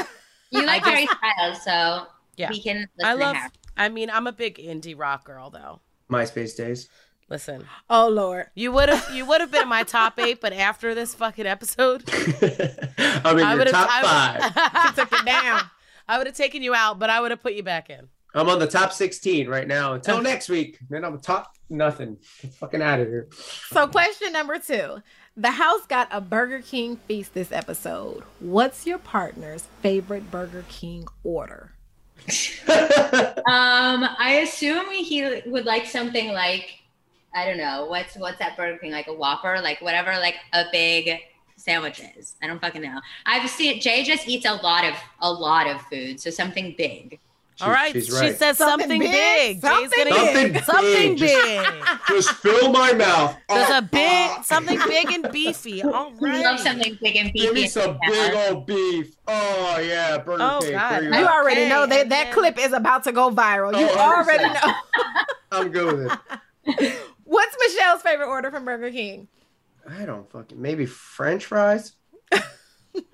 You 0.51 0.65
like 0.65 0.85
I 0.85 0.89
Harry 0.89 1.07
Styles, 1.07 1.63
so 1.63 2.07
Yeah. 2.35 2.49
we 2.49 2.61
can 2.61 2.87
listen 2.97 3.11
I 3.11 3.13
to 3.13 3.19
love. 3.19 3.37
I 3.77 3.89
mean, 3.89 4.09
I'm 4.09 4.27
a 4.27 4.31
big 4.31 4.57
indie 4.57 4.97
rock 4.97 5.23
girl, 5.25 5.49
though. 5.51 5.79
MySpace 6.11 6.57
days. 6.57 6.89
Listen, 7.29 7.65
Oh 7.89 8.07
Lord. 8.07 8.47
you 8.55 8.71
would 8.71 8.89
have 8.89 9.13
you 9.13 9.25
would 9.25 9.39
have 9.41 9.51
been 9.51 9.63
in 9.63 9.69
my 9.69 9.83
top 9.83 10.19
eight, 10.19 10.41
but 10.41 10.51
after 10.53 10.95
this 10.95 11.13
fucking 11.13 11.45
episode, 11.45 12.03
I'm 12.41 13.37
in 13.37 13.43
I 13.45 13.49
your 13.51 13.57
would 13.59 13.67
have 13.67 13.71
top 13.71 13.89
I 13.91 14.49
five. 14.51 14.95
Took 14.95 15.13
it 15.19 15.25
down. 15.25 15.61
I 16.07 16.17
would 16.17 16.25
have 16.27 16.35
taken 16.35 16.63
you 16.63 16.73
out, 16.73 16.97
but 16.97 17.09
I 17.11 17.21
would 17.21 17.29
have 17.31 17.41
put 17.41 17.53
you 17.53 17.61
back 17.63 17.89
in. 17.89 18.07
I'm 18.33 18.47
on 18.49 18.59
the 18.59 18.67
top 18.67 18.93
16 18.93 19.47
right 19.47 19.67
now. 19.67 19.93
Until 19.93 20.21
next 20.21 20.49
week, 20.49 20.77
then 20.89 21.03
I'm 21.03 21.19
top 21.19 21.55
nothing. 21.69 22.17
Get 22.41 22.53
fucking 22.55 22.81
out 22.81 22.99
of 22.99 23.07
here. 23.07 23.27
So, 23.71 23.87
question 23.87 24.31
number 24.33 24.59
two. 24.59 25.01
The 25.35 25.51
house 25.51 25.85
got 25.87 26.07
a 26.11 26.21
Burger 26.21 26.61
King 26.61 26.97
feast 27.07 27.33
this 27.33 27.51
episode. 27.51 28.23
What's 28.39 28.85
your 28.85 28.97
partner's 28.99 29.67
favorite 29.81 30.29
Burger 30.31 30.65
King 30.69 31.07
order? 31.23 31.73
Um, 32.67 34.07
I 34.19 34.41
assume 34.43 34.91
he 34.91 35.41
would 35.47 35.65
like 35.65 35.87
something 35.87 36.31
like 36.33 36.78
I 37.33 37.45
don't 37.45 37.57
know 37.57 37.85
what's 37.85 38.15
what's 38.15 38.39
that 38.39 38.57
Burger 38.57 38.77
King 38.77 38.91
like 38.91 39.07
a 39.07 39.13
Whopper, 39.13 39.59
like 39.61 39.81
whatever, 39.81 40.11
like 40.13 40.35
a 40.53 40.65
big 40.71 41.19
sandwich 41.57 42.01
is. 42.17 42.35
I 42.41 42.47
don't 42.47 42.59
fucking 42.59 42.81
know. 42.81 42.99
I've 43.25 43.49
seen 43.49 43.79
Jay 43.81 44.03
just 44.03 44.27
eats 44.27 44.45
a 44.45 44.53
lot 44.53 44.85
of 44.85 44.95
a 45.21 45.31
lot 45.31 45.67
of 45.67 45.81
food, 45.83 46.19
so 46.19 46.29
something 46.29 46.73
big. 46.77 47.19
All 47.61 47.69
right, 47.69 47.91
she's 47.91 48.07
she 48.07 48.13
right. 48.13 48.37
said 48.37 48.55
Something 48.55 48.87
something, 48.87 48.99
big, 49.01 49.11
big. 49.11 49.61
Jay's 49.61 49.61
something 49.61 49.89
gonna 50.05 50.15
Something 50.15 50.53
get 50.53 50.65
something 50.65 51.15
big, 51.17 51.17
just- 51.17 51.99
Just 52.07 52.29
fill 52.35 52.71
my 52.71 52.93
mouth. 52.93 53.35
There's 53.49 53.69
Oh, 53.69 53.77
a 53.79 53.81
big 53.81 54.29
oh. 54.31 54.41
something 54.45 54.79
big 54.87 55.11
and 55.11 55.29
beefy. 55.29 55.83
All 55.83 56.13
I 56.25 56.41
love 56.41 56.59
something 56.61 56.97
big 57.01 57.17
and 57.17 57.33
beefy. 57.33 57.45
Give 57.47 57.53
me 57.53 57.67
some 57.67 57.99
big 58.07 58.33
old 58.33 58.65
beef. 58.65 59.13
Oh 59.27 59.77
yeah, 59.85 60.17
Burger 60.19 60.41
Oh, 60.41 60.59
King. 60.61 60.71
God. 60.71 60.99
bring 60.99 61.13
You 61.13 61.19
it 61.19 61.27
already 61.27 61.67
know 61.67 61.85
that 61.85 62.07
that 62.07 62.23
then- 62.25 62.33
clip 62.33 62.57
is 62.57 62.71
about 62.71 63.03
to 63.03 63.11
go 63.11 63.29
viral. 63.29 63.77
You 63.77 63.89
Oh, 63.91 63.99
already 63.99 64.45
know. 64.45 64.73
I'm 65.51 65.69
good 65.69 65.97
with 65.97 66.17
it. 66.79 66.99
What's 67.29 67.55
Michele's 67.59 68.01
favorite 68.01 68.27
order 68.27 68.49
from 68.49 68.65
Burger 68.65 68.89
King? 68.89 69.27
I 69.87 70.03
don't 70.05 70.29
fucking 70.31 70.59
maybe 70.59 70.87
French 70.87 71.45
fries. 71.45 71.93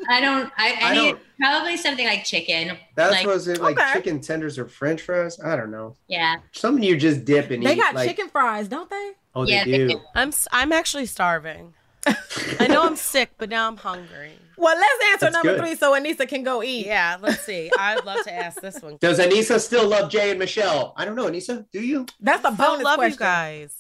I 0.08 0.22
don't. 0.22 0.52
I, 0.58 0.72
I, 0.72 0.78
I 0.82 0.94
need 0.94 1.12
don't- 1.12 1.20
probably 1.40 1.76
something 1.78 2.06
like 2.06 2.24
chicken. 2.24 2.78
That's 2.96 3.12
like, 3.12 3.28
was 3.28 3.48
it 3.50 3.60
like 3.62 3.78
Okay. 3.78 3.92
chicken 3.94 4.22
tenders 4.22 4.58
or 4.58 4.68
French 4.68 5.02
fries? 5.02 5.38
I 5.44 5.58
don't 5.58 5.70
know. 5.70 5.98
Yeah. 6.08 6.38
Something 6.54 6.84
you 6.84 6.96
just 6.98 7.26
dip 7.26 7.52
and 7.52 7.62
eat. 7.62 7.66
They 7.66 7.74
eat. 7.74 7.78
got 7.78 7.94
like, 7.94 8.08
chicken 8.08 8.30
fries, 8.30 8.70
don't 8.70 8.90
they? 8.90 9.12
Oh, 9.36 9.46
Yeah, 9.46 9.66
they 9.66 9.72
they 9.72 9.78
do. 9.80 9.88
do. 9.90 10.02
I'm 10.16 10.30
s- 10.30 10.48
I'm 10.52 10.72
actually 10.72 11.08
starving. 11.08 11.74
I 12.60 12.68
know 12.68 12.84
I'm 12.84 12.96
sick, 12.96 13.32
but 13.38 13.50
now 13.50 13.68
I'm 13.68 13.78
hungry. 13.78 14.32
Well, 14.58 14.78
let's 14.78 15.04
answer 15.12 15.26
That's 15.26 15.34
number 15.34 15.56
good. 15.56 15.60
three 15.60 15.76
so 15.76 15.92
Aneesa 15.94 16.26
can 16.28 16.44
go 16.44 16.64
eat. 16.64 16.86
Yeah, 16.86 17.18
let's 17.20 17.42
see. 17.42 17.70
I'd 17.78 18.06
love 18.06 18.24
to 18.24 18.34
ask 18.34 18.62
this 18.62 18.82
one. 18.82 18.98
Does 19.02 19.20
Aneesa 19.20 19.60
still 19.60 19.88
love 19.90 20.10
Jay 20.10 20.30
and 20.30 20.40
Michele? 20.40 20.94
I 20.96 21.04
don't 21.04 21.16
know, 21.16 21.26
Aneesa. 21.26 21.66
Do 21.74 21.82
you? 21.82 22.06
That's 22.22 22.46
a 22.46 22.52
bonus 22.52 22.84
love 22.84 22.96
question. 22.98 23.14
you 23.14 23.18
guys. 23.20 23.76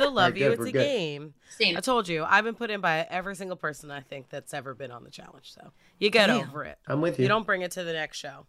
I 0.00 0.04
still 0.04 0.12
still 0.12 0.14
love 0.14 0.36
you. 0.36 0.44
good, 0.50 0.52
It's 0.60 0.68
a 0.68 0.72
good. 0.72 0.82
game. 0.84 1.34
Same. 1.50 1.76
I 1.76 1.80
told 1.80 2.08
you, 2.08 2.24
I've 2.24 2.44
been 2.44 2.54
put 2.54 2.70
in 2.70 2.80
by 2.80 3.06
every 3.10 3.36
single 3.36 3.56
person 3.56 3.90
I 3.90 4.00
think 4.00 4.28
that's 4.30 4.54
ever 4.54 4.74
been 4.74 4.90
on 4.90 5.04
the 5.04 5.10
challenge. 5.10 5.52
So 5.52 5.72
you 5.98 6.10
get 6.10 6.28
Damn. 6.28 6.48
over 6.48 6.64
it. 6.64 6.78
I'm 6.86 7.00
with 7.00 7.18
you. 7.18 7.24
You 7.24 7.28
don't 7.28 7.46
bring 7.46 7.62
it 7.62 7.70
to 7.72 7.84
the 7.84 7.92
next 7.92 8.18
show. 8.18 8.46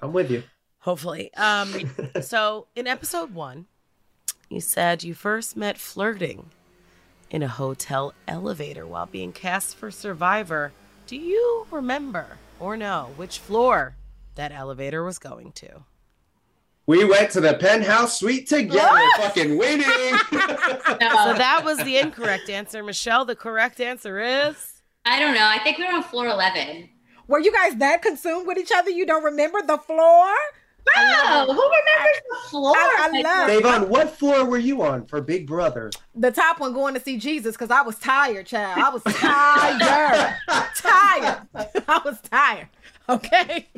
I'm 0.00 0.12
with 0.12 0.30
you. 0.30 0.42
Hopefully. 0.80 1.32
Um, 1.34 1.72
so 2.22 2.66
in 2.74 2.86
episode 2.86 3.34
one, 3.34 3.66
you 4.48 4.60
said 4.60 5.02
you 5.02 5.14
first 5.14 5.56
met 5.56 5.78
flirting 5.78 6.50
in 7.30 7.42
a 7.42 7.48
hotel 7.48 8.12
elevator 8.28 8.86
while 8.86 9.06
being 9.06 9.32
cast 9.32 9.76
for 9.76 9.90
Survivor. 9.90 10.72
Do 11.06 11.16
you 11.16 11.66
remember 11.70 12.38
or 12.60 12.76
know 12.76 13.12
which 13.16 13.38
floor 13.38 13.96
that 14.36 14.52
elevator 14.52 15.02
was 15.04 15.18
going 15.18 15.52
to? 15.52 15.84
We 16.86 17.04
went 17.04 17.30
to 17.30 17.40
the 17.40 17.54
penthouse 17.54 18.18
suite 18.18 18.46
together, 18.46 19.00
fucking 19.16 19.56
winning. 19.56 19.86
So 21.00 21.32
that 21.34 21.62
was 21.64 21.78
the 21.78 21.96
incorrect 21.96 22.50
answer. 22.50 22.82
Michele, 22.82 23.24
the 23.24 23.34
correct 23.36 23.80
answer 23.80 24.20
is. 24.20 24.82
I 25.04 25.18
don't 25.18 25.34
know. 25.34 25.46
I 25.46 25.58
think 25.60 25.78
we 25.78 25.84
were 25.84 25.92
on 25.92 26.02
floor 26.02 26.26
11. 26.28 26.88
Were 27.26 27.38
you 27.40 27.52
guys 27.52 27.76
that 27.76 28.02
consumed 28.02 28.46
with 28.46 28.58
each 28.58 28.72
other 28.74 28.90
you 28.90 29.06
don't 29.06 29.24
remember 29.24 29.62
the 29.62 29.78
floor? 29.78 30.34
Oh, 30.96 31.46
who 31.46 31.52
remembers 31.52 32.22
the 32.30 32.48
floor? 32.50 32.74
I, 32.76 33.10
I 33.14 33.20
love 33.20 33.50
Da'Vonne, 33.62 33.88
what 33.88 34.10
floor 34.10 34.44
were 34.44 34.58
you 34.58 34.82
on 34.82 35.06
for 35.06 35.20
Big 35.22 35.46
Brother? 35.46 35.90
the 36.14 36.30
top 36.30 36.60
one 36.60 36.74
going 36.74 36.94
to 36.94 37.00
see 37.00 37.16
Jesus 37.16 37.56
because 37.56 37.70
I 37.70 37.80
was 37.82 37.98
tired, 37.98 38.46
child. 38.46 38.78
I 38.78 38.90
was 38.90 39.02
tired. 39.04 40.36
tired. 40.76 41.84
I 41.88 42.00
was 42.04 42.20
tired. 42.20 42.68
Okay. 43.08 43.68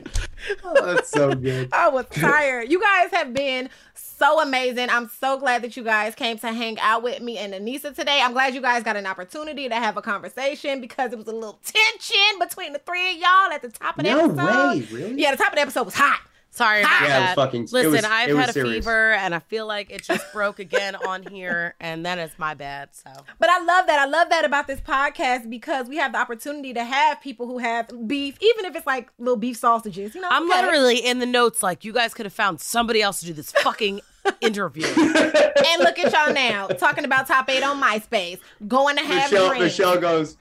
Oh, 0.63 0.95
that's 0.95 1.11
so 1.11 1.35
good. 1.35 1.69
I 1.73 1.89
was 1.89 2.07
tired. 2.13 2.71
You 2.71 2.81
guys 2.81 3.11
have 3.11 3.35
been 3.35 3.69
so 3.95 4.41
amazing. 4.41 4.89
I'm 4.89 5.09
so 5.21 5.37
glad 5.37 5.63
that 5.63 5.77
you 5.77 5.83
guys 5.83 6.15
came 6.15 6.39
to 6.39 6.53
hang 6.53 6.79
out 6.79 7.03
with 7.03 7.21
me 7.21 7.37
and 7.37 7.53
Aneesa 7.53 7.93
today. 7.93 8.21
I'm 8.23 8.33
glad 8.33 8.55
you 8.55 8.61
guys 8.61 8.85
got 8.85 8.95
an 8.95 9.05
opportunity 9.05 9.69
to 9.69 9.75
have 9.75 9.97
a 9.97 10.03
conversation 10.03 10.81
because 10.81 11.13
it 11.13 11.19
was 11.19 11.27
a 11.27 11.33
little 11.33 11.59
tension 11.65 12.39
between 12.39 12.73
the 12.73 12.79
three 12.79 13.11
of 13.15 13.17
y'all 13.17 13.51
at 13.53 13.63
the 13.63 13.69
top 13.71 13.99
of 13.99 14.05
the 14.05 14.11
No 14.13 14.27
episode. 14.31 14.47
way, 14.47 14.81
really? 14.93 15.21
Yeah, 15.21 15.33
the 15.33 15.39
top 15.39 15.49
of 15.49 15.55
the 15.57 15.61
episode 15.63 15.85
was 15.87 15.95
hot. 15.95 16.21
Sorry 16.57 16.81
about 16.81 17.03
Yeah, 17.03 17.07
it 17.07 17.21
was 17.21 17.29
that. 17.29 17.35
fucking- 17.37 17.63
it 17.65 17.73
Listen, 17.73 17.93
was- 17.93 18.05
I've 18.05 18.29
it 18.29 18.33
was 18.33 18.41
had 18.41 18.49
a 18.49 18.53
serious. 18.55 18.85
fever 18.85 19.13
and 19.13 19.35
I 19.35 19.39
feel 19.41 19.67
like 19.67 19.91
it 19.91 20.03
just 20.03 20.25
broke 20.33 20.59
again 20.59 20.97
on 20.97 21.23
here, 21.25 21.75
and 21.81 22.05
that 22.07 22.19
is 22.19 22.31
my 22.39 22.55
bad. 22.55 22.89
So 22.93 23.11
But 23.39 23.51
I 23.51 23.59
love 23.63 23.87
that. 23.87 23.99
I 24.01 24.07
love 24.07 24.31
that 24.31 24.45
about 24.47 24.67
this 24.67 24.81
podcast 24.81 25.51
because 25.51 25.87
we 25.87 25.97
have 25.99 26.13
the 26.13 26.19
opportunity 26.19 26.73
to 26.73 26.83
have 26.85 27.21
people 27.21 27.47
who 27.47 27.59
have 27.59 27.89
beef, 28.09 28.37
even 28.41 28.65
if 28.65 28.75
it's 28.75 28.87
like 28.87 29.11
little 29.19 29.37
beef 29.37 29.59
sausages. 29.59 30.15
You 30.15 30.23
know, 30.23 30.29
I'm 30.31 30.51
okay. 30.51 30.63
literally 30.63 30.97
in 30.99 31.19
the 31.19 31.27
notes 31.27 31.63
like 31.63 31.85
you 31.85 31.93
guys 31.93 32.15
could 32.15 32.25
have 32.27 32.33
found 32.33 32.61
somebody 32.61 33.03
else 33.03 33.21
to 33.21 33.27
do 33.27 33.33
this 33.35 33.53
fucking 33.53 34.01
interview. 34.41 34.87
and 34.87 35.83
look 35.83 35.99
at 35.99 36.13
y'all 36.13 36.33
now 36.35 36.69
talking 36.69 37.05
about 37.05 37.27
top 37.27 37.49
eight 37.51 37.63
on 37.63 37.81
MySpace, 37.81 38.39
going 38.67 38.97
to 38.97 39.03
have 39.05 39.31
Michele, 39.31 39.49
drinks. 39.49 39.65
Michele 39.79 39.99
goes, 40.01 40.37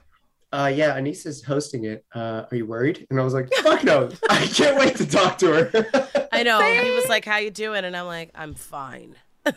uh, 0.52 0.72
yeah, 0.74 0.96
Aneesa's 0.96 1.42
hosting 1.44 1.84
it. 1.84 2.04
Uh, 2.14 2.44
are 2.50 2.56
you 2.56 2.66
worried? 2.66 3.06
And 3.10 3.20
I 3.20 3.24
was 3.24 3.34
like, 3.34 3.52
fuck 3.62 3.84
no. 3.84 4.10
I 4.30 4.46
can't 4.46 4.78
wait 4.78 4.96
to 4.96 5.06
talk 5.06 5.38
to 5.38 5.46
her. 5.64 6.28
I 6.32 6.42
know. 6.42 6.60
He 6.62 6.90
was 6.92 7.06
like, 7.08 7.24
"How 7.24 7.38
you 7.38 7.50
doing?" 7.50 7.84
And 7.84 7.96
I'm 7.96 8.06
like, 8.06 8.30
"I'm 8.34 8.54
fine." 8.54 9.16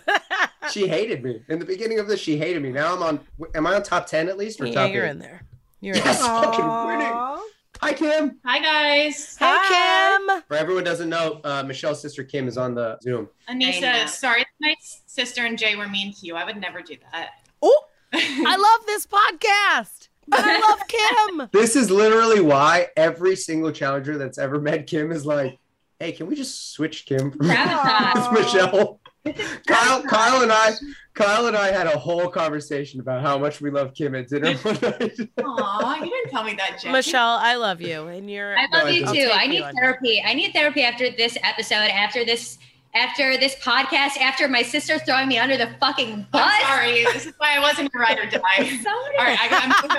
she 0.72 0.88
hated 0.88 1.24
me. 1.24 1.42
In 1.50 1.60
the 1.60 1.66
beginning 1.66 2.00
of 2.00 2.08
this, 2.08 2.20
she 2.20 2.38
hated 2.38 2.62
me. 2.62 2.72
Now 2.72 2.94
I'm 2.96 3.02
on, 3.04 3.20
am 3.56 3.66
I 3.68 3.76
on 3.76 3.84
top 3.84 4.06
10 4.06 4.30
at 4.30 4.38
least 4.38 4.62
or 4.62 4.68
Yeah, 4.68 4.74
top 4.74 4.92
you're 4.94 5.06
eight? 5.06 5.10
in 5.12 5.20
there. 5.20 5.42
You're 5.82 5.96
in 5.96 6.04
Yes, 6.04 6.20
there. 6.22 6.28
fucking 6.28 6.66
winning. 6.88 7.40
Hi, 7.82 7.94
Kim. 7.94 8.40
Hi 8.46 8.60
guys. 8.60 9.36
Hi, 9.40 10.18
Kim. 10.28 10.42
For 10.48 10.56
everyone 10.58 10.84
doesn't 10.84 11.10
know, 11.10 11.42
uh, 11.44 11.64
Michele's 11.64 12.02
sister 12.02 12.24
Kim 12.24 12.48
is 12.48 12.58
on 12.58 12.76
the 12.76 13.00
Zoom. 13.02 13.30
Aneesa, 13.50 14.08
sorry 14.10 14.46
my 14.62 14.76
sister 15.08 15.46
and 15.46 15.58
Jay 15.58 15.76
were 15.76 15.88
mean 15.88 16.14
to 16.14 16.26
you. 16.26 16.36
I 16.36 16.44
would 16.46 16.58
never 16.58 16.82
do 16.82 16.96
that. 17.12 17.30
Oh, 17.62 17.84
I 18.14 18.56
love 18.58 18.86
this 18.86 19.08
podcast. 19.08 19.99
And 20.32 20.46
I 20.46 20.60
love 20.60 20.80
Kim. 20.88 21.50
This 21.52 21.76
is 21.76 21.90
literally 21.90 22.42
why 22.42 22.88
every 22.98 23.36
single 23.36 23.72
challenger 23.72 24.18
that's 24.18 24.38
ever 24.38 24.60
met 24.60 24.88
Kim 24.88 25.12
is 25.12 25.26
like, 25.26 25.58
hey, 26.00 26.12
can 26.12 26.28
we 26.28 26.36
just 26.36 26.72
switch 26.74 27.06
Kim 27.06 27.32
from 27.32 27.48
It's 27.50 28.32
Michele? 28.32 29.00
Kyle, 29.68 30.02
Kyle 30.04 30.42
and 30.42 30.52
I, 30.52 30.72
Kyle 31.14 31.48
and 31.48 31.56
I 31.58 31.72
had 31.72 31.88
a 31.88 31.98
whole 31.98 32.30
conversation 32.30 33.00
about 33.02 33.22
how 33.22 33.38
much 33.38 33.60
we 33.60 33.70
love 33.70 33.94
Kim 33.94 34.16
at 34.16 34.30
dinner 34.30 34.56
one 34.58 34.76
night. 34.82 35.20
Aw, 35.44 35.96
you 36.04 36.10
didn't 36.10 36.32
tell 36.32 36.44
me 36.44 36.54
that, 36.56 36.80
Jay. 36.82 36.92
Michele, 36.92 37.38
I 37.42 37.56
love 37.56 37.82
you, 37.82 38.08
and 38.08 38.30
you're. 38.32 38.58
I 38.58 38.62
love 38.72 38.86
No, 38.86 38.88
you 38.88 39.00
didn't. 39.06 39.16
too. 39.16 39.22
I'll 39.24 39.28
take 39.32 39.42
I 39.42 39.48
need 39.48 39.58
you 39.58 39.72
therapy. 39.76 40.24
I 40.26 40.34
need 40.34 40.54
therapy 40.54 40.84
after 40.84 41.12
this 41.12 41.38
episode, 41.44 41.76
after 41.76 42.24
this, 42.24 42.58
after 42.96 43.38
this 43.38 43.56
podcast, 43.56 44.18
after 44.18 44.48
my 44.48 44.62
sister 44.64 44.98
throwing 45.00 45.28
me 45.28 45.38
under 45.38 45.58
the 45.58 45.70
fucking 45.80 46.28
bus. 46.32 46.42
I'm 46.54 46.62
sorry. 46.64 47.04
This 47.14 47.26
is 47.28 47.34
why 47.38 47.56
I 47.56 47.60
wasn't 47.60 47.92
a 47.94 47.98
ride 48.00 48.18
or 48.20 48.26
die. 48.26 48.40
Sorry. 48.84 49.18
All 49.18 49.26
right, 49.26 49.38
I, 49.40 49.48
I'm 49.52 49.70
moving 49.82 49.98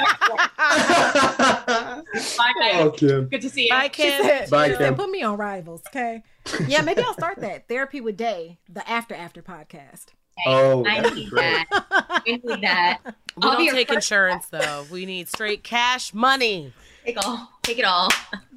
on. 1.89 2.05
Bye, 2.37 2.53
guys. 2.61 2.75
oh, 2.87 2.91
Kim. 2.91 3.29
Good 3.29 3.43
to 3.43 3.51
see 3.51 3.65
you. 3.65 3.71
Bye, 3.71 3.85
she 3.85 4.03
Kim. 4.03 4.23
said, 4.23 4.51
Bye, 4.51 4.69
she 4.69 4.75
said, 4.75 4.81
Kim. 4.89 4.95
put 4.95 5.11
me 5.11 5.23
on 5.23 5.37
rivals, 5.37 5.83
okay? 5.89 6.23
Yeah, 6.67 6.83
maybe 6.83 7.03
I'll 7.03 7.13
start 7.15 7.39
that 7.41 7.69
therapy 7.69 8.01
with 8.01 8.17
Day, 8.17 8.59
the 8.69 8.89
after 8.89 9.15
after 9.15 9.43
podcast. 9.43 10.07
Oh, 10.47 10.85
I 10.87 11.01
that'd 11.01 11.15
need 11.15 11.31
great. 11.31 11.67
that. 11.71 11.85
I 12.09 12.23
need 12.27 12.63
that. 12.63 12.99
We 13.05 13.13
I'll 13.43 13.57
don't 13.57 13.71
take 13.75 13.91
insurance 13.91 14.47
though. 14.47 14.87
We 14.91 15.05
need 15.05 15.29
straight 15.29 15.63
cash 15.63 16.15
money. 16.15 16.73
Take 17.05 17.19
all. 17.25 17.51
Take 17.63 17.79
it 17.79 17.85
all. 17.85 18.09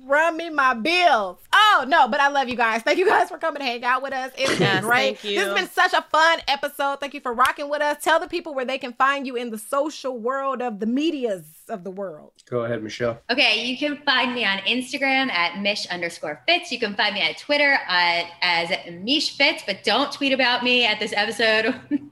Run 0.06 0.36
me 0.38 0.50
my 0.50 0.74
bills. 0.74 1.40
Oh 1.54 1.86
no, 1.88 2.08
but 2.08 2.20
I 2.20 2.28
love 2.28 2.50
you 2.50 2.56
guys. 2.58 2.82
Thank 2.82 2.98
you 2.98 3.08
guys 3.08 3.30
for 3.30 3.38
coming 3.38 3.60
to 3.60 3.66
hang 3.66 3.84
out 3.86 4.02
with 4.04 4.14
us. 4.14 4.32
It's 4.38 4.52
been 4.52 4.62
Yes, 4.62 4.84
great. 4.84 5.18
thank 5.20 5.24
you. 5.24 5.40
This 5.40 5.48
has 5.48 5.54
been 5.56 5.70
such 5.70 5.94
a 5.94 6.02
fun 6.12 6.40
episode. 6.48 7.00
Thank 7.00 7.14
you 7.14 7.22
for 7.22 7.34
rocking 7.34 7.70
with 7.70 7.82
us. 7.82 8.04
Tell 8.04 8.20
the 8.20 8.28
people 8.28 8.54
where 8.54 8.66
they 8.66 8.78
can 8.78 8.94
find 8.94 9.26
you 9.26 9.36
in 9.36 9.50
the 9.50 9.58
social 9.58 10.18
world 10.18 10.62
of 10.62 10.80
the 10.80 10.86
medias 10.86 11.44
of 11.70 11.84
the 11.84 11.92
world. 11.92 12.32
Go 12.50 12.66
ahead, 12.66 12.84
Michele. 12.84 13.20
Okay, 13.30 13.66
you 13.66 13.78
can 13.78 13.98
find 14.06 14.34
me 14.34 14.46
on 14.46 14.60
Instagram 14.60 15.30
at 15.32 15.62
Mish 15.62 15.88
underscore 15.88 16.42
Fits. 16.48 16.72
You 16.72 16.80
can 16.80 16.96
find 16.96 17.16
me 17.16 17.22
at 17.22 17.38
Twitter 17.38 17.80
at, 17.88 18.26
as 18.42 18.72
Mish 18.92 19.38
Fits, 19.38 19.64
but 19.66 19.84
don't 19.84 20.12
tweet 20.12 20.34
about 20.34 20.64
me 20.64 20.86
at 20.86 21.00
this 21.00 21.14
episode. 21.16 21.76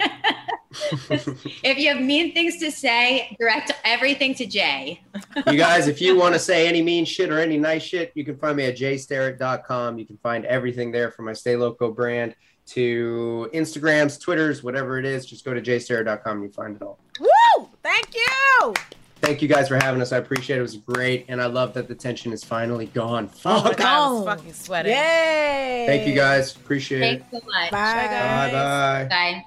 if 1.10 1.78
you 1.78 1.89
have 1.89 2.02
mean 2.02 2.34
things 2.34 2.58
to 2.58 2.72
say, 2.72 3.36
direct 3.39 3.72
everything 3.84 4.34
to 4.36 4.45
Jay. 4.45 5.02
You 5.47 5.58
guys, 5.58 5.88
if 5.88 6.02
you 6.02 6.16
want 6.20 6.34
to 6.34 6.39
say 6.39 6.68
any 6.68 6.82
mean 6.82 7.04
shit 7.06 7.30
or 7.30 7.39
any 7.39 7.58
nice 7.58 7.84
shit, 7.84 8.12
you 8.16 8.24
can 8.24 8.38
find 8.38 8.56
me 8.56 8.66
at 8.66 8.78
jstarrett.com. 8.78 9.99
You 9.99 10.06
can 10.06 10.18
find 10.18 10.45
everything 10.45 10.91
there 10.91 11.12
from 11.12 11.26
my 11.26 11.34
Stay 11.34 11.56
Loco 11.56 11.91
brand 11.91 12.36
to 12.68 13.49
Instagrams, 13.54 14.20
Twitters, 14.20 14.64
whatever 14.64 14.97
it 14.97 15.06
is. 15.06 15.26
Just 15.26 15.43
go 15.43 15.54
to 15.54 15.62
jstarrett.com 15.62 16.38
and 16.38 16.43
you 16.43 16.52
find 16.52 16.76
it 16.76 16.82
all. 16.82 16.99
Woo! 17.20 17.68
Thank 17.84 18.16
you. 18.16 18.74
Thank 19.22 19.42
you 19.42 19.48
guys 19.48 19.68
for 19.68 19.76
having 19.76 20.02
us. 20.02 20.12
I 20.12 20.18
appreciate 20.18 20.56
it. 20.58 20.60
It 20.60 20.64
was 20.64 20.78
great. 20.78 21.26
And 21.28 21.40
I 21.42 21.46
love 21.46 21.74
that 21.76 21.88
the 21.88 21.94
tension 21.96 22.34
is 22.34 22.44
finally 22.44 22.88
gone. 22.88 23.30
Oh 23.46 23.62
my 23.62 23.70
Fuck. 23.70 23.78
God, 23.78 23.86
I 23.88 24.12
was 24.12 24.22
Oh. 24.22 24.26
fucking 24.26 24.54
sweating. 24.54 24.92
Yay. 24.94 25.86
Thank 25.88 26.08
you 26.08 26.16
guys. 26.16 26.56
Appreciate 26.56 27.02
it. 27.02 27.24
Thanks 27.32 27.46
so 27.46 27.52
much. 27.52 27.72
Bye. 27.72 28.08
Bye 28.08 28.52
bye. 28.52 29.08
Bye. 29.10 29.46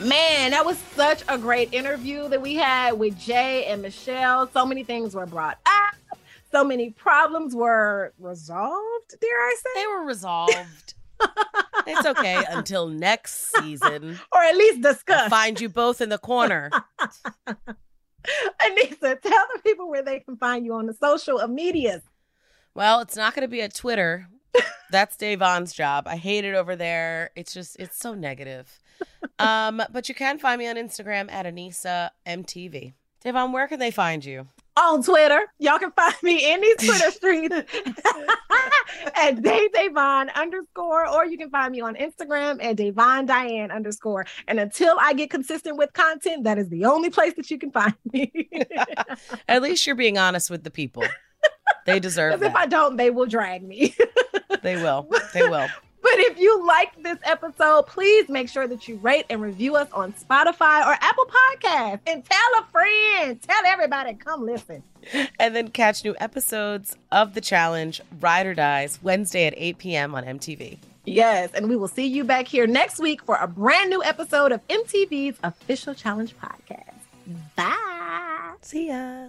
Man, 0.00 0.50
that 0.50 0.66
was 0.66 0.76
such 0.96 1.22
a 1.28 1.38
great 1.38 1.72
interview 1.72 2.28
that 2.28 2.42
we 2.42 2.54
had 2.56 2.92
with 2.98 3.18
Jay 3.18 3.64
and 3.66 3.80
Michele. 3.80 4.48
So 4.52 4.66
many 4.66 4.82
things 4.82 5.14
were 5.14 5.24
brought 5.26 5.58
up. 5.66 5.73
So 6.54 6.62
many 6.62 6.90
problems 6.90 7.52
were 7.52 8.14
resolved, 8.16 9.16
dare 9.20 9.28
I 9.28 9.56
say? 9.56 9.70
They 9.74 9.86
were 9.88 10.04
resolved. 10.04 10.94
it's 11.88 12.06
okay 12.06 12.44
until 12.48 12.86
next 12.86 13.56
season. 13.56 14.20
Or 14.32 14.40
at 14.40 14.56
least 14.56 15.04
I'll 15.08 15.28
find 15.28 15.60
you 15.60 15.68
both 15.68 16.00
in 16.00 16.10
the 16.10 16.18
corner. 16.18 16.70
Aneesa, 17.00 19.20
tell 19.20 19.46
the 19.52 19.60
people 19.64 19.90
where 19.90 20.04
they 20.04 20.20
can 20.20 20.36
find 20.36 20.64
you 20.64 20.74
on 20.74 20.86
the 20.86 20.94
social 20.94 21.44
medias. 21.48 22.02
Well, 22.72 23.00
it's 23.00 23.16
not 23.16 23.34
going 23.34 23.42
to 23.42 23.48
be 23.48 23.60
a 23.60 23.68
Twitter. 23.68 24.28
That's 24.92 25.16
Da'Vonne's 25.16 25.72
job. 25.72 26.06
I 26.06 26.16
hate 26.16 26.44
it 26.44 26.54
over 26.54 26.76
there. 26.76 27.30
It's 27.34 27.52
just, 27.52 27.74
it's 27.80 27.98
so 27.98 28.14
negative. 28.14 28.78
Um, 29.40 29.82
but 29.90 30.08
you 30.08 30.14
can 30.14 30.38
find 30.38 30.60
me 30.60 30.68
on 30.68 30.76
Instagram 30.76 31.30
at 31.32 31.44
Aneesa 31.44 32.10
MTV. 32.24 32.92
Da'Vonne, 33.24 33.52
where 33.52 33.66
can 33.66 33.80
they 33.80 33.90
find 33.90 34.24
you? 34.24 34.46
On 34.76 35.02
Twitter. 35.02 35.40
Y'all 35.60 35.78
can 35.78 35.92
find 35.92 36.14
me 36.22 36.52
in 36.52 36.60
these 36.60 36.76
Twitter 36.76 37.10
streets 37.12 37.54
at 39.14 39.40
Dave 39.40 39.70
Da'Vonne 39.72 40.34
underscore, 40.34 41.08
or 41.08 41.24
you 41.24 41.38
can 41.38 41.48
find 41.50 41.70
me 41.72 41.80
on 41.80 41.94
Instagram 41.94 42.62
at 42.62 42.76
Da'Vonne 42.76 43.26
Diane 43.26 43.70
underscore. 43.70 44.26
And 44.48 44.58
until 44.58 44.96
I 45.00 45.12
get 45.12 45.30
consistent 45.30 45.76
with 45.76 45.92
content, 45.92 46.42
that 46.44 46.58
is 46.58 46.68
the 46.70 46.86
only 46.86 47.10
place 47.10 47.34
that 47.34 47.50
you 47.50 47.58
can 47.58 47.70
find 47.70 47.94
me. 48.12 48.48
At 49.48 49.62
least 49.62 49.86
you're 49.86 49.94
being 49.96 50.18
honest 50.18 50.50
with 50.50 50.64
the 50.64 50.70
people. 50.70 51.04
They 51.86 52.00
deserve 52.00 52.40
Because 52.40 52.50
if 52.50 52.56
I 52.56 52.66
don't, 52.66 52.96
they 52.96 53.10
will 53.10 53.26
drag 53.26 53.62
me. 53.62 53.94
They 54.62 54.76
will. 54.76 55.08
They 55.32 55.48
will. 55.48 55.68
But 56.04 56.20
if 56.20 56.38
you 56.38 56.66
liked 56.66 57.02
this 57.02 57.16
episode, 57.22 57.86
please 57.86 58.28
make 58.28 58.50
sure 58.50 58.68
that 58.68 58.86
you 58.86 58.96
rate 58.96 59.24
and 59.30 59.40
review 59.40 59.74
us 59.74 59.88
on 59.90 60.12
Spotify 60.12 60.86
or 60.86 60.98
Apple 61.00 61.24
Podcasts. 61.24 62.00
And 62.06 62.22
tell 62.22 62.38
a 62.58 62.64
friend, 62.70 63.40
tell 63.40 63.64
everybody, 63.64 64.12
come 64.12 64.44
listen. 64.44 64.82
And 65.40 65.56
then 65.56 65.68
catch 65.68 66.04
new 66.04 66.14
episodes 66.20 66.98
of 67.10 67.32
The 67.32 67.40
Challenge, 67.40 68.02
Ride 68.20 68.44
or 68.46 68.52
Dies, 68.54 68.98
Wednesday 69.02 69.46
at 69.46 69.54
8 69.56 69.78
p.m. 69.78 70.14
on 70.14 70.24
MTV. 70.24 70.76
Yes, 71.06 71.50
and 71.54 71.70
we 71.70 71.76
will 71.76 71.88
see 71.88 72.06
you 72.06 72.22
back 72.22 72.48
here 72.48 72.66
next 72.66 72.98
week 72.98 73.22
for 73.24 73.36
a 73.36 73.48
brand 73.48 73.88
new 73.88 74.02
episode 74.04 74.52
of 74.52 74.66
MTV's 74.68 75.38
official 75.42 75.94
challenge 75.94 76.34
podcast. 76.36 76.92
Bye. 77.56 78.52
See 78.60 78.88
ya. 78.88 79.28